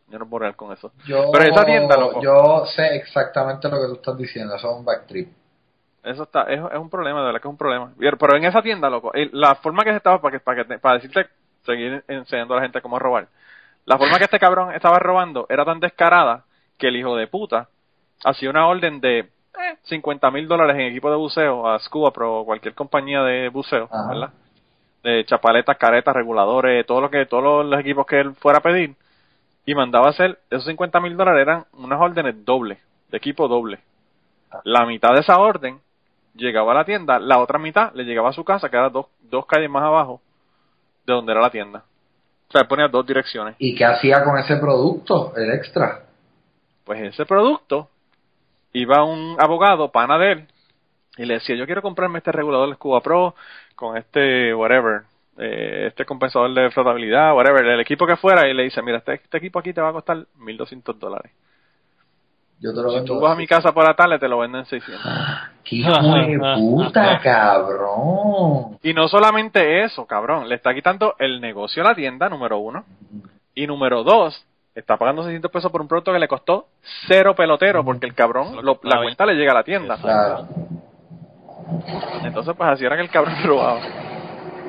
yo 0.07 0.18
no 0.20 0.30
puedo 0.30 0.55
con 0.55 0.72
eso. 0.72 0.93
Yo, 1.05 1.30
Pero 1.30 1.43
esa 1.43 1.66
tienda, 1.66 1.97
loco. 1.97 2.22
Yo 2.22 2.66
sé 2.68 2.95
exactamente 2.95 3.68
lo 3.68 3.82
que 3.82 3.88
tú 3.88 3.93
estás 3.95 4.18
diciendo. 4.18 4.55
Eso 4.55 4.72
es 4.72 4.78
un 4.78 4.86
backtrip. 4.86 5.30
Eso 6.03 6.24
está, 6.24 6.43
es, 6.43 6.57
es 6.72 6.80
un 6.80 6.89
problema, 6.89 7.20
de 7.20 7.26
verdad 7.26 7.41
que 7.41 7.47
es 7.49 7.51
un 7.51 7.57
problema. 7.57 7.91
Pero 7.99 8.38
en 8.38 8.45
esa 8.45 8.62
tienda, 8.62 8.89
loco, 8.89 9.12
la 9.14 9.55
forma 9.55 9.84
que 9.84 9.89
se 9.91 9.97
estaba, 9.97 10.22
para, 10.22 10.32
que, 10.32 10.39
para, 10.39 10.64
que 10.66 10.80
para 10.80 10.95
decirte, 10.95 11.28
seguir 11.66 12.05
enseñando 12.07 12.53
a 12.53 12.57
la 12.57 12.64
gente 12.64 12.82
cómo 12.82 12.97
robar, 12.97 13.28
la 13.84 13.97
forma 13.97 14.18
que 14.20 14.24
este 14.24 14.39
cabrón 14.39 14.74
estaba 14.74 14.99
robando 14.99 15.47
era 15.49 15.66
tan 15.66 15.82
descarada 15.82 16.45
que 16.78 16.88
el 16.88 16.95
hijo 16.95 17.18
de 17.18 17.28
puta 17.28 17.68
hacía 18.24 18.49
una 18.49 18.68
orden 18.68 19.01
de 19.01 19.30
eh, 19.59 19.77
50 19.83 20.31
mil 20.31 20.47
dólares 20.47 20.75
en 20.75 20.87
equipo 20.87 21.09
de 21.09 21.17
buceo 21.17 21.67
a 21.67 21.79
Scuba 21.79 22.11
Pro 22.11 22.39
o 22.39 22.45
cualquier 22.45 22.73
compañía 22.73 23.21
de 23.23 23.49
buceo, 23.49 23.89
Ajá. 23.91 24.09
¿verdad? 24.09 24.29
De 25.03 25.25
chapaletas, 25.25 25.77
caretas, 25.77 26.15
reguladores, 26.15 26.85
todo 26.85 27.01
lo 27.01 27.09
que, 27.09 27.25
todos 27.25 27.43
los, 27.43 27.65
los 27.65 27.79
equipos 27.79 28.05
que 28.05 28.19
él 28.19 28.33
fuera 28.35 28.59
a 28.59 28.61
pedir 28.61 28.95
y 29.65 29.75
mandaba 29.75 30.07
a 30.07 30.09
hacer, 30.11 30.39
esos 30.49 30.65
50 30.65 30.99
mil 30.99 31.15
dólares 31.15 31.41
eran 31.41 31.65
unas 31.73 31.99
órdenes 31.99 32.45
dobles, 32.45 32.79
de 33.09 33.17
equipo 33.17 33.47
doble. 33.47 33.79
La 34.63 34.85
mitad 34.85 35.13
de 35.13 35.21
esa 35.21 35.39
orden 35.39 35.79
llegaba 36.35 36.71
a 36.71 36.75
la 36.75 36.85
tienda, 36.85 37.19
la 37.19 37.39
otra 37.39 37.59
mitad 37.59 37.93
le 37.93 38.03
llegaba 38.03 38.29
a 38.29 38.33
su 38.33 38.43
casa, 38.43 38.69
que 38.69 38.77
era 38.77 38.89
dos, 38.89 39.07
dos 39.21 39.45
calles 39.45 39.69
más 39.69 39.83
abajo 39.83 40.21
de 41.05 41.13
donde 41.13 41.31
era 41.31 41.41
la 41.41 41.49
tienda. 41.49 41.83
O 42.49 42.51
sea, 42.51 42.61
él 42.61 42.67
ponía 42.67 42.87
dos 42.87 43.05
direcciones. 43.05 43.55
¿Y 43.59 43.75
qué 43.75 43.85
hacía 43.85 44.23
con 44.23 44.37
ese 44.37 44.57
producto? 44.57 45.33
El 45.35 45.51
extra. 45.51 46.03
Pues 46.83 47.01
ese 47.01 47.25
producto 47.25 47.87
iba 48.74 49.03
un 49.03 49.36
abogado, 49.39 49.91
pana 49.91 50.17
de 50.17 50.32
él, 50.32 50.47
y 51.17 51.26
le 51.26 51.36
decía, 51.36 51.55
yo 51.55 51.65
quiero 51.65 51.82
comprarme 51.82 52.19
este 52.19 52.32
regulador 52.32 52.69
de 52.69 52.76
Cuba 52.78 53.01
Pro 53.01 53.36
con 53.76 53.97
este 53.97 54.53
whatever, 54.53 55.01
eh, 55.38 55.88
este 55.88 56.05
compensador 56.05 56.53
de 56.53 56.72
flotabilidad, 56.72 57.36
whatever, 57.36 57.65
el 57.65 57.80
equipo 57.80 58.07
que 58.07 58.17
fuera, 58.17 58.47
y 58.47 58.53
le 58.53 58.63
dice, 58.63 58.82
mira, 58.82 58.99
este, 58.99 59.15
este 59.15 59.38
equipo 59.38 59.59
aquí 59.59 59.74
te 59.74 59.82
va 59.82 59.89
a 59.89 59.93
costar 59.93 60.17
1.200 60.38 60.97
dólares. 60.97 61.32
Yo 62.61 62.72
te 62.76 62.82
lo 62.82 62.91
Si 62.91 63.05
tú 63.05 63.19
vas 63.19 63.34
a 63.34 63.36
mi 63.36 63.47
casa 63.47 63.72
por 63.74 63.84
la 63.84 63.95
tarde, 63.95 64.19
te 64.19 64.28
lo 64.28 64.38
venden 64.38 64.59
en 64.59 64.65
600. 64.67 65.03
¡Qué 65.63 65.78
hijo 65.78 65.91
de 65.91 66.38
puta, 66.59 67.19
cabrón! 67.19 68.78
Y 68.84 68.93
no 68.93 69.07
solamente 69.07 69.84
eso, 69.84 70.05
cabrón, 70.05 70.47
le 70.47 70.55
está 70.55 70.72
quitando 70.72 71.15
el 71.17 71.41
negocio 71.41 71.82
a 71.82 71.88
la 71.88 71.95
tienda, 71.95 72.30
número 72.30 72.59
uno. 72.59 72.86
Y 73.55 73.65
número 73.65 74.03
dos, 74.03 74.45
está 74.76 74.97
pagando 74.97 75.24
600 75.24 75.51
pesos 75.51 75.72
por 75.72 75.82
un 75.82 75.88
producto 75.88 76.13
que 76.13 76.19
le 76.19 76.28
costó 76.28 76.67
cero 77.07 77.36
pelotero, 77.36 77.84
porque 77.84 78.05
el 78.05 78.13
cabrón, 78.15 78.63
lo- 78.65 78.80
la 78.84 78.97
cuenta 78.97 79.26
le 79.26 79.34
llega 79.36 79.51
a 79.51 79.55
la 79.55 79.63
tienda. 79.63 79.97
Claro. 79.97 80.47
Entonces, 82.24 82.55
pues 82.55 82.69
así 82.69 82.86
era 82.86 82.95
que 82.95 83.01
el 83.03 83.09
cabrón 83.09 83.36
robaba. 83.43 83.80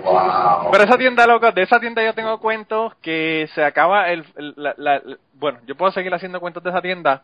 ¡Wow! 0.04 0.72
Pero 0.72 0.84
esa 0.84 0.98
tienda, 0.98 1.26
loco, 1.26 1.50
de 1.52 1.62
esa 1.62 1.78
tienda 1.78 2.02
yo 2.04 2.12
tengo 2.14 2.38
cuentos 2.40 2.94
que 2.96 3.48
se 3.54 3.64
acaba 3.64 4.10
el... 4.10 4.24
el- 4.36 4.54
la- 4.56 4.74
la- 4.76 5.00
la- 5.04 5.16
bueno, 5.34 5.60
yo 5.66 5.76
puedo 5.76 5.92
seguir 5.92 6.12
haciendo 6.12 6.40
cuentos 6.40 6.62
de 6.62 6.70
esa 6.70 6.82
tienda 6.82 7.22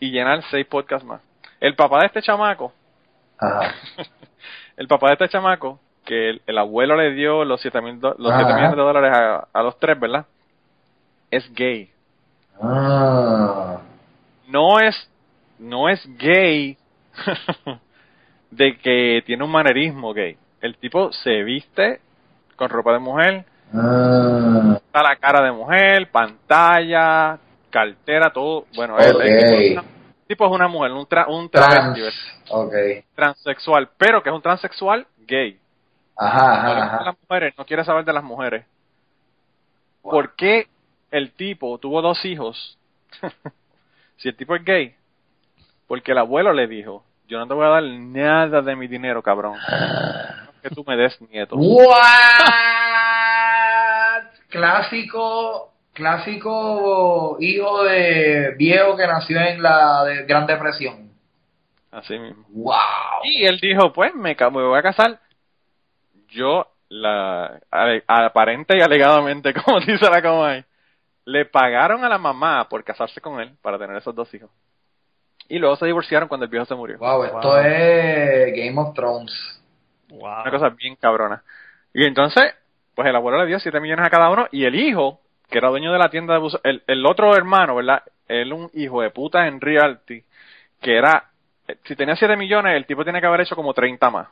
y 0.00 0.10
llenar 0.10 0.42
seis 0.50 0.66
podcasts 0.66 1.06
más. 1.06 1.20
El 1.60 1.74
papá 1.76 2.00
de 2.00 2.06
este 2.06 2.22
chamaco, 2.22 2.72
Ajá. 3.38 3.74
el 4.76 4.88
papá 4.88 5.08
de 5.08 5.12
este 5.14 5.28
chamaco, 5.28 5.78
que 6.04 6.30
el, 6.30 6.42
el 6.46 6.58
abuelo 6.58 6.96
le 6.96 7.12
dio 7.12 7.44
los 7.44 7.60
7 7.60 7.80
mil 7.80 7.98
los 8.00 8.34
siete 8.34 8.52
millones 8.54 8.70
de 8.76 8.76
dólares 8.82 9.12
a, 9.16 9.48
a 9.52 9.62
los 9.62 9.78
tres, 9.78 9.98
¿verdad? 9.98 10.26
Es 11.30 11.50
gay. 11.54 11.90
Ah. 12.60 13.78
No 14.48 14.80
es, 14.80 14.94
no 15.58 15.88
es 15.88 16.00
gay 16.18 16.76
de 18.50 18.78
que 18.78 19.22
tiene 19.26 19.44
un 19.44 19.50
manerismo 19.50 20.12
gay. 20.12 20.36
El 20.60 20.76
tipo 20.76 21.12
se 21.12 21.42
viste 21.42 22.00
con 22.56 22.68
ropa 22.70 22.92
de 22.92 22.98
mujer, 23.00 23.44
Ah. 23.76 24.74
está 24.76 25.02
la 25.02 25.16
cara 25.16 25.42
de 25.42 25.50
mujer, 25.50 26.08
pantalla, 26.10 27.38
cartera, 27.70 28.30
todo. 28.32 28.66
Bueno, 28.76 28.96
el, 28.98 29.20
el 29.20 29.80
tipo, 30.28 30.46
es 30.46 30.52
una- 30.52 30.68
mujer, 30.68 30.92
un, 30.92 31.06
tra, 31.06 31.26
un 31.26 31.48
travesti, 31.50 32.00
Trans. 32.00 32.14
Ok. 32.50 32.72
transexual, 33.16 33.88
pero 33.98 34.22
que 34.22 34.28
es 34.28 34.34
un 34.34 34.42
transexual 34.42 35.06
gay. 35.26 35.58
Ajá, 36.16 36.84
ajá. 36.84 37.04
las 37.06 37.16
mujeres, 37.20 37.54
no 37.58 37.64
quiere 37.66 37.84
saber 37.84 38.04
de 38.04 38.12
las 38.12 38.22
mujeres. 38.22 38.64
¿Por 40.02 40.34
qué 40.36 40.68
el 41.14 41.32
tipo 41.32 41.78
tuvo 41.78 42.02
dos 42.02 42.24
hijos? 42.24 42.76
si 44.16 44.28
el 44.28 44.36
tipo 44.36 44.56
es 44.56 44.64
gay, 44.64 44.94
porque 45.86 46.12
el 46.12 46.18
abuelo 46.18 46.52
le 46.52 46.66
dijo, 46.66 47.04
yo 47.28 47.38
no 47.38 47.46
te 47.46 47.54
voy 47.54 47.66
a 47.66 47.70
dar 47.70 47.82
nada 47.84 48.60
de 48.62 48.76
mi 48.76 48.86
dinero, 48.88 49.22
cabrón. 49.22 49.56
Que 50.62 50.70
tú 50.70 50.82
me 50.86 50.96
des 50.96 51.20
nietos. 51.20 51.58
What? 51.60 51.94
Clásico, 54.48 55.74
clásico 55.92 57.36
hijo 57.38 57.84
de 57.84 58.54
viejo 58.56 58.96
que 58.96 59.06
nació 59.06 59.40
en 59.40 59.62
la 59.62 60.04
de 60.04 60.24
Gran 60.24 60.46
Depresión. 60.46 61.10
Así 61.90 62.18
mismo. 62.18 62.46
Wow. 62.48 62.74
Y 63.24 63.44
él 63.44 63.60
dijo, 63.60 63.92
pues 63.92 64.14
me, 64.14 64.34
voy 64.34 64.78
a 64.78 64.82
casar. 64.82 65.20
Yo, 66.30 66.66
la 66.88 67.60
ale- 67.70 68.02
aparente 68.06 68.78
y 68.78 68.80
alegadamente, 68.80 69.52
como 69.64 69.80
dice 69.80 70.08
la 70.08 70.22
Comay, 70.22 70.64
le 71.24 71.46
pagaron 71.46 72.04
a 72.04 72.08
la 72.08 72.18
mamá 72.18 72.68
por 72.68 72.84
casarse 72.84 73.20
con 73.20 73.40
él 73.40 73.52
para 73.62 73.78
tener 73.78 73.96
esos 73.96 74.14
dos 74.14 74.32
hijos. 74.34 74.50
Y 75.48 75.58
luego 75.58 75.76
se 75.76 75.86
divorciaron 75.86 76.28
cuando 76.28 76.44
el 76.44 76.50
viejo 76.50 76.66
se 76.66 76.74
murió. 76.74 76.98
Wow, 76.98 77.24
esto 77.24 77.58
es 77.58 78.54
Game 78.54 78.80
of 78.80 78.94
Thrones. 78.94 79.32
Wow. 80.08 80.42
Una 80.42 80.50
cosa 80.50 80.68
bien 80.70 80.96
cabrona. 80.96 81.42
Y 81.92 82.04
entonces, 82.04 82.54
pues 82.94 83.08
el 83.08 83.16
abuelo 83.16 83.38
le 83.38 83.46
dio 83.46 83.58
7 83.58 83.80
millones 83.80 84.06
a 84.06 84.10
cada 84.10 84.30
uno 84.30 84.46
y 84.50 84.64
el 84.64 84.74
hijo, 84.74 85.20
que 85.50 85.58
era 85.58 85.68
dueño 85.68 85.92
de 85.92 85.98
la 85.98 86.08
tienda 86.08 86.34
de 86.34 86.40
buzo, 86.40 86.60
el, 86.64 86.82
el 86.86 87.04
otro 87.06 87.34
hermano, 87.36 87.76
¿verdad? 87.76 88.02
Él 88.26 88.52
un 88.52 88.70
hijo 88.72 89.02
de 89.02 89.10
puta 89.10 89.46
en 89.46 89.60
realty, 89.60 90.24
que 90.80 90.96
era, 90.96 91.30
si 91.84 91.94
tenía 91.94 92.16
7 92.16 92.36
millones, 92.36 92.76
el 92.76 92.86
tipo 92.86 93.04
tiene 93.04 93.20
que 93.20 93.26
haber 93.26 93.42
hecho 93.42 93.56
como 93.56 93.74
30 93.74 94.10
más. 94.10 94.28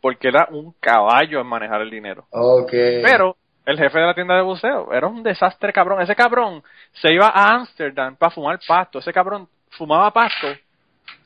Porque 0.00 0.28
era 0.28 0.48
un 0.50 0.72
caballo 0.80 1.40
en 1.40 1.46
manejar 1.46 1.80
el 1.80 1.90
dinero. 1.90 2.26
Ok. 2.30 2.70
Pero 2.70 3.36
el 3.64 3.78
jefe 3.78 3.98
de 3.98 4.06
la 4.06 4.14
tienda 4.14 4.34
de 4.34 4.42
buceo 4.42 4.92
era 4.92 5.06
un 5.06 5.22
desastre 5.22 5.72
cabrón. 5.72 6.02
Ese 6.02 6.16
cabrón 6.16 6.62
se 6.92 7.12
iba 7.12 7.28
a 7.28 7.54
Ámsterdam 7.54 8.16
para 8.16 8.30
fumar 8.30 8.58
pasto. 8.66 8.98
Ese 8.98 9.12
cabrón 9.12 9.48
fumaba 9.70 10.10
pasto 10.12 10.48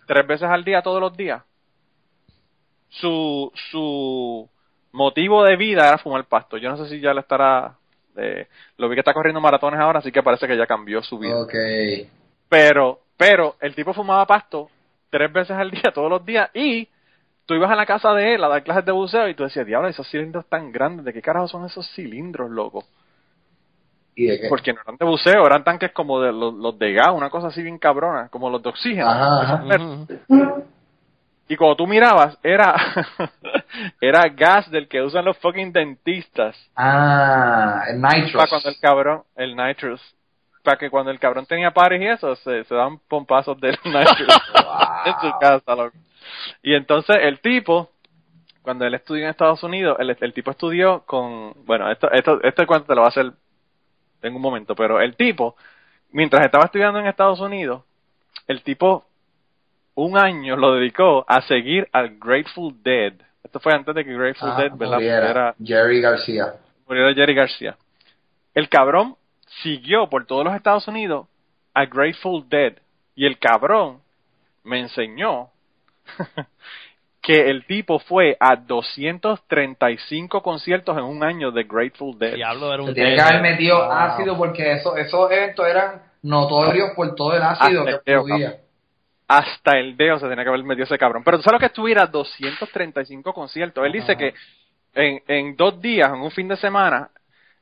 tres 0.06 0.26
veces 0.26 0.48
al 0.48 0.64
día, 0.64 0.82
todos 0.82 1.00
los 1.00 1.16
días. 1.16 1.42
Su, 2.88 3.52
su 3.70 4.48
motivo 4.92 5.44
de 5.44 5.56
vida 5.56 5.88
era 5.88 5.98
fumar 5.98 6.24
pasto. 6.24 6.56
Yo 6.56 6.70
no 6.70 6.76
sé 6.76 6.88
si 6.88 7.00
ya 7.00 7.12
le 7.12 7.20
estará... 7.20 7.74
eh, 8.16 8.46
lo 8.78 8.88
vi 8.88 8.94
que 8.94 9.00
está 9.00 9.12
corriendo 9.12 9.40
maratones 9.40 9.80
ahora, 9.80 9.98
así 9.98 10.12
que 10.12 10.22
parece 10.22 10.46
que 10.46 10.56
ya 10.56 10.66
cambió 10.66 11.02
su 11.02 11.18
vida. 11.18 11.34
Pero, 12.48 13.00
pero 13.16 13.56
el 13.60 13.74
tipo 13.74 13.92
fumaba 13.92 14.26
pasto 14.26 14.70
tres 15.10 15.32
veces 15.32 15.56
al 15.56 15.70
día, 15.70 15.90
todos 15.94 16.10
los 16.10 16.24
días, 16.24 16.50
y 16.54 16.88
tú 17.46 17.54
ibas 17.54 17.70
a 17.70 17.76
la 17.76 17.86
casa 17.86 18.12
de 18.12 18.34
él 18.34 18.44
a 18.44 18.48
dar 18.48 18.62
clases 18.62 18.84
de 18.84 18.92
buceo 18.92 19.28
y 19.28 19.34
tú 19.34 19.44
decías, 19.44 19.66
diablo, 19.66 19.88
esos 19.88 20.08
cilindros 20.10 20.46
tan 20.46 20.72
grandes, 20.72 21.04
¿de 21.04 21.12
qué 21.12 21.22
carajo 21.22 21.48
son 21.48 21.64
esos 21.64 21.88
cilindros, 21.94 22.50
loco? 22.50 22.84
¿Y 24.16 24.26
de 24.26 24.40
qué? 24.40 24.48
Porque 24.48 24.72
no 24.72 24.80
eran 24.82 24.96
de 24.96 25.04
buceo, 25.04 25.46
eran 25.46 25.62
tanques 25.62 25.92
como 25.92 26.20
de 26.20 26.32
los, 26.32 26.52
los 26.54 26.78
de 26.78 26.92
gas, 26.92 27.10
una 27.14 27.30
cosa 27.30 27.48
así 27.48 27.62
bien 27.62 27.78
cabrona, 27.78 28.28
como 28.28 28.50
los 28.50 28.62
de 28.62 28.68
oxígeno. 28.68 29.08
Ajá. 29.08 29.64
Y 31.48 31.56
cuando 31.56 31.76
tú 31.76 31.86
mirabas, 31.86 32.36
era, 32.42 32.74
era 34.00 34.28
gas 34.30 34.68
del 34.70 34.88
que 34.88 35.00
usan 35.00 35.24
los 35.24 35.38
fucking 35.38 35.72
dentistas. 35.72 36.56
Ah, 36.74 37.84
el 37.88 38.02
nitrous. 38.02 38.32
Para 38.32 38.48
cuando 38.48 38.68
el 38.68 38.80
cabrón, 38.80 39.22
el 39.36 39.54
nitrous, 39.54 40.00
para 40.64 40.76
que 40.76 40.90
cuando 40.90 41.12
el 41.12 41.20
cabrón 41.20 41.46
tenía 41.46 41.70
pares 41.70 42.02
y 42.02 42.06
eso, 42.06 42.34
se, 42.36 42.64
se 42.64 42.74
dan 42.74 42.98
pompazos 43.08 43.60
del 43.60 43.78
nitrous 43.84 44.42
en 45.06 45.20
su 45.20 45.38
casa, 45.38 45.74
loco. 45.74 45.96
Y 46.62 46.74
entonces 46.74 47.16
el 47.20 47.40
tipo, 47.40 47.90
cuando 48.62 48.84
él 48.84 48.94
estudió 48.94 49.24
en 49.24 49.30
Estados 49.30 49.62
Unidos, 49.62 49.96
el, 50.00 50.16
el 50.20 50.32
tipo 50.32 50.50
estudió 50.50 51.02
con, 51.06 51.54
bueno, 51.64 51.90
esto, 51.90 52.10
esto, 52.10 52.40
este 52.42 52.66
cuento 52.66 52.86
te 52.88 52.94
lo 52.94 53.02
va 53.02 53.06
a 53.06 53.10
hacer 53.10 53.32
en 54.22 54.34
un 54.34 54.42
momento, 54.42 54.74
pero 54.74 55.00
el 55.00 55.14
tipo, 55.16 55.56
mientras 56.10 56.44
estaba 56.44 56.64
estudiando 56.64 56.98
en 56.98 57.06
Estados 57.06 57.40
Unidos, 57.40 57.84
el 58.48 58.62
tipo 58.62 59.04
un 59.94 60.18
año 60.18 60.56
lo 60.56 60.74
dedicó 60.74 61.24
a 61.28 61.40
seguir 61.42 61.88
al 61.92 62.18
Grateful 62.18 62.74
Dead. 62.82 63.14
Esto 63.42 63.60
fue 63.60 63.72
antes 63.72 63.94
de 63.94 64.04
que 64.04 64.12
Grateful 64.12 64.50
Ah, 64.52 64.56
Dead, 64.58 64.72
¿verdad? 64.72 64.94
muriera. 64.96 65.20
Muriera- 65.20 65.54
Jerry 65.64 66.00
García. 66.00 66.54
muriera 66.86 67.14
Jerry 67.14 67.34
García. 67.34 67.76
El 68.54 68.68
cabrón 68.68 69.16
siguió 69.62 70.08
por 70.08 70.26
todos 70.26 70.44
los 70.44 70.54
Estados 70.54 70.86
Unidos 70.88 71.28
a 71.72 71.84
Grateful 71.86 72.48
Dead. 72.48 72.74
Y 73.14 73.24
el 73.26 73.38
cabrón 73.38 74.00
me 74.66 74.80
enseñó 74.80 75.48
que 77.22 77.50
el 77.50 77.66
tipo 77.66 77.98
fue 77.98 78.36
a 78.38 78.56
235 78.56 80.42
conciertos 80.42 80.96
en 80.96 81.04
un 81.04 81.24
año 81.24 81.50
de 81.50 81.64
Grateful 81.64 82.18
Dead. 82.18 82.34
Diablo 82.34 82.72
era 82.72 82.82
un 82.82 82.88
Se 82.88 82.94
tiene 82.94 83.14
que 83.14 83.20
haber 83.20 83.42
metido 83.42 83.78
Wow. 83.78 83.92
ácido 83.92 84.36
porque 84.36 84.72
eso, 84.72 84.96
esos 84.96 85.30
eventos 85.30 85.66
eran 85.66 86.02
notorios 86.22 86.90
por 86.94 87.14
todo 87.14 87.34
el 87.34 87.42
ácido 87.42 87.80
Hasta 87.82 88.02
que 88.04 88.12
el 88.12 88.20
fluía. 88.20 88.56
Hasta 89.28 89.78
el 89.78 89.96
dedo 89.96 90.20
se 90.20 90.28
tenía 90.28 90.44
que 90.44 90.50
haber 90.50 90.62
metido 90.62 90.84
ese 90.84 90.98
cabrón. 90.98 91.24
Pero 91.24 91.38
tú 91.38 91.42
sabes 91.42 91.54
lo 91.54 91.58
que 91.60 91.66
estuviera 91.66 92.02
a 92.04 92.06
235 92.06 93.32
conciertos. 93.32 93.84
Él 93.84 93.92
dice 93.92 94.16
que 94.16 94.34
en, 94.94 95.20
en 95.26 95.56
dos 95.56 95.80
días, 95.80 96.08
en 96.12 96.20
un 96.20 96.30
fin 96.30 96.46
de 96.46 96.56
semana, 96.56 97.10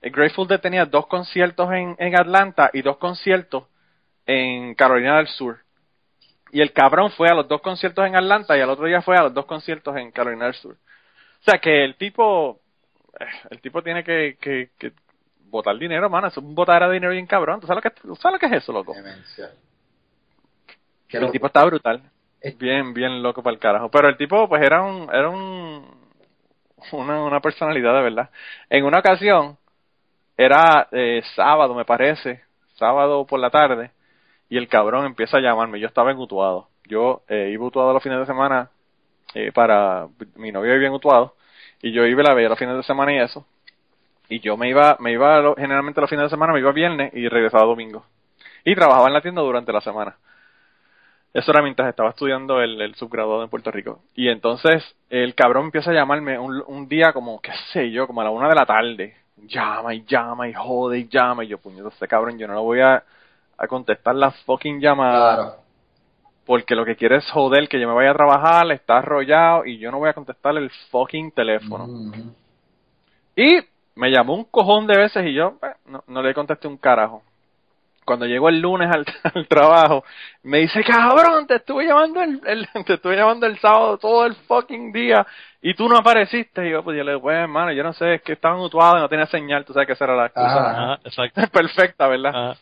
el 0.02 0.10
Grateful 0.10 0.46
Dead 0.46 0.60
tenía 0.60 0.84
dos 0.84 1.06
conciertos 1.06 1.72
en, 1.72 1.96
en 1.98 2.18
Atlanta 2.18 2.68
y 2.74 2.82
dos 2.82 2.98
conciertos 2.98 3.64
en 4.26 4.74
Carolina 4.74 5.16
del 5.16 5.28
Sur. 5.28 5.63
Y 6.54 6.60
el 6.60 6.72
cabrón 6.72 7.10
fue 7.10 7.28
a 7.28 7.34
los 7.34 7.48
dos 7.48 7.60
conciertos 7.60 8.06
en 8.06 8.14
Atlanta 8.14 8.56
y 8.56 8.60
al 8.60 8.70
otro 8.70 8.86
día 8.86 9.02
fue 9.02 9.16
a 9.16 9.22
los 9.24 9.34
dos 9.34 9.44
conciertos 9.44 9.96
en 9.96 10.12
Carolina 10.12 10.44
del 10.44 10.54
Sur. 10.54 10.74
O 10.74 11.44
sea 11.44 11.58
que 11.58 11.84
el 11.84 11.96
tipo, 11.96 12.60
eh, 13.18 13.24
el 13.50 13.60
tipo 13.60 13.82
tiene 13.82 14.04
que, 14.04 14.36
que, 14.40 14.70
que 14.78 14.92
botar 15.46 15.76
dinero, 15.76 16.08
mano. 16.08 16.28
Es 16.28 16.36
un 16.36 16.54
botadera 16.54 16.86
de 16.86 16.94
dinero 16.94 17.12
bien 17.12 17.26
cabrón. 17.26 17.60
¿Tú 17.60 17.66
sabes 17.66 17.82
lo 17.84 17.90
que, 17.90 18.00
tú 18.00 18.14
sabes 18.14 18.34
lo 18.34 18.38
que 18.38 18.54
es 18.54 18.62
eso, 18.62 18.72
loco? 18.72 18.94
El 21.08 21.20
loco. 21.22 21.32
tipo 21.32 21.46
está 21.48 21.64
brutal. 21.64 22.02
Es- 22.40 22.56
Bien, 22.56 22.94
bien 22.94 23.20
loco 23.20 23.42
para 23.42 23.54
el 23.54 23.58
carajo. 23.60 23.90
Pero 23.90 24.08
el 24.08 24.16
tipo, 24.16 24.48
pues 24.48 24.62
era 24.62 24.80
un, 24.80 25.10
era 25.12 25.28
un, 25.28 25.84
una, 26.92 27.20
una 27.24 27.40
personalidad 27.40 27.94
de 27.96 28.02
verdad. 28.02 28.30
En 28.70 28.84
una 28.84 29.00
ocasión, 29.00 29.58
era 30.36 30.86
eh, 30.92 31.20
sábado, 31.34 31.74
me 31.74 31.84
parece, 31.84 32.42
sábado 32.76 33.26
por 33.26 33.40
la 33.40 33.50
tarde, 33.50 33.90
y 34.54 34.56
el 34.56 34.68
cabrón 34.68 35.04
empieza 35.04 35.38
a 35.38 35.40
llamarme. 35.40 35.80
Yo 35.80 35.88
estaba 35.88 36.12
en 36.12 36.18
Utuado. 36.18 36.68
Yo 36.84 37.22
eh, 37.26 37.50
iba 37.52 37.64
a 37.64 37.66
Utuado 37.66 37.92
los 37.92 38.00
fines 38.00 38.20
de 38.20 38.26
semana 38.26 38.70
eh, 39.34 39.50
para, 39.52 40.06
mi 40.36 40.52
novio 40.52 40.74
vivía 40.74 40.86
en 40.86 40.94
Utuado, 40.94 41.34
y 41.82 41.90
yo 41.90 42.06
iba 42.06 42.22
y 42.22 42.24
la 42.24 42.34
veía 42.34 42.48
los 42.48 42.58
fines 42.58 42.76
de 42.76 42.84
semana 42.84 43.12
y 43.12 43.18
eso. 43.18 43.44
Y 44.28 44.38
yo 44.38 44.56
me 44.56 44.68
iba, 44.68 44.96
me 45.00 45.10
iba 45.10 45.56
generalmente 45.56 46.00
los 46.00 46.08
fines 46.08 46.26
de 46.26 46.30
semana, 46.30 46.52
me 46.52 46.60
iba 46.60 46.70
viernes 46.70 47.12
y 47.14 47.26
regresaba 47.26 47.64
domingo. 47.64 48.06
Y 48.64 48.76
trabajaba 48.76 49.08
en 49.08 49.14
la 49.14 49.22
tienda 49.22 49.42
durante 49.42 49.72
la 49.72 49.80
semana. 49.80 50.14
Eso 51.32 51.50
era 51.50 51.60
mientras 51.60 51.88
estaba 51.88 52.10
estudiando 52.10 52.62
el, 52.62 52.80
el 52.80 52.94
subgraduado 52.94 53.42
en 53.42 53.50
Puerto 53.50 53.72
Rico. 53.72 54.02
Y 54.14 54.28
entonces 54.28 54.84
el 55.10 55.34
cabrón 55.34 55.64
empieza 55.64 55.90
a 55.90 55.94
llamarme 55.94 56.38
un, 56.38 56.62
un 56.68 56.86
día 56.86 57.12
como, 57.12 57.40
qué 57.40 57.50
sé 57.72 57.90
yo, 57.90 58.06
como 58.06 58.20
a 58.20 58.24
la 58.24 58.30
una 58.30 58.48
de 58.48 58.54
la 58.54 58.66
tarde. 58.66 59.16
Llama 59.36 59.96
y 59.96 60.04
llama 60.04 60.48
y 60.48 60.54
jode 60.54 61.00
y 61.00 61.08
llama. 61.08 61.42
Y 61.42 61.48
yo, 61.48 61.58
puñito, 61.58 61.88
este 61.88 62.06
cabrón, 62.06 62.38
yo 62.38 62.46
no 62.46 62.54
lo 62.54 62.62
voy 62.62 62.80
a, 62.80 63.02
a 63.58 63.66
contestar 63.66 64.14
la 64.14 64.30
fucking 64.30 64.80
llamada. 64.80 65.34
Claro. 65.36 65.56
Porque 66.46 66.74
lo 66.74 66.84
que 66.84 66.96
quiere 66.96 67.16
es 67.16 67.30
joder 67.30 67.68
que 67.68 67.80
yo 67.80 67.88
me 67.88 67.94
vaya 67.94 68.10
a 68.10 68.14
trabajar, 68.14 68.70
está 68.72 68.98
arrollado 68.98 69.64
y 69.64 69.78
yo 69.78 69.90
no 69.90 69.98
voy 69.98 70.10
a 70.10 70.14
contestar 70.14 70.56
el 70.58 70.70
fucking 70.90 71.32
teléfono. 71.32 71.86
Y 73.36 73.60
me 73.96 74.10
llamó 74.10 74.34
un 74.34 74.44
cojón 74.44 74.86
de 74.86 74.96
veces 74.96 75.24
y 75.26 75.32
yo 75.32 75.58
eh, 75.62 75.74
no, 75.86 76.04
no 76.06 76.22
le 76.22 76.34
contesté 76.34 76.68
un 76.68 76.76
carajo. 76.76 77.22
Cuando 78.04 78.26
llegó 78.26 78.50
el 78.50 78.60
lunes 78.60 78.90
al, 78.94 79.06
al 79.34 79.48
trabajo, 79.48 80.04
me 80.42 80.58
dice, 80.58 80.84
cabrón, 80.84 81.46
te 81.46 81.54
estuve 81.56 81.86
llamando 81.86 82.20
el, 82.22 82.40
el- 82.44 82.68
te 82.84 82.94
estuve 82.94 83.16
llamando 83.16 83.46
el 83.46 83.58
sábado 83.58 83.96
todo 83.96 84.26
el 84.26 84.34
fucking 84.34 84.92
día 84.92 85.26
y 85.62 85.72
tú 85.74 85.88
no 85.88 85.96
apareciste. 85.96 86.68
Y 86.68 86.72
yo, 86.72 86.84
pues 86.84 86.98
yo 86.98 87.04
le 87.04 87.12
digo, 87.12 87.22
pues 87.22 87.36
hermano, 87.38 87.72
yo 87.72 87.82
no 87.82 87.94
sé, 87.94 88.16
es 88.16 88.22
que 88.22 88.34
estaba 88.34 88.56
mutuado 88.56 88.98
y 88.98 89.00
no 89.00 89.08
tenía 89.08 89.26
señal, 89.26 89.64
tú 89.64 89.72
sabes 89.72 89.86
que 89.86 89.94
esa 89.94 90.04
era 90.04 90.16
la 90.16 90.26
excusa 90.26 90.70
Ajá. 90.70 90.70
Ajá, 90.92 91.00
exacto. 91.04 91.40
perfecta, 91.52 92.06
¿verdad? 92.06 92.50
Ajá. 92.50 92.60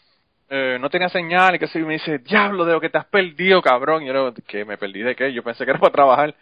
Eh, 0.54 0.76
no 0.78 0.90
tenía 0.90 1.08
señal 1.08 1.54
y 1.54 1.58
que 1.58 1.66
sí, 1.66 1.78
y 1.78 1.82
me 1.82 1.94
dice, 1.94 2.18
diablo, 2.18 2.66
de 2.66 2.74
lo 2.74 2.80
que 2.80 2.90
te 2.90 2.98
has 2.98 3.06
perdido, 3.06 3.62
cabrón. 3.62 4.02
Y 4.02 4.06
yo 4.08 4.12
digo, 4.12 4.34
¿qué? 4.46 4.66
¿Me 4.66 4.76
perdí 4.76 5.00
de 5.00 5.16
qué? 5.16 5.32
Yo 5.32 5.42
pensé 5.42 5.64
que 5.64 5.70
era 5.70 5.80
para 5.80 5.92
trabajar. 5.92 6.34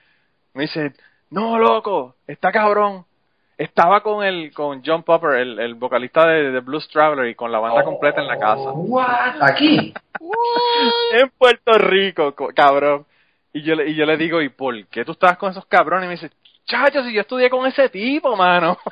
Me 0.53 0.63
dice, 0.63 0.93
no, 1.31 1.57
loco, 1.59 2.17
está 2.27 2.51
cabrón. 2.51 3.05
Estaba 3.57 4.01
con 4.03 4.25
el 4.25 4.53
con 4.53 4.83
John 4.85 5.05
Popper, 5.05 5.39
el, 5.39 5.61
el 5.61 5.75
vocalista 5.75 6.27
de, 6.27 6.51
de 6.51 6.61
Blues 6.61 6.89
Traveler, 6.89 7.29
y 7.29 7.35
con 7.37 7.53
la 7.53 7.61
banda 7.61 7.85
completa 7.85 8.21
en 8.21 8.27
la 8.27 8.39
casa. 8.39 8.73
What? 8.73 9.43
Aquí. 9.43 9.95
En 11.13 11.31
Puerto 11.39 11.73
Rico, 11.79 12.35
co- 12.35 12.51
cabrón. 12.55 13.07
Y 13.53 13.63
yo, 13.63 13.75
le, 13.75 13.89
y 13.91 13.95
yo 13.95 14.07
le 14.07 14.17
digo, 14.17 14.41
¿y 14.43 14.49
por 14.49 14.87
qué 14.87 15.05
tú 15.05 15.13
estabas 15.13 15.37
con 15.39 15.51
esos 15.51 15.67
cabrones? 15.67 16.05
Y 16.07 16.09
me 16.09 16.15
dice, 16.15 16.31
chacho, 16.67 17.03
si 17.05 17.13
yo 17.13 17.21
estudié 17.23 17.51
con 17.51 17.67
ese 17.67 17.89
tipo, 17.89 18.37
mano. 18.37 18.77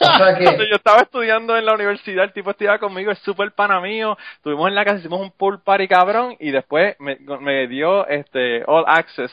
O 0.00 0.16
sea 0.18 0.36
que. 0.36 0.44
Cuando 0.44 0.64
yo 0.64 0.76
estaba 0.76 1.02
estudiando 1.02 1.56
en 1.56 1.64
la 1.66 1.74
universidad, 1.74 2.24
el 2.24 2.32
tipo 2.32 2.50
estudiaba 2.50 2.78
conmigo, 2.78 3.10
es 3.12 3.18
súper 3.20 3.52
pana 3.52 3.80
mío. 3.80 4.16
Estuvimos 4.36 4.68
en 4.68 4.74
la 4.74 4.84
casa, 4.84 4.98
hicimos 4.98 5.20
un 5.20 5.30
pool 5.30 5.60
party 5.62 5.86
cabrón 5.88 6.36
y 6.40 6.50
después 6.50 6.96
me, 6.98 7.16
me 7.40 7.66
dio 7.68 8.06
este 8.08 8.62
all 8.66 8.84
access 8.86 9.30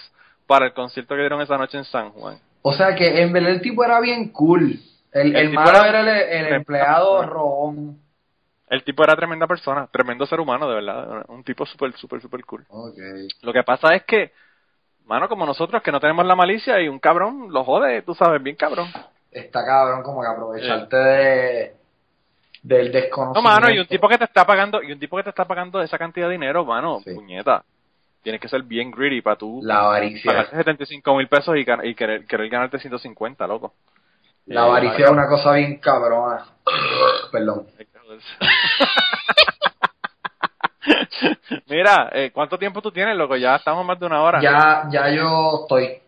para 0.47 0.65
el 0.68 0.73
concierto 0.73 1.15
que 1.15 1.22
dieron 1.22 1.41
esa 1.41 1.57
noche 1.57 1.77
en 1.77 1.85
San 1.85 2.11
Juan. 2.11 2.38
O 2.61 2.73
sea 2.73 2.95
que 2.95 3.22
en 3.22 3.31
verdad 3.34 3.51
el 3.51 3.61
tipo 3.61 3.84
era 3.84 3.99
bien 3.99 4.30
cool. 4.30 4.80
El, 5.11 5.30
El 5.30 5.35
el 5.35 5.49
tipo 5.51 5.61
malo 5.61 5.85
era- 5.85 6.19
era 6.22 6.47
el, 6.49 6.53
empleado 6.56 7.23
robón. 7.26 7.99
El 8.69 8.84
tipo 8.84 9.03
era 9.03 9.15
tremenda 9.15 9.47
persona, 9.47 9.88
tremendo 9.91 10.27
ser 10.27 10.39
humano, 10.39 10.69
de 10.69 10.76
verdad. 10.76 11.26
Un 11.30 11.43
tipo 11.43 11.65
súper, 11.65 11.91
súper, 11.93 12.22
súper 12.22 12.45
cool. 12.45 12.64
Lo 13.41 13.51
que 13.51 13.64
pasa 13.64 13.95
es 13.95 14.03
que, 14.03 14.31
mano, 15.10 15.27
como 15.27 15.45
nosotros 15.45 15.81
que 15.84 15.91
no 15.91 15.99
tenemos 15.99 16.26
la 16.26 16.36
malicia 16.36 16.80
y 16.80 16.88
un 16.88 16.99
cabrón 16.99 17.52
lo 17.52 17.64
jode, 17.65 18.03
tú 18.03 18.14
sabes, 18.15 18.41
bien 18.41 18.56
cabrón. 18.56 18.88
Está 19.31 19.65
cabrón 19.65 20.03
como 20.03 20.22
que 20.22 20.27
aprovecharte 20.27 20.95
de 20.95 21.73
del 22.61 22.88
No, 22.88 22.94
desconocimiento. 22.94 23.41
mano, 23.41 23.69
y 23.73 23.80
un 23.80 23.88
tipo 23.88 24.07
que 24.10 24.18
te 24.18 24.26
está 24.26 24.45
pagando, 24.45 24.84
y 24.84 24.91
un 24.91 24.99
tipo 24.99 25.15
que 25.18 25.23
te 25.23 25.30
está 25.30 25.45
pagando 25.45 25.81
esa 25.81 25.98
cantidad 25.98 26.27
de 26.27 26.34
dinero, 26.34 26.64
mano, 26.65 26.99
Sí. 27.03 27.14
puñeta. 27.14 27.64
Tienes 28.22 28.41
que 28.41 28.49
ser 28.49 28.64
bien 28.64 28.91
greedy 28.91 29.22
para 29.22 29.38
tú 29.38 29.61
La 29.64 29.80
avaricia. 29.86 30.30
pagarte 30.30 30.57
75 30.57 31.15
mil 31.15 31.27
pesos 31.30 31.56
y 31.57 31.64
querer, 31.95 32.26
querer 32.26 32.49
ganarte 32.49 32.77
150, 32.80 33.48
loco. 33.48 33.73
La 34.45 34.64
avaricia 34.64 35.06
es 35.06 35.11
una 35.11 35.27
cosa 35.27 35.53
bien 35.53 35.77
cabrona. 35.80 36.44
Perdón. 37.31 37.68
Mira, 41.69 42.10
eh, 42.14 42.31
¿cuánto 42.31 42.57
tiempo 42.57 42.81
tú 42.81 42.91
tienes, 42.91 43.15
loco? 43.15 43.35
Ya 43.35 43.56
estamos 43.56 43.85
más 43.85 43.99
de 43.99 44.06
una 44.06 44.22
hora. 44.22 44.41
Ya, 44.41 44.88
ya 44.89 45.10
yo 45.10 45.61
estoy. 45.61 45.99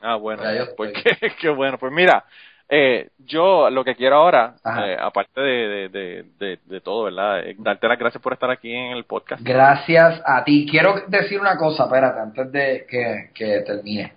Ah, 0.00 0.16
bueno, 0.16 0.42
Ya 0.42 0.54
yo 0.54 0.76
pues 0.76 0.92
estoy. 0.96 1.16
qué, 1.20 1.30
qué 1.40 1.48
bueno. 1.50 1.78
Pues 1.78 1.92
mira, 1.92 2.24
eh, 2.72 3.10
yo 3.18 3.68
lo 3.68 3.82
que 3.82 3.96
quiero 3.96 4.16
ahora, 4.16 4.54
eh, 4.64 4.96
aparte 4.98 5.40
de, 5.40 5.88
de, 5.88 6.58
de, 6.64 6.80
todo, 6.80 7.04
¿verdad? 7.04 7.40
Eh, 7.40 7.56
darte 7.58 7.88
las 7.88 7.98
gracias 7.98 8.22
por 8.22 8.32
estar 8.32 8.48
aquí 8.48 8.72
en 8.72 8.92
el 8.92 9.04
podcast. 9.04 9.42
Gracias 9.42 10.22
a 10.24 10.44
ti. 10.44 10.68
Quiero 10.70 10.94
decir 11.08 11.40
una 11.40 11.56
cosa, 11.56 11.84
espérate, 11.84 12.20
antes 12.20 12.52
de 12.52 12.86
que, 12.88 13.30
que 13.34 13.62
termine. 13.62 14.12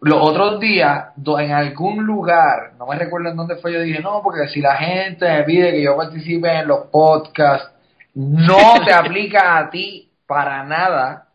Los 0.00 0.18
otros 0.22 0.60
días, 0.60 1.06
en 1.16 1.50
algún 1.50 2.04
lugar, 2.06 2.74
no 2.78 2.86
me 2.86 2.96
recuerdo 2.96 3.30
en 3.30 3.36
dónde 3.36 3.56
fue, 3.56 3.72
yo 3.72 3.80
dije, 3.80 4.00
no, 4.00 4.20
porque 4.22 4.46
si 4.46 4.60
la 4.60 4.76
gente 4.76 5.28
me 5.28 5.42
pide 5.42 5.72
que 5.72 5.82
yo 5.82 5.96
participe 5.96 6.48
en 6.48 6.68
los 6.68 6.86
podcasts, 6.92 7.72
no 8.16 8.82
te 8.84 8.92
aplica 8.92 9.58
a 9.58 9.70
ti 9.70 10.10
para 10.26 10.64
nada. 10.64 11.28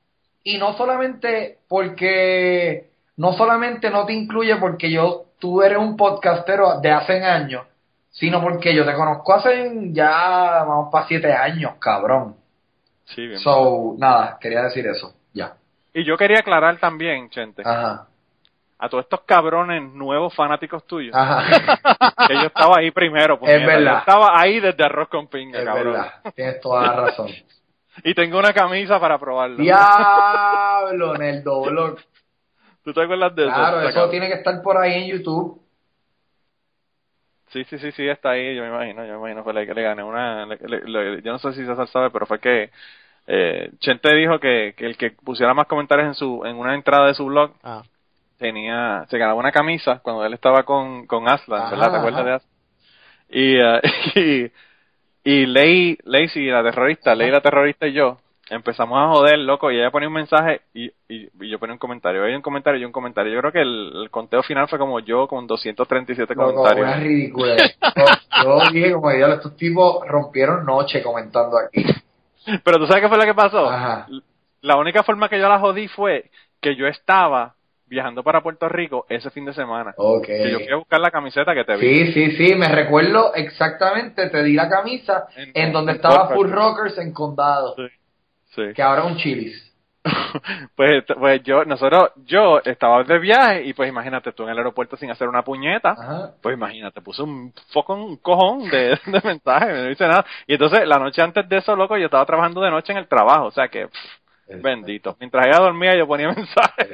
Y 0.43 0.57
no 0.57 0.73
solamente 0.73 1.59
porque, 1.67 2.89
no 3.17 3.33
solamente 3.33 3.91
no 3.91 4.05
te 4.05 4.13
incluye 4.13 4.55
porque 4.55 4.91
yo, 4.91 5.25
tú 5.39 5.61
eres 5.61 5.77
un 5.77 5.95
podcastero 5.95 6.81
de 6.81 6.91
hace 6.91 7.23
años, 7.23 7.67
sino 8.09 8.41
porque 8.41 8.75
yo 8.75 8.83
te 8.85 8.93
conozco 8.93 9.33
hace 9.33 9.71
ya, 9.91 10.63
vamos 10.67 10.89
para 10.91 11.07
siete 11.07 11.31
años, 11.31 11.73
cabrón. 11.79 12.35
Sí, 13.05 13.27
bien. 13.27 13.39
So, 13.39 13.95
nada, 13.97 14.37
quería 14.41 14.63
decir 14.63 14.87
eso. 14.87 15.13
Ya. 15.33 15.53
Y 15.93 16.03
yo 16.03 16.17
quería 16.17 16.39
aclarar 16.39 16.77
también, 16.79 17.29
Chente, 17.29 17.61
Ajá. 17.63 18.07
A 18.83 18.89
todos 18.89 19.03
estos 19.03 19.21
cabrones 19.21 19.81
nuevos 19.93 20.33
fanáticos 20.35 20.85
tuyos, 20.87 21.15
Ajá. 21.15 21.45
que 22.27 22.33
yo 22.33 22.47
estaba 22.47 22.77
ahí 22.79 22.89
primero. 22.91 23.39
puñeta. 23.39 23.65
verdad. 23.65 23.91
Yo 23.93 23.97
estaba 23.99 24.39
ahí 24.41 24.59
desde 24.59 24.83
arroz 24.83 25.07
con 25.07 25.27
pinga, 25.27 25.59
es 25.59 25.65
cabrón. 25.65 25.93
verdad. 25.93 26.13
Tienes 26.35 26.59
toda 26.59 26.81
la 26.87 26.93
razón. 26.93 27.27
Y 28.05 28.13
tengo 28.13 28.39
una 28.39 28.53
camisa 28.53 28.99
para 29.01 29.19
probarlo. 29.19 29.57
Diablo, 29.57 31.13
en 31.15 31.21
el 31.23 31.43
doblog. 31.43 31.97
¿Tú 32.85 32.93
te 32.93 33.01
acuerdas 33.03 33.35
de 33.35 33.43
eso? 33.43 33.53
Claro, 33.53 33.81
eso 33.81 33.89
cabrón. 33.93 34.11
tiene 34.11 34.27
que 34.29 34.33
estar 34.35 34.61
por 34.61 34.77
ahí 34.77 34.93
en 35.03 35.17
YouTube. 35.17 35.61
Sí, 37.49 37.65
sí, 37.65 37.77
sí, 37.79 37.91
sí, 37.91 38.07
está 38.07 38.29
ahí, 38.31 38.55
yo 38.55 38.61
me 38.63 38.69
imagino, 38.69 39.05
yo 39.05 39.11
me 39.13 39.17
imagino, 39.19 39.43
fue 39.43 39.53
la 39.53 39.65
que 39.65 39.73
le 39.73 39.81
gané 39.83 40.03
una, 40.03 40.45
le- 40.45 40.57
le- 40.57 40.81
le- 40.87 41.21
yo 41.21 41.33
no 41.33 41.37
sé 41.37 41.51
si 41.51 41.65
César 41.65 41.85
sabe, 41.89 42.09
pero 42.09 42.25
fue 42.25 42.39
que 42.39 42.71
eh, 43.27 43.69
Chente 43.79 44.15
dijo 44.15 44.39
que, 44.39 44.73
que 44.77 44.85
el 44.85 44.95
que 44.97 45.11
pusiera 45.11 45.53
más 45.53 45.67
comentarios 45.67 46.07
en 46.07 46.13
su 46.15 46.45
en 46.45 46.55
una 46.55 46.73
entrada 46.75 47.07
de 47.07 47.13
su 47.13 47.25
blog 47.25 47.51
Ah, 47.61 47.83
tenía, 48.41 49.05
se 49.09 49.17
ganaba 49.17 49.39
una 49.39 49.51
camisa 49.53 49.99
cuando 50.03 50.25
él 50.25 50.33
estaba 50.33 50.63
con, 50.63 51.05
con 51.07 51.29
Aslan, 51.29 51.61
Ajá, 51.61 51.71
¿verdad? 51.71 51.91
¿Te 51.91 51.97
acuerdas 51.97 52.19
ajá. 52.21 52.29
de 52.29 52.35
Aslan? 52.35 52.51
Y, 53.29 53.55
eh, 53.57 54.51
y, 55.23 55.31
y 55.31 55.45
Ley, 55.45 55.97
Lacey, 56.03 56.47
la 56.47 56.63
terrorista, 56.63 57.15
Ley 57.15 57.31
la 57.31 57.39
terrorista 57.41 57.87
y 57.87 57.93
yo, 57.93 58.17
empezamos 58.49 58.97
a 58.99 59.07
joder, 59.07 59.39
loco, 59.39 59.71
y 59.71 59.77
ella 59.77 59.91
ponía 59.91 60.09
un 60.09 60.15
mensaje 60.15 60.61
y, 60.73 60.87
y, 61.07 61.29
y 61.39 61.49
yo 61.49 61.57
ponía 61.59 61.73
un 61.73 61.79
comentario, 61.79 62.25
ella 62.25 62.35
un 62.35 62.41
comentario 62.41 62.79
y 62.79 62.81
yo 62.81 62.87
un 62.87 62.91
comentario. 62.91 63.31
Yo 63.33 63.39
creo 63.39 63.51
que 63.51 63.61
el, 63.61 63.91
el 64.03 64.09
conteo 64.09 64.43
final 64.43 64.67
fue 64.67 64.77
como 64.77 64.99
yo 64.99 65.27
con 65.27 65.47
237 65.47 66.35
Loco, 66.35 66.53
comentarios. 66.55 66.87
una 66.87 66.97
ridícula. 66.97 67.55
Yo, 68.43 68.59
yo 68.59 68.71
dije 68.71 68.91
como 68.93 69.11
diablo, 69.11 69.35
estos 69.35 69.55
tipos 69.55 70.05
rompieron 70.07 70.65
noche 70.65 71.03
comentando 71.03 71.57
aquí. 71.57 71.85
Pero 72.63 72.77
tú 72.79 72.87
sabes 72.87 73.03
qué 73.03 73.09
fue 73.09 73.17
lo 73.17 73.25
que 73.25 73.35
pasó. 73.35 73.69
Ajá. 73.69 74.07
La 74.61 74.77
única 74.77 75.03
forma 75.03 75.29
que 75.29 75.39
yo 75.39 75.47
la 75.47 75.59
jodí 75.59 75.87
fue 75.89 76.31
que 76.59 76.75
yo 76.75 76.87
estaba 76.87 77.55
viajando 77.91 78.23
para 78.23 78.41
Puerto 78.41 78.69
Rico 78.69 79.05
ese 79.09 79.29
fin 79.31 79.43
de 79.45 79.53
semana. 79.53 79.93
Ok. 79.97 80.25
Que 80.25 80.49
yo 80.49 80.59
fui 80.59 80.71
a 80.71 80.77
buscar 80.77 80.99
la 81.01 81.11
camiseta 81.11 81.53
que 81.53 81.65
te 81.65 81.75
vi. 81.75 82.05
Sí, 82.07 82.13
sí, 82.13 82.31
sí, 82.37 82.55
me 82.55 82.69
recuerdo 82.69 83.33
exactamente, 83.35 84.29
te 84.29 84.41
di 84.43 84.53
la 84.53 84.69
camisa 84.69 85.27
En- 85.35 85.51
en 85.53 85.73
donde 85.73 85.91
en 85.91 85.95
estaba. 85.97 86.29
Full 86.29 86.49
Rockers 86.49 86.97
en 86.97 87.13
Condado, 87.13 87.75
Sí. 87.75 87.83
Sí. 88.55 88.73
que 88.73 88.81
ahora 88.81 89.01
es 89.03 89.11
un 89.11 89.17
Chili's. 89.17 89.67
pues, 90.75 91.03
pues 91.19 91.43
yo, 91.43 91.63
nosotros, 91.65 92.11
yo 92.25 92.59
estaba 92.65 93.03
de 93.03 93.19
viaje 93.19 93.63
y 93.65 93.73
pues 93.73 93.87
imagínate 93.89 94.31
tú 94.31 94.43
en 94.43 94.49
el 94.49 94.57
aeropuerto 94.57 94.95
sin 94.97 95.11
hacer 95.11 95.27
una 95.27 95.43
puñeta. 95.43 95.91
Ajá. 95.91 96.31
Pues 96.41 96.55
imagínate, 96.55 97.01
puse 97.01 97.21
un 97.21 97.53
foco, 97.71 97.93
un 97.93 98.15
cojón 98.17 98.69
de, 98.69 98.97
de 99.05 99.21
mensaje, 99.23 99.71
no 99.71 99.89
hice 99.91 100.07
nada. 100.07 100.25
Y 100.47 100.53
entonces 100.53 100.87
la 100.87 100.97
noche 100.97 101.21
antes 101.21 101.47
de 101.47 101.57
eso, 101.57 101.75
loco, 101.75 101.97
yo 101.97 102.05
estaba 102.05 102.25
trabajando 102.25 102.61
de 102.61 102.71
noche 102.71 102.93
en 102.93 102.99
el 102.99 103.07
trabajo, 103.07 103.45
o 103.47 103.51
sea 103.51 103.67
que, 103.67 103.87
pff, 103.87 104.20
bendito. 104.59 105.15
Mientras 105.19 105.47
ella 105.47 105.59
dormía 105.59 105.95
yo 105.95 106.07
ponía 106.07 106.27
mensajes. 106.35 106.89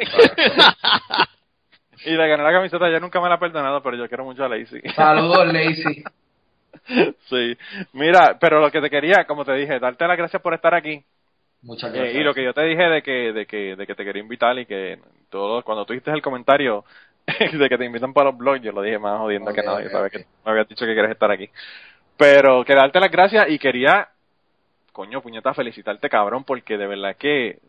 y 2.06 2.12
le 2.12 2.28
gané 2.28 2.44
la 2.44 2.52
camiseta, 2.52 2.90
yo 2.90 3.00
nunca 3.00 3.20
me 3.22 3.30
la 3.30 3.36
he 3.36 3.40
perdonado, 3.40 3.82
pero 3.82 3.98
yo 3.98 4.08
quiero 4.08 4.24
mucho 4.24 4.44
a 4.46 4.50
Lacey. 4.50 4.82
Saludos, 4.96 5.46
Lacey. 5.54 6.04
sí. 7.30 7.58
Mira, 7.94 8.38
pero 8.40 8.60
lo 8.62 8.72
que 8.72 8.82
te 8.82 8.90
quería, 8.90 9.26
como 9.26 9.44
te 9.44 9.54
dije, 9.54 9.80
darte 9.80 10.08
las 10.08 10.18
gracias 10.18 10.42
por 10.42 10.54
estar 10.54 10.74
aquí. 10.74 11.04
Muchas 11.64 11.94
Eh, 11.94 11.98
gracias. 11.98 12.16
y 12.16 12.24
lo 12.24 12.34
que 12.34 12.44
yo 12.44 12.54
te 12.54 12.64
dije 12.64 12.84
de 12.84 13.02
que, 13.02 13.34
de 13.34 13.46
que, 13.46 13.76
de 13.76 13.88
que 13.88 13.96
te 13.96 14.06
quería 14.06 14.22
invitar 14.22 14.58
y 14.60 14.66
que 14.66 15.00
todo, 15.30 15.64
cuando 15.64 15.86
tú 15.86 15.94
hiciste 15.94 16.12
el 16.12 16.22
comentario 16.22 16.86
de 17.28 17.68
que 17.70 17.78
te 17.78 17.86
invitan 17.86 18.14
para 18.14 18.30
los 18.30 18.38
blogs, 18.38 18.62
yo 18.62 18.72
lo 18.72 18.82
dije 18.82 19.00
más 19.00 19.20
jodiendo 19.20 19.52
que 19.52 19.64
nada, 19.64 19.82
yo 19.82 19.88
ok, 19.88 19.92
sabía 19.92 20.10
que 20.12 20.20
me 20.46 20.52
habías 20.52 20.68
dicho 20.70 20.86
que 20.86 20.94
quieres 20.94 21.12
estar 21.12 21.32
aquí. 21.32 21.50
Pero 22.16 22.64
quería 22.64 22.84
darte 22.84 23.00
las 23.00 23.12
gracias 23.12 23.50
y 23.50 23.60
quería, 23.60 24.08
coño, 24.98 25.22
puñeta, 25.22 25.54
felicitarte, 25.54 26.10
cabrón, 26.10 26.44
porque 26.44 26.76
de 26.76 26.88
verdad 26.88 27.16
que 27.16 27.60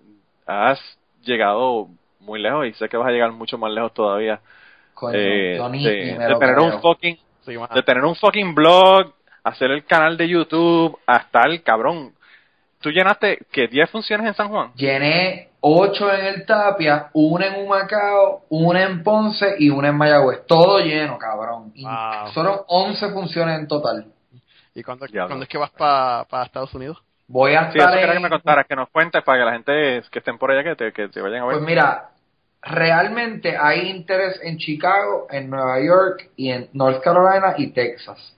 has 0.47 0.81
llegado 1.23 1.89
muy 2.21 2.41
lejos 2.41 2.67
y 2.67 2.73
sé 2.73 2.89
que 2.89 2.97
vas 2.97 3.07
a 3.07 3.11
llegar 3.11 3.33
mucho 3.33 3.59
más 3.59 3.71
lejos 3.71 3.93
todavía. 3.93 4.41
Coño, 4.95 5.13
Eh, 5.15 5.59
de, 5.61 6.09
tener 6.39 6.39
creo. 6.39 6.65
un 6.65 6.81
fucking 6.81 7.19
sí, 7.45 7.53
de 7.75 7.83
tener 7.83 8.03
un 8.07 8.17
fucking 8.17 8.55
blog, 8.55 9.13
hacer 9.45 9.71
el 9.73 9.85
canal 9.85 10.17
de 10.17 10.27
YouTube, 10.27 10.99
hasta 11.05 11.43
el 11.43 11.63
cabrón. 11.63 12.15
Tú 12.81 12.91
llenaste, 12.91 13.45
que 13.53 13.69
10 13.69 13.91
funciones 13.91 14.27
en 14.29 14.35
San 14.35 14.49
Juan. 14.49 14.73
Llené 14.75 15.51
ocho 15.61 16.11
en 16.11 16.25
el 16.25 16.47
Tapia, 16.47 17.11
una 17.13 17.49
en 17.49 17.63
Humacao, 17.63 18.45
una 18.49 18.85
en 18.85 19.03
Ponce 19.03 19.55
y 19.59 19.69
una 19.69 19.89
en 19.89 19.99
Mayagüez. 19.99 20.47
Todo 20.47 20.79
lleno, 20.79 21.19
cabrón. 21.19 21.73
Y 21.75 21.85
Wow. 21.85 22.33
Fueron 22.33 22.61
11 22.69 23.11
funciones 23.11 23.59
en 23.59 23.69
total. 23.69 24.07
¿Y 24.75 24.83
cuándo, 24.83 25.05
cuándo 25.13 25.43
es 25.43 25.49
que 25.49 25.59
vas 25.59 25.73
para 25.73 26.25
Estados 26.45 26.73
Unidos? 26.73 27.03
Voy 27.29 27.55
a 27.55 27.71
Sí, 27.73 27.79
estar 27.79 27.91
eso 27.91 27.99
quería 28.01 28.11
que 28.13 28.17
en- 28.17 28.23
me 28.23 28.31
contaras, 28.31 28.67
que 28.67 28.77
nos 28.77 28.89
cuentes 28.89 29.23
para 29.23 29.39
que 29.39 29.45
la 29.45 29.53
gente 29.53 30.03
que 30.11 30.19
estén 30.19 30.39
por 30.39 30.51
allá 30.51 30.65
que 30.65 30.77
te, 30.77 30.93
que 30.93 31.09
te 31.09 31.21
vayan 31.21 31.43
a 31.43 31.47
ver. 31.47 31.57
Pues 31.57 31.67
mira, 31.67 32.09
realmente 32.63 33.57
hay 33.57 33.91
interés 33.91 34.41
en 34.43 34.57
Chicago, 34.59 35.27
en 35.31 35.51
Nueva 35.51 35.81
York 35.81 36.31
y 36.37 36.51
en 36.51 36.69
North 36.73 37.03
Carolina 37.03 37.55
y 37.59 37.69
Texas. 37.73 38.35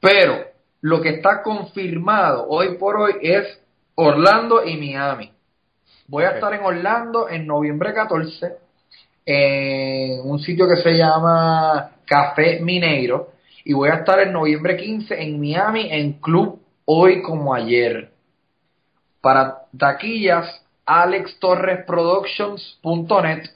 Pero 0.00 0.44
lo 0.80 1.00
que 1.00 1.10
está 1.10 1.42
confirmado 1.42 2.46
hoy 2.48 2.76
por 2.78 2.96
hoy 2.96 3.14
es 3.22 3.60
Orlando 3.94 4.64
y 4.64 4.76
Miami. 4.76 5.32
Voy 6.08 6.24
a 6.24 6.30
estar 6.30 6.52
en 6.52 6.64
Orlando 6.64 7.28
en 7.28 7.46
noviembre 7.46 7.94
14 7.94 8.56
en 9.24 10.20
un 10.28 10.38
sitio 10.40 10.66
que 10.68 10.76
se 10.82 10.94
llama 10.96 11.92
Café 12.06 12.58
Mineiro 12.60 13.30
y 13.64 13.72
voy 13.72 13.88
a 13.90 13.94
estar 13.94 14.18
en 14.18 14.32
noviembre 14.32 14.76
15 14.76 15.22
en 15.22 15.40
Miami 15.40 15.88
en 15.92 16.14
Club 16.14 16.60
Hoy 16.84 17.22
como 17.22 17.54
ayer. 17.54 18.10
Para 19.22 19.62
taquillas, 19.78 20.62
alextorresproductions.net 20.84 23.48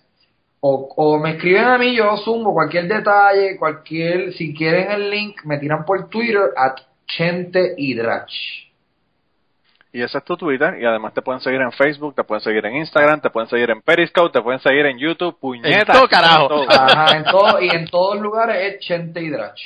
o, 0.61 0.89
o 0.97 1.19
me 1.19 1.33
escriben 1.33 1.65
a 1.65 1.79
mí, 1.79 1.95
yo 1.95 2.17
zumbo 2.17 2.55
cualquier 2.55 2.89
detalle, 2.89 3.59
cualquier, 3.59 4.33
si 4.33 4.55
quieren 4.55 4.91
el 4.91 5.11
link, 5.11 5.45
me 5.45 5.59
tiran 5.59 5.85
por 5.85 6.09
Twitter 6.09 6.51
at 6.57 6.77
Chente 7.07 7.75
Hidrach. 7.77 8.33
Y 9.93 10.03
ese 10.03 10.19
es 10.19 10.25
tu 10.25 10.37
Twitter. 10.37 10.79
Y 10.79 10.85
además 10.85 11.15
te 11.15 11.23
pueden 11.23 11.41
seguir 11.41 11.61
en 11.61 11.73
Facebook, 11.73 12.15
te 12.15 12.23
pueden 12.23 12.43
seguir 12.43 12.67
en 12.67 12.77
Instagram, 12.77 13.21
te 13.21 13.31
pueden 13.31 13.49
seguir 13.49 13.71
en 13.71 13.81
Periscope, 13.81 14.31
te 14.31 14.43
pueden 14.43 14.61
seguir 14.61 14.85
en 14.85 14.99
YouTube. 14.99 15.39
Puñeta. 15.39 15.79
En 15.79 15.87
todo 15.87 16.09
carajo. 16.09 16.49
todo. 16.49 16.67
Ajá, 16.69 17.17
en 17.17 17.25
todo, 17.25 17.61
y 17.61 17.71
en 17.71 17.87
todos 17.87 18.21
lugares 18.21 18.75
es 18.75 18.81
Chente 18.81 19.23
Hidrach. 19.23 19.59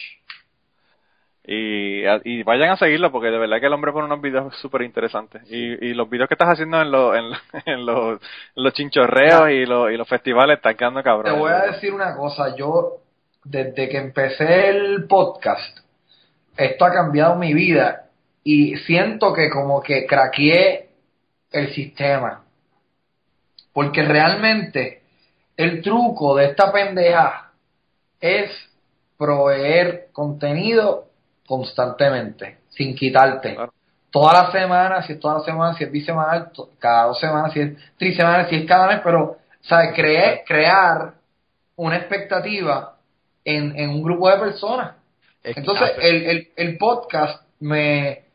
Y, 1.53 2.05
y 2.27 2.45
vayan 2.45 2.71
a 2.71 2.77
seguirlo 2.77 3.11
porque 3.11 3.27
de 3.27 3.37
verdad 3.37 3.59
que 3.59 3.67
el 3.67 3.73
hombre 3.73 3.91
pone 3.91 4.07
unos 4.07 4.21
videos 4.21 4.57
súper 4.59 4.83
interesantes. 4.83 5.43
Y, 5.51 5.85
y 5.85 5.95
los 5.95 6.09
videos 6.09 6.29
que 6.29 6.35
estás 6.35 6.51
haciendo 6.51 6.81
en, 6.81 6.93
los 6.93 7.17
en, 7.17 7.25
en 7.67 7.87
los, 7.87 8.23
en 8.55 8.63
los 8.63 8.73
chinchorreos 8.73 9.51
y 9.51 9.67
los, 9.67 9.91
y 9.91 9.97
los 9.97 10.09
festivales 10.09 10.59
están 10.59 10.77
quedando 10.77 11.03
cabrón. 11.03 11.35
Te 11.35 11.41
voy 11.41 11.51
a 11.51 11.63
decir 11.73 11.93
una 11.93 12.15
cosa, 12.15 12.55
yo 12.55 12.99
desde 13.43 13.89
que 13.89 13.99
empecé 13.99 14.69
el 14.69 15.09
podcast, 15.09 15.81
esto 16.57 16.85
ha 16.85 16.93
cambiado 16.93 17.35
mi 17.35 17.53
vida 17.53 18.05
y 18.45 18.77
siento 18.77 19.33
que 19.33 19.51
como 19.51 19.83
que 19.83 20.07
craqueé 20.07 20.91
el 21.51 21.75
sistema. 21.75 22.45
Porque 23.73 24.05
realmente 24.05 25.03
el 25.57 25.83
truco 25.83 26.37
de 26.37 26.45
esta 26.45 26.71
pendeja 26.71 27.51
es 28.21 28.53
proveer 29.19 30.11
contenido 30.13 31.10
constantemente, 31.51 32.59
sin 32.69 32.95
quitarte. 32.95 33.57
Claro. 33.57 33.73
Toda 34.13 34.33
la 34.33 34.53
semana, 34.53 35.03
si 35.03 35.15
es 35.15 35.19
toda 35.21 35.39
la 35.39 35.41
semana, 35.41 35.77
si 35.77 35.83
es 35.83 35.91
bisemanal, 35.91 36.53
cada 36.79 37.07
dos 37.07 37.19
semanas, 37.19 37.53
si 37.53 37.61
es 37.61 37.73
trisemanal, 37.99 38.49
si 38.49 38.55
es 38.55 38.67
cada 38.67 38.87
mes, 38.87 39.01
pero, 39.03 39.39
¿sabes? 39.61 39.91
Creé, 39.93 40.45
crear 40.47 41.15
una 41.75 41.97
expectativa 41.97 42.95
en, 43.45 43.77
en 43.77 43.91
un 43.91 44.01
grupo 44.05 44.31
de 44.31 44.37
personas. 44.37 44.95
Entonces, 45.43 45.91
el, 46.01 46.23
el, 46.23 46.49
el 46.55 46.79
podcast 46.79 47.43
me. 47.59 48.27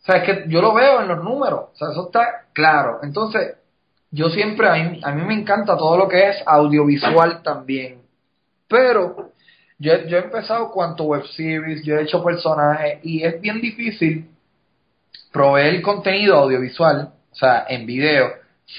O 0.00 0.04
sea, 0.06 0.16
es 0.16 0.24
que 0.24 0.44
yo 0.48 0.62
lo 0.62 0.72
veo 0.72 1.02
en 1.02 1.08
los 1.08 1.22
números. 1.22 1.68
O 1.74 1.76
sea, 1.76 1.88
eso 1.90 2.06
está 2.06 2.46
claro. 2.54 3.00
Entonces, 3.02 3.56
yo 4.10 4.30
siempre, 4.30 4.66
a 4.66 4.72
mí, 4.76 5.00
a 5.04 5.12
mí 5.12 5.22
me 5.26 5.34
encanta 5.34 5.76
todo 5.76 5.98
lo 5.98 6.08
que 6.08 6.30
es 6.30 6.42
audiovisual 6.46 7.42
también. 7.42 8.00
Pero 8.66 9.32
yo, 9.78 9.92
he- 9.92 10.08
yo 10.08 10.16
he 10.18 10.20
empezado 10.22 10.70
cuanto 10.70 11.04
web 11.04 11.24
series, 11.26 11.82
yo 11.84 11.96
he 11.96 12.02
hecho 12.02 12.22
personajes 12.24 12.98
y 13.02 13.22
es 13.24 13.40
bien 13.40 13.60
difícil 13.60 14.28
proveer 15.32 15.82
contenido 15.82 16.36
audiovisual, 16.36 17.10
o 17.30 17.34
sea, 17.34 17.66
en 17.68 17.86
video, 17.86 18.28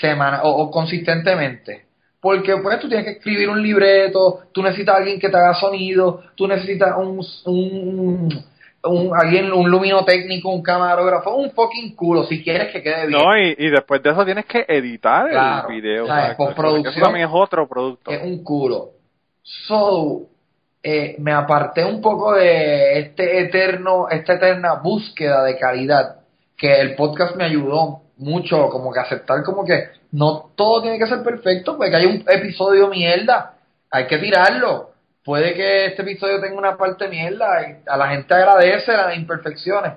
semana 0.02 0.42
o, 0.44 0.50
o 0.64 0.72
consistentemente. 0.72 1.86
Porque 2.20 2.58
pues 2.58 2.80
tú 2.80 2.88
tienes 2.90 3.06
que 3.06 3.12
escribir 3.14 3.48
un 3.50 3.62
libreto, 3.62 4.42
tú 4.52 4.64
necesitas 4.64 4.96
a 4.96 4.98
alguien 4.98 5.20
que 5.20 5.30
te 5.30 5.38
haga 5.38 5.54
sonido, 5.54 6.24
tú 6.36 6.48
necesitas 6.48 6.96
un, 6.98 7.24
un, 7.46 8.44
un 8.84 9.12
alguien, 9.16 9.54
un 9.54 9.70
luminotécnico, 9.70 10.50
un 10.50 10.64
camarógrafo, 10.64 11.36
un 11.36 11.52
fucking 11.52 11.96
culo, 11.96 12.24
si 12.26 12.44
quieres 12.44 12.72
que 12.74 12.82
quede 12.82 13.08
bien. 13.08 13.22
No, 13.22 13.38
y, 13.38 13.56
y 13.60 13.70
después 13.70 14.02
de 14.02 14.10
eso 14.10 14.26
tienes 14.26 14.46
que 14.46 14.66
editar 14.68 15.30
Claro. 15.30 15.70
el 15.70 15.76
video. 15.76 16.04
O 16.06 16.08
sea, 16.08 16.20
exacto. 16.22 16.44
postproducción. 16.46 16.94
Eso 16.96 17.02
también 17.04 17.28
es 17.28 17.32
otro 17.34 17.68
producto. 17.70 18.10
es 18.10 18.24
un 18.24 18.44
culo. 18.44 18.90
So, 19.44 20.22
eh, 20.90 21.18
me 21.20 21.34
aparté 21.34 21.84
un 21.84 22.00
poco 22.00 22.34
de 22.34 23.00
este 23.00 23.42
eterno, 23.42 24.08
esta 24.10 24.36
eterna 24.36 24.76
búsqueda 24.76 25.44
de 25.44 25.58
calidad, 25.58 26.22
que 26.56 26.80
el 26.80 26.96
podcast 26.96 27.36
me 27.36 27.44
ayudó 27.44 28.04
mucho, 28.16 28.70
como 28.70 28.94
que 28.94 29.02
aceptar 29.02 29.44
como 29.44 29.66
que 29.66 29.90
no 30.14 30.50
todo 30.56 30.84
tiene 30.84 30.98
que 30.98 31.08
ser 31.08 31.24
perfecto, 31.24 31.76
porque 31.76 31.94
hay 31.94 32.06
un 32.06 32.24
episodio 32.26 32.88
mierda, 32.88 33.56
hay 33.92 34.08
que 34.08 34.18
tirarlo. 34.18 34.92
Puede 35.26 35.56
que 35.56 35.88
este 35.88 36.04
episodio 36.04 36.40
tenga 36.40 36.58
una 36.58 36.78
parte 36.78 37.10
mierda, 37.10 37.68
y 37.68 37.76
a 37.86 37.98
la 37.98 38.08
gente 38.08 38.34
agradece 38.34 38.94
las 38.94 39.18
imperfecciones. 39.18 39.92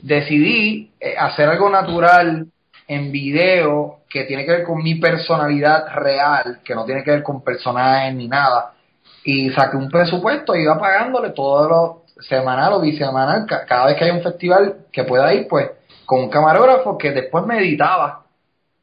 Decidí 0.00 0.92
eh, 1.00 1.16
hacer 1.18 1.48
algo 1.48 1.70
natural 1.70 2.46
en 2.86 3.10
video 3.10 4.02
que 4.08 4.22
tiene 4.22 4.44
que 4.44 4.52
ver 4.52 4.62
con 4.62 4.80
mi 4.80 4.94
personalidad 4.94 5.88
real, 5.92 6.60
que 6.64 6.76
no 6.76 6.84
tiene 6.84 7.02
que 7.02 7.10
ver 7.10 7.24
con 7.24 7.42
personajes 7.42 8.14
ni 8.14 8.28
nada. 8.28 8.75
Y 9.28 9.50
saqué 9.50 9.76
un 9.76 9.88
presupuesto 9.90 10.54
y 10.54 10.62
iba 10.62 10.78
pagándole 10.78 11.30
todo 11.30 11.68
lo 11.68 12.02
semanal 12.20 12.74
o 12.74 12.80
bisemanal, 12.80 13.44
ca- 13.44 13.66
cada 13.66 13.86
vez 13.86 13.96
que 13.96 14.04
hay 14.04 14.12
un 14.12 14.22
festival 14.22 14.86
que 14.92 15.02
pueda 15.02 15.34
ir, 15.34 15.48
pues, 15.48 15.68
con 16.06 16.20
un 16.20 16.30
camarógrafo 16.30 16.96
que 16.96 17.10
después 17.10 17.44
me 17.44 17.58
editaba. 17.58 18.22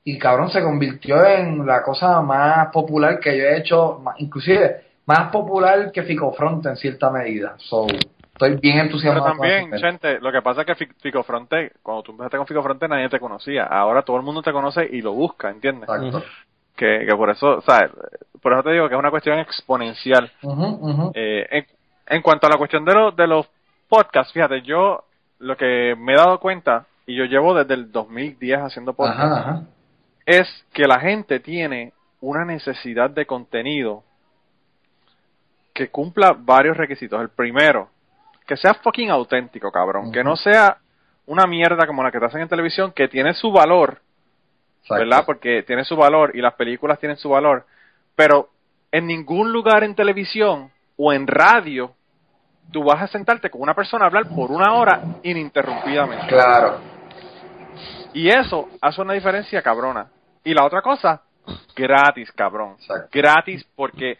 Y 0.03 0.19
cabrón 0.19 0.49
se 0.49 0.61
convirtió 0.61 1.25
en 1.25 1.65
la 1.65 1.81
cosa 1.81 2.21
más 2.21 2.67
popular 2.73 3.19
que 3.21 3.37
yo 3.37 3.45
he 3.45 3.57
hecho, 3.57 3.99
más- 4.03 4.19
inclusive 4.19 4.81
más 5.05 5.31
popular 5.31 5.91
que 5.93 6.03
Fico 6.03 6.33
Front 6.33 6.65
en 6.65 6.75
cierta 6.75 7.09
medida. 7.09 7.55
So, 7.59 7.87
estoy 7.87 8.55
bien 8.57 8.75
Pero 8.75 8.85
entusiasmado. 8.87 9.23
con 9.23 9.37
también, 9.37 9.73
ese 9.73 9.85
gente, 9.85 10.19
lo 10.19 10.29
que 10.33 10.41
pasa 10.41 10.61
es 10.61 10.67
que 10.67 10.75
Fi- 10.75 10.91
Fico 10.99 11.23
Fronte, 11.23 11.71
cuando 11.81 12.03
tú 12.03 12.11
empezaste 12.11 12.37
con 12.37 12.47
Fico 12.47 12.61
Fronte 12.61 12.87
nadie 12.89 13.07
te 13.07 13.19
conocía. 13.19 13.63
Ahora 13.63 14.01
todo 14.01 14.17
el 14.17 14.23
mundo 14.23 14.41
te 14.41 14.51
conoce 14.51 14.85
y 14.91 15.01
lo 15.01 15.13
busca, 15.13 15.49
¿entiendes? 15.49 15.89
Exacto. 15.89 16.21
Que, 16.75 17.05
que 17.07 17.15
por 17.15 17.29
eso, 17.29 17.57
o 17.57 17.61
sea, 17.61 17.89
por 18.41 18.53
eso 18.53 18.63
te 18.63 18.71
digo 18.71 18.87
que 18.87 18.95
es 18.95 18.99
una 18.99 19.11
cuestión 19.11 19.39
exponencial. 19.39 20.31
Eh, 21.13 21.47
en, 21.51 21.65
en 22.07 22.21
cuanto 22.21 22.47
a 22.47 22.49
la 22.49 22.57
cuestión 22.57 22.83
de, 22.83 22.93
los 22.93 23.15
de 23.15 23.27
los 23.27 23.47
podcasts, 23.87 24.33
fíjate, 24.33 24.61
yo 24.63 25.03
lo 25.39 25.55
que 25.55 25.95
me 25.97 26.13
he 26.13 26.17
dado 26.17 26.39
cuenta, 26.39 26.85
y 27.05 27.15
yo 27.15 27.25
llevo 27.25 27.53
desde 27.53 27.73
el 27.73 27.91
2010 27.91 28.59
haciendo 28.61 28.95
Ajá, 28.97 29.39
ajá. 29.39 29.61
es 30.25 30.47
que 30.73 30.87
la 30.87 30.99
gente 30.99 31.39
tiene 31.39 31.93
una 32.21 32.45
necesidad 32.45 33.09
de 33.09 33.25
contenido 33.25 34.03
que 35.73 35.89
cumpla 35.89 36.35
varios 36.37 36.77
requisitos. 36.77 37.19
El 37.19 37.29
primero, 37.29 37.89
que 38.47 38.55
sea 38.55 38.75
fucking 38.75 39.09
auténtico, 39.09 39.71
cabrón. 39.71 40.11
Que 40.11 40.23
no 40.23 40.35
sea 40.35 40.77
una 41.25 41.45
mierda 41.45 41.85
como 41.87 42.03
la 42.03 42.11
que 42.11 42.19
te 42.19 42.25
hacen 42.25 42.41
en 42.41 42.47
televisión, 42.47 42.91
que 42.93 43.07
tiene 43.07 43.33
su 43.33 43.51
valor, 43.51 43.99
Exacto. 44.83 45.05
¿verdad? 45.05 45.23
Porque 45.25 45.63
tiene 45.63 45.85
su 45.85 45.95
valor 45.95 46.35
y 46.35 46.41
las 46.41 46.55
películas 46.55 46.99
tienen 46.99 47.17
su 47.17 47.29
valor. 47.29 47.65
Pero 48.15 48.49
en 48.91 49.07
ningún 49.07 49.51
lugar 49.51 49.83
en 49.83 49.95
televisión 49.95 50.69
o 50.97 51.13
en 51.13 51.25
radio 51.25 51.95
tú 52.71 52.83
vas 52.83 53.01
a 53.01 53.07
sentarte 53.07 53.49
con 53.49 53.61
una 53.61 53.73
persona 53.73 54.05
a 54.05 54.07
hablar 54.07 54.27
por 54.27 54.51
una 54.51 54.73
hora 54.73 55.01
ininterrumpidamente. 55.23 56.27
Claro. 56.27 56.79
Y 58.13 58.27
eso 58.27 58.69
hace 58.81 59.01
una 59.01 59.13
diferencia 59.13 59.61
cabrona. 59.61 60.07
Y 60.43 60.53
la 60.53 60.65
otra 60.65 60.81
cosa, 60.81 61.21
gratis, 61.75 62.31
cabrón. 62.33 62.75
Exacto. 62.79 63.09
Gratis 63.11 63.65
porque 63.75 64.17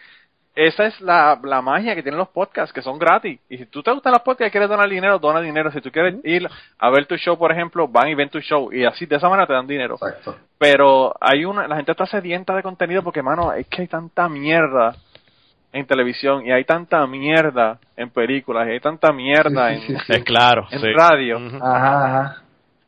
esa 0.55 0.85
es 0.85 1.01
la, 1.01 1.39
la 1.43 1.61
magia 1.61 1.95
que 1.95 2.03
tienen 2.03 2.19
los 2.19 2.29
podcasts, 2.29 2.71
que 2.73 2.81
son 2.81 2.99
gratis. 2.99 3.39
Y 3.49 3.57
si 3.57 3.65
tú 3.65 3.81
te 3.81 3.91
gustan 3.91 4.11
los 4.13 4.21
podcasts 4.21 4.49
y 4.49 4.51
quieres 4.51 4.69
donar 4.69 4.87
dinero, 4.87 5.17
dona 5.17 5.41
dinero. 5.41 5.71
Si 5.71 5.81
tú 5.81 5.91
quieres 5.91 6.15
ir 6.23 6.47
a 6.77 6.89
ver 6.91 7.05
tu 7.07 7.15
show, 7.17 7.37
por 7.37 7.51
ejemplo, 7.51 7.87
van 7.87 8.09
y 8.09 8.15
ven 8.15 8.29
tu 8.29 8.39
show. 8.39 8.71
Y 8.71 8.85
así, 8.85 9.05
de 9.07 9.15
esa 9.15 9.29
manera 9.29 9.47
te 9.47 9.53
dan 9.53 9.65
dinero. 9.65 9.95
Exacto. 9.95 10.35
Pero 10.59 11.13
hay 11.19 11.43
una, 11.45 11.67
la 11.67 11.75
gente 11.77 11.91
está 11.91 12.05
sedienta 12.05 12.55
de 12.55 12.61
contenido 12.61 13.01
porque, 13.03 13.23
mano, 13.23 13.51
es 13.53 13.67
que 13.67 13.81
hay 13.81 13.87
tanta 13.87 14.29
mierda 14.29 14.95
en 15.71 15.87
televisión 15.87 16.45
y 16.45 16.51
hay 16.51 16.65
tanta 16.65 17.05
mierda 17.07 17.79
en 17.97 18.11
películas 18.11 18.67
y 18.67 18.71
hay 18.73 18.79
tanta 18.79 19.11
mierda 19.11 19.73
Sí, 19.73 19.95
sí, 20.05 20.13
en, 20.13 20.23
claro. 20.23 20.67
en 20.69 20.79
sí. 20.79 20.93
radio. 20.93 21.37
Ajá, 21.61 22.05
ajá. 22.05 22.43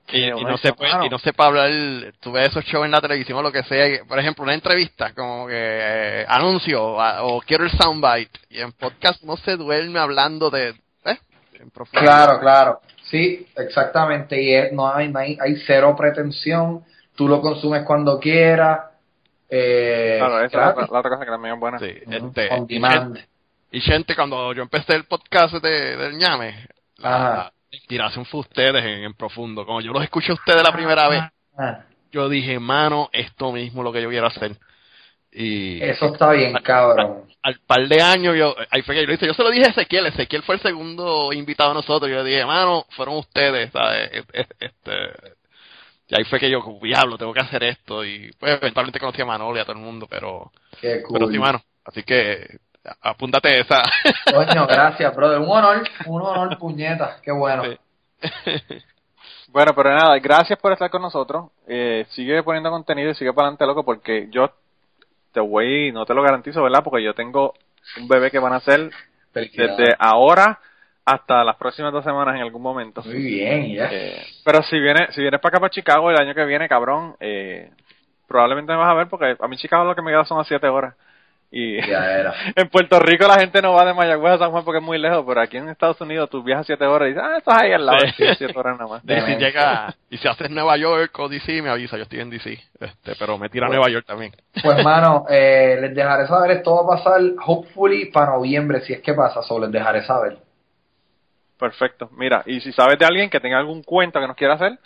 Y, 0.08 0.30
no 0.30 0.38
dice, 0.52 0.68
se 0.68 0.74
puede, 0.74 0.92
"Mano". 0.92 1.06
y 1.06 1.10
no 1.10 1.18
se 1.18 1.34
puede 1.34 1.50
hablar, 1.50 2.14
tú 2.20 2.32
ves 2.32 2.50
esos 2.50 2.64
shows 2.66 2.86
en 2.86 2.92
la 2.92 3.02
televisión 3.02 3.40
o 3.40 3.42
lo 3.42 3.52
que 3.52 3.64
sea, 3.64 4.04
por 4.08 4.20
ejemplo, 4.20 4.44
una 4.44 4.54
entrevista, 4.54 5.14
como 5.14 5.48
que 5.48 5.54
eh, 5.58 6.26
anuncio 6.28 7.02
a- 7.02 7.24
o 7.24 7.42
quiero 7.42 7.64
el 7.64 7.72
soundbite, 7.72 8.40
y 8.50 8.60
en 8.62 8.72
podcast 8.74 9.24
no 9.24 9.36
se 9.38 9.56
duerme 9.58 10.00
hablando 10.00 10.50
de, 10.52 10.70
¿eh? 11.06 11.18
En. 11.60 11.72
Claro, 11.92 12.40
claro. 12.40 12.82
Sí, 13.10 13.48
exactamente. 13.58 14.40
Y 14.42 14.54
es- 14.54 14.72
no 14.74 14.88
hay, 14.94 15.10
no 15.10 15.20
hay, 15.20 15.38
hay 15.42 15.56
cero 15.66 15.96
pretensión. 15.98 16.84
Tú 17.16 17.28
lo 17.28 17.42
consumes 17.42 17.84
cuando 17.84 18.20
quieras. 18.20 18.80
Eh, 19.50 20.16
Claro, 20.20 20.40
esa 20.42 20.50
claro. 20.50 20.70
es 20.72 20.76
la, 20.90 20.94
la 20.94 21.00
otra 21.00 21.12
cosa 21.12 21.26
que 21.26 21.32
también 21.32 21.54
es 21.56 21.60
buena. 21.60 21.80
Sí, 21.80 21.86
este, 22.10 22.50
on 22.52 22.66
y 22.70 22.74
demand. 22.76 23.16
gente- 23.16 23.28
Y 23.72 23.82
gente, 23.82 24.16
cuando 24.16 24.54
yo 24.54 24.62
empecé 24.64 24.96
el 24.96 25.06
podcast 25.06 25.56
de, 25.56 25.98
del 25.98 26.18
ñame, 26.18 26.68
Ajá. 27.02 27.36
la 27.36 27.52
inspiración 27.72 28.26
fue 28.26 28.42
ustedes 28.42 28.84
en, 28.84 29.04
en 29.04 29.14
profundo. 29.14 29.66
Como 29.66 29.82
yo 29.82 29.92
los 29.92 30.04
escuché 30.04 30.32
a 30.32 30.36
ustedes 30.36 30.64
la 30.64 30.72
primera 30.74 31.08
vez, 31.08 31.22
yo 32.12 32.30
dije, 32.30 32.60
mano, 32.60 33.10
esto 33.12 33.52
mismo 33.52 33.82
es 33.82 33.84
lo 33.86 33.92
que 33.92 34.02
yo 34.02 34.10
quiero 34.10 34.28
hacer. 34.28 34.56
Y 35.32 35.82
Eso 35.84 36.06
está 36.14 36.32
bien, 36.32 36.54
cabrón. 36.64 37.24
al 37.44 37.60
par 37.68 37.86
de 37.90 38.02
años, 38.02 38.38
yo, 38.38 38.56
ahí 38.72 38.82
fue 38.84 38.96
que 38.96 39.06
yo 39.06 39.12
hice. 39.12 39.28
Yo 39.28 39.34
se 39.34 39.44
lo 39.44 39.50
dije 39.52 39.66
a 39.66 39.70
Ezequiel. 39.72 40.06
Ezequiel 40.06 40.44
fue 40.44 40.56
el 40.56 40.62
segundo 40.62 41.34
invitado 41.34 41.72
a 41.72 41.74
nosotros. 41.74 42.10
Yo 42.10 42.24
le 42.24 42.30
dije, 42.30 42.46
mano, 42.46 42.86
fueron 42.92 43.18
ustedes, 43.18 43.70
¿sabes? 43.72 44.10
Es- 44.14 44.26
es- 44.32 44.48
Este, 44.60 44.92
y 46.08 46.16
ahí 46.16 46.24
fue 46.26 46.40
que 46.40 46.50
yo, 46.50 46.62
diablo, 46.82 47.18
tengo 47.18 47.34
que 47.34 47.42
hacer 47.42 47.64
esto. 47.64 48.06
Y 48.06 48.32
pues 48.40 48.58
eventualmente 48.62 49.00
conocí 49.00 49.22
a 49.22 49.26
Manolo 49.26 49.58
y 49.58 49.60
a 49.60 49.66
todo 49.66 49.74
el 49.76 49.82
mundo, 49.84 50.08
pero, 50.10 50.52
Qué 50.80 51.02
cool. 51.02 51.20
pero 51.20 51.30
sí, 51.32 51.38
mano. 51.38 51.62
Así 51.84 52.04
que 52.04 52.60
apúntate 53.02 53.60
esa. 53.60 53.84
Coño, 54.32 54.68
gracias, 54.70 55.16
brother. 55.16 55.40
Un 55.40 55.50
honor, 55.50 55.84
un 56.06 56.22
honor, 56.22 56.58
puñeta. 56.58 57.18
Qué 57.24 57.32
bueno. 57.32 57.64
Sí. 57.64 57.80
Bueno, 59.56 59.72
pero 59.74 59.90
nada, 59.92 60.20
gracias 60.20 60.60
por 60.60 60.74
estar 60.74 60.90
con 60.90 61.02
nosotros. 61.02 61.50
Eh, 61.66 62.06
sigue 62.10 62.44
poniendo 62.44 62.70
contenido 62.70 63.12
y 63.12 63.16
sigue 63.16 63.32
para 63.32 63.48
adelante, 63.48 63.66
loco, 63.66 63.86
porque 63.86 64.28
yo 64.30 64.52
te 65.32 65.40
voy, 65.40 65.94
no 65.94 66.06
te 66.06 66.14
lo 66.14 66.22
garantizo, 66.24 66.62
¿verdad? 66.62 66.84
Porque 66.84 67.02
yo 67.02 67.14
tengo 67.14 67.54
un 67.98 68.06
bebé 68.10 68.30
que 68.32 68.40
van 68.40 68.52
a 68.52 68.58
hacer 68.58 68.92
Felicidades. 69.32 69.78
desde 69.78 69.96
ahora 69.98 70.60
hasta 71.06 71.46
las 71.46 71.56
próximas 71.56 71.94
dos 71.94 72.04
semanas 72.04 72.36
en 72.36 72.42
algún 72.42 72.62
momento. 72.62 73.02
Muy 73.04 73.16
bien, 73.16 73.74
ya. 73.74 73.88
Eh, 73.94 74.26
pero 74.44 74.62
si 74.64 74.78
vienes 74.78 75.16
si 75.16 75.22
vienes 75.22 75.40
para 75.40 75.52
acá, 75.52 75.60
para 75.62 75.70
Chicago, 75.70 76.12
el 76.12 76.20
año 76.20 76.34
que 76.34 76.44
viene, 76.44 76.68
cabrón, 76.68 77.16
eh, 77.22 77.70
probablemente 78.28 78.74
me 78.74 78.80
vas 78.80 78.90
a 78.90 78.96
ver 78.96 79.08
porque 79.08 79.38
a 79.40 79.48
mí 79.48 79.56
Chicago 79.56 79.86
lo 79.86 79.96
que 79.96 80.02
me 80.02 80.12
queda 80.12 80.26
son 80.26 80.42
a 80.42 80.44
siete 80.44 80.68
horas. 80.68 80.96
Y 81.52 81.78
Ya 81.88 82.12
era. 82.20 82.34
en 82.56 82.68
Puerto 82.70 83.00
Rico 83.00 83.28
la 83.28 83.40
gente 83.40 83.62
no 83.62 83.74
va 83.74 83.86
de 83.86 83.94
Mayagüez 83.94 84.34
a 84.34 84.38
San 84.40 84.52
Juan 84.52 84.66
porque 84.66 84.80
es 84.80 84.84
muy 84.84 84.98
lejos, 84.98 85.24
pero 85.28 85.40
aquí 85.42 85.58
en 85.58 85.70
Estados 85.70 86.00
Unidos 86.02 86.30
tú 86.30 86.44
viajas 86.44 86.66
siete 86.66 86.86
horas 86.86 87.08
y 87.08 87.10
dices, 87.14 87.24
ah, 87.26 87.38
estás 87.38 87.62
ahí 87.62 87.72
al 87.72 87.86
lado, 87.86 88.00
Sí. 88.00 88.08
sí, 88.18 88.26
siete 88.38 88.54
horas 88.60 88.78
nada 88.78 88.90
más. 88.90 89.04
Y 89.06 89.22
si 89.34 89.36
llega, 89.38 89.94
y 90.10 90.18
si 90.18 90.28
haces 90.28 90.50
Nueva 90.50 90.76
York 90.78 91.18
o 91.20 91.30
DC, 91.30 91.62
me 91.62 91.70
avisa, 91.70 91.96
yo 91.98 92.04
estoy 92.04 92.20
en 92.20 92.30
DC. 92.30 92.60
Este, 92.80 93.14
pero 93.18 93.38
me 93.38 93.50
tira 93.50 93.68
a 93.68 93.70
Nueva 93.70 93.90
York 93.90 94.06
también. 94.06 94.34
Pues, 94.62 94.84
mano, 94.84 95.26
eh, 95.30 95.78
les 95.82 95.96
dejaré 95.96 96.28
saber. 96.28 96.52
Esto 96.52 96.76
va 96.76 96.94
a 96.96 96.98
pasar, 96.98 97.22
hopefully, 97.46 98.06
para 98.12 98.32
noviembre, 98.34 98.82
si 98.82 98.94
es 98.94 99.02
que 99.02 99.14
pasa. 99.14 99.42
Solo 99.42 99.66
les 99.68 99.72
dejaré 99.74 100.04
saber. 100.04 100.38
Perfecto. 101.58 102.10
Mira, 102.18 102.44
y 102.46 102.60
si 102.60 102.72
sabes 102.74 103.00
de 103.00 103.06
alguien 103.06 103.30
que 103.30 103.40
tenga 103.40 103.58
algún 103.58 103.82
cuento 103.84 104.20
que 104.20 104.28
nos 104.28 104.36
quiera 104.36 104.56
hacer, 104.56 104.78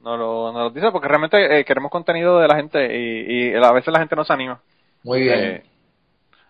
nos 0.00 0.18
lo, 0.18 0.52
nos 0.52 0.62
lo 0.64 0.70
dice 0.70 0.90
porque 0.92 1.08
realmente 1.08 1.58
eh, 1.60 1.64
queremos 1.64 1.90
contenido 1.90 2.38
de 2.38 2.46
la 2.48 2.54
gente 2.56 2.96
y, 2.96 3.50
y 3.50 3.54
a 3.54 3.72
veces 3.72 3.92
la 3.92 3.98
gente 4.00 4.14
no 4.14 4.24
se 4.24 4.32
anima. 4.32 4.60
Muy 5.04 5.22
bien. 5.22 5.38
Eh, 5.40 5.62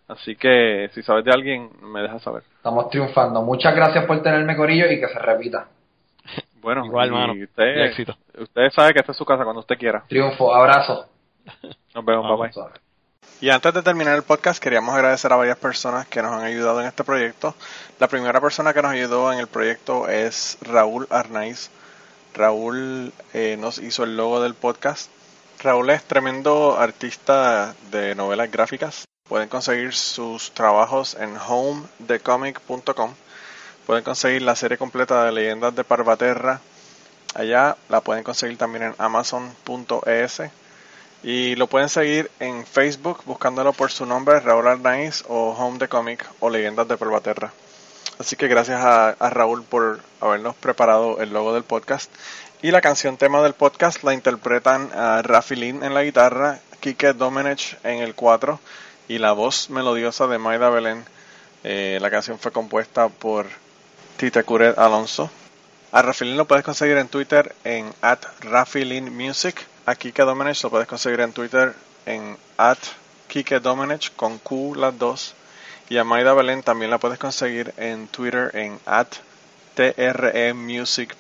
Así 0.09 0.37
que 0.37 0.91
si 0.95 1.03
sabes 1.03 1.25
de 1.25 1.33
alguien, 1.33 1.71
me 1.83 2.01
dejas 2.01 2.23
saber. 2.23 2.43
Estamos 2.57 2.89
triunfando. 2.89 3.43
Muchas 3.43 3.75
gracias 3.75 4.07
por 4.07 4.23
tenerme, 4.23 4.57
Corillo, 4.57 4.91
y 4.91 4.99
que 5.01 5.09
se 5.09 5.19
repita. 5.19 5.69
Bueno, 6.61 6.85
igual, 6.85 7.07
hermano. 7.07 7.35
Usted, 7.35 7.85
éxito. 7.85 8.17
Usted 8.37 8.71
sabe 8.71 8.93
que 8.93 8.99
esta 8.99 9.13
es 9.13 9.19
su 9.19 9.25
casa 9.25 9.45
cuando 9.45 9.61
usted 9.61 9.79
quiera. 9.79 10.03
Triunfo, 10.09 10.53
abrazo. 10.53 11.07
Nos 11.95 12.05
vemos, 12.05 12.27
papá. 12.29 12.73
Y 13.41 13.51
antes 13.51 13.73
de 13.73 13.83
terminar 13.83 14.17
el 14.17 14.25
podcast, 14.25 14.61
queríamos 14.61 14.93
agradecer 14.93 15.33
a 15.33 15.37
varias 15.37 15.57
personas 15.57 16.09
que 16.09 16.21
nos 16.21 16.33
han 16.33 16.45
ayudado 16.45 16.81
en 16.81 16.89
este 16.89 17.05
proyecto. 17.05 17.55
La 18.01 18.09
primera 18.09 18.41
persona 18.41 18.75
que 18.75 18.83
nos 18.83 18.91
ayudó 18.91 19.33
en 19.33 19.39
el 19.39 19.47
proyecto 19.47 20.09
es 20.09 20.59
Raúl 20.63 21.07
Arnaiz. 21.09 21.71
Raúl 22.35 23.13
eh, 23.33 23.57
nos 23.57 23.79
hizo 23.79 24.03
el 24.03 24.17
logo 24.17 24.43
del 24.43 24.55
podcast. 24.55 25.09
Raúl 25.63 25.91
es 25.91 26.03
tremendo 26.03 26.77
artista 26.77 27.75
de 27.93 28.17
novelas 28.17 28.51
gráficas. 28.51 29.05
Pueden 29.29 29.49
conseguir 29.49 29.95
sus 29.95 30.53
trabajos 30.53 31.15
en 31.15 31.37
homedecomic.com. 31.37 33.15
Pueden 33.87 34.05
conseguir 34.05 34.43
la 34.43 34.57
serie 34.57 34.79
completa 34.79 35.25
de 35.25 35.33
Leyendas 35.33 35.75
de 35.75 35.85
Parvaterra 35.85 36.61
allá. 37.35 37.77
La 37.89 38.01
pueden 38.01 38.25
conseguir 38.25 38.57
también 38.57 38.85
en 38.85 38.95
amazon.es. 38.99 40.43
Y 41.23 41.57
lo 41.57 41.67
pueden 41.67 41.89
seguir 41.89 42.31
en 42.39 42.65
Facebook 42.65 43.23
buscándolo 43.27 43.73
por 43.73 43.91
su 43.91 44.07
nombre, 44.07 44.41
Raúl 44.41 44.69
Arnaiz 44.69 45.25
o 45.29 45.51
Home 45.51 45.79
the 45.79 45.89
Comic 45.89 46.25
o 46.41 46.49
Leyendas 46.49 46.87
de 46.87 46.97
parvaterra 46.97 47.53
Así 48.19 48.35
que 48.35 48.49
gracias 48.49 48.81
a, 48.83 49.15
Raúl 49.31 49.63
por 49.63 50.01
habernos 50.21 50.57
preparado 50.57 51.21
el 51.21 51.33
logo 51.33 51.55
del 51.55 51.63
podcast. 51.63 52.11
Y 52.63 52.73
la 52.73 52.81
canción 52.81 53.17
tema 53.17 53.43
del 53.43 53.53
podcast 53.53 54.03
la 54.03 54.15
interpretan 54.15 54.91
a 54.93 55.23
Rafi 55.23 55.55
Lin 55.55 55.85
en 55.85 55.95
la 55.95 56.03
guitarra, 56.03 56.59
Kike 56.81 57.13
Domenech 57.13 57.79
en 57.85 58.01
el 58.01 58.17
4, 58.17 58.59
y 59.09 59.19
la 59.19 59.33
voz 59.33 59.71
melodiosa 59.71 60.27
de 60.27 60.39
Maida 60.39 60.69
Belén. 60.71 61.05
Eh, 61.65 61.99
la 62.01 62.11
canción 62.11 62.39
fue 62.39 62.53
compuesta 62.53 63.09
por 63.09 63.47
Tita 64.17 64.43
Curet 64.43 64.79
Alonso. 64.79 65.31
A 65.91 66.03
Rafilin 66.03 66.37
lo 66.37 66.47
puedes 66.47 66.65
conseguir 66.65 66.99
en 66.99 67.09
Twitter 67.09 67.55
en 67.65 67.93
at 68.03 68.21
Rafilin 68.41 69.17
Music. 69.17 69.67
A 69.87 69.95
Kike 69.95 70.23
Domenech 70.23 70.63
lo 70.63 70.71
puedes 70.71 70.87
conseguir 70.87 71.21
en 71.21 71.33
Twitter 71.33 71.75
en 72.05 72.37
at 72.59 72.79
Kike 73.29 73.61
Domenech 73.61 74.15
con 74.15 74.39
Q 74.39 74.75
las 74.77 74.99
dos. 74.99 75.35
Y 75.89 75.97
a 75.97 76.05
Maida 76.05 76.35
Belén 76.35 76.63
también 76.63 76.91
la 76.91 76.99
puedes 76.99 77.19
conseguir 77.19 77.73
en 77.79 78.09
Twitter 78.09 78.51
en 78.55 78.79
at 78.85 79.09
TRE 79.75 80.53
Music 80.55 81.17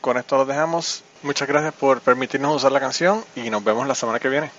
Con 0.00 0.16
esto 0.16 0.38
lo 0.38 0.46
dejamos. 0.46 1.02
Muchas 1.22 1.48
gracias 1.48 1.74
por 1.74 2.00
permitirnos 2.00 2.56
usar 2.56 2.72
la 2.72 2.80
canción 2.80 3.22
y 3.36 3.50
nos 3.50 3.62
vemos 3.62 3.86
la 3.86 3.94
semana 3.94 4.18
que 4.18 4.30
viene. 4.30 4.50